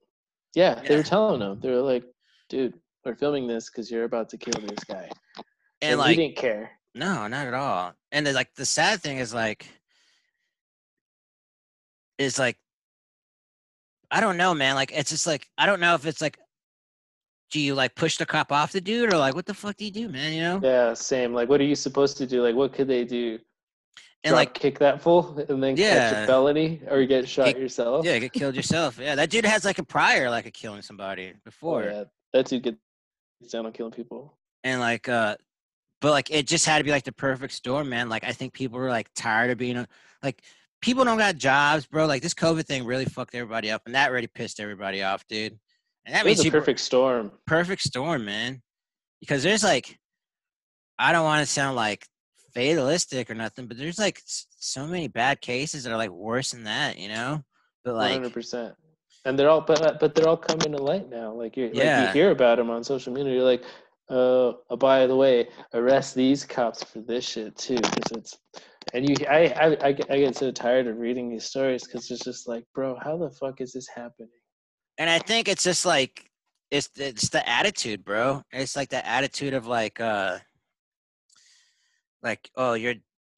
Yeah, 0.54 0.82
they 0.88 0.96
were 0.96 1.04
telling 1.04 1.42
him. 1.42 1.60
They 1.60 1.70
were 1.70 1.82
like, 1.82 2.04
"Dude, 2.50 2.74
we're 3.04 3.16
filming 3.16 3.48
this 3.48 3.70
because 3.70 3.92
you're 3.92 4.06
about 4.06 4.30
to 4.30 4.38
kill 4.38 4.60
this 4.62 4.84
guy," 4.86 5.10
And 5.82 5.92
and 5.92 6.00
like 6.00 6.18
we 6.18 6.28
didn't 6.28 6.38
care. 6.38 6.72
No, 6.94 7.28
not 7.28 7.48
at 7.48 7.54
all. 7.54 7.94
And 8.12 8.32
like 8.34 8.54
the 8.56 8.66
sad 8.66 9.02
thing 9.02 9.18
is 9.18 9.34
like 9.34 9.68
is 12.18 12.40
like 12.40 12.58
I 14.12 14.22
don't 14.22 14.38
know, 14.38 14.54
man. 14.54 14.76
Like 14.76 14.92
it's 14.94 15.10
just 15.10 15.28
like 15.28 15.50
I 15.58 15.66
don't 15.66 15.80
know 15.80 15.96
if 15.96 16.06
it's 16.06 16.22
like 16.22 16.38
do 17.52 17.60
you 17.60 17.76
like 17.76 17.96
push 17.96 18.18
the 18.18 18.26
cop 18.26 18.52
off 18.52 18.72
the 18.72 18.82
dude 18.82 19.14
or 19.14 19.18
like 19.18 19.36
what 19.36 19.46
the 19.46 19.54
fuck 19.54 19.78
do 19.78 19.86
you 19.86 19.92
do, 19.92 20.10
man? 20.10 20.34
You 20.34 20.42
know? 20.42 20.60
Yeah, 20.64 20.94
same. 20.94 21.34
Like, 21.34 21.50
what 21.50 21.62
are 21.62 21.66
you 21.66 21.76
supposed 21.76 22.18
to 22.18 22.28
do? 22.28 22.42
Like, 22.42 22.56
what 22.56 22.74
could 22.74 22.88
they 22.88 23.04
do? 23.04 23.40
And 24.26 24.32
Drop 24.32 24.40
like 24.40 24.54
kick 24.54 24.80
that 24.80 25.02
fool 25.02 25.38
and 25.48 25.64
then 25.64 25.78
catch 25.78 26.24
a 26.24 26.26
felony 26.28 26.82
or 26.90 27.00
you 27.00 27.08
get 27.08 27.30
shot 27.30 27.46
Get- 27.46 27.60
yourself. 27.60 28.06
yeah, 28.06 28.18
get 28.20 28.34
killed 28.34 28.56
yourself. 28.56 28.98
Yeah, 29.00 29.16
that 29.16 29.30
dude 29.30 29.46
has 29.46 29.64
like 29.64 29.80
a 29.80 29.84
prior 29.84 30.30
like 30.30 30.46
of 30.48 30.54
killing 30.54 30.82
somebody 30.82 31.32
Oh, 31.34 31.40
before. 31.46 31.84
yeah. 31.84 32.04
That 32.34 32.48
dude 32.48 32.64
gets 32.64 32.78
down 33.52 33.66
on 33.66 33.72
killing 33.72 33.92
people. 33.94 34.38
and 34.64 34.80
like 34.82 35.08
uh 35.08 35.36
but 36.02 36.12
like 36.12 36.30
it 36.32 36.48
just 36.48 36.66
had 36.66 36.80
to 36.80 36.84
be 36.84 36.92
like 36.92 37.04
the 37.06 37.12
perfect 37.14 37.54
storm 37.54 37.88
man 37.90 38.10
like 38.10 38.24
i 38.24 38.32
think 38.32 38.54
people 38.54 38.78
were 38.80 38.90
like 38.90 39.08
tired 39.16 39.50
of 39.52 39.58
being 39.58 39.86
like 40.24 40.42
people 40.82 41.04
don't 41.06 41.18
got 41.18 41.36
jobs 41.36 41.86
bro 41.86 42.06
like 42.06 42.22
this 42.22 42.34
covid 42.34 42.66
thing 42.66 42.86
really 42.86 43.06
fucked 43.06 43.34
everybody 43.36 43.70
up 43.72 43.82
and 43.86 43.94
that 43.96 44.12
really 44.12 44.28
pissed 44.28 44.60
everybody 44.60 45.02
off 45.04 45.26
dude 45.28 45.58
and 46.06 46.14
that 46.16 46.22
It 46.22 46.26
means 46.26 46.40
was 46.40 46.48
a 46.48 46.52
perfect 46.52 46.80
storm. 46.80 47.32
perfect 47.48 47.82
storm 47.82 48.26
man 48.26 48.62
because 49.20 49.44
there's 49.44 49.64
like 49.64 49.98
i 51.00 51.12
don't 51.12 51.24
want 51.26 51.46
to 51.46 51.52
sound 51.52 51.76
like 51.76 52.08
fatalistic 52.56 53.30
or 53.30 53.36
nothing 53.36 53.68
but 53.68 53.78
there's 53.78 54.00
like 54.00 54.20
so 54.26 54.88
many 54.88 55.08
bad 55.08 55.40
cases 55.42 55.84
that 55.84 55.92
are 55.92 55.98
like 55.98 56.10
worse 56.10 56.52
than 56.52 56.64
that 56.64 56.98
you 56.98 57.10
know 57.10 57.44
but 57.86 57.94
like 57.96 58.14
hundred 58.14 58.34
percent. 58.34 58.74
And 59.24 59.40
they're 59.40 59.50
all, 59.50 59.62
but 59.62 60.00
but 60.00 60.14
they're 60.14 60.28
all 60.28 60.38
coming 60.38 60.72
to 60.72 60.84
light 60.84 61.10
now. 61.10 61.34
Like 61.34 61.58
you, 61.58 61.68
like 61.68 61.78
Yeah. 61.78 62.02
you 62.02 62.14
hear 62.14 62.32
about 62.32 62.58
them 62.58 62.70
on 62.70 62.84
social 62.84 63.14
media. 63.14 63.34
You're 63.34 63.44
like, 63.44 63.64
uh, 64.10 64.54
oh, 64.70 64.78
by 64.78 65.08
the 65.08 65.16
way, 65.16 65.50
arrest 65.74 66.14
these 66.14 66.46
cops 66.46 66.84
for 66.84 67.02
this 67.02 67.28
shit 67.28 67.56
too, 67.56 67.76
because 67.76 68.12
it's. 68.12 68.38
And 68.94 69.10
you, 69.10 69.16
I, 69.28 69.48
I, 69.48 69.88
I 69.88 69.92
get 69.94 70.12
I 70.12 70.18
get 70.20 70.36
so 70.36 70.52
tired 70.52 70.86
of 70.88 70.98
reading 70.98 71.30
these 71.30 71.46
stories 71.46 71.84
because 71.86 72.10
it's 72.12 72.24
just 72.24 72.48
like, 72.48 72.66
bro, 72.76 72.98
how 73.04 73.18
the 73.18 73.32
fuck 73.32 73.62
is 73.62 73.74
this 73.74 73.88
happening? 73.88 74.30
and 74.98 75.10
I 75.10 75.20
think 75.20 75.48
it's 75.48 75.64
just 75.64 75.86
like 75.86 76.30
it's 76.72 76.90
it's 76.96 77.30
the 77.30 77.48
attitude, 77.50 78.06
bro. 78.06 78.44
It's 78.52 78.76
like 78.76 78.90
the 78.90 79.06
attitude 79.06 79.54
of 79.54 79.66
like 79.66 80.00
uh 80.00 80.38
like 82.26 82.52
oh 82.58 82.74
you're 82.74 82.96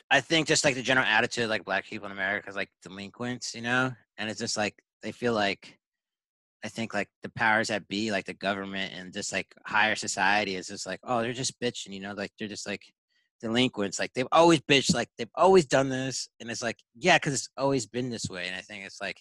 I 0.09 0.21
think 0.21 0.47
just 0.47 0.63
like 0.63 0.75
the 0.75 0.81
general 0.81 1.05
attitude 1.05 1.49
like 1.49 1.65
black 1.65 1.85
people 1.85 2.05
in 2.05 2.11
America 2.11 2.49
is 2.49 2.55
like 2.55 2.69
delinquents, 2.81 3.53
you 3.53 3.61
know? 3.61 3.91
And 4.17 4.29
it's 4.29 4.39
just 4.39 4.57
like 4.57 4.75
they 5.03 5.11
feel 5.11 5.33
like 5.33 5.77
I 6.63 6.69
think 6.69 6.93
like 6.93 7.09
the 7.23 7.29
powers 7.29 7.67
that 7.67 7.87
be, 7.87 8.11
like 8.11 8.25
the 8.25 8.33
government 8.33 8.93
and 8.95 9.13
just 9.13 9.31
like 9.33 9.53
higher 9.65 9.95
society 9.95 10.55
is 10.55 10.67
just 10.67 10.85
like, 10.85 10.99
oh, 11.03 11.21
they're 11.21 11.33
just 11.33 11.59
bitching, 11.59 11.93
you 11.93 11.99
know, 11.99 12.13
like 12.13 12.31
they're 12.39 12.47
just 12.47 12.67
like 12.67 12.81
delinquents. 13.41 13.99
Like 13.99 14.13
they've 14.13 14.27
always 14.31 14.61
bitched, 14.61 14.95
like 14.95 15.09
they've 15.17 15.29
always 15.35 15.65
done 15.65 15.89
this. 15.89 16.29
And 16.39 16.49
it's 16.49 16.63
like, 16.63 16.77
yeah, 16.95 17.17
because 17.17 17.33
it's 17.33 17.49
always 17.57 17.85
been 17.85 18.09
this 18.09 18.29
way. 18.29 18.47
And 18.47 18.55
I 18.55 18.61
think 18.61 18.85
it's 18.85 19.01
like 19.01 19.19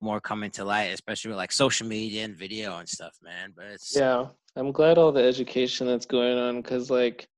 more 0.00 0.20
coming 0.20 0.52
to 0.52 0.64
light, 0.64 0.92
especially 0.94 1.30
with 1.30 1.38
like 1.38 1.52
social 1.52 1.88
media 1.88 2.24
and 2.24 2.36
video 2.36 2.78
and 2.78 2.88
stuff, 2.88 3.16
man. 3.22 3.52
But 3.54 3.66
it's 3.66 3.96
Yeah, 3.96 4.26
I'm 4.54 4.70
glad 4.70 4.96
all 4.96 5.10
the 5.10 5.24
education 5.24 5.88
that's 5.88 6.06
going 6.06 6.38
on 6.38 6.62
because 6.62 6.88
like, 6.88 7.28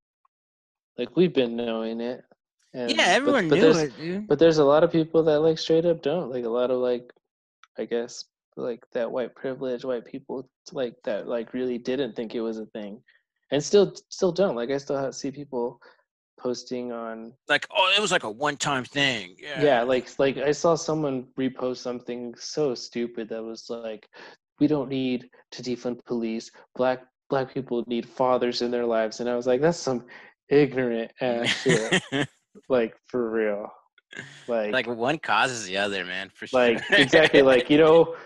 like 1.01 1.16
we've 1.16 1.32
been 1.35 1.56
knowing 1.56 2.01
it. 2.01 2.22
And, 2.74 2.90
yeah, 2.90 2.97
but- 2.97 3.16
everyone 3.16 3.48
but 3.48 3.55
knew 3.56 3.60
there's- 3.62 3.78
it, 3.78 3.97
dude. 3.98 4.28
But 4.28 4.39
there's 4.39 4.59
a 4.59 4.64
lot 4.64 4.85
of 4.85 4.93
people 4.93 5.22
that 5.24 5.40
like 5.40 5.59
straight 5.59 5.86
up 5.86 6.02
don't. 6.02 6.31
Like 6.31 6.44
a 6.44 6.48
lot 6.60 6.70
of 6.70 6.78
like, 6.78 7.10
I 7.78 7.85
guess 7.86 8.24
like 8.56 8.85
that 8.93 9.10
white 9.10 9.35
privilege, 9.35 9.85
white 9.85 10.05
people 10.05 10.48
like 10.72 10.94
that 11.05 11.27
like 11.27 11.55
really 11.55 11.78
didn't 11.78 12.14
think 12.14 12.35
it 12.35 12.43
was 12.43 12.59
a 12.59 12.66
thing, 12.66 13.02
and 13.51 13.62
still 13.64 13.94
still 14.09 14.31
don't. 14.32 14.55
Like 14.55 14.70
I 14.70 14.78
still 14.78 15.10
see 15.12 15.31
people 15.31 15.81
posting 16.39 16.90
on 16.93 17.32
Like, 17.48 17.66
oh, 17.70 17.93
it 17.97 18.01
was 18.01 18.12
like 18.12 18.24
a 18.24 18.31
one-time 18.31 18.85
thing. 18.85 19.36
Yeah, 19.39 19.62
yeah 19.62 19.82
like 19.82 20.09
like 20.18 20.39
i 20.39 20.52
saw 20.52 20.74
someone 20.74 21.27
repost 21.39 21.78
something 21.78 22.35
so 22.39 22.74
stupid 22.74 23.28
that 23.28 23.43
was 23.43 23.68
like 23.68 24.09
we 24.59 24.66
don't 24.66 24.89
need 24.89 25.28
to 25.52 25.62
defund 25.62 26.02
police 26.06 26.51
black 26.74 27.01
black 27.28 27.52
people 27.52 27.85
need 27.86 28.06
fathers 28.09 28.62
in 28.62 28.70
their 28.70 28.86
lives 28.86 29.20
and 29.20 29.28
i 29.28 29.36
was 29.36 29.47
like 29.47 29.60
that's 29.60 29.78
some 29.78 30.05
ignorant 30.51 31.12
ass 31.20 31.48
shit. 31.62 32.02
like 32.68 32.94
for 33.06 33.31
real. 33.31 33.70
Like, 34.48 34.72
like 34.72 34.86
one 34.89 35.18
causes 35.18 35.66
the 35.66 35.77
other, 35.77 36.05
man. 36.05 36.31
For 36.35 36.47
sure. 36.47 36.60
like 36.60 36.82
exactly 36.90 37.43
like 37.43 37.70
you 37.70 37.78
know 37.78 38.16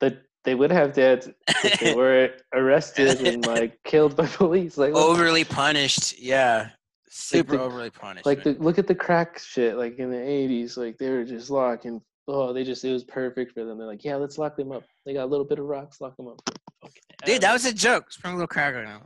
that 0.00 0.22
they 0.44 0.54
would 0.54 0.70
have 0.70 0.92
dads 0.92 1.28
if 1.64 1.80
they 1.80 1.94
were 1.96 2.30
arrested 2.54 3.26
and 3.26 3.44
like 3.46 3.78
killed 3.84 4.16
by 4.16 4.26
police. 4.42 4.78
Like 4.78 4.94
overly 4.94 5.42
punished. 5.44 6.18
Yeah, 6.20 6.68
super 7.08 7.56
the- 7.56 7.62
overly 7.62 7.90
punished. 7.90 8.26
like 8.26 8.44
the 8.44 8.52
look 8.60 8.78
at 8.78 8.86
the 8.86 8.94
crack 8.94 9.38
shit 9.38 9.76
like 9.76 9.98
in 9.98 10.10
the 10.10 10.16
80s 10.16 10.76
like 10.76 10.98
they 10.98 11.10
were 11.10 11.24
just 11.24 11.50
locking 11.50 12.00
oh 12.28 12.52
they 12.52 12.64
just 12.64 12.84
it 12.84 12.92
was 12.92 13.04
perfect 13.04 13.52
for 13.52 13.64
them 13.64 13.76
they're 13.78 13.86
like 13.86 14.02
yeah 14.04 14.16
let's 14.16 14.36
lock 14.38 14.56
them 14.56 14.72
up 14.72 14.82
they 15.06 15.12
got 15.14 15.24
a 15.24 15.26
little 15.26 15.44
bit 15.46 15.58
of 15.58 15.66
rocks 15.66 16.00
lock 16.00 16.16
them 16.16 16.28
up 16.28 16.40
Fucking 16.82 17.02
dude, 17.24 17.42
that 17.42 17.52
was 17.52 17.64
a 17.66 17.72
joke. 17.72 18.10
Spring 18.12 18.34
a 18.34 18.36
little 18.36 18.46
crack 18.48 18.74
right 18.74 18.84
now. 18.84 19.02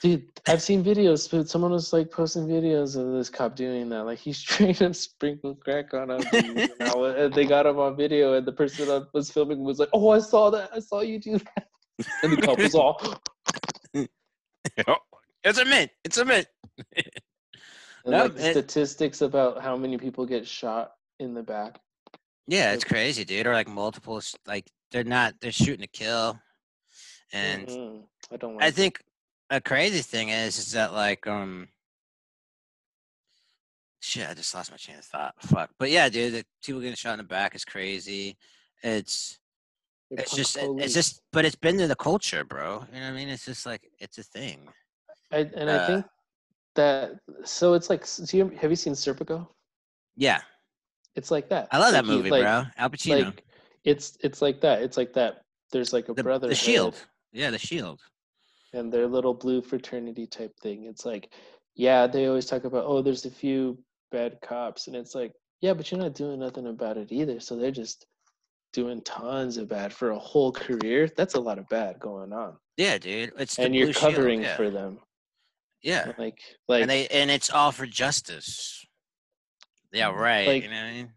Dude 0.00 0.26
i've 0.48 0.62
seen 0.62 0.82
videos 0.82 1.30
but 1.30 1.48
someone 1.48 1.70
was 1.70 1.92
like 1.92 2.10
posting 2.10 2.46
videos 2.46 2.96
of 2.96 3.12
this 3.12 3.28
cop 3.28 3.54
doing 3.54 3.88
that 3.88 4.04
like 4.04 4.18
he's 4.18 4.38
straight 4.44 4.80
up 4.82 4.94
sprinkled 4.94 5.60
crack 5.60 5.92
on 5.94 6.10
him 6.10 6.24
and, 6.32 7.34
they 7.34 7.44
got 7.44 7.66
him 7.66 7.78
on 7.78 7.96
video 7.96 8.34
and 8.34 8.46
the 8.46 8.52
person 8.52 8.86
that 8.86 9.06
was 9.12 9.30
filming 9.30 9.62
was 9.62 9.78
like 9.78 9.90
oh 9.92 10.10
i 10.10 10.18
saw 10.18 10.50
that 10.50 10.70
i 10.74 10.78
saw 10.78 11.00
you 11.00 11.18
do 11.18 11.38
that 11.38 11.68
and 12.22 12.32
the 12.32 12.36
cop 12.38 12.58
was 12.58 12.74
all 12.74 13.00
it's 15.44 15.58
a 15.58 15.64
mint. 15.64 15.90
It's 16.04 16.18
a 16.18 16.24
mint. 16.24 16.46
and 16.96 17.04
No, 18.06 18.24
like 18.24 18.36
it- 18.36 18.52
statistics 18.52 19.20
about 19.22 19.62
how 19.62 19.76
many 19.76 19.98
people 19.98 20.26
get 20.26 20.46
shot 20.46 20.92
in 21.18 21.34
the 21.34 21.42
back 21.42 21.78
Yeah, 22.46 22.72
it's 22.72 22.84
crazy, 22.84 23.24
dude. 23.24 23.46
Or 23.46 23.52
like 23.52 23.68
multiple, 23.68 24.20
like 24.46 24.66
they're 24.90 25.04
not, 25.04 25.34
they're 25.40 25.52
shooting 25.52 25.82
to 25.82 25.86
kill. 25.86 26.40
And 27.32 27.68
Mhm. 27.68 28.02
i 28.32 28.36
don't 28.36 28.56
like 28.56 28.64
I 28.64 28.70
think 28.70 29.02
a 29.50 29.60
crazy 29.60 30.00
thing 30.00 30.30
is, 30.30 30.58
is 30.58 30.72
that 30.72 30.92
like, 30.92 31.26
um, 31.26 31.68
shit, 34.00 34.28
I 34.28 34.34
just 34.34 34.54
lost 34.54 34.70
my 34.70 34.76
chain 34.76 34.96
of 34.98 35.04
thought. 35.04 35.34
Fuck. 35.40 35.70
But 35.78 35.90
yeah, 35.90 36.08
dude, 36.08 36.34
the 36.34 36.44
people 36.64 36.80
getting 36.80 36.96
shot 36.96 37.12
in 37.12 37.18
the 37.18 37.24
back 37.24 37.54
is 37.54 37.64
crazy. 37.64 38.36
It's, 38.82 39.38
They're 40.10 40.20
it's 40.20 40.34
just, 40.34 40.58
police. 40.58 40.84
it's 40.84 40.94
just, 40.94 41.22
but 41.32 41.44
it's 41.44 41.56
been 41.56 41.80
in 41.80 41.88
the 41.88 41.96
culture, 41.96 42.44
bro. 42.44 42.84
You 42.92 43.00
know 43.00 43.06
what 43.06 43.12
I 43.12 43.16
mean? 43.16 43.28
It's 43.28 43.44
just 43.44 43.66
like, 43.66 43.82
it's 43.98 44.18
a 44.18 44.22
thing. 44.22 44.68
I, 45.32 45.38
and 45.54 45.70
I 45.70 45.74
uh, 45.74 45.86
think 45.86 46.06
that 46.76 47.12
so 47.44 47.74
it's 47.74 47.90
like 47.90 48.06
do 48.26 48.36
you 48.36 48.48
have 48.60 48.70
you 48.70 48.76
seen 48.76 48.94
Serpico? 48.94 49.46
Yeah. 50.16 50.40
It's 51.14 51.30
like 51.30 51.48
that. 51.50 51.68
I 51.70 51.78
love 51.78 51.92
that 51.92 52.04
Like, 52.06 52.16
movie, 52.16 52.30
like- 52.30 52.42
bro. 52.42 52.64
Al 52.76 52.90
Pacino. 52.90 53.26
Like 53.26 53.44
it's 53.84 54.18
it's 54.22 54.42
like 54.42 54.60
that. 54.60 54.82
It's 54.82 54.96
like 54.96 55.12
that. 55.14 55.42
There's 55.72 55.92
like 55.92 56.08
a 56.08 56.14
the, 56.14 56.22
brother 56.22 56.48
the 56.48 56.54
shield. 56.54 56.96
Yeah, 57.32 57.50
the 57.50 57.58
shield. 57.58 58.00
And 58.72 58.92
their 58.92 59.06
little 59.06 59.34
blue 59.34 59.62
fraternity 59.62 60.26
type 60.26 60.52
thing. 60.62 60.84
It's 60.84 61.04
like 61.04 61.32
yeah, 61.76 62.06
they 62.06 62.26
always 62.26 62.46
talk 62.46 62.64
about 62.64 62.84
oh, 62.86 63.02
there's 63.02 63.24
a 63.24 63.30
few 63.30 63.78
bad 64.10 64.38
cops, 64.42 64.86
and 64.86 64.96
it's 64.96 65.14
like 65.14 65.32
yeah, 65.60 65.74
but 65.74 65.90
you're 65.90 66.00
not 66.00 66.14
doing 66.14 66.40
nothing 66.40 66.66
about 66.66 66.96
it 66.96 67.12
either. 67.12 67.40
So 67.40 67.56
they're 67.56 67.70
just 67.70 68.06
doing 68.72 69.02
tons 69.02 69.56
of 69.56 69.68
bad 69.68 69.92
for 69.92 70.10
a 70.10 70.18
whole 70.18 70.52
career. 70.52 71.08
That's 71.16 71.34
a 71.34 71.40
lot 71.40 71.58
of 71.58 71.68
bad 71.68 71.98
going 71.98 72.32
on, 72.32 72.56
Yeah, 72.76 72.98
dude. 72.98 73.32
It's 73.38 73.58
and 73.58 73.74
you're 73.74 73.86
blue 73.86 73.92
shield, 73.92 74.14
covering 74.14 74.42
yeah. 74.42 74.56
for 74.56 74.70
them. 74.70 74.98
Yeah. 75.82 76.12
Like 76.18 76.38
like 76.68 76.82
and 76.82 76.90
they 76.90 77.06
and 77.08 77.30
it's 77.30 77.50
all 77.50 77.72
for 77.72 77.86
justice. 77.86 78.84
Yeah, 79.92 80.10
mm, 80.10 80.16
right. 80.16 80.46
Like- 80.46 80.62
you 80.62 80.70
know 80.70 80.76
what 80.76 80.84
I 80.84 80.92
mean? 80.92 81.12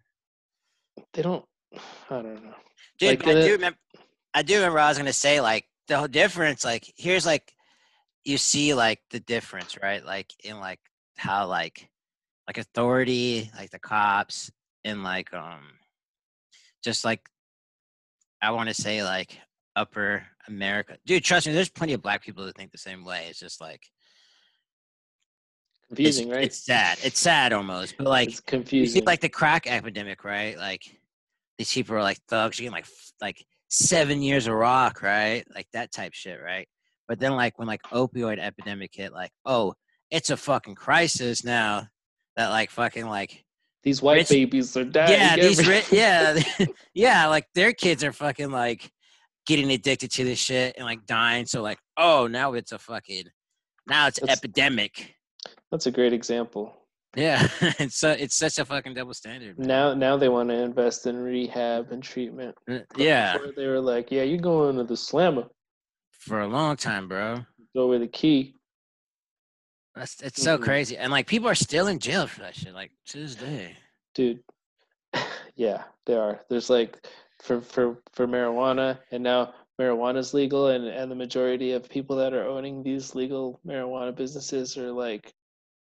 they 1.13 1.21
don't. 1.21 1.45
I 2.09 2.15
don't 2.21 2.43
know. 2.43 2.53
Dude, 2.99 3.25
like, 3.25 3.27
I 3.27 3.41
do 3.41 3.51
remember 3.53 3.77
I 4.34 4.41
do 4.43 4.55
remember 4.55 4.80
I 4.80 4.89
was 4.89 4.97
gonna 4.97 5.13
say 5.13 5.41
like 5.41 5.65
the 5.88 5.97
whole 5.97 6.07
difference, 6.07 6.64
like 6.64 6.91
here's 6.97 7.26
like 7.26 7.53
you 8.23 8.38
see 8.38 8.73
like 8.73 8.99
the 9.11 9.19
difference, 9.19 9.77
right? 9.81 10.03
Like 10.05 10.31
in 10.43 10.60
like 10.60 10.80
how 11.18 11.47
like 11.47 11.89
like 12.47 12.57
authority, 12.57 13.51
like 13.57 13.72
the 13.72 13.80
cops 13.80 14.51
and 14.84 15.03
like 15.03 15.34
um 15.34 15.61
just 16.84 17.05
like 17.05 17.22
I 18.41 18.51
wanna 18.51 18.73
say 18.73 19.03
like 19.03 19.38
upper 19.76 20.26
America. 20.47 20.97
Dude, 21.05 21.23
trust 21.23 21.47
me, 21.47 21.53
there's 21.53 21.69
plenty 21.69 21.93
of 21.93 22.01
black 22.01 22.23
people 22.23 22.45
that 22.45 22.55
think 22.55 22.72
the 22.72 22.77
same 22.77 23.03
way. 23.03 23.27
It's 23.30 23.39
just 23.39 23.61
like 23.61 23.81
it's, 25.81 25.88
Confusing, 25.88 26.30
right? 26.30 26.43
it's 26.45 26.65
sad. 26.65 26.97
It's 27.03 27.19
sad 27.19 27.53
almost. 27.53 27.95
But 27.97 28.07
like 28.07 28.30
it's 28.30 28.38
you 28.38 28.43
confusing. 28.45 29.01
see 29.01 29.05
like 29.05 29.22
the 29.22 29.30
crack 29.30 29.68
epidemic, 29.68 30.23
right? 30.23 30.57
Like 30.57 30.81
these 31.57 31.72
people 31.72 31.95
are 31.95 32.01
like 32.01 32.19
thugs, 32.27 32.60
you 32.60 32.65
get 32.65 32.73
like 32.73 32.88
like 33.22 33.45
seven 33.73 34.21
years 34.21 34.45
of 34.47 34.53
rock, 34.53 35.01
right? 35.01 35.43
Like 35.53 35.67
that 35.73 35.91
type 35.91 36.13
shit, 36.13 36.39
right? 36.41 36.67
But 37.07 37.19
then 37.19 37.33
like 37.35 37.57
when 37.57 37.67
like 37.67 37.81
opioid 37.91 38.39
epidemic 38.39 38.91
hit, 38.93 39.11
like 39.13 39.31
oh, 39.45 39.73
it's 40.11 40.29
a 40.29 40.37
fucking 40.37 40.75
crisis 40.75 41.43
now. 41.43 41.87
That 42.35 42.49
like 42.49 42.69
fucking 42.71 43.05
like 43.07 43.43
These 43.83 44.01
white 44.01 44.17
rich- 44.17 44.29
babies 44.29 44.75
are 44.77 44.83
dying. 44.83 45.11
yeah 45.11 45.35
these 45.35 45.67
ri- 45.67 45.83
yeah 45.91 46.41
yeah 46.95 47.27
like 47.27 47.45
their 47.53 47.73
kids 47.73 48.03
are 48.03 48.11
fucking 48.13 48.49
like 48.51 48.89
getting 49.45 49.69
addicted 49.71 50.09
to 50.11 50.23
this 50.23 50.39
shit 50.39 50.75
and 50.77 50.85
like 50.85 51.05
dying. 51.05 51.45
So 51.45 51.61
like 51.61 51.79
oh 51.97 52.27
now 52.27 52.53
it's 52.53 52.71
a 52.71 52.79
fucking 52.79 53.25
now 53.87 54.07
it's 54.07 54.19
That's- 54.19 54.37
epidemic. 54.37 55.15
That's 55.71 55.87
a 55.87 55.91
great 55.91 56.13
example. 56.13 56.73
Yeah, 57.15 57.48
it's 57.80 57.98
so 57.98 58.11
it's 58.11 58.35
such 58.35 58.57
a 58.57 58.65
fucking 58.65 58.94
double 58.95 59.14
standard. 59.14 59.57
man. 59.60 59.68
Now, 59.68 59.94
now 59.94 60.18
they 60.18 60.30
want 60.30 60.49
to 60.49 60.56
invest 60.56 61.06
in 61.06 61.15
rehab 61.18 61.91
and 61.91 62.02
treatment. 62.02 62.56
Uh, 62.69 62.80
yeah, 62.98 63.38
they 63.56 63.68
were 63.68 63.80
like, 63.80 64.11
"Yeah, 64.11 64.23
you 64.23 64.38
going 64.38 64.77
to 64.77 64.84
the 64.84 64.98
slammer, 64.98 65.45
for 66.11 66.40
a 66.40 66.48
long 66.48 66.76
time, 66.76 67.07
bro. 67.07 67.45
go 67.76 67.88
with 67.90 68.02
the 68.02 68.07
key." 68.07 68.56
That's 69.95 70.19
it's 70.23 70.41
so 70.41 70.57
Mhm. 70.57 70.64
crazy, 70.64 70.98
and 70.98 71.11
like 71.11 71.27
people 71.27 71.48
are 71.48 71.56
still 71.56 71.88
in 71.88 71.99
jail 71.99 72.26
for 72.26 72.41
that 72.41 72.56
shit, 72.56 72.73
like 72.73 72.91
to 73.07 73.19
this 73.19 73.35
day. 73.35 73.77
dude 74.15 74.44
yeah 75.56 75.84
there 76.06 76.22
are 76.22 76.41
there's 76.49 76.69
like 76.69 77.06
for 77.41 77.61
for 77.61 77.98
for 78.14 78.27
marijuana 78.27 78.98
and 79.11 79.22
now 79.23 79.53
marijuana's 79.80 80.34
legal 80.34 80.68
and 80.69 80.85
and 80.85 81.11
the 81.11 81.15
majority 81.15 81.72
of 81.73 81.88
people 81.90 82.15
that 82.15 82.34
are 82.34 82.48
owning 82.48 82.81
these 82.84 83.14
legal 83.15 83.60
marijuana 83.65 84.15
businesses 84.15 84.77
are 84.77 84.91
like 84.91 85.34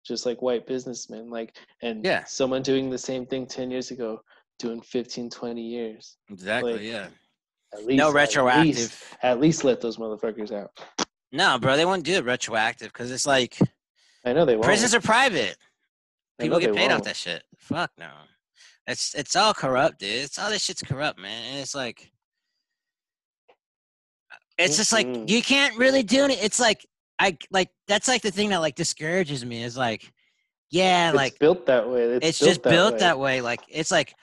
just 0.05 0.27
like 0.27 0.43
white 0.43 0.67
businessmen 0.67 1.31
like 1.31 1.57
and 1.83 2.05
Yeah. 2.05 2.25
someone 2.25 2.63
doing 2.63 2.91
the 2.91 2.99
same 2.99 3.25
thing 3.27 3.47
10 3.47 3.71
years 3.71 3.91
ago 3.91 4.21
doing 4.59 4.81
15 4.81 5.31
20 5.31 5.63
years 5.63 6.17
Exactly. 6.31 6.73
Like, 6.75 6.83
yeah. 6.83 7.09
at 7.73 7.85
least 7.87 7.99
No 7.99 8.09
at 8.09 8.15
retroactive. 8.15 8.77
least, 8.77 9.05
at 9.23 9.41
least 9.41 9.65
let 9.65 9.81
those 9.81 9.97
motherfuckers 9.99 10.53
out 10.53 10.71
No, 11.33 11.59
bro, 11.59 11.77
they 11.77 11.85
won't 11.85 12.05
do 12.05 12.15
it 12.15 12.25
retroactive 12.25 12.93
because 12.93 13.11
it's 13.11 13.27
like 13.27 13.59
i 14.25 14.33
know 14.33 14.45
they 14.45 14.55
won't 14.55 14.65
prisons 14.67 14.95
are 14.95 15.01
private. 15.01 15.57
People 16.41 16.59
get 16.61 16.75
paid 16.75 16.87
off 16.87 16.93
won't. 16.93 17.05
that 17.05 17.17
shit. 17.17 17.43
Fuck 17.59 17.91
no. 17.99 18.11
It's 18.87 19.15
it's 19.15 19.37
all 19.37 19.55
corrupt, 19.55 19.99
dude. 20.01 20.25
It's 20.25 20.39
all 20.39 20.51
this 20.51 20.65
shit's 20.65 20.83
corrupt, 20.83 21.19
man. 21.21 21.45
And 21.51 21.59
it's 21.61 21.75
like 21.75 22.11
it's 24.59 24.77
just 24.77 24.93
like 24.93 25.07
you 25.29 25.43
can't 25.43 25.77
really 25.79 26.03
do 26.03 26.25
it. 26.25 26.43
It's 26.43 26.61
like 26.61 26.87
I 27.19 27.37
like 27.51 27.71
that's 27.89 28.09
like 28.09 28.23
the 28.23 28.31
thing 28.31 28.51
that 28.51 28.61
like 28.61 28.75
discourages 28.75 29.45
me 29.45 29.63
is 29.63 29.77
like, 29.77 30.13
yeah, 30.71 31.11
it's 31.11 31.17
like 31.17 31.39
built 31.39 31.67
that 31.67 31.89
way 31.89 32.05
it's, 32.05 32.27
it's, 32.27 32.39
just 32.39 32.63
built 32.63 32.95
way. 32.95 32.99
that 33.01 33.19
way. 33.19 33.41
Like 33.41 33.61
it's 33.69 33.91
like 33.91 34.15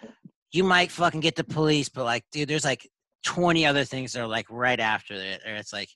you 0.51 0.63
might 0.63 0.91
fucking 0.91 1.19
get 1.19 1.35
the 1.35 1.43
police, 1.43 1.89
but 1.89 2.05
like, 2.05 2.23
dude, 2.31 2.49
there's 2.49 2.65
like 2.65 2.89
20 3.25 3.65
other 3.65 3.83
things 3.83 4.13
that 4.13 4.21
are 4.21 4.27
like 4.27 4.47
right 4.49 4.79
after 4.79 5.13
it. 5.13 5.41
Or 5.45 5.53
it's 5.53 5.73
like 5.73 5.89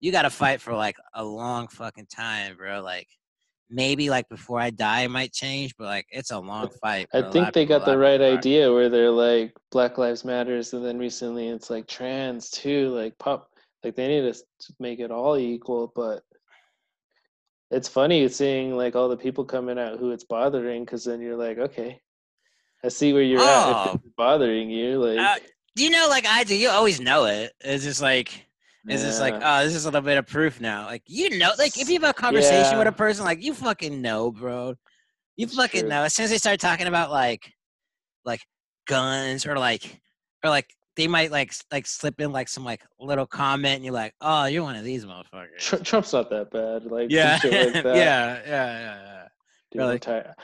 you 0.00 0.12
got 0.12 0.22
to 0.22 0.30
fight 0.30 0.60
for 0.60 0.74
like 0.74 0.96
a 1.14 1.24
long 1.24 1.68
fucking 1.68 2.06
time, 2.06 2.56
bro. 2.56 2.80
Like 2.80 3.08
maybe 3.70 4.08
like 4.10 4.28
before 4.28 4.60
I 4.60 4.70
die, 4.70 5.02
it 5.02 5.10
might 5.10 5.32
change, 5.32 5.74
but 5.78 5.86
like 5.86 6.06
it's 6.10 6.30
a 6.30 6.38
long 6.38 6.70
fight. 6.82 7.08
I 7.12 7.20
bro. 7.20 7.20
A 7.20 7.26
lot 7.26 7.32
think 7.32 7.52
they 7.52 7.64
people- 7.64 7.78
got 7.80 7.86
the 7.86 7.98
right 7.98 8.20
idea 8.20 8.72
where 8.72 8.88
they're 8.88 9.10
like 9.10 9.52
Black 9.70 9.98
Lives 9.98 10.24
Matters, 10.24 10.72
and 10.72 10.84
then 10.84 10.98
recently 10.98 11.48
it's 11.48 11.70
like 11.70 11.86
trans 11.86 12.50
too. 12.50 12.90
Like 12.90 13.18
pop, 13.18 13.50
like 13.84 13.96
they 13.96 14.08
need 14.08 14.32
to 14.32 14.74
make 14.80 15.00
it 15.00 15.10
all 15.10 15.36
equal. 15.36 15.92
But 15.94 16.22
it's 17.70 17.88
funny 17.88 18.28
seeing 18.28 18.76
like 18.76 18.96
all 18.96 19.08
the 19.08 19.16
people 19.16 19.44
coming 19.44 19.78
out 19.78 19.98
who 19.98 20.10
it's 20.10 20.24
bothering, 20.24 20.84
because 20.84 21.04
then 21.04 21.20
you're 21.20 21.36
like, 21.36 21.58
okay, 21.58 22.00
I 22.84 22.88
see 22.88 23.12
where 23.12 23.22
you're 23.22 23.40
at. 23.40 23.46
Oh. 23.46 23.84
If 23.88 23.94
it's 23.96 24.14
bothering 24.16 24.70
you, 24.70 25.04
like 25.04 25.18
Uh, 25.18 25.44
you 25.76 25.90
know, 25.90 26.06
like 26.08 26.26
I 26.26 26.44
do, 26.44 26.56
you 26.56 26.70
always 26.70 27.00
know 27.00 27.26
it. 27.26 27.52
It's 27.60 27.84
just 27.84 28.02
like. 28.02 28.46
It's 28.90 29.02
just 29.02 29.20
like, 29.20 29.34
oh, 29.34 29.64
this 29.64 29.74
is 29.74 29.84
a 29.84 29.88
little 29.88 30.00
bit 30.00 30.16
of 30.16 30.26
proof 30.26 30.62
now. 30.62 30.86
Like, 30.86 31.02
you 31.04 31.36
know, 31.36 31.50
like 31.58 31.78
if 31.78 31.90
you 31.90 32.00
have 32.00 32.08
a 32.08 32.14
conversation 32.14 32.78
with 32.78 32.86
a 32.86 32.92
person, 32.92 33.22
like 33.22 33.42
you 33.42 33.52
fucking 33.52 34.00
know, 34.00 34.30
bro. 34.30 34.76
You 35.36 35.44
It's 35.44 35.54
fucking 35.54 35.80
true. 35.80 35.88
know. 35.90 36.04
As 36.04 36.14
soon 36.14 36.24
as 36.24 36.30
they 36.30 36.38
start 36.38 36.58
talking 36.58 36.86
about 36.86 37.10
like, 37.10 37.52
like 38.24 38.40
guns 38.86 39.44
or 39.44 39.58
like, 39.58 40.00
or 40.42 40.48
like 40.48 40.74
they 40.98 41.06
might 41.06 41.30
like 41.30 41.54
like 41.70 41.86
slip 41.86 42.20
in 42.20 42.32
like 42.32 42.48
some 42.48 42.64
like 42.64 42.82
little 42.98 43.24
comment, 43.24 43.76
and 43.76 43.84
you're 43.84 43.94
like, 43.94 44.14
oh, 44.20 44.46
you're 44.46 44.64
one 44.64 44.74
of 44.74 44.84
these 44.84 45.06
motherfuckers. 45.06 45.58
Tr- 45.60 45.76
Trump's 45.76 46.12
not 46.12 46.28
that 46.30 46.50
bad. 46.50 46.84
Like 46.84 47.06
yeah, 47.08 47.38
like 47.44 47.52
yeah, 47.52 47.64
that. 47.82 47.84
yeah, 47.96 48.42
yeah, 48.44 48.44
yeah. 48.46 49.28
Dude, 49.70 49.80
really. 49.80 49.98
tired. 50.00 50.34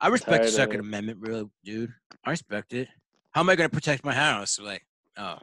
I 0.00 0.06
respect 0.08 0.44
the 0.44 0.50
Second. 0.52 0.78
Amendment, 0.80 1.18
really, 1.20 1.50
dude. 1.64 1.92
I 2.24 2.30
respect 2.30 2.72
it. 2.74 2.86
How 3.32 3.40
am 3.40 3.50
I 3.50 3.56
gonna 3.56 3.68
protect 3.68 4.04
my 4.04 4.14
house? 4.14 4.60
Like, 4.60 4.86
oh, 5.16 5.38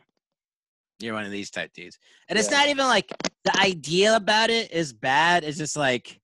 you're 0.99 1.13
one 1.13 1.25
of 1.25 1.31
these 1.31 1.51
type 1.51 1.73
dudes. 1.73 1.99
And 2.29 2.39
it's 2.39 2.49
Yeah. 2.49 2.59
not 2.59 2.69
even 2.69 2.85
like 2.85 3.11
the 3.43 3.59
idea 3.59 4.15
about 4.15 4.49
it 4.49 4.71
is 4.71 4.93
bad. 4.93 5.43
It's 5.43 5.57
just 5.57 5.75
like 5.75 6.21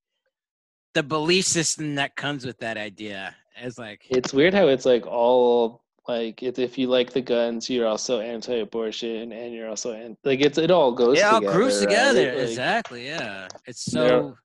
the 0.93 1.03
belief 1.03 1.43
system 1.45 1.95
that 1.95 2.15
comes 2.15 2.45
with 2.45 2.59
that 2.59 2.77
idea. 2.77 3.35
It's 3.57 3.77
like 3.77 4.05
It's 4.09 4.33
weird 4.33 4.53
how 4.53 4.69
it's 4.69 4.85
like 4.85 5.05
all 5.05 5.83
like 6.17 6.43
it, 6.43 6.59
if 6.59 6.77
you 6.77 6.87
like 6.87 7.11
the 7.13 7.21
guns, 7.21 7.69
you're 7.69 7.87
also 7.87 8.19
anti-abortion, 8.19 9.31
and 9.31 9.53
you're 9.53 9.69
also 9.69 9.91
an, 9.93 10.17
like 10.23 10.41
it's 10.41 10.57
it 10.57 10.71
all 10.71 10.91
goes. 10.91 11.17
it 11.19 11.23
all 11.23 11.39
together, 11.39 11.53
groups 11.57 11.75
right? 11.79 11.87
together. 11.89 12.25
Like, 12.35 12.47
exactly. 12.49 13.05
Yeah. 13.07 13.47
It's 13.65 13.85
They're- 13.91 14.07
so 14.09 14.35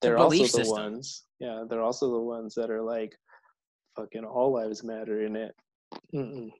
They're 0.00 0.18
also 0.18 0.30
belief 0.36 0.52
the 0.52 0.58
system. 0.64 0.82
ones. 0.82 1.24
Yeah, 1.40 1.64
they're 1.68 1.82
also 1.82 2.10
the 2.10 2.20
ones 2.36 2.54
that 2.54 2.70
are 2.70 2.82
like, 2.82 3.12
fucking 3.96 4.24
all 4.24 4.52
lives 4.52 4.82
matter 4.84 5.24
in 5.26 5.36
it. 5.36 5.54
Mm-mm. 6.14 6.50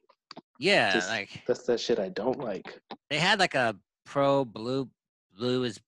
yeah. 0.59 0.93
just- 0.93 1.09
like 1.09 1.29
That's 1.47 1.63
that 1.63 1.79
shit 1.79 1.99
I 1.99 2.09
don't 2.09 2.39
like. 2.39 2.79
they 3.09 3.17
had 3.19 3.39
like 3.39 3.55
a 3.55 3.75
pro 4.05 4.45
blue 4.45 4.89
blue 5.37 5.63
is 5.63 5.79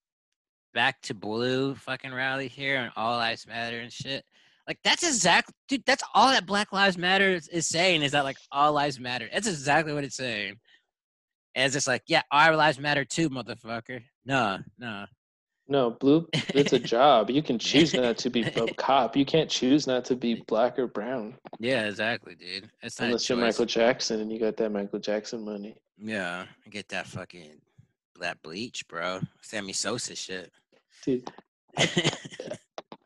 back 0.74 1.02
to 1.02 1.14
blue 1.14 1.74
fucking 1.76 2.14
rally 2.14 2.48
here 2.48 2.76
and 2.78 2.92
all 2.96 3.18
lives 3.18 3.48
matter 3.48 3.80
and 3.80 3.92
shit 3.92 4.24
like 4.70 4.80
that's 4.84 5.04
exactly 5.04 5.54
dude 5.68 5.84
that's 5.86 6.04
all 6.14 6.30
that 6.30 6.46
black 6.46 6.72
lives 6.72 6.98
matter 6.98 7.30
is, 7.32 7.48
is 7.50 7.68
saying 7.68 8.02
is 8.04 8.12
that 8.14 8.24
like 8.24 8.38
all 8.52 8.72
lives 8.72 9.00
matter 9.00 9.28
that's 9.34 9.48
exactly 9.48 9.94
what 9.94 10.04
it's 10.06 10.16
saying 10.16 10.56
and 11.56 11.66
it's 11.66 11.74
just 11.74 11.88
like 11.88 12.04
yeah 12.08 12.22
our 12.32 12.56
lives 12.56 12.80
matter 12.80 13.04
too 13.04 13.30
motherfucker 13.30 14.02
no 14.26 14.60
no 14.78 15.06
No, 15.68 15.92
blue. 15.92 16.28
It's 16.56 16.74
a 16.74 16.80
job. 16.96 17.30
You 17.30 17.44
can 17.44 17.60
choose 17.60 17.94
not 17.94 18.18
to 18.20 18.30
be 18.32 18.42
a 18.42 18.74
cop. 18.78 19.16
You 19.16 19.24
can't 19.24 19.50
choose 19.52 19.86
not 19.86 20.04
to 20.06 20.16
be 20.16 20.44
black 20.48 20.80
or 20.80 20.88
brown 20.88 21.36
yeah 21.60 21.88
exactly 21.88 22.36
dude 22.36 22.70
it's 22.82 23.00
unless 23.00 23.28
you're. 23.30 23.38
Michael 23.38 23.66
Jackson 23.66 24.20
and 24.22 24.32
you 24.32 24.40
got 24.40 24.56
that 24.58 24.72
Michael 24.72 25.00
Jackson 25.00 25.44
money. 25.46 25.76
yeah 25.98 26.46
get 26.70 26.88
that 26.90 27.08
fucking 27.08 27.60
that 28.20 28.42
bleach 28.44 28.88
bro 28.88 29.20
sammy 29.42 29.74
sosa 29.74 30.16
shit 30.16 30.52
Dude, 31.06 31.30
I 31.78 31.88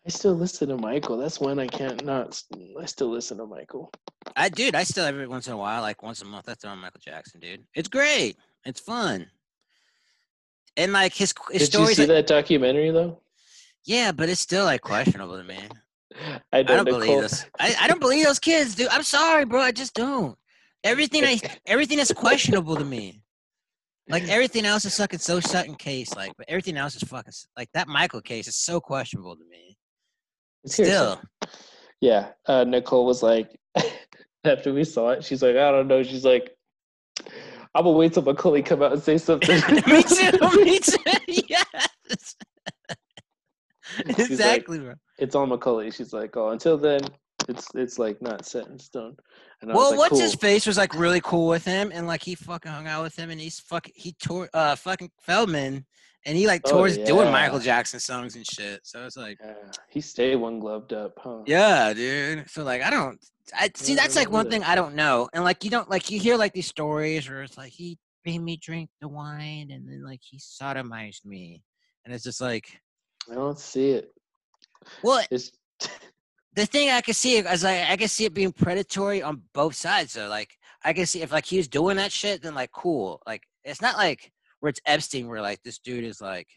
still 0.09 0.33
listen 0.33 0.67
to 0.69 0.77
Michael. 0.77 1.17
That's 1.17 1.39
when 1.39 1.59
I 1.59 1.67
can't 1.67 2.03
not. 2.03 2.41
I 2.79 2.85
still 2.85 3.09
listen 3.09 3.37
to 3.37 3.45
Michael. 3.45 3.91
I 4.35 4.49
dude, 4.49 4.75
I 4.75 4.83
still 4.83 5.05
every 5.05 5.27
once 5.27 5.47
in 5.47 5.53
a 5.53 5.57
while, 5.57 5.81
like 5.81 6.03
once 6.03 6.21
a 6.21 6.25
month, 6.25 6.49
I 6.49 6.55
throw 6.55 6.71
on 6.71 6.79
Michael 6.79 6.99
Jackson, 7.03 7.39
dude. 7.39 7.63
It's 7.73 7.87
great. 7.87 8.35
It's 8.65 8.79
fun. 8.79 9.27
And 10.75 10.91
like 10.91 11.13
his 11.13 11.33
his 11.51 11.69
Did 11.69 11.73
you 11.79 11.79
stories, 11.79 11.95
see 11.97 12.01
like- 12.03 12.09
that 12.09 12.27
documentary 12.27 12.91
though? 12.91 13.19
yeah, 13.85 14.11
but 14.11 14.29
it's 14.29 14.41
still 14.41 14.65
like 14.65 14.81
questionable 14.81 15.37
to 15.37 15.43
me. 15.43 15.59
I 16.53 16.59
I 16.59 16.63
don't 16.63 16.85
believe 16.85 17.21
this. 17.21 17.45
I, 17.59 17.75
I 17.81 17.87
don't 17.87 17.99
believe 18.01 18.25
those 18.25 18.39
kids, 18.39 18.75
dude. 18.75 18.87
I'm 18.89 19.03
sorry, 19.03 19.45
bro. 19.45 19.61
I 19.61 19.71
just 19.71 19.93
don't. 19.93 20.37
Everything 20.83 21.23
I 21.23 21.39
everything 21.65 21.99
is 21.99 22.11
questionable 22.11 22.75
to 22.75 22.85
me. 22.85 23.21
Like 24.09 24.23
everything 24.27 24.65
else 24.65 24.85
is 24.85 24.97
fucking 24.97 25.19
so 25.19 25.39
shut 25.39 25.65
in 25.67 25.75
case, 25.75 26.13
like, 26.15 26.33
but 26.37 26.47
everything 26.49 26.77
else 26.77 26.95
is 26.95 27.03
fucking 27.03 27.33
like 27.57 27.69
that 27.73 27.87
Michael 27.87 28.21
case 28.21 28.47
is 28.47 28.55
so 28.57 28.79
questionable 28.81 29.35
to 29.35 29.43
me. 29.49 29.72
Still, 30.65 31.21
Yeah, 32.01 32.29
uh, 32.45 32.63
Nicole 32.63 33.05
was 33.05 33.21
like, 33.21 33.59
after 34.45 34.73
we 34.73 34.83
saw 34.83 35.11
it, 35.11 35.23
she's 35.23 35.41
like, 35.41 35.55
I 35.55 35.71
don't 35.71 35.87
know. 35.87 36.03
She's 36.03 36.25
like, 36.25 36.55
I'm 37.75 37.85
gonna 37.85 37.91
wait 37.97 38.13
till 38.13 38.23
Macaulay 38.23 38.61
come 38.61 38.83
out 38.83 38.93
and 38.93 39.01
say 39.01 39.17
something. 39.17 39.55
me 39.87 40.03
too. 40.03 40.63
Me 40.63 40.79
too. 40.79 40.97
yes. 41.49 42.35
like, 44.05 44.19
exactly, 44.19 44.79
bro. 44.79 44.93
It's 45.17 45.35
on 45.35 45.49
Macaulay. 45.49 45.91
She's 45.91 46.13
like, 46.13 46.37
oh, 46.37 46.49
until 46.49 46.77
then, 46.77 47.01
it's 47.49 47.67
it's 47.73 47.97
like 47.97 48.21
not 48.21 48.45
set 48.45 48.67
in 48.67 48.77
stone. 48.77 49.15
And 49.61 49.73
Well, 49.73 49.91
like, 49.91 49.99
what's 49.99 50.19
his 50.19 50.35
face 50.35 50.67
was 50.67 50.77
like 50.77 50.93
really 50.93 51.21
cool 51.21 51.47
with 51.47 51.65
him, 51.65 51.91
and 51.93 52.05
like 52.05 52.21
he 52.21 52.35
fucking 52.35 52.71
hung 52.71 52.87
out 52.87 53.03
with 53.03 53.17
him, 53.17 53.29
and 53.31 53.41
he's 53.41 53.59
fucking 53.59 53.93
he 53.95 54.13
tore 54.13 54.49
uh 54.53 54.75
fucking 54.75 55.09
Feldman, 55.21 55.85
and 56.25 56.37
he 56.37 56.47
like 56.47 56.63
Oh, 56.65 56.71
tours 56.71 56.97
doing 56.97 57.31
Michael. 57.31 57.59
Jackson 57.59 57.99
songs 57.99 58.35
and 58.35 58.45
shit. 58.45 58.81
So 58.83 59.05
it's 59.05 59.17
like, 59.17 59.37
Yeah, 59.41 59.53
he 59.89 60.01
stayed 60.01 60.35
one 60.35 60.59
gloved 60.59 60.93
up, 60.93 61.13
huh? 61.17 61.39
yeah, 61.45 61.93
dude. 61.93 62.49
So 62.49 62.63
like, 62.63 62.81
I 62.81 62.89
don't, 62.89 63.19
I 63.53 63.69
see 63.75 63.95
Yeah, 63.95 64.01
that's 64.01 64.15
like 64.15 64.31
one 64.31 64.49
thing 64.49 64.63
I 64.63 64.75
don't 64.75 64.95
know, 64.95 65.29
and 65.33 65.43
like 65.43 65.63
you 65.63 65.69
don't 65.69 65.89
like 65.89 66.09
you 66.09 66.19
hear 66.19 66.37
like 66.37 66.53
these 66.53 66.67
stories 66.67 67.29
where 67.29 67.43
it's 67.43 67.57
like 67.57 67.71
he 67.71 67.97
made 68.25 68.39
me 68.41 68.57
drink 68.57 68.89
the 69.01 69.07
wine, 69.07 69.69
and 69.71 69.87
then 69.87 70.03
like 70.05 70.21
he 70.23 70.37
sodomized 70.37 71.25
me, 71.25 71.61
and 72.05 72.13
it's 72.13 72.23
just 72.23 72.41
like, 72.41 72.79
I 73.29 73.35
don't 73.35 73.59
see 73.59 73.91
it. 73.91 74.11
well, 75.03 75.25
It's 75.29 75.51
the 76.55 76.65
thing 76.65 76.89
I 76.89 77.01
can 77.01 77.13
see 77.13 77.37
is 77.37 77.63
like 77.63 77.89
I 77.89 77.97
can 77.97 78.07
see 78.07 78.25
it 78.25 78.33
being 78.33 78.51
predatory 78.51 79.21
on 79.21 79.41
both 79.53 79.75
sides. 79.75 80.13
So 80.13 80.27
like 80.29 80.57
I 80.83 80.93
can 80.93 81.05
see 81.05 81.21
if 81.21 81.31
like 81.31 81.45
he 81.45 81.57
was 81.57 81.67
doing 81.67 81.97
that 81.97 82.11
shit, 82.11 82.41
then 82.41 82.55
like 82.55 82.71
cool. 82.71 83.21
Like 83.25 83.43
it's 83.63 83.81
not 83.81 83.97
like 83.97 84.31
where 84.63 84.69
it's 84.69 84.79
Epstein, 84.85 85.27
where 85.27 85.41
like 85.41 85.61
this 85.63 85.77
dude 85.79 86.05
is 86.05 86.21
like 86.21 86.47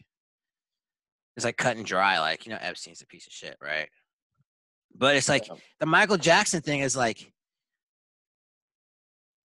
it's 1.35 1.43
like 1.45 1.57
cut 1.57 1.75
and 1.75 1.85
dry. 1.85 2.19
Like 2.21 2.45
you 2.45 2.53
know 2.53 2.57
Epstein's 2.61 3.01
a 3.01 3.05
piece 3.05 3.27
of 3.27 3.33
shit, 3.33 3.57
right? 3.61 3.89
But 4.95 5.17
it's 5.17 5.27
like 5.27 5.45
the 5.81 5.85
Michael 5.85 6.15
Jackson 6.15 6.61
thing 6.61 6.79
is 6.79 6.95
like 6.95 7.33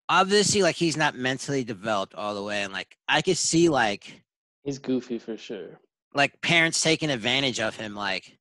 obviously 0.08 0.62
like 0.62 0.76
he's 0.76 0.96
not 0.96 1.16
mentally 1.16 1.64
developed 1.64 2.14
all 2.14 2.36
the 2.36 2.42
way, 2.44 2.62
and 2.62 2.72
like 2.72 2.96
I 3.08 3.20
could 3.20 3.36
see 3.36 3.68
like 3.68 4.22
he's 4.62 4.78
goofy 4.78 5.18
for 5.18 5.36
sure. 5.36 5.80
like 6.14 6.40
parents 6.40 6.80
taking 6.80 7.10
advantage 7.10 7.58
of 7.58 7.74
him, 7.74 7.96
like 7.96 8.38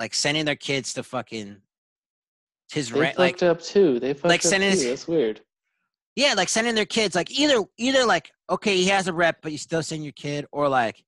like 0.00 0.12
sending 0.12 0.44
their 0.44 0.56
kids 0.56 0.92
to 0.94 1.04
fucking 1.04 1.58
his 2.72 2.90
They 2.90 2.98
rent, 3.00 3.16
like 3.16 3.34
fucked 3.34 3.44
up 3.44 3.62
too. 3.62 4.00
They 4.00 4.12
fucked 4.12 4.24
like 4.24 4.40
up 4.40 4.50
sending 4.50 4.70
too. 4.72 4.76
his- 4.78 4.86
That's 4.86 5.06
weird. 5.06 5.40
Yeah, 6.16 6.34
like 6.36 6.48
sending 6.48 6.74
their 6.74 6.84
kids 6.84 7.14
like 7.14 7.30
either 7.30 7.62
either 7.78 8.04
like 8.04 8.32
okay 8.50 8.76
he 8.76 8.86
has 8.86 9.06
a 9.08 9.12
rep 9.12 9.36
but 9.42 9.52
you 9.52 9.58
still 9.58 9.82
send 9.82 10.02
your 10.04 10.12
kid 10.12 10.44
or 10.52 10.68
like 10.68 11.02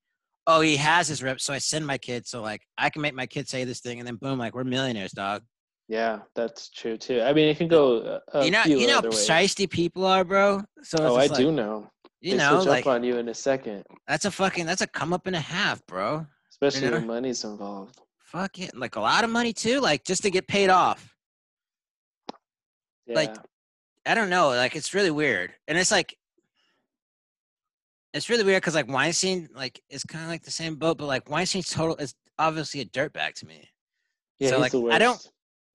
oh 0.47 0.61
he 0.61 0.77
has 0.77 1.09
his 1.09 1.23
rep 1.23 1.41
so 1.41 1.53
I 1.53 1.59
send 1.59 1.87
my 1.87 1.99
kid 1.99 2.27
so 2.27 2.41
like 2.41 2.63
I 2.79 2.89
can 2.91 3.03
make 3.03 3.15
my 3.15 3.27
kid 3.27 3.49
say 3.49 3.65
this 3.65 3.81
thing 3.81 3.99
and 3.99 4.07
then 4.07 4.17
boom 4.17 4.39
like 4.39 4.55
we're 4.55 4.65
millionaires 4.65 5.13
dog. 5.13 5.43
Yeah, 5.89 6.21
that's 6.35 6.71
true 6.71 6.97
too. 6.97 7.21
I 7.21 7.35
mean, 7.35 7.49
it 7.49 7.59
can 7.59 7.69
go. 7.69 8.21
You 8.43 8.51
know 8.51 8.63
you 8.65 8.87
know 8.87 8.99
other 8.99 9.09
how 9.09 9.11
ways. 9.11 9.29
shiesty 9.29 9.69
people 9.69 10.07
are, 10.07 10.25
bro. 10.25 10.63
So 10.83 10.97
Oh, 11.01 11.17
I 11.17 11.29
just 11.29 11.39
do 11.39 11.53
know. 11.53 11.91
You 12.23 12.33
they 12.33 12.37
know 12.39 12.61
switch 12.61 12.69
like 12.69 12.87
up 12.87 12.93
on 12.95 13.05
you 13.05 13.19
in 13.19 13.29
a 13.29 13.35
second, 13.35 13.85
that's 14.07 14.25
a 14.25 14.31
fucking 14.31 14.65
that's 14.65 14.81
a 14.81 14.87
come 14.87 15.13
up 15.13 15.27
and 15.27 15.37
a 15.37 15.41
half, 15.41 15.85
bro. 15.87 16.25
especially 16.51 16.89
know? 16.89 16.97
when 16.99 17.07
money's 17.09 17.45
involved. 17.45 18.01
Fuck 18.21 18.61
it, 18.61 18.77
like 18.77 18.97
a 18.97 19.01
lot 19.01 19.25
of 19.25 19.31
money 19.31 19.53
too, 19.53 19.81
like 19.81 20.05
just 20.05 20.23
to 20.23 20.31
get 20.31 20.47
paid 20.47 20.71
off. 20.71 21.15
Yeah. 23.07 23.17
Like, 23.17 23.37
I 24.07 24.15
don't 24.15 24.31
know, 24.31 24.49
like 24.49 24.77
it's 24.77 24.95
really 24.95 25.11
weird, 25.11 25.53
and 25.67 25.77
it's 25.77 25.91
like 25.91 26.17
it's 28.15 28.29
really 28.29 28.45
weird 28.45 28.63
because 28.63 28.75
like 28.75 28.89
Weinstein 28.89 29.49
like 29.55 29.81
it's 29.89 30.05
kind 30.05 30.25
of 30.25 30.31
like 30.31 30.43
the 30.43 30.51
same 30.51 30.77
boat, 30.77 30.99
but 30.99 31.07
like 31.07 31.29
Weinstein's 31.31 31.71
total 31.71 31.97
is 31.97 32.15
obviously 32.39 32.81
a 32.81 32.85
dirtbag 32.85 33.35
to 33.35 33.47
me. 33.47 33.69
yeah, 34.39 34.51
so, 34.51 34.59
like, 34.59 34.75
I 34.75 34.99
don't- 34.99 35.27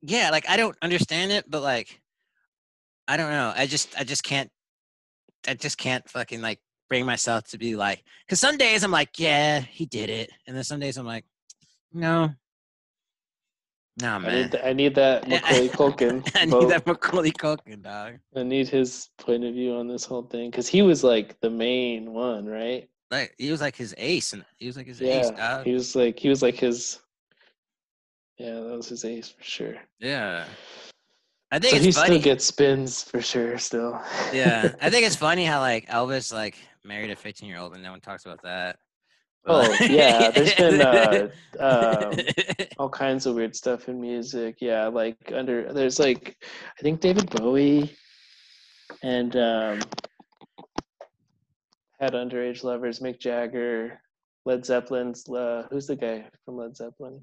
yeah, 0.01 0.29
like 0.29 0.47
I 0.49 0.57
don't 0.57 0.77
understand 0.81 1.31
it, 1.31 1.49
but 1.49 1.61
like 1.61 2.01
I 3.07 3.17
don't 3.17 3.31
know. 3.31 3.53
I 3.55 3.65
just 3.65 3.97
I 3.99 4.03
just 4.03 4.23
can't 4.23 4.51
I 5.47 5.53
just 5.53 5.77
can't 5.77 6.07
fucking 6.09 6.41
like 6.41 6.59
bring 6.89 7.05
myself 7.05 7.45
to 7.49 7.57
be 7.57 7.75
like 7.75 8.03
because 8.25 8.39
some 8.39 8.57
days 8.57 8.83
I'm 8.83 8.91
like, 8.91 9.17
yeah, 9.17 9.59
he 9.59 9.85
did 9.85 10.09
it. 10.09 10.29
And 10.45 10.55
then 10.55 10.63
some 10.63 10.79
days 10.79 10.97
I'm 10.97 11.05
like, 11.05 11.25
no. 11.93 12.29
No, 13.99 14.13
I 14.15 14.19
man. 14.19 14.35
need, 14.43 14.51
th- 14.51 14.63
I 14.63 14.73
need 14.73 14.95
that 14.95 15.27
Macaulay 15.29 15.69
Culkin. 15.69 16.31
I 16.35 16.45
need 16.45 16.51
vote. 16.51 16.69
that 16.69 16.85
Macaulay 16.85 17.31
Culkin, 17.31 17.81
dog. 17.81 18.15
I 18.35 18.43
need 18.43 18.67
his 18.69 19.09
point 19.17 19.43
of 19.43 19.53
view 19.53 19.73
on 19.75 19.87
this 19.87 20.05
whole 20.05 20.23
thing 20.23 20.51
because 20.51 20.67
he 20.67 20.81
was 20.83 21.03
like 21.03 21.39
the 21.41 21.49
main 21.49 22.13
one, 22.13 22.45
right? 22.45 22.87
Like 23.09 23.33
he 23.37 23.49
was 23.49 23.61
like 23.61 23.75
his 23.75 23.95
ace, 23.97 24.33
and 24.33 24.45
he 24.57 24.67
was 24.67 24.77
like 24.77 24.85
his 24.87 25.01
ace, 25.01 25.29
Yeah, 25.31 25.37
dog. 25.37 25.65
he 25.65 25.73
was 25.73 25.95
like 25.95 26.19
he 26.19 26.29
was 26.29 26.41
like 26.41 26.55
his. 26.55 26.99
Yeah, 28.37 28.53
that 28.53 28.75
was 28.77 28.87
his 28.89 29.03
ace 29.03 29.29
for 29.29 29.43
sure. 29.43 29.75
Yeah. 29.99 30.45
I 31.49 31.57
think 31.59 31.77
So 31.77 31.81
he 31.81 31.91
funny. 31.91 32.07
still 32.19 32.21
gets 32.21 32.45
spins 32.45 33.01
for 33.01 33.21
sure. 33.21 33.57
Still. 33.57 33.99
yeah, 34.33 34.73
I 34.81 34.89
think 34.89 35.07
it's 35.07 35.15
funny 35.27 35.45
how 35.45 35.59
like 35.61 35.87
Elvis 35.87 36.31
like 36.33 36.55
married 36.83 37.09
a 37.09 37.15
15 37.15 37.47
year 37.49 37.57
old, 37.57 37.73
and 37.73 37.81
no 37.81 37.91
one 37.91 38.01
talks 38.01 38.25
about 38.25 38.41
that. 38.43 38.77
Oh 39.47 39.77
yeah, 39.81 40.29
there's 40.29 40.53
been 40.55 40.81
uh, 40.81 41.29
um, 41.59 42.13
all 42.77 42.89
kinds 42.89 43.25
of 43.25 43.35
weird 43.35 43.55
stuff 43.55 43.87
in 43.87 43.99
music. 43.99 44.57
Yeah, 44.59 44.87
like 44.87 45.17
under 45.33 45.71
there's 45.71 45.99
like 45.99 46.35
I 46.77 46.81
think 46.81 46.99
David 46.99 47.29
Bowie 47.29 47.95
and 49.03 49.35
um, 49.35 49.79
had 51.99 52.13
underage 52.13 52.63
lovers. 52.63 52.99
Mick 52.99 53.19
Jagger, 53.19 54.01
Led 54.45 54.65
Zeppelin's. 54.65 55.27
Uh, 55.29 55.65
who's 55.71 55.87
the 55.87 55.95
guy 55.95 56.25
from 56.43 56.57
Led 56.57 56.75
Zeppelin? 56.75 57.21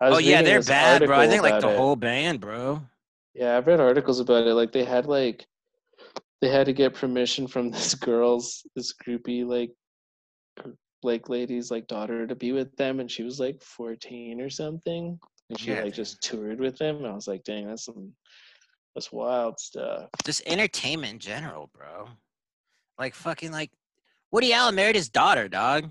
Oh 0.00 0.18
yeah, 0.18 0.42
they're 0.42 0.62
bad, 0.62 1.04
bro. 1.06 1.18
I 1.18 1.28
think 1.28 1.42
like 1.42 1.60
the 1.60 1.70
it. 1.70 1.76
whole 1.76 1.96
band, 1.96 2.40
bro. 2.40 2.82
Yeah, 3.34 3.56
I've 3.56 3.66
read 3.66 3.80
articles 3.80 4.18
about 4.18 4.46
it. 4.46 4.54
Like 4.54 4.72
they 4.72 4.84
had 4.84 5.06
like 5.06 5.46
they 6.40 6.48
had 6.48 6.66
to 6.66 6.72
get 6.72 6.94
permission 6.94 7.46
from 7.46 7.70
this 7.70 7.94
girl's 7.94 8.66
this 8.74 8.92
groupie 8.94 9.46
like 9.46 9.70
like 11.02 11.28
lady's 11.28 11.70
like 11.70 11.86
daughter 11.86 12.26
to 12.26 12.34
be 12.34 12.52
with 12.52 12.74
them 12.76 13.00
and 13.00 13.10
she 13.10 13.22
was 13.22 13.40
like 13.40 13.60
14 13.62 14.40
or 14.40 14.50
something 14.50 15.18
and 15.48 15.58
she 15.58 15.70
Yeah. 15.72 15.82
like 15.82 15.94
just 15.94 16.22
toured 16.22 16.60
with 16.60 16.76
them 16.78 17.04
i 17.04 17.12
was 17.14 17.26
like 17.28 17.42
dang 17.44 17.66
that's 17.66 17.84
some 17.84 18.12
that's 18.94 19.10
wild 19.12 19.58
stuff 19.60 20.08
Just 20.24 20.42
entertainment 20.46 21.12
in 21.14 21.18
general, 21.20 21.70
bro. 21.72 22.08
Like 22.98 23.14
fucking 23.14 23.52
like 23.52 23.70
Woody 24.32 24.52
Allen 24.52 24.74
married 24.74 24.96
his 24.96 25.08
daughter, 25.08 25.48
dog. 25.48 25.90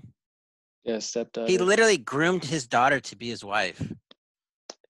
yeah 0.84 0.98
stepdaughter 0.98 1.50
He 1.50 1.58
literally 1.58 1.96
groomed 1.98 2.44
his 2.44 2.66
daughter 2.66 3.00
to 3.00 3.16
be 3.16 3.28
his 3.28 3.42
wife. 3.44 3.80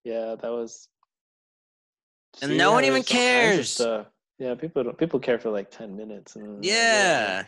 Yeah, 0.04 0.34
that 0.40 0.50
was. 0.50 0.88
And 2.42 2.56
no 2.56 2.72
one 2.72 2.84
even 2.84 3.02
there's 3.02 3.10
all 3.10 3.16
kinds 3.16 3.76
cares. 3.76 3.80
Uh, 3.80 4.04
yeah, 4.38 4.54
people 4.54 4.82
don't. 4.82 4.96
People 4.98 5.20
care 5.20 5.38
for 5.38 5.50
like 5.50 5.70
ten 5.70 5.96
minutes. 5.96 6.36
And 6.36 6.56
like, 6.56 6.64
Yeah. 6.66 7.44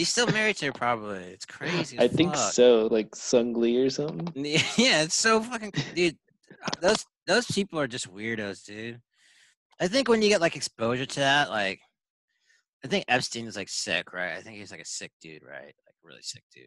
He's 0.00 0.08
still 0.08 0.28
married 0.28 0.56
to 0.56 0.66
her, 0.66 0.72
probably. 0.72 1.18
It's 1.18 1.44
crazy. 1.44 1.98
I 1.98 2.04
as 2.04 2.12
think 2.12 2.34
so. 2.34 2.88
Like 2.90 3.14
Sung 3.14 3.52
Lee 3.52 3.76
or 3.76 3.90
something. 3.90 4.32
Yeah, 4.78 5.02
it's 5.02 5.14
so 5.14 5.42
fucking 5.42 5.74
dude. 5.94 6.16
uh, 6.64 6.70
Those 6.80 7.04
those 7.26 7.44
people 7.44 7.78
are 7.78 7.86
just 7.86 8.10
weirdos, 8.10 8.64
dude. 8.64 9.02
I 9.78 9.88
think 9.88 10.08
when 10.08 10.22
you 10.22 10.30
get 10.30 10.40
like 10.40 10.56
exposure 10.56 11.04
to 11.04 11.20
that, 11.20 11.50
like, 11.50 11.80
I 12.82 12.88
think 12.88 13.04
Epstein 13.08 13.46
is 13.46 13.56
like 13.56 13.68
sick, 13.68 14.14
right? 14.14 14.38
I 14.38 14.40
think 14.40 14.56
he's 14.56 14.70
like 14.70 14.80
a 14.80 14.86
sick 14.86 15.12
dude, 15.20 15.42
right? 15.44 15.66
Like 15.66 15.94
really 16.02 16.22
sick 16.22 16.44
dude. 16.54 16.64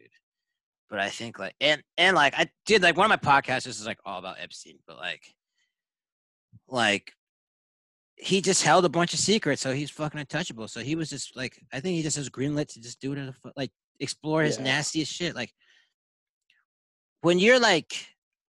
But 0.88 1.00
I 1.00 1.08
think 1.08 1.40
like 1.40 1.56
and 1.60 1.82
and 1.98 2.14
like 2.14 2.34
I 2.38 2.48
did 2.66 2.82
like 2.82 2.96
one 2.96 3.10
of 3.10 3.20
my 3.20 3.40
podcasts. 3.40 3.64
This 3.64 3.80
is 3.80 3.86
like 3.86 3.98
all 4.06 4.20
about 4.20 4.36
Epstein, 4.40 4.78
but 4.86 4.96
like, 4.96 5.24
like 6.68 7.10
he 8.16 8.40
just 8.40 8.62
held 8.62 8.84
a 8.84 8.88
bunch 8.88 9.12
of 9.12 9.20
secrets, 9.20 9.60
so 9.62 9.72
he's 9.72 9.90
fucking 9.90 10.20
untouchable. 10.20 10.68
So 10.68 10.80
he 10.80 10.94
was 10.94 11.10
just 11.10 11.36
like, 11.36 11.60
I 11.72 11.80
think 11.80 11.96
he 11.96 12.02
just 12.02 12.16
has 12.16 12.30
greenlit 12.30 12.68
to 12.74 12.80
just 12.80 13.00
do 13.00 13.12
it, 13.12 13.16
the 13.16 13.34
like 13.56 13.70
explore 14.00 14.42
his 14.42 14.56
Yeah. 14.58 14.64
nastiest 14.64 15.12
shit. 15.12 15.34
Like 15.34 15.52
when 17.22 17.38
you're 17.38 17.58
like 17.60 18.06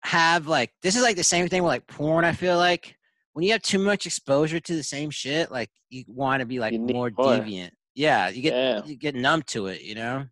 have 0.02 0.46
like 0.46 0.70
this 0.82 0.96
is 0.96 1.02
like 1.02 1.16
the 1.16 1.22
same 1.22 1.48
thing 1.48 1.62
with 1.62 1.68
like 1.70 1.86
porn. 1.86 2.24
I 2.24 2.32
feel 2.32 2.56
like 2.56 2.96
when 3.34 3.44
you 3.44 3.52
have 3.52 3.62
too 3.62 3.78
much 3.78 4.06
exposure 4.06 4.60
to 4.60 4.74
the 4.74 4.82
same 4.82 5.10
shit, 5.10 5.50
like 5.50 5.70
you 5.90 6.04
want 6.08 6.40
to 6.40 6.46
be 6.46 6.58
like 6.58 6.72
more 6.74 6.88
more. 6.88 7.10
deviant. 7.10 7.70
Yeah, 7.94 8.28
you 8.28 8.40
get 8.42 8.54
Yeah. 8.54 8.84
you 8.86 8.96
get 8.96 9.14
numb 9.14 9.42
to 9.48 9.66
it. 9.66 9.82
You 9.82 9.94
know, 9.96 10.24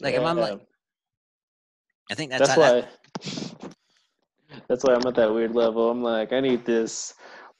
like 0.00 0.14
if 0.14 0.22
I'm 0.22 0.36
Yeah. 0.36 0.44
like, 0.44 0.60
I 2.10 2.14
think 2.14 2.30
that's, 2.30 2.48
that's 2.48 2.60
how 2.60 2.74
why. 2.74 2.80
that, 2.82 3.74
That's 4.68 4.84
why 4.84 4.94
I'm 4.94 5.06
at 5.06 5.14
that 5.14 5.32
weird 5.32 5.54
level. 5.54 5.90
I'm 5.90 6.02
like, 6.02 6.32
I 6.32 6.40
need 6.40 6.64
this 6.64 7.14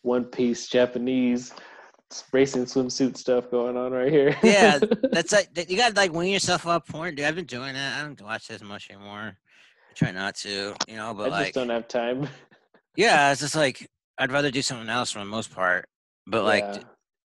one 0.04 0.24
piece 0.24 0.68
Japanese 0.68 1.52
racing 2.32 2.64
swimsuit 2.64 3.16
stuff 3.16 3.50
going 3.50 3.76
on 3.76 3.90
right 3.92 4.12
here. 4.12 4.36
Yeah, 4.42 4.78
that's 5.10 5.32
like 5.32 5.48
you 5.68 5.76
got 5.76 5.94
to 5.94 5.96
like 5.96 6.12
wean 6.12 6.32
yourself 6.32 6.66
off 6.66 6.86
porn, 6.86 7.14
dude. 7.14 7.24
I've 7.26 7.34
been 7.34 7.46
doing 7.46 7.72
that. 7.74 7.98
I 7.98 8.02
don't 8.04 8.20
watch 8.22 8.50
as 8.50 8.62
much 8.62 8.90
anymore. 8.90 9.36
I 9.36 9.94
try 9.94 10.12
not 10.12 10.36
to, 10.36 10.74
you 10.86 10.96
know. 10.96 11.14
But 11.14 11.24
I 11.24 11.28
just 11.30 11.40
like, 11.40 11.54
don't 11.54 11.70
have 11.70 11.88
time. 11.88 12.28
yeah, 12.96 13.32
it's 13.32 13.40
just 13.40 13.56
like 13.56 13.88
I'd 14.18 14.30
rather 14.32 14.50
do 14.50 14.62
something 14.62 14.88
else 14.88 15.10
for 15.10 15.18
the 15.20 15.24
most 15.24 15.52
part. 15.52 15.88
But 16.26 16.44
like, 16.44 16.64
Yeah. 16.64 16.78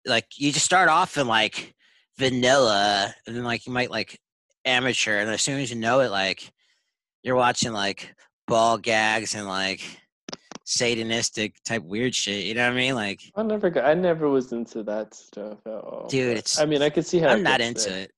like 0.06 0.26
you 0.36 0.52
just 0.52 0.64
start 0.64 0.88
off 0.88 1.18
in 1.18 1.26
like 1.26 1.74
vanilla, 2.18 3.14
and 3.26 3.36
then 3.36 3.44
like 3.44 3.66
you 3.66 3.72
might 3.72 3.90
like 3.90 4.18
amateur, 4.64 5.18
and 5.18 5.28
as 5.30 5.42
soon 5.42 5.60
as 5.60 5.70
you 5.70 5.76
know 5.76 6.00
it, 6.00 6.10
like 6.10 6.50
you're 7.22 7.36
watching 7.36 7.72
like 7.72 8.14
ball 8.46 8.78
gags 8.78 9.34
and 9.34 9.46
like 9.46 9.82
satanistic 10.70 11.54
type 11.64 11.82
weird 11.82 12.14
shit. 12.14 12.44
You 12.44 12.54
know 12.54 12.66
what 12.66 12.72
I 12.74 12.76
mean? 12.76 12.94
Like, 12.94 13.20
I 13.34 13.42
never 13.42 13.70
got. 13.70 13.84
I 13.84 13.94
never 13.94 14.28
was 14.28 14.52
into 14.52 14.82
that 14.84 15.12
stuff 15.14 15.58
at 15.66 15.72
all. 15.72 16.06
Dude, 16.08 16.36
it's- 16.38 16.58
I 16.60 16.64
mean, 16.66 16.80
I 16.80 16.90
could 16.90 17.04
see 17.04 17.18
how. 17.18 17.28
I'm 17.30 17.42
not 17.42 17.60
into 17.60 17.90
there. 17.90 18.02
it. 18.04 18.12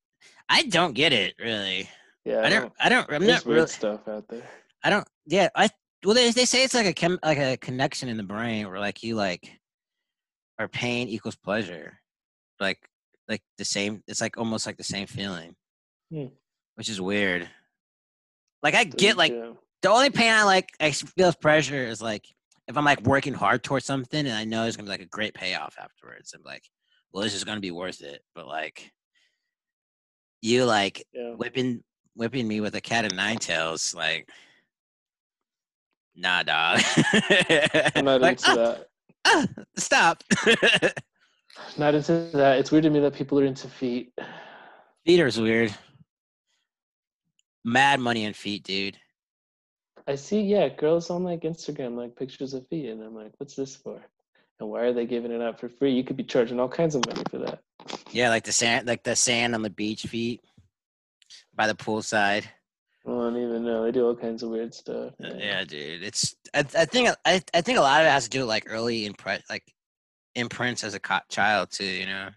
I 0.49 0.65
don't 0.65 0.93
get 0.93 1.12
it 1.12 1.35
really. 1.41 1.89
Yeah, 2.24 2.43
I 2.45 2.51
don't. 2.51 2.73
I 2.79 2.89
don't. 2.89 3.11
I'm 3.11 3.27
not 3.27 3.45
weird 3.47 3.57
really. 3.57 3.69
stuff 3.69 4.07
out 4.07 4.29
there. 4.29 4.43
I 4.85 4.91
don't. 4.91 5.07
Yeah, 5.27 5.49
I. 5.57 5.70
Well, 6.05 6.15
they 6.15 6.31
they 6.31 6.45
say 6.45 6.62
it's 6.65 6.74
like 6.74 6.87
a 6.87 6.93
chem, 6.93 7.19
like 7.24 7.39
a 7.39 7.57
connection 7.57 8.09
in 8.09 8.16
the 8.16 8.23
brain 8.23 8.69
where 8.69 8.79
like 8.81 9.03
you 9.03 9.15
like, 9.16 9.51
or 10.59 10.69
pain 10.69 11.09
equals 11.09 11.37
pleasure, 11.37 11.99
like 12.61 12.79
like 13.29 13.43
the 13.57 13.65
same. 13.65 14.03
It's 14.07 14.20
like 14.20 14.37
almost 14.37 14.66
like 14.66 14.77
the 14.77 14.85
same 14.85 15.07
feeling, 15.07 15.55
Hmm. 16.12 16.27
which 16.74 16.89
is 16.91 17.01
weird. 17.01 17.49
Like 18.62 18.74
I 18.74 18.85
get 18.85 19.16
like 19.16 19.33
Yeah. 19.33 19.53
the 19.83 19.91
only 19.91 20.11
pain 20.11 20.33
I 20.33 20.43
like 20.45 20.69
I 20.81 20.91
feel 20.93 21.33
pressure 21.33 21.85
is 21.85 22.03
like 22.03 22.27
if 22.69 22.77
I'm 22.77 22.85
like 22.85 23.03
working 23.03 23.35
hard 23.35 23.63
towards 23.63 23.85
something 23.87 24.27
and 24.27 24.35
I 24.37 24.45
know 24.45 24.65
it's 24.65 24.77
gonna 24.77 24.87
be 24.87 24.91
like 24.91 25.01
a 25.01 25.07
great 25.07 25.35
payoff 25.35 25.77
afterwards. 25.81 26.33
I'm 26.35 26.43
like, 26.45 26.63
well, 27.13 27.23
this 27.25 27.35
is 27.35 27.45
gonna 27.45 27.61
be 27.61 27.71
worth 27.71 28.01
it. 28.03 28.23
But 28.35 28.47
like, 28.47 28.91
you 30.41 30.65
like 30.65 31.05
yeah. 31.13 31.33
whipping 31.35 31.83
whipping 32.15 32.47
me 32.47 32.61
with 32.61 32.75
a 32.75 32.81
cat 32.81 33.05
of 33.05 33.13
nine 33.15 33.39
tails, 33.39 33.95
like, 33.95 34.29
nah, 36.15 36.43
dog. 36.43 36.81
I'm 37.95 38.05
not 38.05 38.21
Like, 38.21 38.39
into 38.39 38.51
"Ah, 38.51 38.55
that. 38.55 38.87
ah, 39.27 39.47
stop. 39.77 40.23
Not 41.77 41.95
into 41.95 42.31
that. 42.33 42.59
It's 42.59 42.71
weird 42.71 42.85
to 42.85 42.91
me 42.91 42.99
that 43.01 43.15
people 43.15 43.39
are 43.39 43.45
into 43.45 43.69
feet. 43.69 44.13
Feeder's 45.05 45.39
weird. 45.39 45.75
Mad 47.65 48.01
money 48.01 48.25
in 48.25 48.33
feet, 48.33 48.65
dude. 48.65 48.97
I 50.07 50.16
see, 50.16 50.41
yeah, 50.41 50.69
girls 50.69 51.11
on 51.11 51.24
like 51.24 51.43
Instagram 51.43 51.97
like 51.97 52.16
pictures 52.16 52.55
of 52.55 52.66
feet, 52.69 52.89
and 52.89 53.03
I'm 53.03 53.15
like, 53.15 53.33
what's 53.39 53.55
this 53.55 53.77
for? 53.77 54.03
And 54.61 54.69
why 54.69 54.81
are 54.83 54.93
they 54.93 55.07
giving 55.07 55.33
it 55.33 55.41
out 55.41 55.59
for 55.59 55.69
free? 55.69 55.93
You 55.93 56.05
could 56.05 56.16
be 56.16 56.24
charging 56.24 56.61
all 56.61 56.69
kinds 56.69 56.95
of 56.95 57.07
money 57.07 57.23
for 57.31 57.39
that. 57.39 57.61
Yeah, 58.11 58.29
like 58.29 58.45
the 58.45 58.53
sand, 58.53 58.87
like 58.87 59.03
the 59.03 59.16
sand 59.16 59.55
on 59.55 59.62
the 59.62 59.70
beach 59.70 60.03
feet 60.03 60.41
by 61.55 61.66
the 61.66 61.74
poolside. 61.74 62.45
I 63.05 63.11
don't 63.11 63.37
even 63.37 63.65
know. 63.65 63.83
They 63.83 63.91
do 63.91 64.07
all 64.07 64.15
kinds 64.15 64.43
of 64.43 64.51
weird 64.51 64.74
stuff. 64.74 65.15
Uh, 65.23 65.29
man. 65.29 65.39
Yeah, 65.39 65.65
dude. 65.65 66.03
It's 66.03 66.37
I, 66.55 66.61
I 66.61 66.85
think 66.85 67.11
I, 67.24 67.43
I 67.53 67.61
think 67.61 67.79
a 67.79 67.83
lot 67.83 68.01
of 68.01 68.07
it 68.07 68.11
has 68.11 68.24
to 68.24 68.31
do 68.31 68.41
with 68.41 68.49
like 68.49 68.65
early 68.66 69.07
imprint 69.07 69.43
like 69.51 69.65
imprints 70.35 70.85
as 70.85 70.95
a 70.95 71.01
co- 71.01 71.19
child 71.29 71.70
too. 71.70 71.85
You 71.85 72.07
know, 72.07 72.29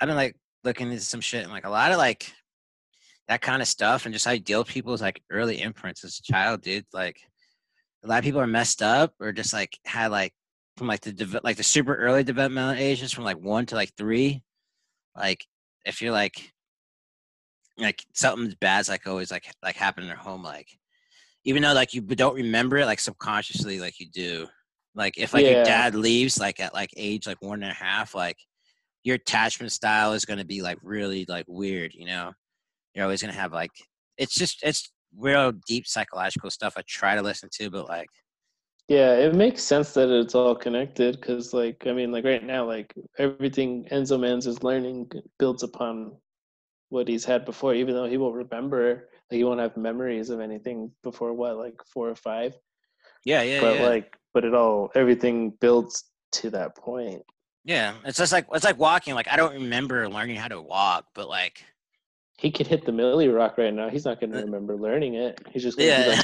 I've 0.00 0.08
been 0.08 0.16
like 0.16 0.36
looking 0.64 0.90
into 0.90 1.02
some 1.02 1.20
shit 1.20 1.42
and 1.42 1.52
like 1.52 1.66
a 1.66 1.70
lot 1.70 1.92
of 1.92 1.98
like 1.98 2.32
that 3.28 3.42
kind 3.42 3.60
of 3.60 3.68
stuff 3.68 4.04
and 4.04 4.12
just 4.12 4.24
how 4.24 4.32
you 4.32 4.40
deal 4.40 4.60
with 4.60 4.68
people's 4.68 5.02
like 5.02 5.22
early 5.30 5.60
imprints 5.60 6.04
as 6.04 6.18
a 6.18 6.32
child, 6.32 6.62
dude. 6.62 6.86
Like 6.92 7.18
a 8.04 8.08
lot 8.08 8.18
of 8.18 8.24
people 8.24 8.40
are 8.40 8.46
messed 8.46 8.82
up 8.82 9.12
or 9.20 9.32
just 9.32 9.52
like 9.52 9.78
had 9.84 10.10
like 10.10 10.32
from 10.76 10.86
like 10.86 11.00
the 11.00 11.12
deve- 11.12 11.40
like 11.42 11.56
the 11.56 11.62
super 11.62 11.94
early 11.94 12.22
developmental 12.22 12.74
ages 12.80 13.12
from 13.12 13.24
like 13.24 13.38
one 13.38 13.66
to 13.66 13.74
like 13.74 13.92
three. 13.96 14.42
Like 15.16 15.44
if 15.84 16.02
you're 16.02 16.12
like 16.12 16.52
like 17.78 18.04
something 18.14 18.54
bad's 18.60 18.88
like 18.88 19.06
always 19.06 19.30
like 19.30 19.44
like 19.62 19.76
happened 19.76 20.04
in 20.04 20.08
their 20.08 20.16
home 20.16 20.42
like 20.42 20.68
even 21.44 21.62
though 21.62 21.74
like 21.74 21.94
you 21.94 22.00
don't 22.00 22.34
remember 22.34 22.78
it 22.78 22.86
like 22.86 23.00
subconsciously 23.00 23.78
like 23.80 24.00
you 24.00 24.06
do 24.10 24.46
like 24.94 25.18
if 25.18 25.34
like 25.34 25.44
your 25.44 25.64
dad 25.64 25.94
leaves 25.94 26.40
like 26.40 26.58
at 26.58 26.72
like 26.72 26.90
age 26.96 27.26
like 27.26 27.40
one 27.42 27.62
and 27.62 27.70
a 27.70 27.74
half 27.74 28.14
like 28.14 28.38
your 29.04 29.16
attachment 29.16 29.70
style 29.72 30.12
is 30.12 30.24
going 30.24 30.38
to 30.38 30.44
be 30.44 30.62
like 30.62 30.78
really 30.82 31.26
like 31.28 31.44
weird 31.48 31.92
you 31.94 32.06
know 32.06 32.32
you're 32.96 33.04
always 33.04 33.22
going 33.22 33.32
to 33.32 33.38
have 33.38 33.52
like 33.52 33.70
it's 34.18 34.34
just 34.34 34.62
it's 34.64 34.90
real 35.16 35.52
deep 35.68 35.86
psychological 35.86 36.50
stuff 36.50 36.74
i 36.76 36.82
try 36.88 37.14
to 37.14 37.22
listen 37.22 37.48
to 37.52 37.70
but 37.70 37.88
like 37.88 38.08
Yeah, 38.88 39.14
it 39.14 39.34
makes 39.34 39.62
sense 39.62 39.92
that 39.94 40.08
it's 40.08 40.36
all 40.36 40.54
connected 40.54 41.18
because, 41.18 41.52
like, 41.52 41.86
I 41.88 41.92
mean, 41.92 42.12
like 42.12 42.24
right 42.24 42.44
now, 42.44 42.64
like 42.64 42.94
everything 43.18 43.84
Enzo 43.90 44.14
Mans 44.18 44.46
is 44.46 44.62
learning 44.62 45.10
builds 45.40 45.64
upon 45.64 46.14
what 46.90 47.08
he's 47.08 47.24
had 47.24 47.44
before, 47.44 47.74
even 47.74 47.94
though 47.94 48.06
he 48.06 48.16
won't 48.16 48.36
remember, 48.36 49.08
like, 49.28 49.38
he 49.38 49.42
won't 49.44 49.58
have 49.60 49.76
memories 49.76 50.30
of 50.30 50.38
anything 50.38 50.92
before 51.02 51.32
what, 51.34 51.56
like 51.58 51.74
four 51.92 52.08
or 52.08 52.14
five. 52.14 52.54
yeah 53.24 53.42
yeah 53.42 53.60
but 53.60 53.74
yeah 53.76 53.88
like, 53.88 54.16
but 54.32 54.44
it 54.44 54.54
all, 54.54 54.90
everything 54.94 55.50
builds 55.60 56.04
to 56.38 56.50
that 56.50 56.76
point. 56.76 57.22
yeah 57.64 57.94
it's 58.04 58.18
just 58.18 58.32
like 58.32 58.46
it's 58.52 58.64
like 58.64 58.78
walking 58.78 59.14
like 59.18 59.26
i 59.32 59.36
don't 59.36 59.54
remember 59.54 60.08
learning 60.08 60.36
how 60.36 60.46
to 60.48 60.62
walk 60.62 61.06
but 61.14 61.28
like 61.28 61.64
He 62.38 62.50
could 62.50 62.66
hit 62.66 62.84
the 62.84 62.92
Millie 62.92 63.28
Rock 63.28 63.56
right 63.56 63.72
now. 63.72 63.88
He's 63.88 64.04
not 64.04 64.20
going 64.20 64.32
to 64.32 64.40
remember 64.40 64.76
learning 64.76 65.14
it. 65.14 65.40
He's 65.52 65.62
just 65.62 65.78
going 65.78 65.90
to 65.90 66.10
yeah 66.10 66.22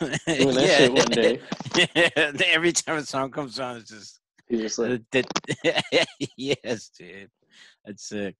be 0.00 0.06
like 0.06 0.24
doing 0.38 0.54
that 0.54 0.78
shit 0.78 0.92
one 0.92 1.06
day. 1.06 1.40
yeah. 1.94 2.46
every 2.46 2.72
time 2.72 2.96
a 2.96 3.02
song 3.02 3.30
comes 3.30 3.60
on 3.60 3.76
it's 3.76 3.90
just 3.90 4.20
He's 4.48 4.60
just 4.60 4.78
like, 4.78 5.02
Uh, 5.64 6.04
yes, 6.36 6.90
dude. 6.90 7.30
That's 7.84 8.08
sick. 8.08 8.36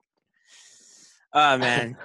Oh 1.33 1.59
man, 1.59 1.97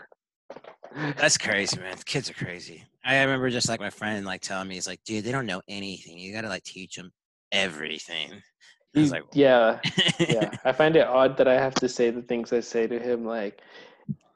that's 1.18 1.38
crazy, 1.38 1.80
man. 1.80 1.96
Kids 2.06 2.30
are 2.30 2.34
crazy. 2.34 2.84
I 3.06 3.22
remember 3.22 3.50
just 3.50 3.70
like 3.70 3.80
my 3.80 3.90
friend 3.90 4.26
like 4.26 4.42
telling 4.42 4.68
me, 4.68 4.76
he's 4.76 4.88
like, 4.88 5.04
dude, 5.04 5.24
they 5.24 5.32
don't 5.32 5.46
know 5.46 5.62
anything. 5.68 6.18
You 6.18 6.34
gotta 6.34 6.50
like 6.50 6.64
teach 6.64 6.96
them 6.96 7.12
everything. 7.52 8.32
I 8.96 9.00
was 9.00 9.10
he- 9.10 9.12
like, 9.12 9.24
yeah, 9.34 9.80
yeah. 10.20 10.52
I 10.66 10.72
find 10.72 10.96
it 10.96 11.08
odd 11.08 11.38
that 11.38 11.48
I 11.48 11.56
have 11.56 11.76
to 11.76 11.90
say 11.90 12.10
the 12.10 12.24
things 12.24 12.52
I 12.52 12.62
say 12.62 12.88
to 12.88 13.00
him, 13.00 13.24
like, 13.26 13.62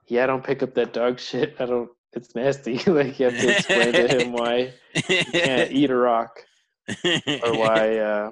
yeah, 0.07 0.23
I 0.23 0.27
don't 0.27 0.43
pick 0.43 0.63
up 0.63 0.73
that 0.75 0.93
dog 0.93 1.19
shit. 1.19 1.55
I 1.59 1.65
don't. 1.65 1.89
It's 2.13 2.35
nasty. 2.35 2.77
like 2.88 3.19
you 3.19 3.25
have 3.25 3.39
to 3.39 3.51
explain 3.51 3.93
to 3.93 4.07
him 4.07 4.31
why 4.34 4.73
he 4.93 5.23
can't 5.23 5.71
eat 5.71 5.89
a 5.89 5.95
rock 5.95 6.39
or 6.88 7.57
why, 7.57 7.97
uh, 7.99 8.31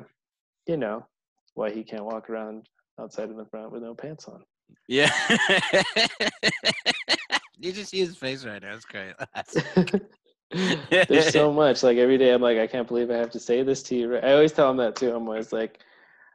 you 0.67 0.77
know, 0.77 1.05
why 1.55 1.71
he 1.71 1.83
can't 1.83 2.05
walk 2.05 2.29
around 2.29 2.67
outside 2.99 3.29
in 3.29 3.37
the 3.37 3.45
front 3.45 3.71
with 3.71 3.81
no 3.81 3.95
pants 3.95 4.27
on. 4.27 4.43
yeah. 4.87 5.11
you 7.57 7.71
just 7.71 7.89
see 7.89 7.99
his 7.99 8.15
face 8.15 8.45
right 8.45 8.61
now. 8.61 8.75
It's 8.75 8.85
great. 8.85 9.13
There's 11.07 11.31
so 11.31 11.51
much. 11.51 11.81
Like 11.81 11.97
every 11.97 12.17
day, 12.17 12.31
I'm 12.33 12.41
like, 12.41 12.57
I 12.57 12.67
can't 12.67 12.87
believe 12.87 13.09
I 13.09 13.15
have 13.15 13.31
to 13.31 13.39
say 13.39 13.63
this 13.63 13.81
to 13.83 13.95
you. 13.95 14.17
I 14.17 14.33
always 14.33 14.51
tell 14.51 14.69
him 14.69 14.77
that 14.77 14.95
too. 14.95 15.15
I'm 15.15 15.27
always 15.27 15.51
like, 15.51 15.79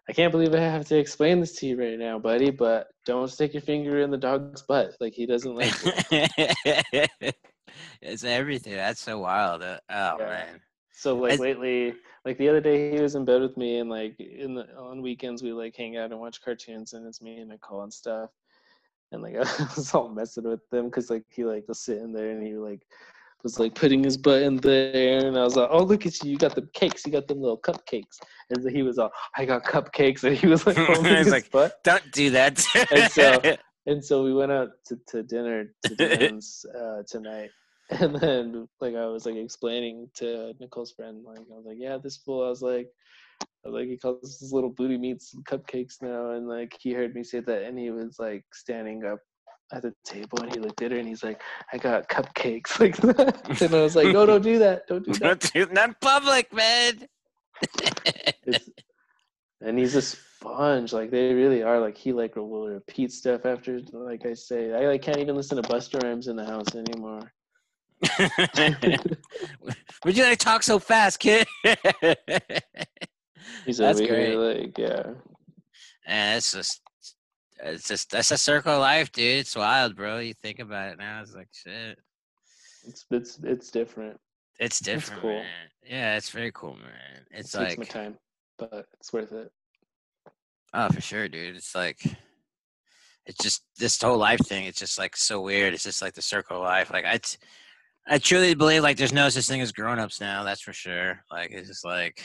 I 0.08 0.12
can't 0.12 0.30
believe 0.32 0.54
I 0.54 0.60
have 0.60 0.86
to 0.88 0.98
explain 0.98 1.40
this 1.40 1.56
to 1.56 1.66
you 1.66 1.78
right 1.78 1.98
now, 1.98 2.18
buddy. 2.18 2.50
But 2.50 2.88
don't 3.04 3.28
stick 3.28 3.54
your 3.54 3.62
finger 3.62 4.00
in 4.00 4.10
the 4.10 4.16
dog's 4.16 4.62
butt. 4.62 4.92
Like 5.00 5.14
he 5.14 5.26
doesn't 5.26 5.54
like. 5.54 5.74
it. 6.10 7.36
it's 8.00 8.24
everything. 8.24 8.74
That's 8.76 9.00
so 9.00 9.18
wild. 9.18 9.62
Uh, 9.62 9.78
Oh 9.90 10.18
Yeah. 10.18 10.28
man. 10.28 10.60
So 10.92 11.16
like 11.16 11.38
lately, 11.38 11.94
like 12.24 12.38
the 12.38 12.48
other 12.48 12.60
day, 12.60 12.90
he 12.92 13.00
was 13.00 13.14
in 13.16 13.24
bed 13.24 13.42
with 13.42 13.56
me, 13.56 13.78
and 13.80 13.90
like 13.90 14.18
in 14.18 14.54
the 14.54 14.66
on 14.76 15.02
weekends 15.02 15.42
we 15.42 15.52
like 15.52 15.74
hang 15.76 15.96
out 15.96 16.10
and 16.10 16.20
watch 16.20 16.40
cartoons, 16.42 16.92
and 16.94 17.06
it's 17.06 17.20
me 17.20 17.38
and 17.38 17.50
Nicole 17.50 17.82
and 17.82 17.92
stuff. 17.92 18.30
And 19.12 19.22
like 19.22 19.34
I 19.36 19.40
was 19.76 19.92
all 19.94 20.08
messing 20.08 20.44
with 20.44 20.60
him 20.72 20.86
because 20.86 21.10
like 21.10 21.24
he 21.28 21.44
like 21.44 21.64
was 21.68 21.80
sitting 21.80 22.12
there 22.12 22.30
and 22.30 22.46
he 22.46 22.54
like 22.54 22.82
was 23.42 23.58
like 23.58 23.74
putting 23.74 24.02
his 24.02 24.16
butt 24.16 24.42
in 24.42 24.56
there, 24.56 25.26
and 25.26 25.38
I 25.38 25.44
was 25.44 25.56
like, 25.56 25.68
"Oh, 25.70 25.82
look 25.84 26.06
at 26.06 26.22
you! 26.22 26.32
You 26.32 26.38
got 26.38 26.54
the 26.54 26.68
cakes. 26.74 27.04
You 27.06 27.12
got 27.12 27.28
them 27.28 27.40
little 27.40 27.58
cupcakes." 27.58 28.18
And 28.50 28.62
then 28.62 28.74
he 28.74 28.82
was 28.82 28.98
all, 28.98 29.10
"I 29.36 29.44
got 29.44 29.64
cupcakes," 29.64 30.24
and 30.24 30.36
he 30.36 30.46
was 30.46 30.66
like, 30.66 30.76
holding 30.78 31.14
his 31.16 31.30
like- 31.30 31.50
butt. 31.50 31.82
Don't 31.84 32.10
do 32.12 32.30
that. 32.30 32.64
And 32.90 33.10
so- 33.10 33.56
And 33.88 34.04
so 34.04 34.24
we 34.24 34.34
went 34.34 34.50
out 34.50 34.70
to, 34.86 34.98
to 35.10 35.22
dinner 35.22 35.72
to 35.84 36.40
uh, 36.78 37.02
tonight. 37.06 37.50
And 37.90 38.16
then 38.16 38.68
like 38.80 38.96
I 38.96 39.06
was 39.06 39.26
like 39.26 39.36
explaining 39.36 40.10
to 40.16 40.52
Nicole's 40.58 40.90
friend, 40.90 41.22
like 41.24 41.38
I 41.38 41.54
was 41.54 41.66
like, 41.66 41.76
Yeah, 41.78 41.98
this 42.02 42.16
fool 42.16 42.44
I 42.44 42.48
was 42.48 42.62
like 42.62 42.88
I 43.42 43.68
was 43.68 43.74
like 43.74 43.88
he 43.88 43.96
calls 43.96 44.40
his 44.40 44.52
little 44.52 44.70
booty 44.70 44.98
meats 44.98 45.34
and 45.34 45.44
cupcakes 45.44 46.02
now 46.02 46.30
and 46.30 46.48
like 46.48 46.76
he 46.80 46.92
heard 46.92 47.14
me 47.14 47.22
say 47.22 47.40
that 47.40 47.62
and 47.62 47.78
he 47.78 47.90
was 47.90 48.18
like 48.18 48.44
standing 48.52 49.04
up 49.04 49.20
at 49.72 49.82
the 49.82 49.92
table 50.04 50.40
and 50.40 50.52
he 50.52 50.60
looked 50.60 50.80
at 50.82 50.92
her 50.92 50.98
and 50.98 51.08
he's 51.08 51.24
like, 51.24 51.40
I 51.72 51.78
got 51.78 52.08
cupcakes 52.08 52.78
like 52.80 52.96
that. 52.98 53.60
And 53.62 53.74
I 53.74 53.82
was 53.82 53.96
like, 53.96 54.08
No, 54.08 54.26
don't 54.26 54.42
do 54.42 54.58
that. 54.60 54.86
Don't 54.86 55.04
do 55.04 55.12
that. 55.14 55.40
Don't 55.40 55.52
do 55.52 55.74
not 55.74 55.88
in 55.88 55.96
public, 56.00 56.52
man. 56.52 57.08
And 59.62 59.78
he's 59.78 59.94
a 59.94 60.02
sponge. 60.02 60.92
Like 60.92 61.10
they 61.10 61.32
really 61.32 61.62
are. 61.62 61.80
Like 61.80 61.96
he 61.96 62.12
like 62.12 62.36
will 62.36 62.68
repeat 62.68 63.10
stuff 63.10 63.46
after. 63.46 63.80
Like 63.90 64.26
I 64.26 64.34
say, 64.34 64.74
I 64.74 64.86
like 64.86 65.00
can't 65.00 65.16
even 65.16 65.34
listen 65.34 65.60
to 65.60 65.66
Busta 65.66 66.02
Rhymes 66.02 66.28
in 66.28 66.36
the 66.36 66.44
house 66.44 66.74
anymore. 66.74 67.32
Would 70.04 70.16
you 70.16 70.24
like 70.24 70.38
talk 70.38 70.62
so 70.62 70.78
fast, 70.78 71.18
kid? 71.18 71.46
He's 73.64 73.78
That's 73.78 73.98
over 73.98 74.06
great. 74.06 74.28
here 74.28 74.38
like 74.38 74.78
yeah. 74.78 75.02
And 76.06 76.36
it's 76.36 76.52
just, 76.52 76.80
it's 77.62 77.88
just 77.88 78.10
that's 78.10 78.30
a 78.30 78.38
circle 78.38 78.74
of 78.74 78.80
life, 78.80 79.10
dude. 79.12 79.40
It's 79.40 79.56
wild, 79.56 79.96
bro. 79.96 80.18
You 80.18 80.34
think 80.34 80.58
about 80.58 80.92
it 80.92 80.98
now, 80.98 81.20
it's 81.22 81.34
like 81.34 81.48
shit. 81.52 81.98
It's 82.86 83.04
it's 83.10 83.38
it's 83.42 83.70
different. 83.70 84.18
It's 84.58 84.80
different, 84.80 85.22
cool. 85.22 85.38
man. 85.38 85.68
Yeah, 85.84 86.16
it's 86.16 86.30
very 86.30 86.50
cool, 86.52 86.74
man. 86.74 87.26
It's 87.30 87.54
it 87.54 87.58
takes 87.58 87.78
my 87.78 87.84
time, 87.84 88.16
but 88.58 88.86
it's 88.94 89.12
worth 89.12 89.32
it. 89.32 89.50
oh, 90.72 90.88
for 90.88 91.00
sure, 91.00 91.28
dude. 91.28 91.56
It's 91.56 91.74
like, 91.74 91.98
it's 93.26 93.42
just 93.42 93.64
this 93.78 94.00
whole 94.00 94.16
life 94.16 94.40
thing. 94.40 94.64
It's 94.64 94.78
just 94.78 94.98
like 94.98 95.16
so 95.16 95.40
weird. 95.42 95.74
It's 95.74 95.84
just 95.84 96.00
like 96.00 96.14
the 96.14 96.22
circle 96.22 96.56
of 96.58 96.62
life. 96.62 96.90
Like 96.90 97.04
I, 97.04 97.18
t- 97.18 97.36
I 98.06 98.18
truly 98.18 98.54
believe 98.54 98.82
like 98.82 98.96
there's 98.96 99.12
no 99.12 99.28
such 99.28 99.46
thing 99.46 99.60
as 99.60 99.72
grown 99.72 99.98
ups 99.98 100.20
now. 100.20 100.42
That's 100.42 100.62
for 100.62 100.72
sure. 100.72 101.22
Like 101.30 101.50
it's 101.50 101.68
just 101.68 101.84
like 101.84 102.22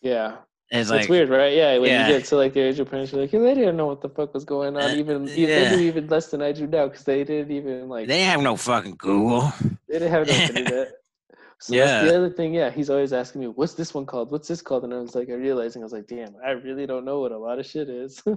Yeah, 0.00 0.36
it's 0.70 0.90
it's, 0.90 0.90
like 0.90 1.08
weird, 1.08 1.28
right? 1.28 1.52
Yeah, 1.54 1.78
when 1.78 1.90
Yeah. 1.90 2.06
you 2.08 2.14
get 2.14 2.24
to 2.26 2.36
like 2.36 2.52
the 2.54 2.60
age 2.60 2.78
of 2.80 2.90
parents, 2.90 3.12
you're 3.12 3.20
like, 3.20 3.32
yeah, 3.32 3.40
they 3.40 3.54
didn't 3.54 3.76
know 3.76 3.86
what 3.86 4.00
the 4.00 4.08
fuck 4.08 4.34
was 4.34 4.44
going 4.44 4.76
on. 4.76 4.90
Uh, 4.90 4.94
even 4.94 5.26
yeah. 5.28 5.46
they 5.46 5.76
knew 5.76 5.82
even 5.82 6.06
less 6.08 6.30
than 6.30 6.42
I 6.42 6.52
do 6.52 6.66
now 6.66 6.88
because 6.88 7.04
they 7.04 7.22
didn't 7.24 7.52
even 7.52 7.88
like 7.88 8.08
they 8.08 8.22
have 8.22 8.40
no 8.42 8.56
fucking 8.56 8.96
Google. 8.98 9.52
They 9.88 9.98
didn't 10.00 10.10
have 10.10 10.26
no 10.26 10.32
internet. 10.58 10.92
So 11.58 11.74
Yeah. 11.74 12.04
the 12.04 12.16
other 12.16 12.30
thing. 12.30 12.52
Yeah, 12.52 12.70
he's 12.70 12.90
always 12.90 13.12
asking 13.12 13.40
me, 13.40 13.46
"What's 13.46 13.74
this 13.74 13.94
one 13.94 14.04
called? 14.06 14.30
What's 14.30 14.48
this 14.48 14.60
called?" 14.60 14.84
And 14.84 14.92
I 14.92 14.98
was 14.98 15.14
like, 15.14 15.30
I 15.30 15.34
realizing 15.34 15.82
I 15.82 15.84
was 15.84 15.92
like, 15.92 16.06
"Damn, 16.06 16.34
I 16.44 16.50
really 16.50 16.86
don't 16.86 17.04
know 17.04 17.20
what 17.20 17.32
a 17.32 17.38
lot 17.38 17.58
of 17.58 17.66
shit 17.66 17.88
is." 17.88 18.22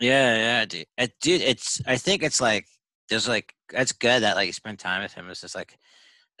Yeah, 0.00 0.36
yeah, 0.36 0.64
dude. 0.64 0.86
It, 0.96 1.12
dude, 1.20 1.40
it's. 1.40 1.82
I 1.86 1.96
think 1.96 2.22
it's 2.22 2.40
like 2.40 2.66
there's 3.08 3.26
like 3.28 3.52
that's 3.70 3.92
good 3.92 4.22
that 4.22 4.36
like 4.36 4.46
you 4.46 4.52
spend 4.52 4.78
time 4.78 5.02
with 5.02 5.12
him. 5.12 5.28
It's 5.28 5.40
just 5.40 5.54
like, 5.56 5.76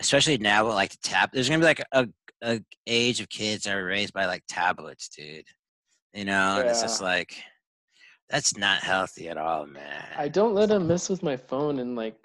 especially 0.00 0.38
now 0.38 0.64
with 0.66 0.74
like 0.74 0.90
the 0.90 0.98
tap. 1.02 1.32
There's 1.32 1.48
gonna 1.48 1.58
be 1.60 1.64
like 1.64 1.82
a, 1.92 2.08
a 2.42 2.60
age 2.86 3.20
of 3.20 3.28
kids 3.28 3.64
that 3.64 3.76
are 3.76 3.84
raised 3.84 4.12
by 4.12 4.26
like 4.26 4.42
tablets, 4.48 5.08
dude. 5.08 5.44
You 6.14 6.24
know, 6.24 6.58
and 6.60 6.68
it's 6.68 6.82
just 6.82 7.02
like 7.02 7.34
that's 8.30 8.56
not 8.56 8.82
healthy 8.82 9.28
at 9.28 9.36
all, 9.36 9.66
man. 9.66 10.04
I 10.16 10.28
don't 10.28 10.54
let 10.54 10.70
him 10.70 10.86
mess 10.86 11.08
with 11.08 11.22
my 11.22 11.36
phone 11.36 11.78
and 11.78 11.96
like, 11.96 12.16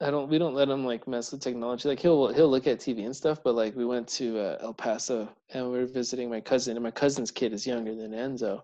I 0.00 0.10
don't. 0.10 0.28
We 0.28 0.38
don't 0.38 0.54
let 0.54 0.68
him 0.68 0.86
like 0.86 1.08
mess 1.08 1.32
with 1.32 1.40
technology. 1.40 1.88
Like 1.88 1.98
he'll 1.98 2.32
he'll 2.32 2.48
look 2.48 2.66
at 2.66 2.78
TV 2.78 3.04
and 3.04 3.16
stuff. 3.16 3.42
But 3.42 3.56
like 3.56 3.74
we 3.74 3.84
went 3.84 4.06
to 4.08 4.38
uh, 4.38 4.58
El 4.60 4.74
Paso 4.74 5.28
and 5.54 5.72
we 5.72 5.78
are 5.78 5.86
visiting 5.86 6.30
my 6.30 6.40
cousin, 6.40 6.76
and 6.76 6.84
my 6.84 6.90
cousin's 6.90 7.32
kid 7.32 7.52
is 7.52 7.66
younger 7.66 7.94
than 7.94 8.12
Enzo. 8.12 8.62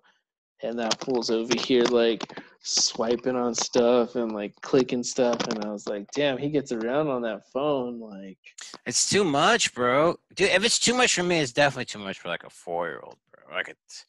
And 0.64 0.78
that 0.78 0.98
fool's 1.00 1.30
over 1.30 1.54
here 1.58 1.84
like 1.84 2.22
swiping 2.62 3.36
on 3.36 3.54
stuff 3.54 4.16
and 4.16 4.32
like 4.32 4.54
clicking 4.62 5.02
stuff, 5.02 5.46
and 5.48 5.64
I 5.64 5.68
was 5.68 5.86
like, 5.86 6.06
"Damn, 6.14 6.38
he 6.38 6.48
gets 6.48 6.72
around 6.72 7.08
on 7.08 7.22
that 7.22 7.42
phone." 7.52 8.00
Like, 8.00 8.38
It's 8.86 9.08
too 9.08 9.24
much, 9.24 9.74
bro. 9.74 10.16
Dude, 10.34 10.50
if 10.50 10.64
it's 10.64 10.78
too 10.78 10.94
much 10.94 11.14
for 11.14 11.22
me, 11.22 11.40
it's 11.40 11.52
definitely 11.52 11.84
too 11.84 11.98
much 11.98 12.18
for 12.18 12.28
like 12.28 12.44
a 12.44 12.50
four 12.50 12.88
year 12.88 13.00
old, 13.04 13.18
bro. 13.30 13.54
Like 13.54 13.68
it's, 13.68 14.04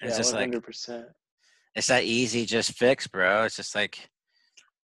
it's 0.00 0.12
yeah, 0.12 0.16
just 0.16 0.32
hundred 0.34 0.62
percent. 0.62 1.06
it's 1.74 1.88
that 1.88 2.04
easy 2.04 2.46
just 2.46 2.72
fix, 2.72 3.06
bro. 3.06 3.44
It's 3.44 3.56
just 3.56 3.74
like 3.74 4.08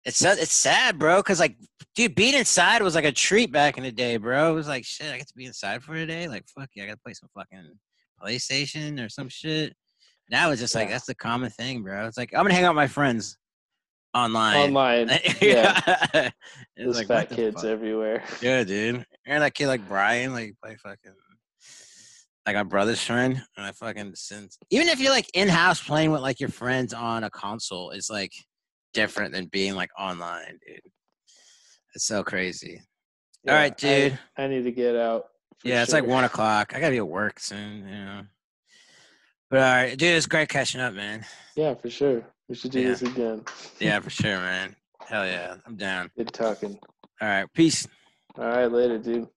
it's 0.05 0.23
it's 0.23 0.53
sad, 0.53 0.97
bro. 0.97 1.21
Cause 1.21 1.39
like, 1.39 1.57
dude, 1.95 2.15
being 2.15 2.33
inside 2.33 2.81
was 2.81 2.95
like 2.95 3.05
a 3.05 3.11
treat 3.11 3.51
back 3.51 3.77
in 3.77 3.83
the 3.83 3.91
day, 3.91 4.15
bro. 4.15 4.51
It 4.51 4.55
was 4.55 4.67
like 4.69 4.85
shit. 4.85 5.13
I 5.13 5.17
get 5.17 5.27
to 5.27 5.35
be 5.35 5.45
inside 5.45 5.83
for 5.83 5.95
a 5.95 6.05
day. 6.05 6.29
Like 6.29 6.45
fuck 6.47 6.69
yeah, 6.75 6.83
I 6.83 6.87
got 6.87 6.93
to 6.93 6.99
play 6.99 7.13
some 7.13 7.29
fucking 7.33 7.77
PlayStation 8.21 9.05
or 9.05 9.09
some 9.09 9.27
shit. 9.27 9.75
Now 10.29 10.51
it's 10.51 10.61
just 10.61 10.75
like 10.75 10.89
that's 10.89 11.05
the 11.05 11.15
common 11.15 11.49
thing, 11.49 11.83
bro. 11.83 12.07
It's 12.07 12.17
like 12.17 12.33
I'm 12.33 12.43
gonna 12.43 12.53
hang 12.53 12.63
out 12.63 12.71
with 12.71 12.77
my 12.77 12.87
friends 12.87 13.37
online. 14.13 14.57
Online, 14.57 15.07
yeah, 15.41 15.81
yeah. 16.13 16.29
There's 16.77 16.97
like, 16.97 17.07
fat 17.07 17.29
kids 17.29 17.57
fuck? 17.57 17.65
everywhere. 17.65 18.23
Yeah, 18.41 18.63
dude. 18.63 19.05
And 19.25 19.43
that 19.43 19.53
kid 19.53 19.67
like 19.67 19.87
Brian, 19.87 20.33
like 20.33 20.55
play 20.63 20.75
fucking 20.75 21.13
like 22.45 22.55
my 22.55 22.63
brother's 22.63 23.01
friend. 23.01 23.41
And 23.57 23.65
I 23.65 23.71
fucking 23.71 24.15
since 24.15 24.57
even 24.69 24.87
if 24.87 24.99
you're 24.99 25.11
like 25.11 25.29
in 25.33 25.47
house 25.47 25.81
playing 25.81 26.11
with 26.11 26.21
like 26.21 26.39
your 26.39 26.49
friends 26.49 26.93
on 26.93 27.23
a 27.23 27.29
console, 27.29 27.91
it's 27.91 28.09
like 28.09 28.33
different 28.93 29.33
than 29.33 29.45
being 29.47 29.75
like 29.75 29.89
online, 29.99 30.59
dude. 30.65 30.79
It's 31.95 32.05
so 32.05 32.23
crazy. 32.23 32.81
All 33.47 33.53
right, 33.53 33.75
dude. 33.77 34.17
I, 34.37 34.47
need 34.47 34.63
to 34.63 34.71
get 34.71 34.95
out. 34.95 35.25
yeah, 35.63 35.83
it's 35.83 35.91
like 35.91 36.05
one 36.05 36.23
o'clock. 36.23 36.73
I 36.73 36.79
gotta 36.79 36.91
be 36.91 36.97
at 36.97 37.07
work 37.07 37.39
soon, 37.39 37.87
you 37.87 38.05
know. 38.05 38.21
But 39.53 39.61
all 39.61 39.71
right, 39.71 39.95
dude, 39.95 40.15
it's 40.15 40.25
great 40.25 40.49
catching 40.49 40.81
up, 40.81 40.95
man. 40.95 41.23
Yeah, 41.55 41.75
for 41.75 41.87
sure. 41.87 42.23
We 42.49 42.55
should 42.55 42.71
do 42.71 42.81
Yeah. 42.81 42.87
this 42.87 43.03
again. 43.03 43.43
Yeah, 43.79 43.99
for 43.99 44.09
sure, 44.09 44.39
man. 44.39 44.75
Hell 45.05 45.27
yeah, 45.27 45.57
I'm 45.67 45.75
down. 45.75 46.09
Good 46.17 46.33
talking. 46.33 46.79
All 47.21 47.27
right, 47.27 47.45
peace. 47.53 47.87
All 48.35 48.45
right, 48.45 48.65
later, 48.65 48.97
dude. 48.97 49.27